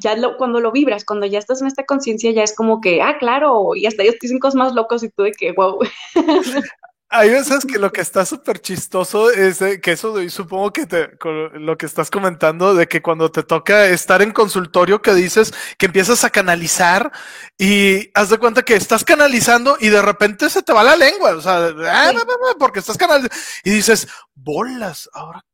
Ya 0.00 0.16
lo, 0.16 0.36
cuando 0.36 0.58
lo 0.58 0.72
vibras, 0.72 1.04
cuando 1.04 1.24
ya 1.26 1.38
estás 1.38 1.60
en 1.60 1.68
esta 1.68 1.84
conciencia, 1.84 2.32
ya 2.32 2.42
es 2.42 2.52
como 2.52 2.80
que, 2.80 3.00
ah, 3.00 3.16
claro, 3.18 3.76
y 3.76 3.86
hasta 3.86 4.02
ellos 4.02 4.16
dicen 4.20 4.40
cosas 4.40 4.56
más 4.56 4.74
locas 4.74 5.04
y 5.04 5.10
tú 5.10 5.22
de 5.22 5.30
que, 5.30 5.52
wow. 5.52 5.78
hay 7.14 7.30
veces 7.30 7.64
que 7.64 7.78
lo 7.78 7.92
que 7.92 8.00
está 8.00 8.26
súper 8.26 8.60
chistoso 8.60 9.30
es 9.30 9.58
que 9.80 9.92
eso 9.92 10.16
supongo 10.28 10.72
que 10.72 10.86
te, 10.86 11.10
lo 11.54 11.78
que 11.78 11.86
estás 11.86 12.10
comentando 12.10 12.74
de 12.74 12.88
que 12.88 13.02
cuando 13.02 13.30
te 13.30 13.44
toca 13.44 13.86
estar 13.86 14.20
en 14.20 14.32
consultorio 14.32 15.00
que 15.00 15.14
dices 15.14 15.54
que 15.78 15.86
empiezas 15.86 16.24
a 16.24 16.30
canalizar 16.30 17.12
y 17.56 18.10
haz 18.14 18.30
de 18.30 18.38
cuenta 18.38 18.64
que 18.64 18.74
estás 18.74 19.04
canalizando 19.04 19.76
y 19.78 19.90
de 19.90 20.02
repente 20.02 20.50
se 20.50 20.62
te 20.62 20.72
va 20.72 20.82
la 20.82 20.96
lengua, 20.96 21.36
o 21.36 21.40
sea, 21.40 21.68
ah, 21.86 22.12
porque 22.58 22.80
estás 22.80 22.98
canalizando 22.98 23.34
y 23.62 23.70
dices, 23.70 24.08
bolas, 24.34 25.08
ahora 25.12 25.44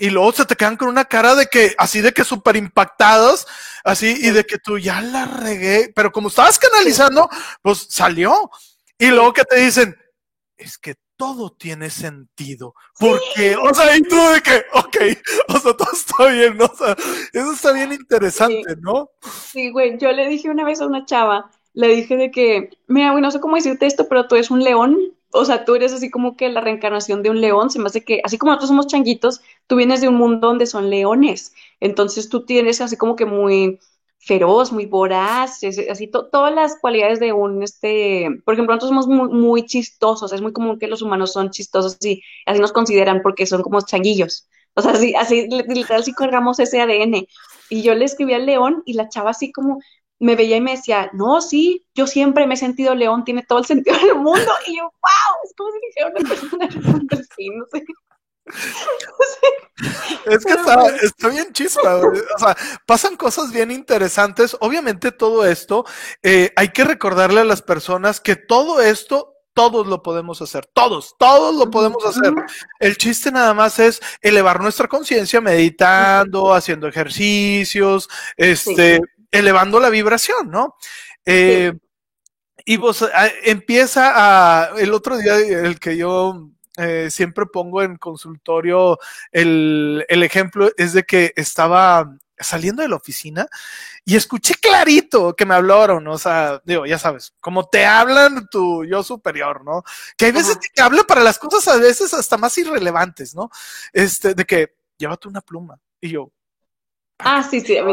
y 0.00 0.10
luego 0.10 0.30
se 0.32 0.44
te 0.44 0.54
quedan 0.54 0.76
con 0.76 0.88
una 0.88 1.06
cara 1.06 1.34
de 1.34 1.46
que, 1.46 1.74
así 1.76 2.00
de 2.00 2.12
que 2.12 2.22
súper 2.22 2.54
impactados, 2.54 3.48
así, 3.82 4.14
y 4.20 4.30
de 4.30 4.44
que 4.44 4.58
tú 4.58 4.78
ya 4.78 5.00
la 5.00 5.24
regué, 5.24 5.90
pero 5.92 6.12
como 6.12 6.28
estabas 6.28 6.56
canalizando, 6.56 7.28
pues 7.62 7.88
salió. 7.90 8.48
Y 8.96 9.08
luego 9.08 9.32
que 9.32 9.42
te 9.42 9.56
dicen, 9.56 9.96
es 10.58 10.76
que 10.78 10.96
todo 11.16 11.50
tiene 11.50 11.90
sentido. 11.90 12.74
Porque, 12.98 13.56
o 13.56 13.72
sea, 13.72 13.96
y 13.96 14.02
tú 14.02 14.16
de 14.16 14.40
que, 14.40 14.64
ok, 14.74 14.96
o 15.48 15.58
sea, 15.58 15.76
todo 15.76 15.92
está 15.92 16.26
bien, 16.28 16.56
¿no? 16.56 16.66
O 16.66 16.76
sea, 16.76 16.96
eso 17.32 17.52
está 17.52 17.72
bien 17.72 17.92
interesante, 17.92 18.76
¿no? 18.80 19.10
Sí, 19.50 19.70
güey, 19.70 19.98
yo 19.98 20.12
le 20.12 20.28
dije 20.28 20.50
una 20.50 20.64
vez 20.64 20.80
a 20.80 20.86
una 20.86 21.06
chava, 21.06 21.50
le 21.72 21.88
dije 21.88 22.16
de 22.16 22.30
que, 22.30 22.70
mira, 22.86 23.12
güey, 23.12 23.22
no 23.22 23.30
sé 23.30 23.40
cómo 23.40 23.56
decirte 23.56 23.86
esto, 23.86 24.08
pero 24.08 24.28
tú 24.28 24.34
eres 24.34 24.50
un 24.50 24.62
león 24.62 24.98
o 25.30 25.44
sea, 25.44 25.64
tú 25.64 25.74
eres 25.74 25.92
así 25.92 26.10
como 26.10 26.36
que 26.36 26.48
la 26.48 26.60
reencarnación 26.60 27.22
de 27.22 27.30
un 27.30 27.40
león, 27.40 27.70
se 27.70 27.78
me 27.78 27.86
hace 27.86 28.04
que, 28.04 28.20
así 28.24 28.38
como 28.38 28.52
nosotros 28.52 28.68
somos 28.68 28.86
changuitos, 28.86 29.42
tú 29.66 29.76
vienes 29.76 30.00
de 30.00 30.08
un 30.08 30.14
mundo 30.14 30.48
donde 30.48 30.66
son 30.66 30.88
leones, 30.90 31.52
entonces 31.80 32.28
tú 32.28 32.44
tienes 32.46 32.80
así 32.80 32.96
como 32.96 33.14
que 33.16 33.26
muy 33.26 33.78
feroz, 34.18 34.72
muy 34.72 34.86
voraz, 34.86 35.60
así 35.90 36.08
todas 36.08 36.54
las 36.54 36.78
cualidades 36.80 37.20
de 37.20 37.32
un, 37.32 37.62
este, 37.62 38.28
por 38.44 38.54
ejemplo, 38.54 38.74
nosotros 38.74 39.04
somos 39.06 39.30
muy, 39.32 39.64
chistosos, 39.64 40.32
es 40.32 40.42
muy 40.42 40.52
común 40.52 40.78
que 40.78 40.88
los 40.88 41.02
humanos 41.02 41.32
son 41.32 41.50
chistosos 41.50 41.96
y 42.04 42.22
así 42.44 42.60
nos 42.60 42.72
consideran 42.72 43.22
porque 43.22 43.46
son 43.46 43.62
como 43.62 43.80
changuillos, 43.80 44.48
o 44.74 44.82
sea, 44.82 44.92
así, 44.92 45.14
así 45.14 45.48
literal 45.48 46.04
cargamos 46.16 46.58
ese 46.60 46.80
ADN. 46.80 47.26
Y 47.70 47.82
yo 47.82 47.94
le 47.94 48.04
escribí 48.04 48.32
al 48.32 48.46
león 48.46 48.82
y 48.86 48.94
la 48.94 49.08
chava 49.08 49.30
así 49.30 49.52
como, 49.52 49.80
me 50.20 50.36
veía 50.36 50.56
y 50.56 50.60
me 50.60 50.72
decía, 50.72 51.10
no, 51.12 51.40
sí, 51.40 51.86
yo 51.94 52.06
siempre 52.06 52.46
me 52.46 52.54
he 52.54 52.56
sentido 52.56 52.94
león, 52.94 53.24
tiene 53.24 53.42
todo 53.42 53.58
el 53.58 53.64
sentido 53.64 53.98
del 53.98 54.16
mundo. 54.16 54.50
Y 54.66 54.76
yo, 54.76 54.84
wow, 54.84 55.36
es 55.44 55.54
como 55.56 55.70
si 55.72 55.78
dijera 55.86 56.10
una 56.10 56.28
persona 56.28 57.26
sí, 57.36 57.48
no 57.50 57.64
sé. 57.72 57.84
Es 60.26 60.44
que 60.44 60.52
está, 60.52 60.96
está, 61.02 61.28
bien 61.28 61.52
chispa, 61.52 61.96
o 61.96 62.38
sea, 62.38 62.56
pasan 62.84 63.16
cosas 63.16 63.52
bien 63.52 63.70
interesantes. 63.70 64.56
Obviamente 64.60 65.12
todo 65.12 65.46
esto, 65.46 65.84
eh, 66.22 66.52
hay 66.56 66.70
que 66.70 66.84
recordarle 66.84 67.40
a 67.40 67.44
las 67.44 67.62
personas 67.62 68.20
que 68.20 68.34
todo 68.34 68.80
esto 68.80 69.36
todos 69.54 69.88
lo 69.88 70.04
podemos 70.04 70.40
hacer, 70.40 70.66
todos, 70.72 71.16
todos 71.18 71.52
lo 71.56 71.68
podemos 71.68 72.04
hacer. 72.04 72.32
El 72.78 72.96
chiste 72.96 73.32
nada 73.32 73.54
más 73.54 73.80
es 73.80 74.00
elevar 74.20 74.60
nuestra 74.60 74.86
conciencia 74.86 75.40
meditando, 75.40 76.54
haciendo 76.54 76.86
ejercicios, 76.86 78.08
este, 78.36 79.00
elevando 79.32 79.80
la 79.80 79.90
vibración, 79.90 80.48
¿no? 80.48 80.76
Eh, 81.26 81.72
y 82.64 82.76
vos 82.76 83.04
empieza 83.42 84.12
a, 84.14 84.78
el 84.78 84.94
otro 84.94 85.16
día, 85.16 85.36
el 85.36 85.80
que 85.80 85.96
yo 85.96 86.50
eh, 86.78 87.10
siempre 87.10 87.46
pongo 87.46 87.82
en 87.82 87.96
consultorio, 87.96 88.98
el, 89.32 90.04
el, 90.08 90.22
ejemplo 90.22 90.70
es 90.76 90.92
de 90.92 91.04
que 91.04 91.32
estaba 91.36 92.16
saliendo 92.38 92.82
de 92.82 92.88
la 92.88 92.96
oficina 92.96 93.48
y 94.04 94.16
escuché 94.16 94.54
clarito 94.54 95.34
que 95.34 95.44
me 95.44 95.54
hablaron, 95.54 96.06
o 96.06 96.18
sea, 96.18 96.62
digo, 96.64 96.86
ya 96.86 96.98
sabes, 96.98 97.34
como 97.40 97.68
te 97.68 97.84
hablan 97.84 98.48
tu 98.48 98.84
yo 98.84 99.02
superior, 99.02 99.64
¿no? 99.64 99.82
Que 100.16 100.26
hay 100.26 100.32
veces 100.32 100.58
que 100.72 100.80
hablan 100.80 101.04
para 101.04 101.22
las 101.22 101.38
cosas 101.38 101.68
a 101.68 101.78
veces 101.78 102.14
hasta 102.14 102.36
más 102.36 102.56
irrelevantes, 102.56 103.34
¿no? 103.34 103.50
Este, 103.92 104.34
de 104.34 104.44
que 104.44 104.74
llévate 104.96 105.28
una 105.28 105.40
pluma. 105.40 105.78
Y 106.00 106.10
yo, 106.10 106.30
Ah, 107.18 107.42
sí, 107.42 107.60
sí, 107.60 107.76
a 107.76 107.82
mí 107.82 107.92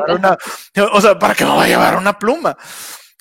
O 0.94 1.02
sea, 1.02 1.18
¿para 1.18 1.34
qué 1.34 1.46
me 1.46 1.52
voy 1.52 1.66
a 1.66 1.68
llevar 1.68 1.98
una 1.98 2.18
pluma? 2.18 2.56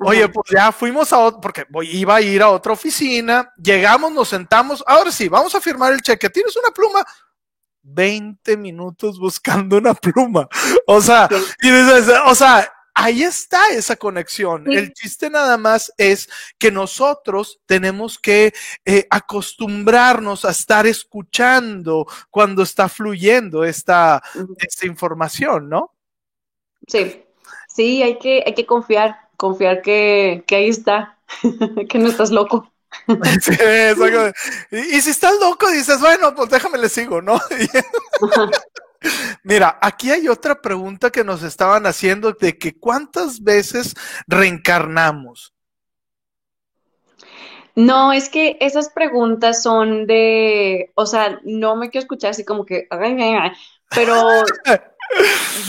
Oye, 0.00 0.28
pues 0.28 0.50
ya 0.50 0.72
fuimos 0.72 1.12
a 1.12 1.18
otro, 1.20 1.40
porque 1.40 1.66
iba 1.82 2.16
a 2.16 2.20
ir 2.20 2.42
a 2.42 2.50
otra 2.50 2.72
oficina, 2.72 3.52
llegamos, 3.56 4.10
nos 4.12 4.28
sentamos, 4.28 4.82
ahora 4.86 5.12
sí, 5.12 5.28
vamos 5.28 5.54
a 5.54 5.60
firmar 5.60 5.92
el 5.92 6.02
cheque, 6.02 6.30
¿tienes 6.30 6.56
una 6.56 6.70
pluma? 6.70 7.04
20 7.82 8.56
minutos 8.56 9.18
buscando 9.18 9.78
una 9.78 9.94
pluma. 9.94 10.48
O 10.86 11.00
sea, 11.00 11.28
y 11.62 11.70
dices, 11.70 12.08
o 12.26 12.34
sea, 12.34 12.68
ahí 12.94 13.22
está 13.22 13.68
esa 13.68 13.96
conexión. 13.96 14.70
El 14.70 14.92
chiste 14.92 15.28
nada 15.28 15.56
más 15.58 15.92
es 15.98 16.28
que 16.58 16.70
nosotros 16.70 17.60
tenemos 17.66 18.18
que 18.18 18.54
eh, 18.84 19.06
acostumbrarnos 19.10 20.44
a 20.44 20.50
estar 20.50 20.86
escuchando 20.86 22.06
cuando 22.30 22.62
está 22.62 22.88
fluyendo 22.88 23.64
esta, 23.64 24.22
esta 24.58 24.86
información, 24.86 25.68
¿no? 25.68 25.92
Sí, 26.86 27.24
sí, 27.68 28.02
hay 28.02 28.18
que, 28.18 28.42
hay 28.46 28.54
que 28.54 28.66
confiar, 28.66 29.23
confiar 29.36 29.82
que, 29.82 30.44
que 30.46 30.56
ahí 30.56 30.68
está, 30.68 31.18
que 31.88 31.98
no 31.98 32.08
estás 32.08 32.30
loco. 32.30 32.70
Sí, 33.40 33.52
y, 34.70 34.76
y, 34.96 35.00
si 35.00 35.10
estás 35.10 35.34
loco, 35.40 35.68
dices, 35.68 35.98
bueno, 36.00 36.32
pues 36.32 36.48
déjame 36.48 36.78
le 36.78 36.88
sigo, 36.88 37.20
¿no? 37.20 37.40
Mira, 39.42 39.78
aquí 39.82 40.10
hay 40.10 40.28
otra 40.28 40.62
pregunta 40.62 41.10
que 41.10 41.24
nos 41.24 41.42
estaban 41.42 41.86
haciendo 41.86 42.32
de 42.32 42.56
que 42.56 42.78
cuántas 42.78 43.42
veces 43.42 43.94
reencarnamos. 44.26 45.52
No, 47.76 48.12
es 48.12 48.28
que 48.28 48.56
esas 48.60 48.88
preguntas 48.90 49.62
son 49.62 50.06
de, 50.06 50.92
o 50.94 51.06
sea, 51.06 51.40
no 51.42 51.74
me 51.74 51.90
quiero 51.90 52.04
escuchar 52.04 52.30
así 52.30 52.44
como 52.44 52.64
que, 52.64 52.86
pero 53.90 54.44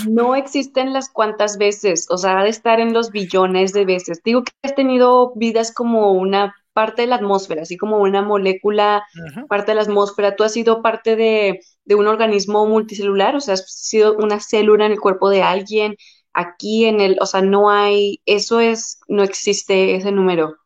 no 0.09 0.35
existen 0.35 0.93
las 0.93 1.09
cuantas 1.09 1.57
veces, 1.57 2.07
o 2.09 2.17
sea, 2.17 2.39
ha 2.39 2.43
de 2.43 2.49
estar 2.49 2.79
en 2.79 2.93
los 2.93 3.11
billones 3.11 3.73
de 3.73 3.85
veces. 3.85 4.21
Digo 4.23 4.43
que 4.43 4.51
has 4.63 4.75
tenido 4.75 5.33
vidas 5.35 5.73
como 5.73 6.13
una 6.13 6.55
parte 6.73 7.03
de 7.03 7.07
la 7.07 7.15
atmósfera, 7.15 7.61
así 7.61 7.77
como 7.77 7.99
una 7.99 8.21
molécula, 8.21 9.05
parte 9.47 9.71
de 9.71 9.75
la 9.75 9.83
atmósfera. 9.83 10.35
Tú 10.35 10.43
has 10.43 10.51
sido 10.51 10.81
parte 10.81 11.15
de, 11.15 11.61
de, 11.85 11.95
un 11.95 12.07
organismo 12.07 12.67
multicelular, 12.67 13.35
o 13.35 13.39
sea, 13.39 13.53
has 13.53 13.71
sido 13.71 14.15
una 14.17 14.39
célula 14.39 14.85
en 14.85 14.91
el 14.91 14.99
cuerpo 14.99 15.29
de 15.29 15.41
alguien. 15.41 15.95
Aquí 16.33 16.85
en 16.85 16.99
el, 16.99 17.17
o 17.21 17.25
sea, 17.25 17.41
no 17.41 17.69
hay, 17.69 18.21
eso 18.25 18.59
es, 18.59 18.99
no 19.07 19.23
existe 19.23 19.95
ese 19.95 20.11
número. 20.11 20.57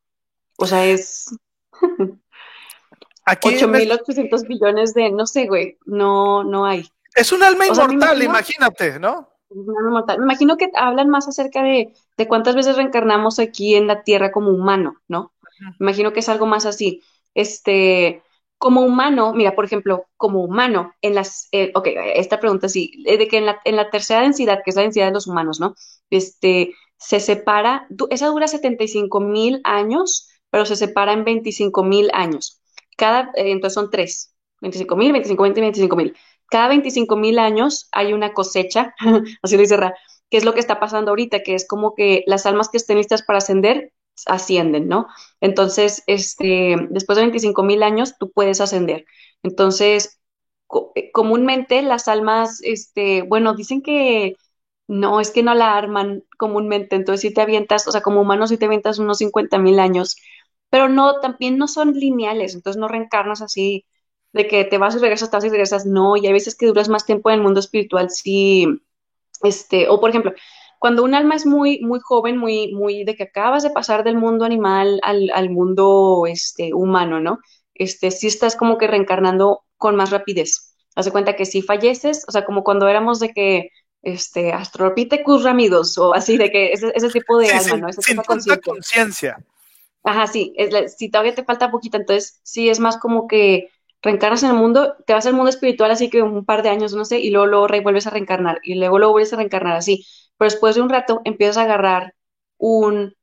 O 0.57 0.65
sea, 0.65 0.85
es... 0.85 1.27
Aquí 3.25 3.49
8.800 3.59 4.47
billones 4.47 4.95
de, 4.95 5.11
no 5.11 5.27
sé, 5.27 5.45
güey, 5.45 5.77
no, 5.85 6.43
no 6.43 6.65
hay. 6.65 6.89
Es 7.19 7.31
un 7.31 7.43
alma 7.43 7.67
inmortal, 7.67 8.23
imagínate, 8.23 8.99
¿no? 8.99 9.29
Me 9.49 10.15
imagino 10.23 10.57
que 10.57 10.69
hablan 10.75 11.09
más 11.09 11.27
acerca 11.27 11.61
de, 11.63 11.91
de, 12.17 12.27
cuántas 12.27 12.55
veces 12.55 12.77
reencarnamos 12.77 13.39
aquí 13.39 13.75
en 13.75 13.87
la 13.87 14.03
Tierra 14.03 14.31
como 14.31 14.51
humano, 14.51 15.01
¿no? 15.07 15.33
Me 15.59 15.87
imagino 15.87 16.13
que 16.13 16.21
es 16.21 16.29
algo 16.29 16.45
más 16.45 16.65
así. 16.65 17.03
Este, 17.33 18.21
como 18.57 18.81
humano, 18.81 19.33
mira, 19.33 19.55
por 19.55 19.65
ejemplo, 19.65 20.05
como 20.17 20.43
humano, 20.43 20.93
en 21.01 21.15
las, 21.15 21.47
eh, 21.51 21.71
ok, 21.75 21.87
esta 22.15 22.39
pregunta 22.39 22.69
sí, 22.69 23.03
eh, 23.05 23.17
de 23.17 23.27
que 23.27 23.37
en 23.37 23.47
la, 23.47 23.59
en 23.65 23.75
la, 23.75 23.89
tercera 23.89 24.21
densidad, 24.21 24.61
que 24.63 24.69
es 24.69 24.75
la 24.75 24.83
densidad 24.83 25.07
de 25.07 25.13
los 25.13 25.27
humanos, 25.27 25.59
¿no? 25.59 25.75
Este, 26.09 26.73
se 26.97 27.19
separa, 27.19 27.87
esa 28.09 28.27
dura 28.27 28.47
75 28.47 29.19
mil 29.21 29.61
años, 29.63 30.29
pero 30.49 30.65
se 30.65 30.75
separa 30.75 31.13
en 31.13 31.23
25 31.23 31.83
mil 31.83 32.09
años. 32.13 32.61
Cada, 32.97 33.31
eh, 33.35 33.51
entonces 33.51 33.73
son 33.75 33.89
tres, 33.89 34.35
25 34.61 34.95
mil, 34.95 35.11
25, 35.13 35.43
20, 35.43 35.61
25 35.61 35.95
mil. 35.95 36.15
Cada 36.49 36.67
25 36.69 37.15
mil 37.15 37.39
años 37.39 37.87
hay 37.91 38.13
una 38.13 38.33
cosecha, 38.33 38.93
así 39.41 39.55
lo 39.55 39.61
dice 39.61 39.77
Ra, 39.77 39.93
que 40.29 40.37
es 40.37 40.45
lo 40.45 40.53
que 40.53 40.59
está 40.59 40.79
pasando 40.79 41.11
ahorita, 41.11 41.43
que 41.43 41.55
es 41.55 41.67
como 41.67 41.95
que 41.95 42.23
las 42.27 42.45
almas 42.45 42.69
que 42.69 42.77
estén 42.77 42.97
listas 42.97 43.23
para 43.23 43.37
ascender 43.39 43.93
ascienden, 44.25 44.87
¿no? 44.89 45.07
Entonces, 45.41 46.03
este, 46.07 46.75
después 46.89 47.15
de 47.15 47.23
25 47.23 47.63
mil 47.63 47.83
años, 47.83 48.17
tú 48.19 48.31
puedes 48.31 48.59
ascender. 48.61 49.05
Entonces, 49.43 50.19
eh, 50.95 51.11
comúnmente 51.11 51.81
las 51.81 52.07
almas, 52.07 52.59
este, 52.63 53.21
bueno, 53.23 53.55
dicen 53.55 53.81
que 53.81 54.35
no, 54.87 55.19
es 55.21 55.31
que 55.31 55.43
no 55.43 55.53
la 55.55 55.77
arman 55.77 56.23
comúnmente, 56.37 56.95
entonces 56.95 57.21
si 57.21 57.33
te 57.33 57.41
avientas, 57.41 57.87
o 57.87 57.91
sea, 57.91 58.01
como 58.01 58.21
humano 58.21 58.47
si 58.47 58.57
te 58.57 58.65
avientas 58.65 58.99
unos 58.99 59.19
50 59.19 59.59
mil 59.59 59.79
años, 59.79 60.17
pero 60.69 60.89
no, 60.89 61.19
también 61.21 61.57
no 61.57 61.67
son 61.67 61.93
lineales, 61.93 62.55
entonces 62.55 62.79
no 62.79 62.87
reencarnas 62.87 63.41
así 63.41 63.85
de 64.33 64.47
que 64.47 64.63
te 64.65 64.77
vas 64.77 64.95
y 64.95 64.99
regresas, 64.99 65.29
te 65.29 65.37
vas 65.37 65.45
y 65.45 65.49
regresas, 65.49 65.85
no, 65.85 66.17
y 66.17 66.27
hay 66.27 66.33
veces 66.33 66.55
que 66.55 66.67
duras 66.67 66.89
más 66.89 67.05
tiempo 67.05 67.29
en 67.29 67.35
el 67.35 67.41
mundo 67.41 67.59
espiritual, 67.59 68.09
sí, 68.09 68.67
este, 69.43 69.87
o 69.89 69.99
por 69.99 70.09
ejemplo, 70.09 70.33
cuando 70.79 71.03
un 71.03 71.13
alma 71.13 71.35
es 71.35 71.45
muy, 71.45 71.81
muy 71.81 71.99
joven, 71.99 72.37
muy, 72.37 72.73
muy 72.73 73.03
de 73.03 73.15
que 73.15 73.23
acabas 73.23 73.63
de 73.63 73.69
pasar 73.69 74.03
del 74.03 74.15
mundo 74.15 74.45
animal 74.45 74.99
al, 75.03 75.29
al 75.33 75.49
mundo 75.49 76.23
este, 76.25 76.73
humano, 76.73 77.19
¿no? 77.19 77.39
Este, 77.73 78.11
sí 78.11 78.27
estás 78.27 78.55
como 78.55 78.77
que 78.77 78.87
reencarnando 78.87 79.65
con 79.77 79.95
más 79.95 80.09
rapidez. 80.09 80.75
Hace 80.95 81.11
cuenta 81.11 81.35
que 81.35 81.45
si 81.45 81.61
falleces, 81.61 82.25
o 82.27 82.31
sea, 82.31 82.45
como 82.45 82.63
cuando 82.63 82.87
éramos 82.87 83.19
de 83.19 83.33
que 83.33 83.71
este, 84.01 84.53
Astropithecus 84.53 85.43
ramidos, 85.43 85.97
o 85.97 86.13
así, 86.13 86.37
de 86.37 86.49
que 86.49 86.71
ese, 86.71 86.91
ese 86.95 87.09
tipo 87.09 87.37
de 87.37 87.51
alma, 87.51 87.77
¿no? 87.77 87.89
Ese 87.89 88.01
sin 88.01 88.17
conciencia. 88.63 89.37
Ajá, 90.03 90.27
sí, 90.27 90.53
es 90.55 90.95
si 90.97 91.09
todavía 91.09 91.35
te 91.35 91.43
falta 91.43 91.71
poquito, 91.71 91.97
entonces 91.97 92.39
sí 92.43 92.69
es 92.69 92.79
más 92.79 92.97
como 92.97 93.27
que 93.27 93.69
reencarnas 94.01 94.43
en 94.43 94.51
el 94.51 94.55
mundo, 94.57 94.95
te 95.05 95.13
vas 95.13 95.25
al 95.25 95.33
mundo 95.33 95.49
espiritual 95.49 95.91
así 95.91 96.09
que 96.09 96.21
un 96.21 96.45
par 96.45 96.63
de 96.63 96.69
años, 96.69 96.93
no 96.93 97.05
sé, 97.05 97.19
y 97.19 97.31
luego, 97.31 97.47
luego 97.47 97.67
vuelves 97.83 98.07
a 98.07 98.11
reencarnar, 98.11 98.59
y 98.63 98.75
luego 98.75 98.99
luego 98.99 99.13
vuelves 99.13 99.33
a 99.33 99.37
reencarnar 99.37 99.75
así, 99.75 100.05
pero 100.37 100.49
después 100.51 100.75
de 100.75 100.81
un 100.81 100.89
rato 100.89 101.21
empiezas 101.25 101.57
a 101.57 101.63
agarrar 101.63 102.15
un, 102.57 103.13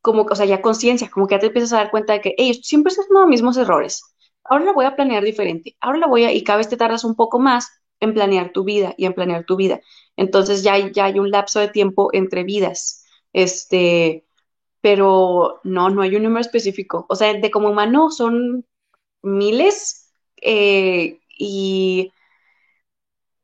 como, 0.00 0.22
o 0.22 0.34
sea, 0.34 0.46
ya 0.46 0.62
conciencia, 0.62 1.10
como 1.10 1.26
que 1.26 1.34
ya 1.36 1.40
te 1.40 1.46
empiezas 1.48 1.72
a 1.72 1.78
dar 1.78 1.90
cuenta 1.90 2.14
de 2.14 2.20
que, 2.20 2.34
hey, 2.38 2.60
siempre 2.62 2.90
estoy 2.90 3.04
haciendo 3.04 3.20
los 3.20 3.30
mismos 3.30 3.56
errores, 3.56 4.02
ahora 4.44 4.64
lo 4.64 4.74
voy 4.74 4.86
a 4.86 4.96
planear 4.96 5.24
diferente, 5.24 5.76
ahora 5.80 5.98
lo 5.98 6.08
voy 6.08 6.24
a, 6.24 6.32
y 6.32 6.44
cada 6.44 6.58
vez 6.58 6.68
te 6.68 6.76
tardas 6.76 7.04
un 7.04 7.16
poco 7.16 7.38
más 7.38 7.68
en 8.00 8.14
planear 8.14 8.52
tu 8.52 8.64
vida 8.64 8.94
y 8.96 9.06
en 9.06 9.14
planear 9.14 9.44
tu 9.44 9.56
vida, 9.56 9.80
entonces 10.16 10.62
ya 10.62 10.78
ya 10.92 11.06
hay 11.06 11.18
un 11.18 11.30
lapso 11.30 11.60
de 11.60 11.68
tiempo 11.68 12.10
entre 12.12 12.44
vidas, 12.44 13.04
este, 13.32 14.26
pero 14.80 15.60
no, 15.64 15.90
no 15.90 16.02
hay 16.02 16.16
un 16.16 16.22
número 16.24 16.40
específico, 16.40 17.06
o 17.08 17.16
sea, 17.16 17.34
de 17.34 17.50
como 17.50 17.70
humano 17.70 18.10
son 18.10 18.64
miles 19.22 20.07
eh, 20.42 21.20
y, 21.38 22.12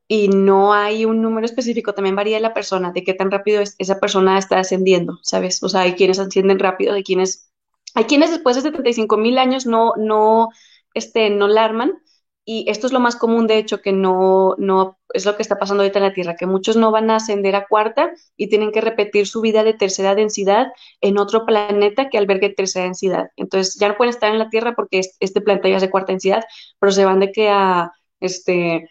y 0.08 0.28
no 0.28 0.74
hay 0.74 1.04
un 1.04 1.22
número 1.22 1.46
específico, 1.46 1.94
también 1.94 2.16
varía 2.16 2.36
de 2.36 2.42
la 2.42 2.54
persona, 2.54 2.92
de 2.92 3.04
qué 3.04 3.14
tan 3.14 3.30
rápido 3.30 3.62
esa 3.62 4.00
persona 4.00 4.38
está 4.38 4.58
ascendiendo, 4.58 5.18
¿sabes? 5.22 5.62
O 5.62 5.68
sea, 5.68 5.82
hay 5.82 5.94
quienes 5.94 6.18
ascienden 6.18 6.58
rápido, 6.58 6.94
hay 6.94 7.02
quienes, 7.02 7.50
hay 7.94 8.04
quienes 8.04 8.30
después 8.30 8.56
de 8.56 8.62
75 8.62 9.16
mil 9.16 9.38
años 9.38 9.66
no, 9.66 9.94
no, 9.96 10.50
este, 10.94 11.30
no 11.30 11.48
la 11.48 11.64
arman, 11.64 12.02
y 12.46 12.68
esto 12.68 12.86
es 12.86 12.92
lo 12.92 13.00
más 13.00 13.16
común, 13.16 13.46
de 13.46 13.56
hecho, 13.56 13.80
que 13.80 13.92
no, 13.92 14.54
no 14.58 14.98
es 15.14 15.24
lo 15.24 15.34
que 15.36 15.42
está 15.42 15.58
pasando 15.58 15.82
ahorita 15.82 15.98
en 15.98 16.04
la 16.04 16.12
Tierra, 16.12 16.36
que 16.36 16.46
muchos 16.46 16.76
no 16.76 16.90
van 16.90 17.10
a 17.10 17.16
ascender 17.16 17.56
a 17.56 17.66
cuarta 17.66 18.12
y 18.36 18.48
tienen 18.48 18.70
que 18.70 18.82
repetir 18.82 19.26
su 19.26 19.40
vida 19.40 19.64
de 19.64 19.72
tercera 19.72 20.14
densidad 20.14 20.68
en 21.00 21.18
otro 21.18 21.46
planeta 21.46 22.10
que 22.10 22.18
albergue 22.18 22.50
tercera 22.50 22.84
densidad. 22.84 23.30
Entonces 23.36 23.76
ya 23.80 23.88
no 23.88 23.96
pueden 23.96 24.12
estar 24.12 24.30
en 24.30 24.38
la 24.38 24.50
Tierra 24.50 24.74
porque 24.74 25.00
este 25.20 25.40
planeta 25.40 25.68
ya 25.68 25.76
es 25.76 25.82
de 25.82 25.90
cuarta 25.90 26.12
densidad, 26.12 26.44
pero 26.78 26.92
se 26.92 27.04
van 27.04 27.20
de 27.20 27.32
que 27.32 27.48
a 27.48 27.92
este 28.20 28.90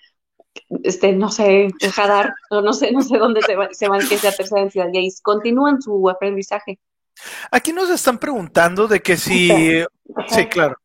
este, 0.84 1.14
no 1.14 1.32
sé, 1.32 1.70
Hadar, 1.96 2.34
no, 2.52 2.62
no 2.62 2.74
sé, 2.74 2.92
no 2.92 3.02
sé 3.02 3.18
dónde 3.18 3.42
se, 3.42 3.56
van, 3.56 3.74
se 3.74 3.88
van 3.88 4.08
que 4.08 4.18
sea 4.18 4.32
tercera 4.32 4.62
densidad 4.62 4.88
y 4.92 4.98
ahí 4.98 5.10
continúan 5.22 5.82
su 5.82 6.10
aprendizaje. 6.10 6.80
Aquí 7.52 7.74
nos 7.74 7.90
están 7.90 8.18
preguntando 8.18 8.88
de 8.88 9.02
que 9.02 9.18
si, 9.18 9.50
sí, 10.28 10.46
claro. 10.48 10.76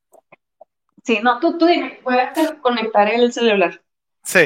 Sí, 1.09 1.21
no, 1.23 1.41
tú, 1.41 1.57
tú 1.57 1.65
dime, 1.65 2.01
voy 2.05 2.19
a 2.19 2.35
conectar 2.61 3.09
el 3.09 3.33
celular. 3.33 3.83
Sí. 4.23 4.41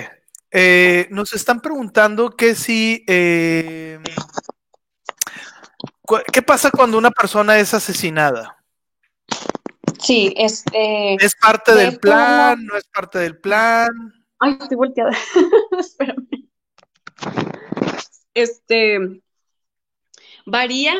Eh, 0.52 1.08
nos 1.10 1.32
están 1.32 1.60
preguntando 1.60 2.30
que 2.36 2.54
si. 2.54 3.04
Eh, 3.08 3.98
¿Qué 6.32 6.40
pasa 6.40 6.70
cuando 6.70 6.98
una 6.98 7.10
persona 7.10 7.58
es 7.58 7.74
asesinada? 7.74 8.62
Sí, 9.98 10.32
este. 10.36 11.16
¿Es 11.16 11.34
parte 11.34 11.74
del 11.74 11.98
plan? 11.98 12.64
¿No 12.64 12.76
es 12.76 12.84
parte 12.84 13.18
del 13.18 13.38
plan? 13.38 13.90
Ay, 14.38 14.56
estoy 14.60 14.76
volteada. 14.76 15.10
Espérame. 15.80 16.28
Este. 18.34 19.20
Varía. 20.46 20.94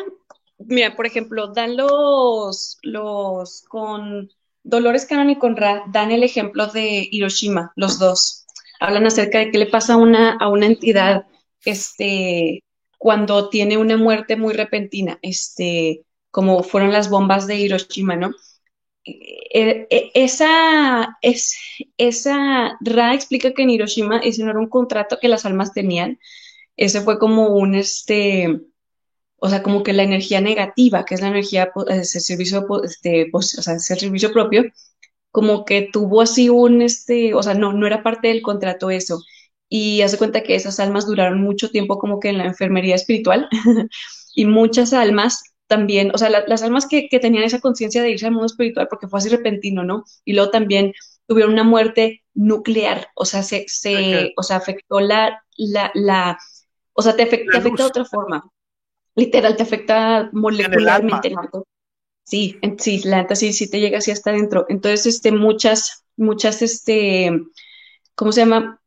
Mira, 0.58 0.96
por 0.96 1.06
ejemplo, 1.06 1.52
dan 1.52 1.76
los. 1.76 2.78
los 2.82 3.62
con 3.68 4.28
Dolores 4.64 5.06
Cannon 5.06 5.30
y 5.30 5.38
Conrad 5.38 5.82
dan 5.88 6.10
el 6.12 6.22
ejemplo 6.22 6.66
de 6.68 7.08
Hiroshima, 7.10 7.72
los 7.76 7.98
dos. 7.98 8.46
Hablan 8.80 9.06
acerca 9.06 9.38
de 9.38 9.50
qué 9.50 9.58
le 9.58 9.66
pasa 9.66 9.94
a 9.94 9.96
una, 9.96 10.36
a 10.38 10.48
una 10.48 10.66
entidad 10.66 11.26
este, 11.64 12.62
cuando 12.98 13.48
tiene 13.48 13.76
una 13.76 13.96
muerte 13.96 14.36
muy 14.36 14.54
repentina, 14.54 15.18
este, 15.22 16.02
como 16.30 16.62
fueron 16.62 16.92
las 16.92 17.10
bombas 17.10 17.46
de 17.46 17.56
Hiroshima, 17.56 18.16
¿no? 18.16 18.32
Eh, 19.04 19.88
eh, 19.90 20.10
esa, 20.14 21.18
es, 21.22 21.56
esa 21.96 22.78
Ra 22.80 23.14
explica 23.14 23.52
que 23.52 23.62
en 23.62 23.70
Hiroshima 23.70 24.18
ese 24.18 24.44
no 24.44 24.50
era 24.50 24.60
un 24.60 24.68
contrato 24.68 25.18
que 25.20 25.28
las 25.28 25.44
almas 25.44 25.72
tenían, 25.72 26.18
ese 26.76 27.00
fue 27.00 27.18
como 27.18 27.48
un, 27.48 27.74
este, 27.74 28.60
o 29.44 29.48
sea, 29.48 29.62
como 29.64 29.82
que 29.82 29.92
la 29.92 30.04
energía 30.04 30.40
negativa, 30.40 31.04
que 31.04 31.16
es 31.16 31.20
la 31.20 31.26
energía, 31.26 31.72
ese 31.88 32.20
servicio, 32.20 32.64
este, 32.84 33.28
o 33.32 33.42
sea, 33.42 33.74
ese 33.74 33.96
servicio 33.96 34.32
propio, 34.32 34.64
como 35.32 35.64
que 35.64 35.88
tuvo 35.92 36.22
así 36.22 36.48
un, 36.48 36.80
este, 36.80 37.34
o 37.34 37.42
sea, 37.42 37.54
no, 37.54 37.72
no 37.72 37.88
era 37.88 38.04
parte 38.04 38.28
del 38.28 38.40
contrato 38.40 38.90
eso. 38.90 39.20
Y 39.68 40.02
hace 40.02 40.16
cuenta 40.16 40.44
que 40.44 40.54
esas 40.54 40.78
almas 40.78 41.06
duraron 41.06 41.42
mucho 41.42 41.70
tiempo 41.72 41.98
como 41.98 42.20
que 42.20 42.28
en 42.28 42.38
la 42.38 42.44
enfermería 42.44 42.94
espiritual 42.94 43.48
y 44.36 44.46
muchas 44.46 44.92
almas 44.92 45.42
también, 45.66 46.12
o 46.14 46.18
sea, 46.18 46.30
las 46.30 46.62
almas 46.62 46.86
que, 46.86 47.08
que, 47.08 47.18
tenían 47.18 47.42
esa 47.42 47.60
conciencia 47.60 48.00
de 48.00 48.10
irse 48.10 48.26
al 48.26 48.32
mundo 48.32 48.46
espiritual 48.46 48.86
porque 48.88 49.08
fue 49.08 49.18
así 49.18 49.28
repentino, 49.28 49.82
¿no? 49.82 50.04
Y 50.24 50.34
luego 50.34 50.50
también 50.52 50.92
tuvieron 51.26 51.52
una 51.54 51.64
muerte 51.64 52.22
nuclear, 52.34 53.08
o 53.16 53.24
sea, 53.24 53.42
se, 53.42 53.64
se 53.66 54.34
o 54.36 54.42
sea, 54.44 54.58
afectó 54.58 55.00
la, 55.00 55.42
la, 55.56 55.90
la, 55.94 56.38
o 56.92 57.02
sea, 57.02 57.16
te 57.16 57.24
afecta 57.24 57.58
de 57.58 57.82
otra 57.82 58.04
forma 58.04 58.44
literal 59.14 59.56
te 59.56 59.62
afecta 59.62 60.30
molecularmente. 60.32 61.34
Sí, 62.24 62.58
sí, 62.78 63.02
la 63.04 63.22
neta 63.22 63.34
sí, 63.34 63.52
sí 63.52 63.68
te 63.68 63.80
llega 63.80 63.98
así 63.98 64.10
hasta 64.10 64.30
adentro. 64.30 64.64
Entonces, 64.68 65.06
este, 65.06 65.32
muchas, 65.32 66.04
muchas, 66.16 66.62
este, 66.62 67.30
¿cómo 68.14 68.32
se 68.32 68.40
llama? 68.40 68.82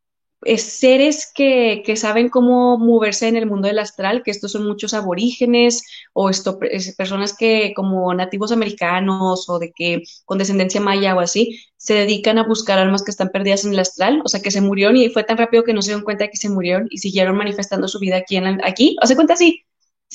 seres 0.58 1.32
que, 1.34 1.82
que, 1.84 1.96
saben 1.96 2.30
cómo 2.30 2.78
moverse 2.78 3.28
en 3.28 3.36
el 3.36 3.48
mundo 3.48 3.68
del 3.68 3.80
astral, 3.80 4.22
que 4.22 4.32
estos 4.32 4.52
son 4.52 4.66
muchos 4.68 4.94
aborígenes 4.94 5.84
o 6.14 6.30
esto, 6.30 6.60
personas 6.98 7.36
que 7.36 7.74
como 7.76 8.14
nativos 8.14 8.52
americanos 8.52 9.50
o 9.50 9.58
de 9.58 9.72
que 9.72 10.04
con 10.24 10.38
descendencia 10.38 10.80
maya 10.80 11.16
o 11.16 11.20
así, 11.20 11.60
se 11.78 11.96
dedican 11.96 12.38
a 12.38 12.48
buscar 12.48 12.78
almas 12.78 13.04
que 13.04 13.12
están 13.12 13.30
perdidas 13.30 13.66
en 13.66 13.74
el 13.74 13.80
astral, 13.80 14.22
o 14.24 14.28
sea, 14.28 14.42
que 14.42 14.52
se 14.52 14.62
murieron 14.62 14.98
y 14.98 15.10
fue 15.10 15.24
tan 15.24 15.38
rápido 15.38 15.64
que 15.64 15.74
no 15.74 15.82
se 15.82 15.90
dieron 15.90 16.04
cuenta 16.04 16.26
de 16.26 16.30
que 16.30 16.38
se 16.38 16.50
murieron 16.50 16.88
y 16.92 17.00
siguieron 17.00 17.36
manifestando 17.36 17.88
su 17.88 18.00
vida 18.00 18.18
aquí, 18.18 18.38
en 18.38 18.64
aquí, 18.64 18.96
hace 19.02 19.16
cuenta 19.16 19.34
así, 19.34 19.65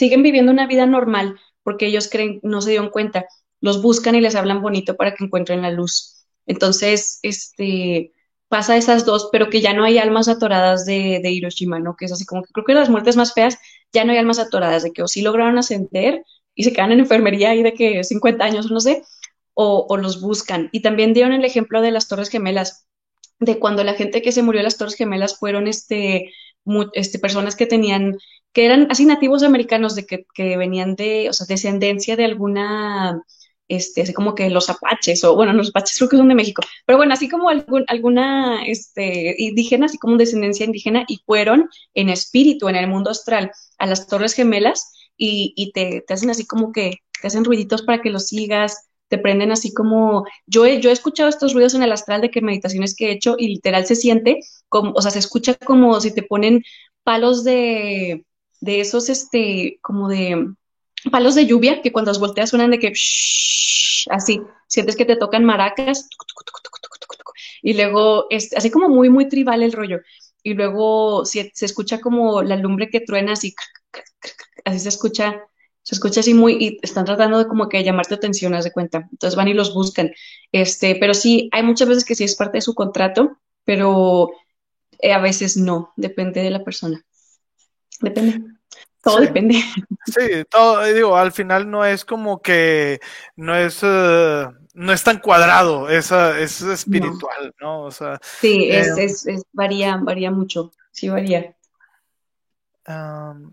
siguen 0.01 0.23
viviendo 0.23 0.51
una 0.51 0.67
vida 0.67 0.87
normal 0.87 1.39
porque 1.63 1.87
ellos 1.87 2.09
creen, 2.11 2.41
no 2.43 2.63
se 2.63 2.71
dieron 2.71 2.89
cuenta, 2.89 3.27
los 3.61 3.83
buscan 3.83 4.15
y 4.15 4.23
les 4.23 4.35
hablan 4.35 4.63
bonito 4.63 4.97
para 4.97 5.15
que 5.15 5.25
encuentren 5.25 5.61
la 5.61 5.71
luz. 5.71 6.25
Entonces, 6.47 7.19
este, 7.23 8.13
pasa 8.49 8.79
esas 8.79 9.05
dos, 9.05 9.29
pero 9.31 9.51
que 9.51 9.61
ya 9.61 9.75
no 9.75 9.85
hay 9.85 9.99
almas 9.99 10.29
atoradas 10.29 10.87
de, 10.87 11.21
de, 11.23 11.31
Hiroshima, 11.31 11.81
¿no? 11.81 11.97
Que 11.97 12.07
es 12.07 12.13
así 12.13 12.25
como 12.25 12.43
que 12.43 12.51
creo 12.51 12.65
que 12.65 12.73
las 12.73 12.89
muertes 12.89 13.17
más 13.17 13.35
feas 13.35 13.59
ya 13.93 14.07
no 14.07 14.13
hay 14.13 14.19
almas 14.19 14.39
atoradas, 14.39 14.83
de 14.83 14.93
que 14.93 15.03
o 15.03 15.07
sí 15.07 15.21
lograron 15.21 15.59
ascender 15.59 16.25
y 16.55 16.65
se 16.65 16.73
quedan 16.73 16.93
en 16.93 17.01
enfermería 17.01 17.55
y 17.55 17.63
de 17.63 17.75
que 17.75 18.03
50 18.03 18.43
años, 18.43 18.71
no 18.71 18.81
sé, 18.81 19.03
o, 19.53 19.87
o 19.87 19.97
los 19.99 20.23
buscan. 20.23 20.71
Y 20.73 20.81
también 20.81 21.13
dieron 21.13 21.35
el 21.35 21.45
ejemplo 21.45 21.83
de 21.83 21.91
las 21.91 22.09
Torres 22.09 22.31
Gemelas, 22.31 22.87
de 23.39 23.59
cuando 23.59 23.85
la 23.85 23.95
gente 23.95 24.23
que 24.23 24.33
se 24.33 24.43
murió 24.43 24.61
en 24.61 24.65
las 24.65 24.79
Torres 24.79 24.95
Gemelas 24.95 25.39
fueron 25.39 25.69
este, 25.69 26.33
este, 26.93 27.19
personas 27.19 27.57
que 27.57 27.67
tenían 27.67 28.19
que 28.53 28.65
eran 28.65 28.89
así 28.91 29.05
nativos 29.05 29.43
americanos 29.43 29.95
de 29.95 30.07
que, 30.07 30.27
que, 30.35 30.57
venían 30.57 30.97
de, 30.97 31.29
o 31.29 31.33
sea, 31.33 31.47
descendencia 31.47 32.17
de 32.17 32.25
alguna, 32.25 33.23
este, 33.69 34.03
así 34.03 34.13
como 34.13 34.35
que 34.35 34.51
los 34.51 34.69
apaches, 34.71 35.23
o 35.25 35.37
bueno, 35.37 35.53
los 35.53 35.71
apaches 35.71 35.97
creo 35.99 36.11
que 36.11 36.17
son 36.17 36.29
de 36.29 36.35
México, 36.35 36.63
pero 36.87 36.97
bueno, 36.99 37.15
así 37.15 37.29
como 37.29 37.49
algún, 37.49 37.85
alguna, 37.89 38.65
este, 38.65 39.37
indígena, 39.39 39.87
así 39.87 39.99
como 39.99 40.17
descendencia 40.17 40.67
indígena, 40.67 41.05
y 41.09 41.19
fueron 41.27 41.69
en 41.95 42.09
espíritu, 42.09 42.69
en 42.69 42.77
el 42.77 42.89
mundo 42.89 43.11
astral, 43.11 43.53
a 43.79 43.87
las 43.87 44.07
Torres 44.09 44.35
Gemelas, 44.35 44.93
y, 45.17 45.53
y 45.57 45.73
te, 45.73 46.03
te, 46.07 46.15
hacen 46.15 46.31
así 46.31 46.47
como 46.47 46.73
que, 46.73 46.99
te 47.21 47.29
hacen 47.29 47.45
ruiditos 47.45 47.83
para 47.83 48.01
que 48.03 48.11
los 48.11 48.29
sigas, 48.29 48.89
te 49.09 49.19
prenden 49.19 49.51
así 49.53 49.75
como, 49.75 50.25
yo 50.47 50.65
he, 50.67 50.81
yo 50.81 50.91
he 50.91 50.93
escuchado 50.93 51.29
estos 51.29 51.53
ruidos 51.53 51.75
en 51.75 51.83
el 51.83 51.93
astral 51.93 52.21
de 52.21 52.31
que 52.31 52.41
meditaciones 52.41 52.95
que 52.97 53.09
he 53.09 53.13
hecho, 53.13 53.37
y 53.39 53.49
literal 53.49 53.87
se 53.87 53.97
siente 53.97 54.41
como, 54.69 54.93
o 54.93 55.03
sea, 55.03 55.11
se 55.11 55.19
escucha 55.21 55.55
como 55.55 56.01
si 56.01 56.15
te 56.15 56.23
ponen 56.23 56.63
palos 57.03 57.45
de, 57.45 58.25
de 58.61 58.81
esos, 58.81 59.09
este, 59.09 59.79
como 59.83 60.09
de 60.09 60.55
palos 61.11 61.35
de 61.35 61.47
lluvia 61.47 61.81
que 61.83 61.93
cuando 61.93 62.11
los 62.11 62.21
volteas 62.21 62.51
suenan 62.51 62.71
de 62.71 62.79
que 62.79 62.93
así, 64.11 64.43
sientes 64.67 64.97
que 64.97 65.05
te 65.05 65.17
tocan 65.17 65.45
maracas 65.45 66.09
y 67.63 67.75
luego 67.75 68.27
es 68.31 68.55
así 68.57 68.71
como 68.71 68.89
muy, 68.89 69.11
muy 69.11 69.29
tribal 69.29 69.63
el 69.63 69.73
rollo. 69.73 70.01
Y 70.43 70.55
luego 70.55 71.25
se, 71.25 71.51
se 71.55 71.67
escucha 71.67 72.01
como 72.01 72.43
la 72.43 72.57
lumbre 72.57 72.89
que 72.89 73.01
truena 73.01 73.33
así, 73.33 73.55
así 74.65 74.79
se 74.79 74.89
escucha, 74.89 75.45
se 75.83 75.95
escucha 75.95 76.21
así 76.21 76.33
muy, 76.35 76.57
y 76.59 76.79
están 76.83 77.05
tratando 77.05 77.39
de 77.39 77.47
como 77.47 77.69
que 77.69 77.85
llamarte 77.85 78.15
atención, 78.15 78.55
haz 78.55 78.65
de 78.65 78.73
cuenta. 78.73 79.09
Entonces 79.11 79.37
van 79.37 79.49
y 79.49 79.55
los 79.55 79.75
buscan. 79.75 80.13
Este, 80.53 80.97
pero 80.97 81.15
sí, 81.15 81.49
hay 81.53 81.63
muchas 81.63 81.89
veces 81.89 82.05
que 82.05 82.15
sí 82.15 82.25
es 82.25 82.37
parte 82.37 82.59
de 82.59 82.63
su 82.63 82.75
contrato, 82.75 83.39
pero 83.65 84.31
eh, 84.99 85.13
a 85.13 85.21
veces 85.21 85.57
no, 85.57 85.93
depende 85.97 86.43
de 86.43 86.51
la 86.51 86.65
persona. 86.65 87.05
Depende. 88.01 88.43
Todo 89.03 89.21
depende. 89.21 89.55
Sí, 90.07 90.45
todo, 90.51 90.85
digo, 90.85 91.17
al 91.17 91.33
final 91.33 91.71
no 91.71 91.85
es 91.85 92.05
como 92.05 92.43
que 92.43 93.01
no 93.37 93.57
es 93.57 93.83
uh, 93.83 94.53
no 94.75 94.93
es 94.93 95.03
tan 95.03 95.19
cuadrado, 95.21 95.89
es, 95.89 96.11
es 96.13 96.63
espiritual, 96.63 97.55
¿no? 97.61 97.83
O 97.83 97.91
sea, 97.91 98.19
sí, 98.23 98.69
es, 98.71 98.99
eh, 98.99 99.05
es, 99.05 99.27
es, 99.27 99.43
varía, 99.53 99.97
varía 99.97 100.31
mucho, 100.31 100.73
sí 100.91 101.09
varía. 101.09 101.55
Um, 102.87 103.53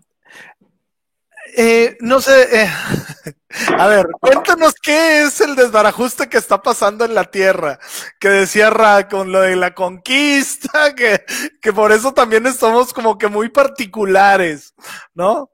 Eh, 1.56 1.98
no 2.02 2.20
sé, 2.20 2.64
eh, 2.64 2.70
a 3.78 3.88
ver, 3.88 4.08
cuéntanos 4.20 4.74
qué 4.82 5.24
es 5.24 5.40
el 5.42 5.56
desbarajuste 5.56 6.28
que 6.28 6.38
está 6.38 6.62
pasando 6.62 7.06
en 7.06 7.16
la 7.16 7.26
Tierra, 7.26 7.80
que 8.20 8.30
decía 8.30 8.70
Ra 8.70 9.08
con 9.08 9.32
lo 9.32 9.42
de 9.42 9.56
la 9.56 9.74
conquista, 9.74 10.94
que, 10.96 11.24
que 11.62 11.74
por 11.74 11.92
eso 11.92 12.14
también 12.14 12.46
estamos 12.46 12.94
como 12.94 13.18
que 13.18 13.28
muy 13.28 13.50
particulares, 13.50 14.74
¿no? 15.14 15.50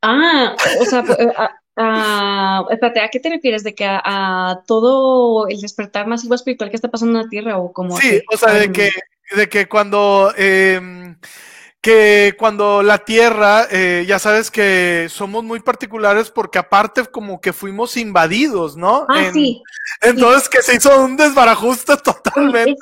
Ah, 0.00 0.56
o 0.80 0.84
sea, 0.84 1.04
ah, 1.76 2.64
espérate, 2.70 3.00
¿a 3.00 3.08
qué 3.08 3.20
te 3.20 3.30
refieres? 3.30 3.62
¿De 3.62 3.74
que 3.74 3.84
a, 3.86 4.62
todo 4.66 5.46
el 5.48 5.60
despertar 5.60 6.06
masivo 6.06 6.34
espiritual 6.34 6.70
que 6.70 6.76
está 6.76 6.90
pasando 6.90 7.18
en 7.18 7.24
la 7.24 7.30
Tierra 7.30 7.58
o 7.58 7.72
como 7.72 7.96
Sí, 7.98 8.20
o 8.32 8.36
sea, 8.36 8.54
de 8.54 8.72
que, 8.72 8.90
de 9.36 9.48
que 9.48 9.68
cuando... 9.68 10.32
Eh, 10.36 11.14
que 11.82 12.36
cuando 12.38 12.82
la 12.84 13.04
Tierra, 13.04 13.66
eh, 13.68 14.04
ya 14.06 14.20
sabes 14.20 14.52
que 14.52 15.08
somos 15.10 15.42
muy 15.42 15.58
particulares 15.58 16.30
porque 16.30 16.60
aparte 16.60 17.04
como 17.06 17.40
que 17.40 17.52
fuimos 17.52 17.96
invadidos, 17.96 18.76
¿no? 18.76 19.04
Ah, 19.08 19.30
sí. 19.32 19.60
Entonces 20.00 20.48
que 20.48 20.62
se 20.62 20.76
hizo 20.76 21.04
un 21.04 21.16
desbarajuste 21.16 21.96
totalmente. 21.96 22.76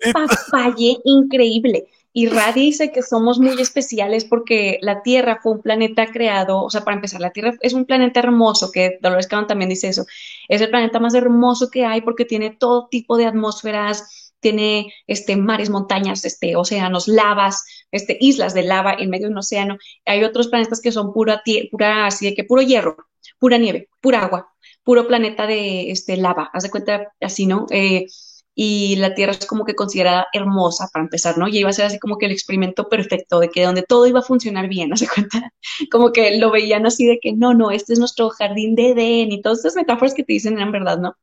Es 0.00 0.14
un 0.14 0.26
papalle 0.26 0.98
increíble. 1.04 1.86
Y 2.12 2.26
Ra 2.26 2.52
dice 2.52 2.92
que 2.92 3.00
somos 3.00 3.38
muy 3.38 3.58
especiales 3.58 4.26
porque 4.26 4.78
la 4.82 5.02
Tierra 5.02 5.40
fue 5.42 5.52
un 5.52 5.62
planeta 5.62 6.06
creado, 6.08 6.62
o 6.62 6.68
sea, 6.68 6.84
para 6.84 6.96
empezar, 6.96 7.22
la 7.22 7.30
Tierra 7.30 7.54
es 7.60 7.72
un 7.72 7.86
planeta 7.86 8.20
hermoso, 8.20 8.70
que 8.70 8.98
Dolores 9.00 9.28
Cannon 9.28 9.46
también 9.46 9.70
dice 9.70 9.88
eso, 9.88 10.04
es 10.46 10.60
el 10.60 10.68
planeta 10.68 11.00
más 11.00 11.14
hermoso 11.14 11.70
que 11.70 11.86
hay 11.86 12.02
porque 12.02 12.26
tiene 12.26 12.50
todo 12.50 12.88
tipo 12.90 13.16
de 13.16 13.24
atmósferas, 13.24 14.31
tiene 14.42 14.92
este, 15.06 15.36
mares, 15.36 15.70
montañas, 15.70 16.24
este, 16.26 16.56
océanos, 16.56 17.08
lavas, 17.08 17.64
este, 17.90 18.18
islas 18.20 18.52
de 18.52 18.64
lava 18.64 18.94
en 18.98 19.08
medio 19.08 19.28
de 19.28 19.32
un 19.32 19.38
océano. 19.38 19.78
Hay 20.04 20.24
otros 20.24 20.48
planetas 20.48 20.82
que 20.82 20.92
son 20.92 21.14
pura, 21.14 21.42
pura 21.70 22.06
así 22.06 22.26
de 22.26 22.34
que 22.34 22.44
puro 22.44 22.60
hierro, 22.60 22.96
pura 23.38 23.56
nieve, 23.58 23.88
pura 24.00 24.22
agua, 24.24 24.52
puro 24.84 25.06
planeta 25.06 25.46
de 25.46 25.90
este, 25.90 26.16
lava. 26.18 26.50
Haz 26.52 26.64
de 26.64 26.70
cuenta 26.70 27.12
así, 27.20 27.46
¿no? 27.46 27.66
Eh, 27.70 28.06
y 28.54 28.96
la 28.96 29.14
Tierra 29.14 29.32
es 29.32 29.46
como 29.46 29.64
que 29.64 29.74
considerada 29.74 30.26
hermosa 30.32 30.88
para 30.92 31.04
empezar, 31.04 31.38
¿no? 31.38 31.48
Y 31.48 31.58
iba 31.58 31.70
a 31.70 31.72
ser 31.72 31.86
así 31.86 31.98
como 31.98 32.18
que 32.18 32.26
el 32.26 32.32
experimento 32.32 32.88
perfecto 32.88 33.40
de 33.40 33.48
que 33.48 33.64
donde 33.64 33.82
todo 33.82 34.06
iba 34.06 34.20
a 34.20 34.22
funcionar 34.22 34.68
bien, 34.68 34.92
haz 34.92 35.00
de 35.00 35.08
cuenta? 35.08 35.52
Como 35.90 36.12
que 36.12 36.36
lo 36.38 36.50
veían 36.50 36.84
así 36.86 37.06
de 37.06 37.18
que 37.20 37.32
no, 37.32 37.54
no, 37.54 37.70
este 37.70 37.94
es 37.94 37.98
nuestro 37.98 38.28
jardín 38.30 38.74
de 38.74 38.90
Edén 38.90 39.32
y 39.32 39.40
todas 39.40 39.58
estas 39.58 39.76
metáforas 39.76 40.14
que 40.14 40.24
te 40.24 40.34
dicen 40.34 40.54
eran 40.58 40.72
verdad, 40.72 40.98
¿no? 40.98 41.16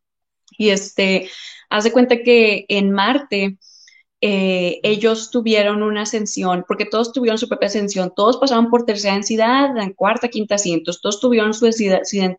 Y 0.57 0.69
este, 0.69 1.29
haz 1.69 1.83
de 1.83 1.91
cuenta 1.91 2.23
que 2.23 2.65
en 2.67 2.91
Marte, 2.91 3.57
eh, 4.21 4.81
ellos 4.83 5.31
tuvieron 5.31 5.81
una 5.81 6.01
ascensión, 6.01 6.65
porque 6.67 6.85
todos 6.85 7.13
tuvieron 7.13 7.37
su 7.37 7.47
propia 7.47 7.67
ascensión, 7.67 8.11
todos 8.13 8.35
pasaban 8.37 8.69
por 8.69 8.85
tercera 8.85 9.13
densidad, 9.13 9.69
cuarta, 9.95 10.27
quinta 10.27 10.55
asientos, 10.55 10.99
todos 11.01 11.21
tuvieron 11.21 11.53
su 11.53 11.65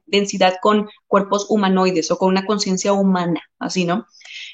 densidad, 0.07 0.55
con 0.61 0.91
cuerpos 1.07 1.47
humanoides 1.49 2.11
o 2.11 2.19
con 2.19 2.29
una 2.29 2.45
conciencia 2.45 2.93
humana, 2.93 3.41
así, 3.59 3.87
¿no? 3.87 4.07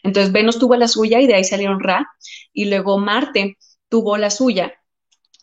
Entonces 0.04 0.32
Venus 0.32 0.58
tuvo 0.60 0.76
la 0.76 0.86
suya 0.86 1.20
y 1.20 1.26
de 1.26 1.34
ahí 1.34 1.44
salieron 1.44 1.80
Ra, 1.80 2.06
y 2.52 2.66
luego 2.66 2.98
Marte 2.98 3.58
tuvo 3.88 4.16
la 4.18 4.30
suya, 4.30 4.74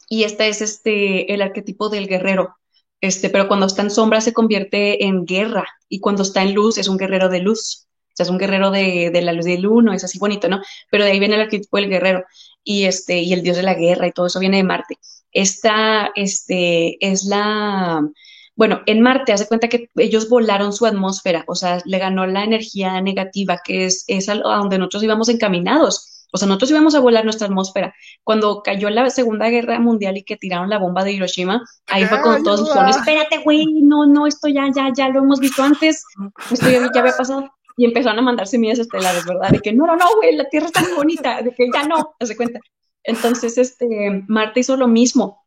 y 0.07 0.23
este 0.23 0.47
es 0.47 0.61
este, 0.61 1.33
el 1.33 1.41
arquetipo 1.41 1.89
del 1.89 2.07
guerrero, 2.07 2.55
este, 3.01 3.29
pero 3.29 3.49
cuando 3.49 3.65
está 3.65 3.81
en 3.81 3.91
sombra 3.91 4.21
se 4.21 4.31
convierte 4.31 5.03
en 5.03 5.25
guerra, 5.25 5.65
y 5.89 5.99
cuando 5.99 6.23
está 6.23 6.43
en 6.43 6.53
luz 6.53 6.77
es 6.77 6.87
un 6.87 6.97
guerrero 6.97 7.27
de 7.27 7.39
luz. 7.39 7.87
O 8.13 8.15
sea, 8.15 8.25
es 8.25 8.29
un 8.29 8.37
guerrero 8.37 8.69
de, 8.69 9.11
la 9.23 9.33
luz 9.33 9.45
del 9.45 9.65
uno, 9.65 9.91
es 9.91 10.03
así 10.03 10.19
bonito, 10.19 10.47
¿no? 10.47 10.61
Pero 10.91 11.03
de 11.03 11.11
ahí 11.11 11.19
viene 11.19 11.33
el 11.33 11.41
arquetipo 11.41 11.77
del 11.77 11.89
guerrero 11.89 12.23
y, 12.63 12.83
este, 12.83 13.19
y 13.19 13.33
el 13.33 13.41
dios 13.41 13.57
de 13.57 13.63
la 13.63 13.73
guerra 13.73 14.05
y 14.05 14.11
todo 14.11 14.27
eso 14.27 14.39
viene 14.39 14.57
de 14.57 14.63
Marte. 14.63 14.99
Esta 15.31 16.11
este, 16.15 17.03
es 17.05 17.23
la... 17.23 18.07
Bueno, 18.55 18.81
en 18.85 19.01
Marte, 19.01 19.33
hace 19.33 19.47
cuenta 19.47 19.67
que 19.67 19.89
ellos 19.95 20.29
volaron 20.29 20.73
su 20.73 20.85
atmósfera, 20.85 21.43
o 21.47 21.55
sea, 21.55 21.81
le 21.85 21.97
ganó 21.97 22.27
la 22.27 22.43
energía 22.43 23.01
negativa, 23.01 23.59
que 23.63 23.85
es, 23.85 24.03
es 24.07 24.29
a 24.29 24.35
donde 24.35 24.77
nosotros 24.77 25.01
íbamos 25.01 25.27
encaminados. 25.29 26.27
O 26.31 26.37
sea, 26.37 26.47
nosotros 26.47 26.69
íbamos 26.69 26.93
a 26.93 26.99
volar 26.99 27.23
nuestra 27.23 27.47
atmósfera. 27.47 27.95
Cuando 28.23 28.61
cayó 28.61 28.91
la 28.91 29.09
Segunda 29.09 29.49
Guerra 29.49 29.79
Mundial 29.79 30.17
y 30.17 30.23
que 30.23 30.37
tiraron 30.37 30.69
la 30.69 30.77
bomba 30.77 31.03
de 31.03 31.13
Hiroshima, 31.13 31.63
ahí 31.87 32.05
fue 32.05 32.21
cuando 32.21 32.43
todos 32.43 32.67
dijeron, 32.67 32.89
espérate, 32.89 33.39
güey, 33.39 33.65
no, 33.81 34.05
no, 34.05 34.27
esto 34.27 34.47
ya, 34.49 34.67
ya, 34.75 34.91
ya 34.95 35.09
lo 35.09 35.19
hemos 35.19 35.39
visto 35.39 35.63
antes, 35.63 36.03
esto 36.51 36.69
ya, 36.69 36.91
ya 36.93 36.99
había 37.01 37.17
pasado 37.17 37.51
y 37.77 37.85
empezaron 37.85 38.19
a 38.19 38.23
mandar 38.23 38.47
semillas 38.47 38.79
estelares, 38.79 39.25
¿verdad? 39.25 39.49
De 39.49 39.59
que 39.59 39.73
no, 39.73 39.85
no, 39.85 39.95
no, 39.95 40.05
güey, 40.17 40.35
la 40.35 40.49
Tierra 40.49 40.67
está 40.67 40.81
muy 40.81 40.93
bonita, 40.93 41.41
de 41.41 41.53
que 41.53 41.69
ya 41.73 41.87
no, 41.87 42.15
hace 42.19 42.35
cuenta. 42.35 42.59
Entonces, 43.03 43.57
este, 43.57 44.23
Marte 44.27 44.61
hizo 44.61 44.77
lo 44.77 44.87
mismo, 44.87 45.43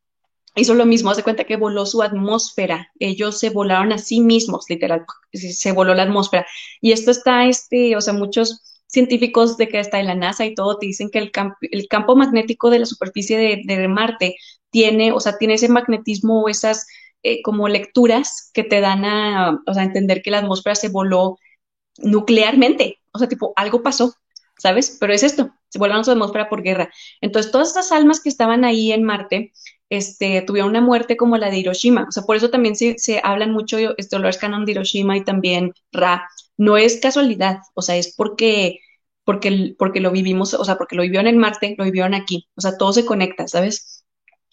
hizo 0.54 0.74
lo 0.74 0.86
mismo, 0.86 1.10
hace 1.10 1.22
cuenta 1.22 1.44
que 1.44 1.56
voló 1.56 1.86
su 1.86 2.02
atmósfera, 2.02 2.90
ellos 2.98 3.38
se 3.38 3.50
volaron 3.50 3.92
a 3.92 3.98
sí 3.98 4.20
mismos, 4.20 4.66
literal, 4.68 5.04
se 5.32 5.72
voló 5.72 5.94
la 5.94 6.04
atmósfera. 6.04 6.46
Y 6.80 6.92
esto 6.92 7.10
está, 7.10 7.46
este, 7.46 7.96
o 7.96 8.00
sea, 8.00 8.12
muchos 8.12 8.62
científicos 8.86 9.56
de 9.56 9.68
que 9.68 9.80
está 9.80 10.00
en 10.00 10.06
la 10.06 10.14
NASA 10.14 10.46
y 10.46 10.54
todo 10.54 10.78
te 10.78 10.86
dicen 10.86 11.10
que 11.10 11.18
el, 11.18 11.32
el 11.60 11.88
campo 11.88 12.16
magnético 12.16 12.70
de 12.70 12.78
la 12.80 12.86
superficie 12.86 13.62
de, 13.66 13.88
Marte 13.88 14.36
tiene, 14.70 15.12
o 15.12 15.20
sea, 15.20 15.38
tiene 15.38 15.54
ese 15.54 15.68
magnetismo 15.68 16.48
esas 16.48 16.86
eh, 17.22 17.42
como 17.42 17.68
lecturas 17.68 18.50
que 18.54 18.64
te 18.64 18.80
dan 18.80 19.04
a, 19.04 19.60
o 19.66 19.74
sea, 19.74 19.82
entender 19.82 20.22
que 20.22 20.30
la 20.30 20.38
atmósfera 20.38 20.74
se 20.74 20.88
voló 20.88 21.38
nuclearmente. 21.98 23.00
O 23.12 23.18
sea, 23.18 23.28
tipo, 23.28 23.52
algo 23.56 23.82
pasó, 23.82 24.14
¿sabes? 24.58 24.96
Pero 25.00 25.12
es 25.12 25.22
esto, 25.22 25.50
se 25.68 25.78
vuelven 25.78 25.98
a 25.98 26.00
atmósfera 26.00 26.48
por 26.48 26.62
guerra. 26.62 26.90
Entonces, 27.20 27.52
todas 27.52 27.68
estas 27.68 27.92
almas 27.92 28.20
que 28.20 28.28
estaban 28.28 28.64
ahí 28.64 28.92
en 28.92 29.04
Marte, 29.04 29.52
este, 29.88 30.42
tuvieron 30.42 30.70
una 30.70 30.80
muerte 30.80 31.16
como 31.16 31.36
la 31.38 31.50
de 31.50 31.58
Hiroshima. 31.58 32.06
O 32.08 32.12
sea, 32.12 32.24
por 32.24 32.36
eso 32.36 32.50
también 32.50 32.76
se, 32.76 32.98
se 32.98 33.20
hablan 33.22 33.52
mucho, 33.52 33.78
este, 33.96 34.16
Dolores 34.16 34.38
Canon 34.38 34.64
de 34.64 34.72
Hiroshima 34.72 35.16
y 35.16 35.24
también 35.24 35.72
Ra. 35.92 36.28
No 36.56 36.76
es 36.76 37.00
casualidad, 37.00 37.58
o 37.74 37.82
sea, 37.82 37.96
es 37.96 38.14
porque, 38.16 38.80
porque, 39.24 39.74
porque 39.78 40.00
lo 40.00 40.10
vivimos, 40.10 40.54
o 40.54 40.64
sea, 40.64 40.76
porque 40.78 40.96
lo 40.96 41.02
vivieron 41.02 41.26
en 41.26 41.38
Marte, 41.38 41.74
lo 41.78 41.84
vivieron 41.84 42.14
aquí. 42.14 42.48
O 42.56 42.60
sea, 42.60 42.76
todo 42.78 42.92
se 42.92 43.04
conecta, 43.04 43.46
¿sabes? 43.48 44.04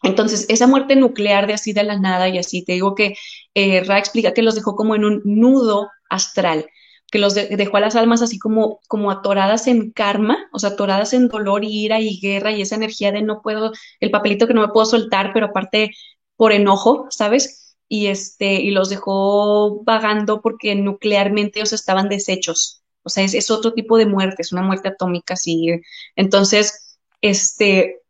Entonces, 0.03 0.45
esa 0.49 0.68
muerte 0.68 0.95
nuclear 0.98 1.48
de 1.48 1.53
así 1.53 1.72
de 1.74 1.84
la 1.84 1.98
nada 1.98 2.28
y 2.28 2.38
así, 2.38 2.64
te 2.65 2.74
digo 2.74 2.94
que 2.94 3.15
eh, 3.56 3.84
Ra 3.86 3.98
explica 3.99 4.34
que 4.34 4.41
los 4.41 4.56
dejó 4.56 4.76
como 4.76 4.95
en 4.95 5.06
un 5.06 5.22
nudo 5.24 5.90
astral 6.10 6.65
que 7.14 7.19
los 7.19 7.35
dejó 7.35 7.77
a 7.77 7.80
las 7.80 7.95
almas 7.95 8.23
así 8.23 8.40
como, 8.40 8.80
como 8.88 9.11
atoradas 9.11 9.68
en 9.68 9.91
karma, 9.91 10.49
o 10.52 10.57
sea, 10.57 10.72
atoradas 10.72 11.14
en 11.14 11.27
dolor 11.27 11.64
ira 11.64 11.99
y 11.99 12.19
guerra 12.19 12.52
y 12.52 12.64
esa 12.64 12.73
energía 12.73 13.11
de 13.11 13.22
no 13.22 13.44
puedo, 13.44 13.72
el 13.99 14.10
papelito 14.10 14.48
que 14.48 14.56
no 14.56 14.61
me 14.61 14.69
puedo 14.69 14.88
soltar, 14.88 15.30
pero 15.31 15.45
aparte 15.45 15.91
por 16.38 16.53
enojo, 16.53 17.06
¿sabes? 17.11 17.77
Y 17.88 18.07
este, 18.07 18.56
y 18.61 18.72
los 18.72 18.90
dejó 18.90 19.84
vagando 19.84 20.41
porque 20.41 20.73
nuclearmente 20.73 21.60
ellos 21.60 21.73
estaban 21.73 22.10
deshechos. 22.10 22.81
O 23.03 23.10
sea, 23.10 23.23
es, 23.23 23.35
es 23.35 23.52
otro 23.52 23.73
tipo 23.73 23.99
de 23.99 24.07
muerte, 24.07 24.41
es 24.41 24.52
una 24.52 24.64
muerte 24.64 24.88
atómica, 24.88 25.35
sí. 25.35 25.68
Entonces, 26.15 26.98
este, 27.22 28.02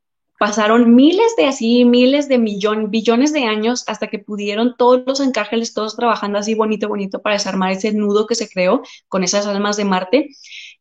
pasaron 0.44 0.94
miles 0.94 1.38
de 1.38 1.46
así, 1.46 1.86
miles 1.86 2.28
de 2.28 2.38
millones, 2.38 2.90
billones 2.90 3.32
de 3.32 3.46
años 3.46 3.86
hasta 3.88 4.08
que 4.08 4.20
pudieron 4.20 4.76
todos 4.78 5.02
los 5.08 5.22
encárgeles, 5.22 5.74
todos 5.74 5.96
trabajando 5.96 6.38
así 6.38 6.54
bonito, 6.54 6.90
bonito 6.90 7.22
para 7.22 7.36
desarmar 7.36 7.72
ese 7.72 7.94
nudo 7.94 8.28
que 8.28 8.36
se 8.36 8.50
creó 8.50 8.82
con 9.08 9.24
esas 9.24 9.48
almas 9.48 9.78
de 9.78 9.86
Marte. 9.86 10.32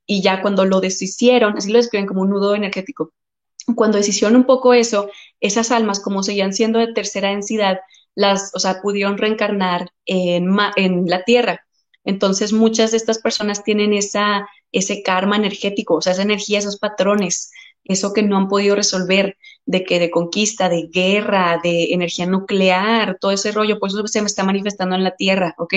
Y 0.05 0.21
ya 0.21 0.43
cuando 0.43 0.65
lo 0.65 0.81
deshicieron, 0.81 1.57
así 1.57 1.71
lo 1.71 1.79
describen 1.79 2.09
como 2.09 2.23
un 2.23 2.31
nudo 2.31 2.57
energético, 2.57 3.13
cuando 3.77 3.99
deshicieron 3.99 4.35
un 4.35 4.47
poco 4.47 4.75
eso, 4.75 5.09
esas 5.39 5.71
almas, 5.71 6.01
como 6.01 6.25
seguían 6.25 6.53
siendo 6.53 6.81
de 6.81 6.93
tercera 6.93 7.29
densidad, 7.29 7.79
las, 8.17 8.51
o 8.57 8.59
sea, 8.59 8.83
pudieron 8.83 9.17
reencarnar 9.17 9.91
en, 10.07 10.57
en 10.75 11.07
la 11.07 11.23
Tierra. 11.23 11.65
Entonces, 12.03 12.53
muchas 12.53 12.91
de 12.91 12.97
estas 12.97 13.21
personas 13.21 13.63
tienen 13.63 13.93
esa, 13.93 14.49
ese 14.73 15.05
karma 15.05 15.37
energético, 15.37 15.95
o 15.95 16.01
sea, 16.01 16.15
esa 16.15 16.23
energía, 16.23 16.59
esos 16.59 16.81
patrones 16.81 17.53
eso 17.85 18.13
que 18.13 18.23
no 18.23 18.37
han 18.37 18.49
podido 18.49 18.77
resolver, 18.77 19.37
de 19.67 19.85
que 19.85 19.99
de 19.99 20.11
conquista, 20.11 20.69
de 20.69 20.89
guerra, 20.93 21.61
de 21.63 21.93
energía 21.93 22.27
nuclear, 22.27 23.19
todo 23.21 23.31
ese 23.31 23.53
rollo, 23.53 23.79
pues 23.79 23.95
eso 23.95 24.07
se 24.07 24.21
me 24.21 24.27
está 24.27 24.45
manifestando 24.45 24.97
en 24.97 25.05
la 25.05 25.17
Tierra, 25.17 25.55
¿ok? 25.59 25.75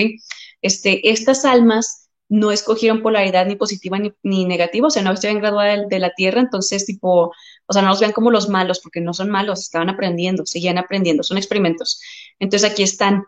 Este, 0.62 1.10
estas 1.10 1.44
almas 1.44 2.08
no 2.28 2.50
escogieron 2.50 3.02
polaridad 3.02 3.46
ni 3.46 3.54
positiva 3.56 3.98
ni, 4.22 4.44
negativa, 4.44 4.88
o 4.88 4.90
sea, 4.90 5.02
no 5.02 5.14
en 5.22 5.38
graduada 5.38 5.76
de, 5.76 5.86
de, 5.88 5.98
la 5.98 6.10
Tierra, 6.10 6.40
entonces, 6.40 6.84
tipo, 6.84 7.32
o 7.66 7.72
sea, 7.72 7.82
no 7.82 7.88
los 7.88 8.00
vean 8.00 8.12
como 8.12 8.30
los 8.30 8.48
malos, 8.48 8.80
porque 8.80 9.00
no 9.00 9.14
son 9.14 9.30
malos, 9.30 9.60
estaban 9.60 9.88
aprendiendo, 9.88 10.44
seguían 10.46 10.78
aprendiendo, 10.78 11.22
son 11.22 11.38
experimentos. 11.38 12.00
Entonces, 12.38 12.70
aquí 12.70 12.82
están. 12.82 13.24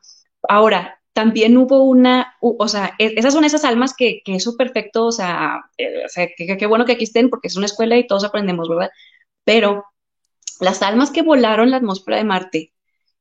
Ahora, 0.49 0.98
también 1.19 1.57
hubo 1.57 1.83
una, 1.83 2.37
o 2.41 2.69
sea, 2.69 2.95
e, 2.97 3.15
esas 3.17 3.35
son 3.35 3.43
esas 3.43 3.65
almas 3.65 3.93
que, 3.93 4.23
que 4.25 4.37
eso 4.37 4.57
perfecto, 4.57 5.07
o 5.07 5.11
sea, 5.11 5.63
eh, 5.77 6.05
o 6.07 6.09
sea 6.09 6.29
qué 6.37 6.67
bueno 6.67 6.85
que 6.85 6.93
aquí 6.93 7.03
estén 7.03 7.29
porque 7.29 7.49
es 7.49 7.57
una 7.57 7.67
escuela 7.67 7.97
y 7.97 8.07
todos 8.07 8.23
aprendemos, 8.23 8.69
¿verdad? 8.69 8.91
Pero 9.43 9.85
las 10.61 10.81
almas 10.81 11.11
que 11.11 11.23
volaron 11.23 11.73
la 11.73 11.79
atmósfera 11.79 12.19
de 12.19 12.25
Marte, 12.25 12.73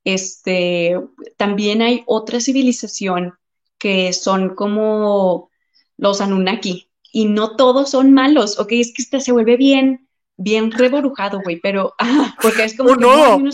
este, 0.03 0.95
también 1.37 1.81
hay 1.81 2.03
otra 2.05 2.39
civilización 2.39 3.33
que 3.79 4.13
son 4.13 4.53
como 4.53 5.49
los 5.97 6.21
Anunnaki 6.21 6.91
y 7.11 7.25
no 7.25 7.55
todos 7.55 7.89
son 7.89 8.13
malos, 8.13 8.59
ok, 8.59 8.73
es 8.73 8.93
que 8.93 9.01
este 9.01 9.21
se 9.21 9.31
vuelve 9.31 9.57
bien, 9.57 10.07
bien 10.35 10.69
reborujado, 10.71 11.41
güey, 11.43 11.59
pero, 11.59 11.95
porque 12.43 12.65
es 12.65 12.77
como... 12.77 12.91
Oh, 12.91 12.95
no. 12.95 13.49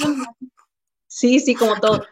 sí, 1.08 1.40
sí, 1.40 1.56
como 1.56 1.80
todo 1.80 2.04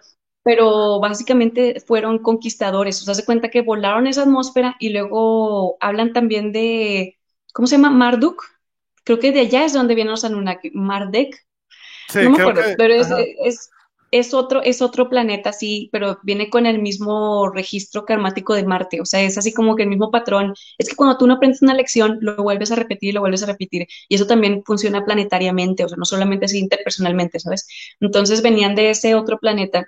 pero 0.44 1.00
básicamente 1.00 1.82
fueron 1.86 2.20
conquistadores. 2.20 3.02
O 3.02 3.06
sea, 3.06 3.14
se 3.14 3.26
cuenta 3.26 3.50
que 3.50 3.62
volaron 3.62 4.08
esa 4.08 4.24
atmósfera 4.24 4.76
y 4.80 4.90
luego 4.90 5.78
hablan 5.80 6.14
también 6.14 6.52
de, 6.52 7.20
¿cómo 7.54 7.68
se 7.68 7.76
llama? 7.76 7.92
Marduk. 7.92 8.44
Creo 9.04 9.20
que 9.20 9.32
de 9.32 9.42
allá 9.42 9.66
es 9.66 9.74
donde 9.74 9.96
vienen 9.96 10.12
los 10.12 10.26
Anunnaki. 10.26 10.72
Mardek. 10.74 11.36
no 12.16 12.30
me 12.32 12.42
acuerdo, 12.42 12.62
pero 12.78 12.94
es, 12.94 13.08
es, 13.44 13.70
es 14.12 14.34
otro, 14.34 14.62
es 14.62 14.82
otro 14.82 15.10
planeta, 15.10 15.54
sí, 15.54 15.90
pero 15.92 16.20
viene 16.24 16.50
con 16.50 16.66
el 16.66 16.82
mismo 16.82 17.50
registro 17.50 18.06
karmático 18.06 18.54
de 18.54 18.66
Marte, 18.66 19.00
o 19.02 19.06
sea, 19.06 19.22
es 19.22 19.38
así 19.38 19.54
como 19.54 19.76
que 19.76 19.84
el 19.84 19.90
mismo 19.90 20.12
patrón. 20.12 20.54
Es 20.78 20.90
que 20.90 20.96
cuando 20.96 21.18
tú 21.18 21.28
no 21.28 21.36
aprendes 21.36 21.62
una 21.62 21.74
lección, 21.74 22.18
lo 22.22 22.36
vuelves 22.36 22.72
a 22.72 22.76
repetir, 22.76 23.14
lo 23.14 23.22
vuelves 23.22 23.44
a 23.44 23.46
repetir, 23.46 23.88
y 24.10 24.16
eso 24.16 24.28
también 24.28 24.64
funciona 24.66 25.06
planetariamente, 25.06 25.86
o 25.86 25.88
sea, 25.90 25.98
no 25.98 26.06
solamente 26.06 26.46
así 26.46 26.60
interpersonalmente, 26.60 27.40
¿sabes? 27.40 27.68
Entonces 28.02 28.42
venían 28.42 28.76
de 28.76 28.90
ese 28.92 29.16
otro 29.16 29.40
planeta 29.40 29.88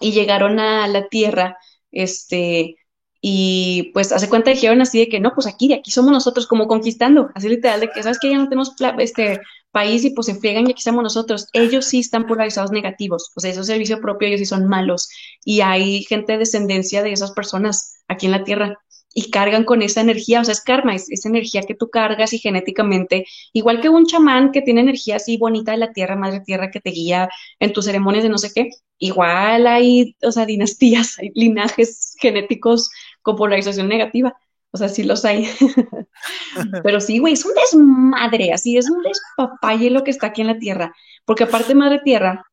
y 0.00 0.12
llegaron 0.12 0.58
a 0.60 0.86
la 0.88 1.08
Tierra, 1.08 1.58
este, 1.90 2.76
y 3.20 3.90
pues 3.94 4.12
hace 4.12 4.28
cuenta 4.28 4.50
dijeron 4.50 4.80
así 4.80 4.98
de 4.98 5.08
que 5.08 5.20
no, 5.20 5.32
pues 5.34 5.46
aquí, 5.46 5.72
aquí 5.72 5.90
somos 5.90 6.12
nosotros 6.12 6.46
como 6.46 6.68
conquistando, 6.68 7.30
así 7.34 7.48
literal 7.48 7.80
de 7.80 7.88
que 7.90 8.02
sabes 8.02 8.18
que 8.20 8.30
ya 8.30 8.38
no 8.38 8.48
tenemos 8.48 8.72
este 8.98 9.40
país 9.72 10.04
y 10.04 10.10
pues 10.10 10.26
se 10.26 10.36
friegan 10.36 10.66
y 10.66 10.70
aquí 10.70 10.78
estamos 10.78 11.02
nosotros. 11.02 11.48
Ellos 11.52 11.86
sí 11.86 12.00
están 12.00 12.26
polarizados 12.26 12.70
negativos, 12.70 13.32
o 13.34 13.40
sea, 13.40 13.50
es 13.50 13.58
un 13.58 13.64
servicio 13.64 14.00
propio, 14.00 14.28
ellos 14.28 14.40
sí 14.40 14.46
son 14.46 14.66
malos 14.68 15.08
y 15.44 15.60
hay 15.60 16.04
gente 16.04 16.32
de 16.32 16.38
descendencia 16.38 17.02
de 17.02 17.12
esas 17.12 17.32
personas 17.32 17.94
aquí 18.08 18.26
en 18.26 18.32
la 18.32 18.44
tierra 18.44 18.78
y 19.18 19.30
cargan 19.30 19.64
con 19.64 19.80
esa 19.80 20.02
energía, 20.02 20.42
o 20.42 20.44
sea, 20.44 20.52
es 20.52 20.60
karma, 20.60 20.94
es 20.94 21.10
esa 21.10 21.30
energía 21.30 21.62
que 21.62 21.74
tú 21.74 21.88
cargas 21.88 22.34
y 22.34 22.38
genéticamente, 22.38 23.24
igual 23.54 23.80
que 23.80 23.88
un 23.88 24.04
chamán 24.04 24.52
que 24.52 24.60
tiene 24.60 24.82
energía 24.82 25.16
así 25.16 25.38
bonita 25.38 25.72
de 25.72 25.78
la 25.78 25.92
tierra, 25.94 26.16
madre 26.16 26.40
tierra, 26.40 26.70
que 26.70 26.82
te 26.82 26.90
guía 26.90 27.30
en 27.58 27.72
tus 27.72 27.86
ceremonias 27.86 28.24
de 28.24 28.28
no 28.28 28.36
sé 28.36 28.52
qué, 28.54 28.68
igual 28.98 29.66
hay, 29.66 30.14
o 30.22 30.30
sea, 30.30 30.44
dinastías, 30.44 31.18
hay 31.18 31.30
linajes 31.34 32.14
genéticos 32.20 32.90
con 33.22 33.36
polarización 33.36 33.88
negativa. 33.88 34.36
O 34.70 34.76
sea, 34.76 34.90
sí 34.90 35.04
los 35.04 35.24
hay. 35.24 35.48
Pero 36.82 37.00
sí, 37.00 37.18
güey, 37.18 37.32
es 37.32 37.46
un 37.46 37.54
desmadre, 37.54 38.52
así 38.52 38.76
es 38.76 38.90
un 38.90 39.02
despapalle 39.02 39.88
lo 39.88 40.04
que 40.04 40.10
está 40.10 40.26
aquí 40.26 40.42
en 40.42 40.48
la 40.48 40.58
tierra. 40.58 40.94
Porque 41.24 41.44
aparte, 41.44 41.74
madre 41.74 42.00
tierra, 42.04 42.44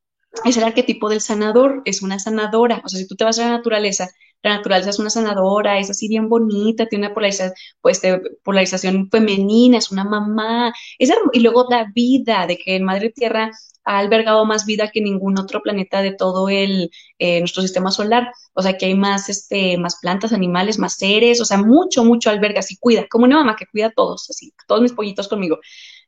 es 0.45 0.55
el 0.55 0.63
arquetipo 0.63 1.09
del 1.09 1.19
sanador, 1.19 1.81
es 1.83 2.01
una 2.01 2.19
sanadora. 2.19 2.81
O 2.85 2.87
sea, 2.87 2.99
si 2.99 3.07
tú 3.07 3.15
te 3.15 3.25
vas 3.25 3.39
a 3.39 3.45
la 3.47 3.57
naturaleza, 3.57 4.09
la 4.43 4.57
naturaleza 4.57 4.89
es 4.89 4.99
una 4.99 5.09
sanadora, 5.09 5.79
es 5.79 5.89
así 5.89 6.07
bien 6.07 6.29
bonita, 6.29 6.85
tiene 6.87 7.07
una 7.07 7.13
polarización, 7.13 7.53
pues, 7.81 8.01
polarización 8.43 9.09
femenina, 9.09 9.77
es 9.77 9.91
una 9.91 10.03
mamá. 10.03 10.73
Es, 10.99 11.11
y 11.33 11.39
luego 11.39 11.65
la 11.69 11.91
vida, 11.95 12.45
de 12.47 12.57
que 12.57 12.75
en 12.75 12.83
madre 12.83 13.09
tierra 13.09 13.51
ha 13.85 13.97
albergado 13.99 14.45
más 14.45 14.65
vida 14.65 14.91
que 14.91 15.01
ningún 15.01 15.37
otro 15.39 15.61
planeta 15.61 16.01
de 16.01 16.13
todo 16.13 16.49
el 16.49 16.91
eh, 17.19 17.39
nuestro 17.39 17.61
sistema 17.61 17.91
solar. 17.91 18.31
O 18.53 18.61
sea, 18.61 18.77
que 18.77 18.85
hay 18.87 18.95
más, 18.95 19.29
este, 19.29 19.77
más 19.77 19.97
plantas, 20.01 20.33
animales, 20.33 20.77
más 20.79 20.95
seres, 20.95 21.41
o 21.41 21.45
sea, 21.45 21.57
mucho, 21.57 22.03
mucho 22.03 22.29
alberga, 22.29 22.59
así 22.59 22.77
cuida, 22.77 23.07
como 23.09 23.25
una 23.25 23.37
mamá 23.37 23.55
que 23.55 23.65
cuida 23.67 23.87
a 23.87 23.91
todos, 23.91 24.29
así, 24.29 24.53
todos 24.67 24.81
mis 24.81 24.93
pollitos 24.93 25.27
conmigo. 25.27 25.59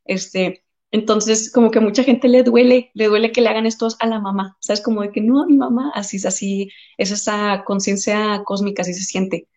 Este, 0.05 0.64
entonces, 0.91 1.51
como 1.51 1.71
que 1.71 1.79
a 1.79 1.81
mucha 1.81 2.03
gente 2.03 2.27
le 2.27 2.43
duele, 2.43 2.91
le 2.93 3.07
duele 3.07 3.31
que 3.31 3.41
le 3.41 3.49
hagan 3.49 3.65
estos 3.65 3.97
a 3.99 4.07
la 4.07 4.19
mamá, 4.19 4.57
¿sabes? 4.61 4.81
Como 4.81 5.01
de 5.01 5.11
que 5.11 5.21
no, 5.21 5.43
a 5.43 5.45
mi 5.45 5.57
mamá, 5.57 5.91
así 5.93 6.17
es 6.17 6.25
así, 6.25 6.69
es 6.97 7.11
esa 7.11 7.63
conciencia 7.65 8.43
cósmica, 8.45 8.81
así 8.81 8.93
se 8.93 9.03
siente. 9.03 9.47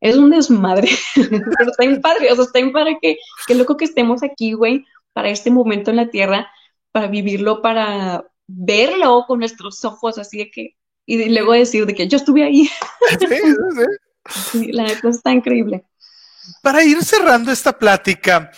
Es 0.00 0.16
un 0.16 0.30
desmadre, 0.30 0.88
pero 1.14 1.70
está 1.70 1.86
bien 1.86 2.00
padre, 2.00 2.32
o 2.32 2.34
sea, 2.34 2.44
está 2.44 2.58
bien 2.58 2.72
padre 2.72 2.98
que, 3.00 3.18
que 3.46 3.54
loco 3.54 3.76
que 3.76 3.84
estemos 3.84 4.22
aquí, 4.22 4.54
güey, 4.54 4.84
para 5.12 5.30
este 5.30 5.50
momento 5.50 5.90
en 5.90 5.96
la 5.96 6.10
Tierra, 6.10 6.50
para 6.92 7.06
vivirlo, 7.06 7.62
para 7.62 8.24
verlo 8.46 9.24
con 9.26 9.38
nuestros 9.40 9.84
ojos, 9.84 10.18
así 10.18 10.38
de 10.38 10.50
que, 10.50 10.76
y 11.06 11.28
luego 11.28 11.52
decir 11.52 11.86
de 11.86 11.94
que 11.94 12.08
yo 12.08 12.16
estuve 12.16 12.42
ahí. 12.42 12.68
Sí, 13.18 13.26
sí. 13.28 14.60
sí 14.60 14.72
la 14.72 14.84
cosa 15.00 15.16
está 15.16 15.32
increíble. 15.32 15.84
Para 16.62 16.82
ir 16.82 17.02
cerrando 17.04 17.52
esta 17.52 17.76
plática, 17.76 18.50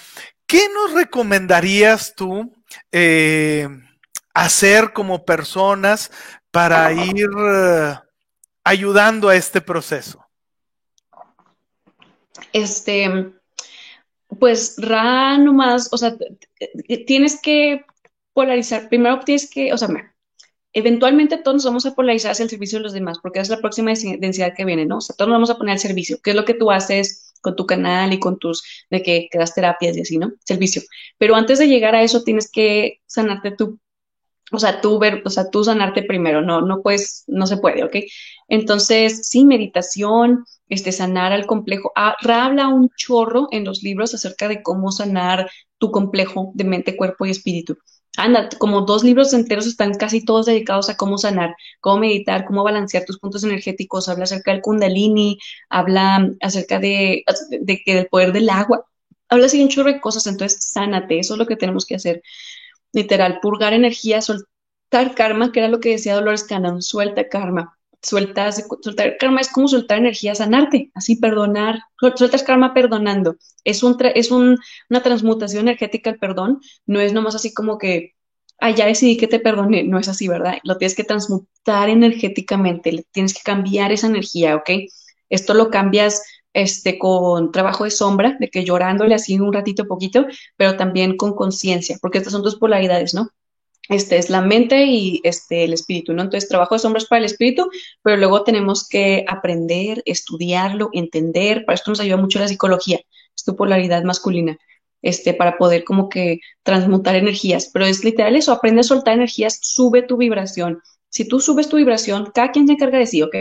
¿qué 0.52 0.68
nos 0.68 0.92
recomendarías 0.92 2.14
tú 2.14 2.52
eh, 2.92 3.66
hacer 4.34 4.92
como 4.92 5.24
personas 5.24 6.10
para 6.50 6.92
ir 6.92 7.26
eh, 7.38 7.94
ayudando 8.62 9.30
a 9.30 9.36
este 9.36 9.62
proceso? 9.62 10.22
Este, 12.52 13.32
pues 14.38 14.74
Ra 14.76 15.38
nomás, 15.38 15.88
o 15.90 15.96
sea, 15.96 16.14
tienes 17.06 17.40
que 17.40 17.86
polarizar, 18.34 18.90
primero 18.90 19.20
tienes 19.20 19.48
que, 19.48 19.72
o 19.72 19.78
sea, 19.78 19.88
eventualmente 20.74 21.38
todos 21.38 21.54
nos 21.54 21.64
vamos 21.64 21.86
a 21.86 21.94
polarizar 21.94 22.32
hacia 22.32 22.42
el 22.42 22.50
servicio 22.50 22.78
de 22.78 22.82
los 22.82 22.92
demás, 22.92 23.20
porque 23.22 23.40
es 23.40 23.48
la 23.48 23.60
próxima 23.60 23.92
densidad 24.18 24.52
que 24.54 24.66
viene, 24.66 24.84
¿no? 24.84 24.98
O 24.98 25.00
sea, 25.00 25.16
todos 25.16 25.30
nos 25.30 25.36
vamos 25.36 25.50
a 25.50 25.56
poner 25.56 25.72
al 25.72 25.78
servicio, 25.78 26.20
que 26.20 26.32
es 26.32 26.36
lo 26.36 26.44
que 26.44 26.52
tú 26.52 26.70
haces 26.70 27.31
con 27.42 27.56
tu 27.56 27.66
canal 27.66 28.12
y 28.14 28.18
con 28.18 28.38
tus, 28.38 28.62
de 28.90 29.02
que, 29.02 29.28
que 29.30 29.38
das 29.38 29.54
terapias 29.54 29.96
y 29.96 30.00
así, 30.02 30.18
¿no? 30.18 30.32
Servicio. 30.44 30.82
Pero 31.18 31.34
antes 31.34 31.58
de 31.58 31.68
llegar 31.68 31.94
a 31.94 32.02
eso 32.02 32.22
tienes 32.24 32.50
que 32.50 33.00
sanarte 33.06 33.50
tú, 33.52 33.78
o 34.52 34.58
sea, 34.58 34.80
tú 34.80 34.98
ver, 34.98 35.22
o 35.24 35.30
sea, 35.30 35.50
tú 35.50 35.64
sanarte 35.64 36.02
primero, 36.02 36.42
no, 36.42 36.60
no 36.62 36.82
puedes, 36.82 37.24
no 37.26 37.46
se 37.46 37.56
puede, 37.58 37.84
¿ok? 37.84 37.96
Entonces, 38.48 39.28
sí, 39.28 39.44
meditación, 39.44 40.44
este, 40.68 40.92
sanar 40.92 41.32
al 41.32 41.46
complejo. 41.46 41.92
Ah, 41.96 42.16
habla 42.20 42.68
un 42.68 42.90
chorro 42.96 43.48
en 43.50 43.64
los 43.64 43.82
libros 43.82 44.14
acerca 44.14 44.48
de 44.48 44.62
cómo 44.62 44.92
sanar 44.92 45.50
tu 45.78 45.90
complejo 45.90 46.52
de 46.54 46.64
mente, 46.64 46.96
cuerpo 46.96 47.26
y 47.26 47.30
espíritu 47.30 47.76
anda, 48.16 48.48
como 48.58 48.82
dos 48.82 49.04
libros 49.04 49.32
enteros 49.32 49.66
están 49.66 49.94
casi 49.94 50.24
todos 50.24 50.46
dedicados 50.46 50.88
a 50.90 50.96
cómo 50.96 51.18
sanar, 51.18 51.56
cómo 51.80 51.98
meditar, 51.98 52.44
cómo 52.44 52.62
balancear 52.62 53.04
tus 53.04 53.18
puntos 53.18 53.44
energéticos, 53.44 54.08
habla 54.08 54.24
acerca 54.24 54.52
del 54.52 54.60
kundalini, 54.62 55.38
habla 55.70 56.30
acerca 56.40 56.78
de, 56.78 57.24
de, 57.50 57.82
del 57.86 58.06
poder 58.08 58.32
del 58.32 58.50
agua, 58.50 58.86
habla 59.28 59.46
así 59.46 59.62
un 59.62 59.68
chorro 59.68 59.92
de 59.92 60.00
cosas, 60.00 60.26
entonces 60.26 60.62
sánate, 60.62 61.18
eso 61.18 61.34
es 61.34 61.38
lo 61.38 61.46
que 61.46 61.56
tenemos 61.56 61.86
que 61.86 61.94
hacer, 61.94 62.22
literal, 62.92 63.40
purgar 63.40 63.72
energía, 63.72 64.20
soltar 64.20 65.14
karma, 65.14 65.52
que 65.52 65.60
era 65.60 65.68
lo 65.68 65.80
que 65.80 65.90
decía 65.90 66.14
Dolores 66.14 66.44
Cannon, 66.44 66.82
suelta 66.82 67.28
karma, 67.28 67.78
sueltas, 68.02 68.66
soltar 68.82 69.16
karma 69.18 69.40
es 69.40 69.48
como 69.48 69.68
soltar 69.68 69.98
energía, 69.98 70.34
sanarte, 70.34 70.90
así 70.94 71.16
perdonar, 71.16 71.80
sueltas 72.16 72.42
karma 72.42 72.74
perdonando. 72.74 73.36
Es, 73.64 73.82
un 73.82 73.96
es 74.14 74.30
un, 74.30 74.58
una 74.90 75.02
transmutación 75.02 75.68
energética 75.68 76.10
el 76.10 76.18
perdón, 76.18 76.60
no 76.86 77.00
es 77.00 77.12
nomás 77.12 77.34
así 77.34 77.54
como 77.54 77.78
que, 77.78 78.14
ah, 78.58 78.70
ya 78.70 78.86
decidí 78.86 79.16
que 79.16 79.28
te 79.28 79.40
perdone, 79.40 79.84
no 79.84 79.98
es 79.98 80.08
así, 80.08 80.28
¿verdad? 80.28 80.58
Lo 80.64 80.78
tienes 80.78 80.96
que 80.96 81.04
transmutar 81.04 81.88
energéticamente, 81.88 83.06
tienes 83.12 83.34
que 83.34 83.42
cambiar 83.42 83.92
esa 83.92 84.08
energía, 84.08 84.56
¿ok? 84.56 84.70
Esto 85.30 85.54
lo 85.54 85.70
cambias 85.70 86.22
este, 86.52 86.98
con 86.98 87.52
trabajo 87.52 87.84
de 87.84 87.90
sombra, 87.90 88.36
de 88.38 88.48
que 88.50 88.64
llorándole 88.64 89.14
así 89.14 89.38
un 89.40 89.52
ratito 89.52 89.86
poquito, 89.86 90.26
pero 90.56 90.76
también 90.76 91.16
con 91.16 91.34
conciencia, 91.34 91.98
porque 92.02 92.18
estas 92.18 92.32
son 92.32 92.42
dos 92.42 92.56
polaridades, 92.56 93.14
¿no? 93.14 93.30
Este 93.88 94.16
es 94.16 94.30
la 94.30 94.40
mente 94.40 94.84
y 94.86 95.20
este 95.24 95.64
el 95.64 95.72
espíritu, 95.72 96.12
¿no? 96.12 96.22
Entonces, 96.22 96.48
trabajo 96.48 96.74
de 96.74 96.80
sombras 96.80 97.06
para 97.06 97.20
el 97.20 97.24
espíritu, 97.26 97.68
pero 98.02 98.16
luego 98.16 98.44
tenemos 98.44 98.88
que 98.88 99.24
aprender, 99.28 100.02
estudiarlo, 100.06 100.90
entender, 100.92 101.64
para 101.64 101.74
esto 101.74 101.90
nos 101.90 102.00
ayuda 102.00 102.16
mucho 102.16 102.38
la 102.38 102.48
psicología, 102.48 103.00
es 103.36 103.44
tu 103.44 103.56
polaridad 103.56 104.04
masculina, 104.04 104.56
este, 105.02 105.34
para 105.34 105.58
poder 105.58 105.84
como 105.84 106.08
que 106.08 106.40
transmutar 106.62 107.16
energías, 107.16 107.70
pero 107.72 107.86
es 107.86 108.04
literal 108.04 108.36
eso, 108.36 108.52
aprende 108.52 108.80
a 108.80 108.84
soltar 108.84 109.14
energías, 109.14 109.58
sube 109.62 110.02
tu 110.02 110.16
vibración. 110.16 110.80
Si 111.08 111.26
tú 111.28 111.40
subes 111.40 111.68
tu 111.68 111.76
vibración, 111.76 112.30
cada 112.34 112.52
quien 112.52 112.66
se 112.66 112.74
encarga 112.74 112.98
de 112.98 113.06
sí, 113.06 113.22
¿ok? 113.22 113.36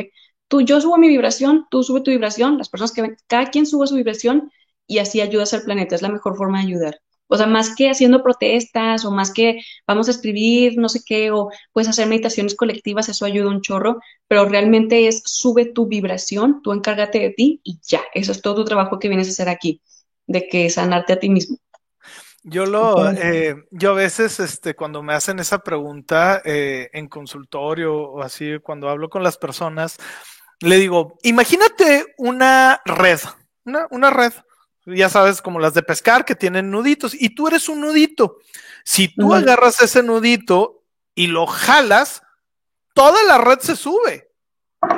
Tú, 0.47 0.61
yo 0.61 0.81
subo 0.81 0.97
mi 0.97 1.07
vibración, 1.07 1.67
tú 1.69 1.83
sube 1.83 2.01
tu 2.01 2.11
vibración, 2.11 2.57
las 2.57 2.69
personas 2.69 2.91
que 2.91 3.01
ven, 3.03 3.17
cada 3.27 3.49
quien 3.51 3.65
sube 3.65 3.87
su 3.87 3.95
vibración 3.95 4.51
y 4.87 4.97
así 4.97 5.21
ayudas 5.21 5.53
al 5.53 5.63
planeta, 5.63 5.95
es 5.95 6.01
la 6.01 6.09
mejor 6.09 6.35
forma 6.35 6.59
de 6.59 6.67
ayudar. 6.67 7.01
O 7.33 7.37
sea, 7.37 7.47
más 7.47 7.73
que 7.73 7.89
haciendo 7.89 8.21
protestas 8.21 9.05
o 9.05 9.11
más 9.11 9.31
que 9.31 9.61
vamos 9.87 10.09
a 10.09 10.11
escribir 10.11 10.77
no 10.77 10.89
sé 10.89 10.99
qué 11.05 11.31
o 11.31 11.49
puedes 11.71 11.87
hacer 11.87 12.05
meditaciones 12.07 12.55
colectivas, 12.55 13.07
eso 13.07 13.23
ayuda 13.23 13.49
un 13.49 13.61
chorro, 13.61 14.01
pero 14.27 14.43
realmente 14.49 15.07
es 15.07 15.23
sube 15.23 15.63
tu 15.63 15.87
vibración, 15.87 16.61
tú 16.61 16.73
encárgate 16.73 17.19
de 17.19 17.29
ti 17.29 17.61
y 17.63 17.79
ya, 17.87 18.01
eso 18.13 18.33
es 18.33 18.41
todo 18.41 18.55
tu 18.55 18.65
trabajo 18.65 18.99
que 18.99 19.07
vienes 19.07 19.29
a 19.29 19.31
hacer 19.31 19.47
aquí, 19.47 19.81
de 20.27 20.45
que 20.49 20.69
sanarte 20.69 21.13
a 21.13 21.19
ti 21.19 21.29
mismo. 21.29 21.57
Yo 22.43 22.65
lo, 22.65 23.09
eh, 23.11 23.55
yo 23.71 23.91
a 23.91 23.93
veces, 23.95 24.41
este, 24.41 24.75
cuando 24.75 25.01
me 25.01 25.13
hacen 25.13 25.39
esa 25.39 25.59
pregunta 25.59 26.41
eh, 26.43 26.89
en 26.91 27.07
consultorio 27.07 27.95
o 27.95 28.21
así, 28.21 28.59
cuando 28.61 28.89
hablo 28.89 29.09
con 29.09 29.23
las 29.23 29.37
personas, 29.37 29.95
le 30.59 30.75
digo, 30.75 31.17
imagínate 31.23 32.13
una 32.17 32.81
red, 32.83 33.19
una, 33.63 33.87
una 33.89 34.09
red, 34.09 34.33
ya 34.85 35.09
sabes, 35.09 35.41
como 35.41 35.59
las 35.59 35.73
de 35.73 35.83
pescar 35.83 36.25
que 36.25 36.35
tienen 36.35 36.71
nuditos, 36.71 37.13
y 37.13 37.35
tú 37.35 37.47
eres 37.47 37.69
un 37.69 37.81
nudito. 37.81 38.37
Si 38.83 39.13
tú 39.13 39.33
agarras 39.33 39.81
ese 39.81 40.01
nudito 40.03 40.83
y 41.13 41.27
lo 41.27 41.45
jalas, 41.45 42.23
toda 42.93 43.23
la 43.23 43.37
red 43.37 43.59
se 43.59 43.75
sube. 43.75 44.29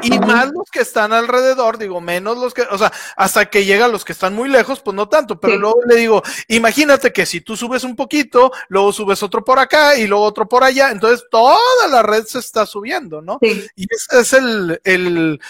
y 0.02 0.18
más 0.18 0.46
los 0.46 0.72
que 0.72 0.80
están 0.80 1.12
alrededor, 1.12 1.78
digo, 1.78 2.00
menos 2.00 2.38
los 2.38 2.54
que, 2.54 2.62
o 2.62 2.78
sea, 2.78 2.94
hasta 3.18 3.50
que 3.50 3.66
llegan 3.66 3.92
los 3.92 4.06
que 4.06 4.14
están 4.14 4.34
muy 4.34 4.48
lejos, 4.48 4.80
pues 4.80 4.96
no 4.96 5.10
tanto, 5.10 5.42
pero 5.42 5.58
luego 5.58 5.82
le 5.86 5.98
digo, 5.98 6.24
imagínate 6.48 7.12
que 7.12 7.26
si 7.26 7.42
tú 7.42 7.58
subes 7.58 7.84
un 7.84 7.98
poquito, 7.98 8.54
luego 8.70 8.94
subes 8.94 9.22
otro 9.24 9.44
por 9.44 9.60
acá 9.60 9.98
y 9.98 10.08
luego 10.08 10.24
otro 10.24 10.48
por 10.48 10.64
allá, 10.64 10.90
entonces 10.92 11.26
toda 11.30 11.58
la 11.92 12.02
red 12.02 12.24
se 12.24 12.40
está 12.40 12.66
subiendo, 12.66 13.22
¿no? 13.22 13.40
Y 13.42 13.86
ese 13.90 14.22
es 14.22 14.32
el, 14.32 14.80
el, 14.86 15.42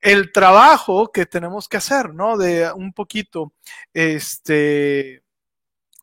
el 0.00 0.32
trabajo 0.32 1.12
que 1.12 1.26
tenemos 1.26 1.68
que 1.68 1.76
hacer, 1.76 2.14
¿no? 2.14 2.36
De 2.36 2.70
un 2.72 2.92
poquito, 2.92 3.52
este, 3.92 5.22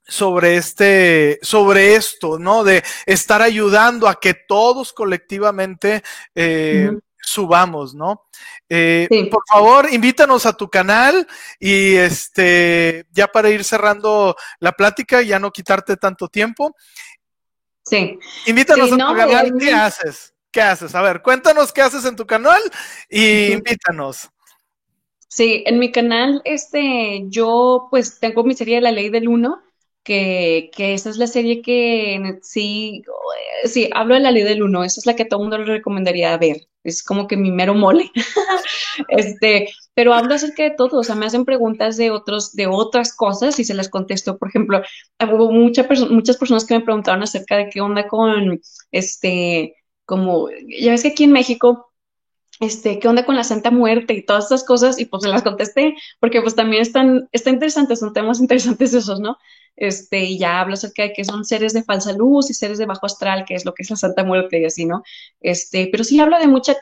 sobre 0.07 0.55
este, 0.55 1.39
sobre 1.41 1.95
esto, 1.95 2.39
¿no? 2.39 2.63
De 2.63 2.83
estar 3.05 3.41
ayudando 3.41 4.07
a 4.07 4.19
que 4.19 4.33
todos 4.33 4.93
colectivamente 4.93 6.03
eh, 6.33 6.91
subamos, 7.21 7.93
¿no? 7.93 8.27
Eh, 8.69 9.07
por 9.29 9.43
favor, 9.49 9.89
invítanos 9.91 10.45
a 10.45 10.53
tu 10.53 10.69
canal 10.69 11.27
y 11.59 11.95
este, 11.95 13.05
ya 13.11 13.27
para 13.27 13.49
ir 13.49 13.63
cerrando 13.63 14.35
la 14.59 14.71
plática, 14.71 15.21
ya 15.21 15.39
no 15.39 15.51
quitarte 15.51 15.97
tanto 15.97 16.29
tiempo. 16.29 16.75
Sí. 17.83 18.17
Invítanos 18.45 18.91
a 18.91 18.97
tu 18.97 19.15
canal, 19.15 19.53
¿qué 19.59 19.73
haces? 19.73 20.33
¿Qué 20.51 20.61
haces? 20.61 20.95
A 20.95 21.01
ver, 21.01 21.21
cuéntanos 21.21 21.71
qué 21.71 21.81
haces 21.81 22.05
en 22.05 22.15
tu 22.15 22.25
canal 22.25 22.61
y 23.09 23.53
invítanos. 23.53 24.29
Sí, 25.29 25.63
en 25.67 25.77
mi 25.77 25.91
canal, 25.91 26.41
este, 26.45 27.25
yo 27.27 27.87
pues 27.91 28.19
tengo 28.19 28.43
mi 28.43 28.55
serie 28.55 28.75
de 28.75 28.81
la 28.81 28.91
ley 28.91 29.09
del 29.09 29.27
uno 29.27 29.61
que, 30.07 30.71
que 30.73 30.93
esa 30.93 31.09
es 31.09 31.17
la 31.17 31.27
serie 31.27 31.61
que 31.61 32.39
sí, 32.41 33.03
sí, 33.65 33.89
hablo 33.93 34.13
de 34.15 34.21
la 34.21 34.31
ley 34.31 34.43
del 34.43 34.63
uno, 34.63 34.85
esa 34.85 35.01
es 35.01 35.05
la 35.05 35.17
que 35.17 35.25
todo 35.25 35.41
el 35.41 35.49
mundo 35.49 35.57
le 35.57 35.65
recomendaría 35.65 36.37
ver, 36.37 36.61
es 36.85 37.03
como 37.03 37.27
que 37.27 37.35
mi 37.35 37.51
mero 37.51 37.73
mole, 37.73 38.09
este, 39.09 39.69
pero 39.93 40.13
hablo 40.13 40.33
acerca 40.33 40.63
de 40.63 40.71
todo, 40.71 40.99
o 40.99 41.03
sea, 41.03 41.15
me 41.15 41.25
hacen 41.25 41.43
preguntas 41.43 41.97
de 41.97 42.09
otros, 42.09 42.53
de 42.53 42.67
otras 42.67 43.13
cosas 43.13 43.59
y 43.59 43.65
se 43.65 43.73
las 43.73 43.89
contesto, 43.89 44.37
por 44.37 44.47
ejemplo, 44.47 44.81
hubo 45.19 45.51
mucha 45.51 45.85
muchas 46.09 46.37
personas 46.37 46.65
que 46.65 46.75
me 46.75 46.85
preguntaron 46.85 47.21
acerca 47.21 47.57
de 47.57 47.69
qué 47.69 47.81
onda 47.81 48.07
con, 48.07 48.61
este, 48.91 49.75
como, 50.07 50.49
ya 50.49 50.91
ves 50.91 51.03
que 51.03 51.09
aquí 51.09 51.25
en 51.25 51.33
México 51.33 51.87
este, 52.59 52.97
¿qué 52.99 53.07
onda 53.07 53.25
con 53.25 53.35
la 53.35 53.43
Santa 53.43 53.69
Muerte 53.71 54.13
y 54.13 54.25
todas 54.25 54.45
esas 54.45 54.63
cosas? 54.63 54.99
Y 54.99 55.05
pues 55.05 55.23
se 55.23 55.29
las 55.29 55.43
contesté, 55.43 55.95
porque 56.19 56.41
pues 56.41 56.55
también 56.55 56.81
están, 56.81 57.29
está 57.31 57.51
son 57.95 58.13
temas 58.13 58.39
interesantes 58.41 58.93
esos, 58.93 59.19
¿no? 59.19 59.37
Este, 59.75 60.23
y 60.23 60.39
ya 60.39 60.59
hablo 60.59 60.73
acerca 60.73 61.03
de 61.03 61.13
que 61.13 61.23
son 61.23 61.45
seres 61.45 61.73
de 61.73 61.83
falsa 61.83 62.13
luz 62.13 62.49
y 62.49 62.53
seres 62.55 62.79
de 62.79 62.87
bajo 62.87 63.05
astral, 63.05 63.45
que 63.45 63.53
es 63.53 63.63
lo 63.65 63.73
que 63.73 63.83
es 63.83 63.89
la 63.91 63.95
Santa 63.95 64.23
Muerte 64.23 64.59
y 64.59 64.65
así, 64.65 64.85
¿no? 64.85 65.03
Este, 65.39 65.89
pero 65.91 66.03
sí 66.03 66.19
hablo 66.19 66.39
de 66.39 66.47
mucha, 66.47 66.75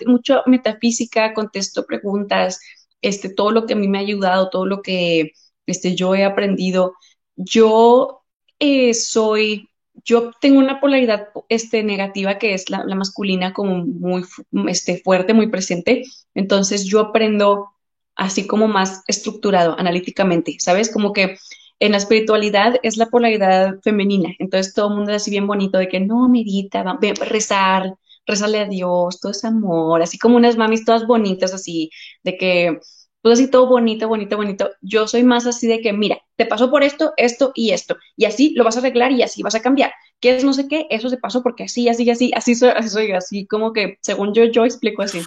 metafísica, 0.45 1.33
contesto 1.33 1.85
preguntas, 1.85 2.61
este, 3.01 3.29
todo 3.29 3.51
lo 3.51 3.65
que 3.65 3.73
a 3.73 3.77
mí 3.77 3.87
me 3.89 3.97
ha 3.97 4.01
ayudado, 4.01 4.49
todo 4.49 4.65
lo 4.65 4.81
que, 4.81 5.33
este, 5.65 5.95
yo 5.95 6.15
he 6.15 6.23
aprendido. 6.23 6.93
Yo 7.35 8.23
eh, 8.59 8.93
soy 8.93 9.69
yo 10.05 10.31
tengo 10.39 10.59
una 10.59 10.79
polaridad 10.79 11.29
este, 11.49 11.83
negativa 11.83 12.37
que 12.37 12.53
es 12.53 12.69
la, 12.69 12.85
masculina 12.95 13.53
como 13.53 13.85
muy 13.85 14.23
este, 14.67 15.01
fuerte, 15.03 15.33
muy 15.33 15.47
presente. 15.47 16.03
Entonces 16.35 16.85
yo 16.85 16.99
aprendo 16.99 17.71
así 18.15 18.47
como 18.47 18.67
más 18.67 19.03
estructurado, 19.07 19.77
analíticamente, 19.77 20.57
¿sabes? 20.59 20.91
Como 20.91 21.11
que 21.11 21.37
en 21.79 21.91
la 21.91 21.97
espiritualidad 21.97 22.75
es 22.83 22.97
la 22.97 23.07
polaridad 23.07 23.79
femenina. 23.83 24.33
Entonces 24.39 24.73
todo 24.73 24.89
el 24.89 24.95
mundo 24.95 25.11
es 25.11 25.23
así 25.23 25.31
bien 25.31 25.47
bonito 25.47 25.77
de 25.79 25.87
que 25.87 25.99
no, 25.99 26.29
medita, 26.29 26.83
va, 26.83 26.97
rezar, 27.27 27.95
rezarle 28.25 28.59
a 28.59 28.65
Dios, 28.65 29.19
todo 29.19 29.31
es 29.31 29.43
amor, 29.43 30.01
así 30.01 30.17
como 30.17 30.37
unas 30.37 30.57
mamis 30.57 30.85
todas 30.85 31.05
bonitas 31.05 31.53
así, 31.53 31.89
de 32.23 32.37
que 32.37 32.79
pues 33.25 33.39
así 33.39 33.49
todo 33.49 33.65
bonito, 33.65 34.07
bonito, 34.07 34.37
bonito. 34.37 34.69
Yo 34.81 35.07
soy 35.07 35.23
más 35.23 35.47
así 35.47 35.65
de 35.65 35.81
que, 35.81 35.93
mira, 35.93 36.19
te 36.35 36.45
pasó 36.45 36.69
por 36.69 36.83
esto, 36.83 37.13
esto 37.17 37.53
y 37.55 37.71
esto, 37.71 37.97
y 38.15 38.25
así 38.25 38.53
lo 38.53 38.63
vas 38.63 38.75
a 38.75 38.81
arreglar 38.81 39.11
y 39.13 39.23
así 39.23 39.41
vas 39.41 39.55
a 39.55 39.63
cambiar. 39.63 39.93
¿Quieres 40.19 40.43
no 40.43 40.53
sé 40.53 40.67
qué? 40.67 40.85
Eso 40.91 41.09
se 41.09 41.17
pasó 41.17 41.41
porque 41.41 41.63
así, 41.63 41.89
así, 41.89 42.07
así, 42.11 42.31
así 42.35 42.53
soy, 42.53 42.69
así 42.69 42.89
soy, 42.89 43.11
así 43.13 43.47
como 43.47 43.73
que 43.73 43.97
según 44.03 44.35
yo, 44.35 44.43
yo 44.45 44.63
explico 44.63 45.01
así. 45.01 45.23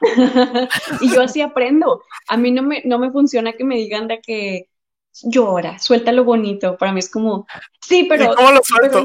y 1.00 1.12
yo 1.12 1.22
así 1.22 1.40
aprendo. 1.40 2.00
A 2.28 2.36
mí 2.36 2.52
no 2.52 2.62
me, 2.62 2.82
no 2.84 3.00
me 3.00 3.10
funciona 3.10 3.54
que 3.54 3.64
me 3.64 3.74
digan 3.74 4.06
de 4.06 4.20
que 4.20 4.68
llora, 5.22 5.78
suelta 5.78 6.12
lo 6.12 6.24
bonito. 6.24 6.76
Para 6.76 6.92
mí 6.92 7.00
es 7.00 7.10
como, 7.10 7.46
sí, 7.80 8.04
pero. 8.08 8.34
¿Cómo 8.34 8.52
lo 8.52 8.62
suelto? 8.62 9.04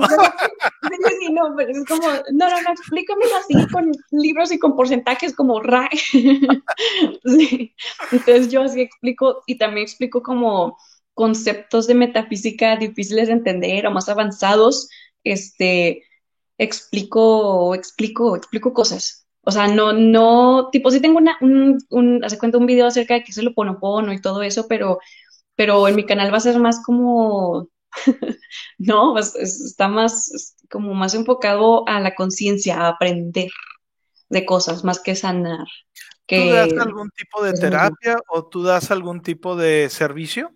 sí, 1.20 1.32
no, 1.32 1.54
pero 1.56 1.72
es 1.72 1.86
como, 1.86 2.08
no, 2.32 2.50
no, 2.50 2.62
no, 2.62 2.72
explícamelo 2.72 3.36
así 3.38 3.68
con 3.72 3.92
libros 4.12 4.52
y 4.52 4.60
con 4.60 4.76
porcentajes 4.76 5.36
como 5.36 5.62
ra. 5.62 5.90
sí. 7.26 7.76
Entonces 8.12 8.50
yo 8.50 8.64
así 8.64 8.82
explico 8.82 9.44
y 9.46 9.58
también 9.58 9.86
explico 9.86 10.22
como 10.22 10.78
conceptos 11.14 11.88
de 11.88 11.96
metafísica 11.96 12.76
difíciles 12.76 13.28
de 13.28 13.34
entender 13.34 13.88
o 13.88 13.92
más 13.92 14.10
avanzados. 14.10 14.90
Este, 15.24 16.04
explico, 16.58 17.74
explico, 17.76 18.36
explico 18.36 18.74
cosas. 18.74 19.26
O 19.48 19.52
sea, 19.52 19.68
no, 19.68 19.94
no, 19.94 20.70
tipo, 20.72 20.90
sí 20.90 21.00
tengo 21.00 21.20
una, 21.20 21.38
un, 21.40 21.78
un, 21.90 22.24
hace 22.24 22.40
cuenta 22.40 22.58
un 22.58 22.66
video 22.66 22.88
acerca 22.88 23.14
de 23.14 23.24
qué 23.24 23.32
es 23.32 23.38
el 23.38 23.50
oponopono 23.50 24.12
y 24.12 24.20
todo 24.20 24.42
eso, 24.42 24.68
pero 24.68 25.00
pero 25.56 25.88
en 25.88 25.96
mi 25.96 26.06
canal 26.06 26.34
va 26.34 26.38
a 26.38 26.42
ser 26.42 26.60
más 26.60 26.82
como, 26.84 27.70
no, 28.78 29.18
está 29.18 29.88
más, 29.88 30.56
como 30.70 30.94
más 30.94 31.14
enfocado 31.16 31.88
a 31.88 32.00
la 32.00 32.16
conciencia, 32.16 32.78
a 32.78 32.88
aprender 32.90 33.50
de 34.30 34.46
cosas, 34.46 34.84
más 34.84 35.00
que 35.00 35.16
sanar. 35.16 35.68
¿Tú 36.28 36.50
das 36.50 36.74
algún 36.74 37.12
tipo 37.12 37.44
de 37.44 37.54
terapia 37.54 38.18
o 38.28 38.46
tú 38.46 38.64
das 38.64 38.90
algún 38.90 39.22
tipo 39.22 39.56
de 39.56 39.90
servicio? 39.90 40.52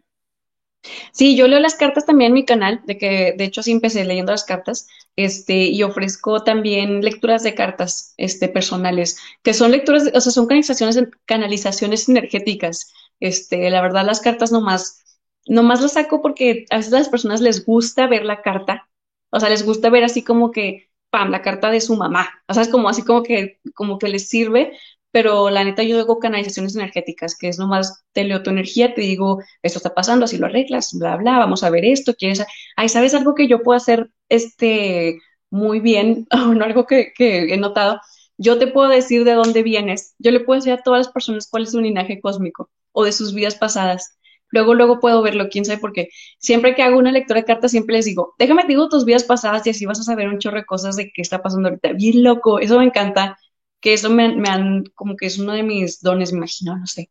Sí, 1.12 1.36
yo 1.36 1.48
leo 1.48 1.60
las 1.60 1.76
cartas 1.76 2.06
también 2.06 2.30
en 2.30 2.34
mi 2.34 2.46
canal, 2.46 2.82
de 2.86 2.98
que 2.98 3.34
de 3.38 3.44
hecho 3.44 3.62
sí 3.62 3.72
empecé 3.72 4.06
leyendo 4.06 4.32
las 4.32 4.46
cartas, 4.46 4.88
este, 5.16 5.66
y 5.66 5.84
ofrezco 5.84 6.44
también 6.44 7.02
lecturas 7.02 7.44
de 7.44 7.54
cartas, 7.54 8.14
este, 8.18 8.48
personales, 8.48 9.18
que 9.44 9.54
son 9.54 9.72
lecturas, 9.72 10.10
o 10.14 10.22
sea, 10.22 10.32
son 10.32 10.48
canalizaciones, 10.48 10.98
canalizaciones 11.26 12.08
energéticas. 12.08 12.94
Este, 13.20 13.70
la 13.70 13.82
verdad, 13.82 14.06
las 14.06 14.22
cartas 14.22 14.52
nomás, 14.52 15.20
nomás 15.48 15.82
las 15.82 15.94
saco 15.94 16.22
porque 16.22 16.66
a 16.70 16.78
veces 16.78 16.94
a 16.94 17.00
las 17.00 17.10
personas 17.10 17.42
les 17.42 17.66
gusta 17.66 18.08
ver 18.08 18.26
la 18.26 18.42
carta, 18.42 18.90
o 19.32 19.40
sea, 19.40 19.50
les 19.50 19.66
gusta 19.66 19.90
ver 19.90 20.04
así 20.04 20.24
como 20.24 20.52
que, 20.52 20.90
pam, 21.10 21.32
la 21.32 21.42
carta 21.42 21.72
de 21.72 21.82
su 21.82 21.96
mamá, 21.96 22.30
o 22.48 22.54
sea, 22.54 22.64
es 22.64 22.70
como 22.70 22.90
así 22.90 23.04
como 23.04 23.24
que, 23.24 23.60
como 23.74 23.98
que 24.00 24.10
les 24.10 24.30
sirve, 24.30 24.78
pero 25.12 25.50
la 25.50 25.64
neta 25.64 25.84
yo 25.84 26.00
hago 26.00 26.20
canalizaciones 26.20 26.76
energéticas, 26.76 27.36
que 27.38 27.50
es 27.50 27.58
nomás 27.60 28.04
te 28.14 28.24
leo 28.24 28.44
tu 28.44 28.52
energía, 28.52 28.94
te 28.94 29.02
digo, 29.02 29.42
esto 29.64 29.80
está 29.80 29.94
pasando, 29.94 30.26
así 30.26 30.38
lo 30.38 30.46
arreglas, 30.46 30.94
bla, 30.98 31.18
bla, 31.18 31.40
vamos 31.40 31.64
a 31.64 31.70
ver 31.70 31.86
esto, 31.86 32.14
quieres, 32.16 32.46
ay, 32.76 32.90
¿sabes 32.90 33.14
algo 33.16 33.36
que 33.36 33.48
yo 33.48 33.64
puedo 33.64 33.76
hacer, 33.78 34.12
este, 34.30 35.20
muy 35.50 35.80
bien, 35.80 36.28
no, 36.56 36.64
algo 36.64 36.86
que 36.86 37.12
he 37.18 37.58
notado? 37.58 38.00
Yo 38.38 38.58
te 38.58 38.68
puedo 38.68 38.90
decir 38.90 39.26
de 39.26 39.34
dónde 39.34 39.64
vienes, 39.64 40.16
yo 40.20 40.32
le 40.32 40.40
puedo 40.40 40.60
decir 40.60 40.74
a 40.74 40.82
todas 40.82 41.00
las 41.08 41.14
personas 41.14 41.50
cuál 41.50 41.64
es 41.64 41.72
su 41.72 41.82
linaje 41.82 42.22
cósmico 42.22 42.70
o 43.00 43.06
de 43.06 43.14
sus 43.14 43.34
vidas 43.34 43.56
pasadas. 43.56 44.18
Luego, 44.52 44.74
luego 44.74 45.00
puedo 45.00 45.22
verlo, 45.22 45.48
quién 45.50 45.64
sabe 45.64 45.78
por 45.78 45.94
qué. 45.94 46.10
Siempre 46.40 46.76
que 46.76 46.82
hago 46.82 46.98
una 46.98 47.12
lectura 47.12 47.40
de 47.40 47.46
cartas, 47.46 47.72
siempre 47.72 47.96
les 47.96 48.06
digo, 48.06 48.34
déjame 48.38 48.64
te 48.64 48.70
digo 48.70 48.90
tus 48.90 49.06
vidas 49.06 49.24
pasadas 49.24 49.66
y 49.66 49.70
así 49.70 49.86
vas 49.86 50.00
a 50.00 50.04
saber 50.04 50.28
un 50.28 50.40
chorro 50.40 50.58
de 50.58 50.66
cosas 50.66 50.96
de 50.96 51.12
qué 51.14 51.22
está 51.22 51.42
pasando 51.42 51.70
ahorita. 51.70 51.94
Bien 51.94 52.24
loco, 52.24 52.60
eso 52.60 52.78
me 52.80 52.86
encanta, 52.86 53.38
que 53.80 53.94
eso 53.94 54.10
me, 54.10 54.36
me 54.36 54.50
han, 54.50 54.84
como 54.96 55.16
que 55.16 55.28
es 55.28 55.38
uno 55.38 55.54
de 55.54 55.64
mis 55.64 56.02
dones, 56.02 56.34
me 56.34 56.40
imagino, 56.40 56.78
no 56.78 56.88
sé. 56.88 57.10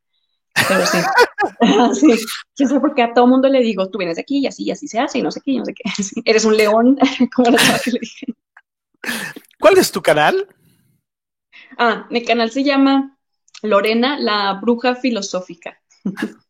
Pero 0.66 0.85
sí. 0.85 0.98
sí. 1.94 2.27
Quién 2.55 2.69
sabe 2.69 2.81
por 2.81 2.94
qué 2.94 3.02
a 3.02 3.15
todo 3.15 3.27
mundo 3.27 3.48
le 3.48 3.60
digo, 3.60 3.89
tú 3.89 3.98
vienes 3.98 4.16
de 4.16 4.23
aquí 4.23 4.39
y 4.39 4.47
así 4.47 4.65
y 4.65 4.70
así 4.73 4.89
se 4.89 4.98
hace 4.98 5.19
y 5.19 5.23
no 5.23 5.31
sé 5.31 5.40
qué, 5.44 5.52
y 5.52 5.59
no 5.59 5.65
sé 5.65 5.74
qué. 5.74 5.90
Eres 6.24 6.44
un 6.44 6.56
león, 6.56 6.98
como 7.35 7.51
la 7.51 7.81
que 7.82 7.93
le 7.93 8.01
dije. 8.01 8.27
¿Cuál 9.60 9.78
es 9.78 9.93
tu 9.93 10.02
canal? 10.02 10.48
Ah, 11.78 12.06
mi 12.10 12.24
canal 12.24 12.51
se 12.51 12.65
llama 12.65 13.18
Lorena, 13.62 14.18
la 14.18 14.55
bruja 14.55 14.94
filosófica. 14.94 15.80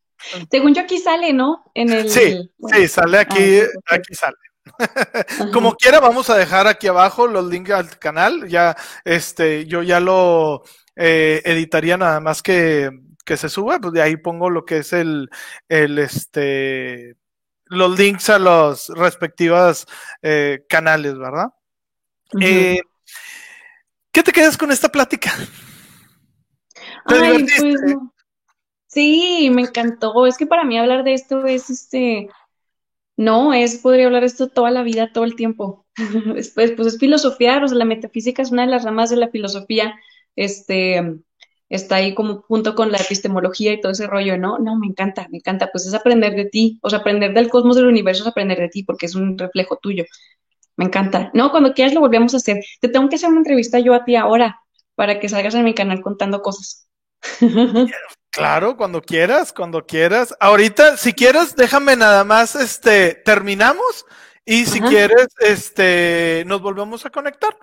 Según 0.51 0.75
yo 0.75 0.83
aquí 0.83 0.99
sale, 0.99 1.33
¿no? 1.33 1.65
En 1.75 1.93
el, 1.93 2.11
sí, 2.11 2.51
sí, 2.73 2.89
sale 2.89 3.19
aquí, 3.19 3.61
ah, 3.61 3.95
aquí 3.95 4.15
sale. 4.15 4.37
Como 5.53 5.75
quiera, 5.75 6.01
vamos 6.01 6.29
a 6.31 6.37
dejar 6.37 6.67
aquí 6.67 6.87
abajo 6.87 7.27
los 7.27 7.47
links 7.47 7.71
al 7.71 7.99
canal. 7.99 8.49
Ya, 8.49 8.77
este, 9.05 9.67
yo 9.67 9.83
ya 9.83 10.01
lo 10.01 10.63
eh, 10.97 11.43
editaría 11.45 11.97
nada 11.97 12.21
más 12.21 12.43
que, 12.43 12.91
que 13.25 13.37
se 13.37 13.49
suba, 13.49 13.79
pues 13.79 13.93
de 13.93 14.03
ahí 14.03 14.17
pongo 14.17 14.51
lo 14.51 14.65
que 14.65 14.79
es 14.79 14.93
el, 14.93 15.31
el 15.69 15.99
este, 15.99 17.17
los 17.67 17.99
links 17.99 18.31
a 18.31 18.39
los 18.39 18.89
respectivos 18.89 19.87
eh, 20.23 20.65
canales, 20.69 21.17
¿verdad? 21.19 21.49
eh, 22.41 22.81
¿Qué 24.11 24.23
te 24.23 24.33
quedas 24.33 24.57
con 24.57 24.73
esta 24.73 24.89
plática? 24.89 25.33
Ay, 27.09 27.45
pues, 27.45 27.97
sí, 28.87 29.51
me 29.53 29.63
encantó. 29.63 30.27
Es 30.27 30.37
que 30.37 30.47
para 30.47 30.65
mí 30.65 30.79
hablar 30.79 31.05
de 31.05 31.15
esto 31.15 31.47
es 31.47 31.71
este. 31.71 32.29
No, 33.17 33.53
es, 33.53 33.79
podría 33.79 34.07
hablar 34.07 34.23
de 34.23 34.29
esto 34.29 34.49
toda 34.49 34.71
la 34.71 34.83
vida, 34.83 35.13
todo 35.13 35.25
el 35.25 35.35
tiempo. 35.35 35.87
Después, 36.35 36.73
pues 36.73 36.89
es 36.89 36.99
filosofiar, 36.99 37.65
o 37.65 37.69
sea, 37.69 37.77
la 37.77 37.85
metafísica 37.85 38.43
es 38.43 38.53
una 38.53 38.63
de 38.63 38.71
las 38.71 38.85
ramas 38.85 39.11
de 39.11 39.17
la 39.17 39.29
filosofía. 39.29 39.95
Este, 40.37 41.19
está 41.69 41.97
ahí 41.97 42.15
como 42.15 42.43
junto 42.43 42.75
con 42.75 42.93
la 42.93 42.99
epistemología 42.99 43.73
y 43.73 43.81
todo 43.81 43.93
ese 43.93 44.07
rollo, 44.07 44.39
¿no? 44.39 44.59
No, 44.59 44.77
me 44.79 44.87
encanta, 44.87 45.29
me 45.31 45.39
encanta, 45.39 45.69
pues 45.73 45.87
es 45.87 45.95
aprender 45.95 46.35
de 46.35 46.47
ti, 46.47 46.79
o 46.83 46.91
sea, 46.91 47.01
aprender 47.01 47.35
del 47.35 47.49
cosmos 47.49 47.77
del 47.77 47.87
universo 47.87 48.23
es 48.23 48.29
aprender 48.29 48.59
de 48.59 48.69
ti 48.69 48.85
porque 48.85 49.07
es 49.07 49.15
un 49.15 49.37
reflejo 49.39 49.79
tuyo. 49.83 50.05
Me 50.77 50.85
encanta. 50.87 51.31
No, 51.35 51.51
cuando 51.51 51.75
quieras 51.75 51.95
lo 51.95 52.01
volvemos 52.01 52.35
a 52.35 52.39
hacer. 52.39 52.59
Te 52.81 52.89
tengo 52.89 53.09
que 53.09 53.17
hacer 53.17 53.29
una 53.31 53.39
entrevista 53.41 53.81
yo 53.81 53.95
a 53.95 54.05
ti 54.05 54.17
ahora 54.17 54.61
para 54.95 55.21
que 55.21 55.29
salgas 55.29 55.55
en 55.55 55.65
mi 55.65 55.75
canal 55.75 56.01
contando 56.01 56.41
cosas. 56.43 56.88
Claro, 58.31 58.77
cuando 58.77 59.03
quieras, 59.03 59.53
cuando 59.53 59.85
quieras. 59.85 60.33
Ahorita, 60.39 60.97
si 60.97 61.13
quieres, 61.13 61.57
déjame 61.57 61.97
nada 61.97 62.23
más, 62.23 62.55
este, 62.55 63.15
terminamos 63.15 64.05
y 64.45 64.67
si 64.67 64.81
quieres, 64.81 65.27
este, 65.41 66.45
nos 66.47 66.61
volvemos 66.63 67.05
a 67.05 67.11
conectar. 67.11 67.57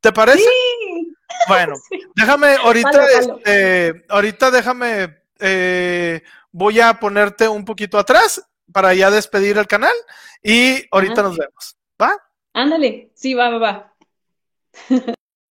¿Te 0.00 0.12
parece? 0.12 0.38
Sí. 0.38 1.14
Bueno, 1.46 1.74
déjame, 2.16 2.54
ahorita, 2.54 3.06
este, 3.06 4.04
ahorita 4.08 4.50
déjame, 4.50 5.14
eh, 5.40 6.22
voy 6.52 6.80
a 6.80 6.94
ponerte 6.94 7.46
un 7.46 7.64
poquito 7.64 7.98
atrás 7.98 8.42
para 8.72 8.94
ya 8.94 9.10
despedir 9.10 9.58
el 9.58 9.66
canal 9.66 9.94
y 10.42 10.86
ahorita 10.90 11.22
nos 11.22 11.36
vemos. 11.36 11.76
¿Va? 12.00 12.16
Ándale, 12.54 13.10
sí, 13.14 13.34
va, 13.34 13.50
va, 13.50 13.58
va. 13.58 13.94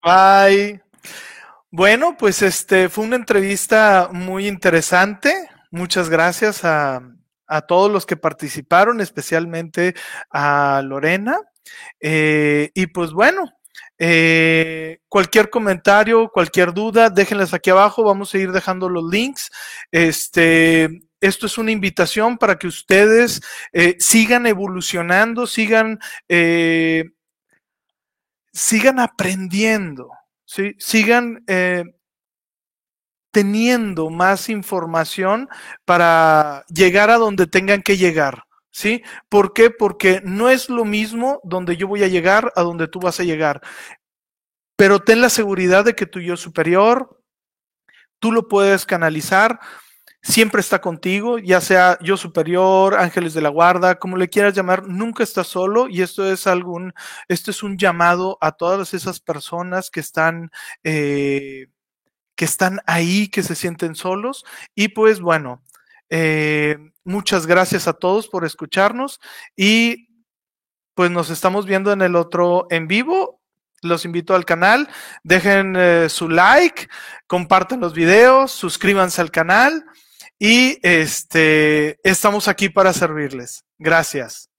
Bye. 0.02 0.82
Bueno, 1.72 2.16
pues 2.16 2.42
este 2.42 2.88
fue 2.88 3.04
una 3.04 3.16
entrevista 3.16 4.08
muy 4.12 4.46
interesante. 4.46 5.48
Muchas 5.70 6.08
gracias 6.08 6.64
a, 6.64 7.02
todos 7.68 7.90
los 7.92 8.06
que 8.06 8.16
participaron, 8.16 9.00
especialmente 9.00 9.94
a 10.30 10.82
Lorena. 10.84 11.38
Eh, 12.00 12.70
y 12.74 12.86
pues 12.88 13.12
bueno, 13.12 13.52
eh, 13.98 15.00
cualquier 15.08 15.50
comentario, 15.50 16.28
cualquier 16.32 16.72
duda, 16.72 17.10
déjenlas 17.10 17.52
aquí 17.52 17.70
abajo. 17.70 18.04
Vamos 18.04 18.32
a 18.34 18.38
ir 18.38 18.52
dejando 18.52 18.88
los 18.88 19.04
links. 19.10 19.50
Este, 19.90 20.88
esto 21.20 21.46
es 21.46 21.58
una 21.58 21.72
invitación 21.72 22.38
para 22.38 22.56
que 22.58 22.68
ustedes 22.68 23.42
eh, 23.72 23.96
sigan 23.98 24.46
evolucionando, 24.46 25.46
sigan, 25.46 25.98
sigan 28.52 29.00
aprendiendo. 29.00 30.10
¿Sí? 30.46 30.74
sigan 30.78 31.44
eh, 31.46 31.84
teniendo 33.30 34.08
más 34.08 34.48
información 34.48 35.48
para 35.84 36.64
llegar 36.68 37.10
a 37.10 37.18
donde 37.18 37.46
tengan 37.46 37.82
que 37.82 37.98
llegar. 37.98 38.44
¿Sí? 38.70 39.02
¿Por 39.30 39.54
qué? 39.54 39.70
Porque 39.70 40.20
no 40.22 40.50
es 40.50 40.68
lo 40.68 40.84
mismo 40.84 41.40
donde 41.44 41.78
yo 41.78 41.88
voy 41.88 42.02
a 42.02 42.08
llegar 42.08 42.52
a 42.56 42.62
donde 42.62 42.88
tú 42.88 43.00
vas 43.00 43.18
a 43.20 43.24
llegar. 43.24 43.62
Pero 44.76 45.00
ten 45.00 45.22
la 45.22 45.30
seguridad 45.30 45.84
de 45.84 45.94
que 45.94 46.04
tu 46.04 46.20
yo 46.20 46.36
superior, 46.36 47.22
tú 48.18 48.32
lo 48.32 48.48
puedes 48.48 48.84
canalizar 48.84 49.60
siempre 50.26 50.60
está 50.60 50.80
contigo, 50.80 51.38
ya 51.38 51.60
sea 51.60 51.98
yo 52.02 52.16
superior, 52.16 52.96
ángeles 52.96 53.32
de 53.32 53.40
la 53.40 53.48
guarda, 53.48 53.98
como 53.98 54.16
le 54.16 54.28
quieras 54.28 54.54
llamar, 54.54 54.86
nunca 54.88 55.22
estás 55.22 55.46
solo 55.46 55.88
y 55.88 56.02
esto 56.02 56.30
es 56.30 56.48
algún, 56.48 56.92
esto 57.28 57.52
es 57.52 57.62
un 57.62 57.78
llamado 57.78 58.36
a 58.40 58.52
todas 58.52 58.92
esas 58.92 59.20
personas 59.20 59.88
que 59.88 60.00
están, 60.00 60.50
eh, 60.82 61.68
que 62.34 62.44
están 62.44 62.80
ahí, 62.86 63.28
que 63.28 63.44
se 63.44 63.54
sienten 63.54 63.94
solos 63.94 64.44
y 64.74 64.88
pues 64.88 65.20
bueno, 65.20 65.62
eh, 66.10 66.76
muchas 67.04 67.46
gracias 67.46 67.86
a 67.86 67.92
todos 67.92 68.26
por 68.26 68.44
escucharnos 68.44 69.20
y 69.54 70.08
pues 70.94 71.10
nos 71.10 71.30
estamos 71.30 71.66
viendo 71.66 71.92
en 71.92 72.02
el 72.02 72.16
otro 72.16 72.66
en 72.70 72.88
vivo. 72.88 73.40
Los 73.82 74.04
invito 74.04 74.34
al 74.34 74.46
canal, 74.46 74.88
dejen 75.22 75.76
eh, 75.76 76.08
su 76.08 76.28
like, 76.28 76.88
compartan 77.28 77.78
los 77.78 77.92
videos, 77.92 78.50
suscríbanse 78.50 79.20
al 79.20 79.30
canal 79.30 79.84
y 80.38 80.78
este, 80.82 81.98
estamos 82.02 82.48
aquí 82.48 82.68
para 82.68 82.92
servirles. 82.92 83.64
Gracias. 83.78 84.50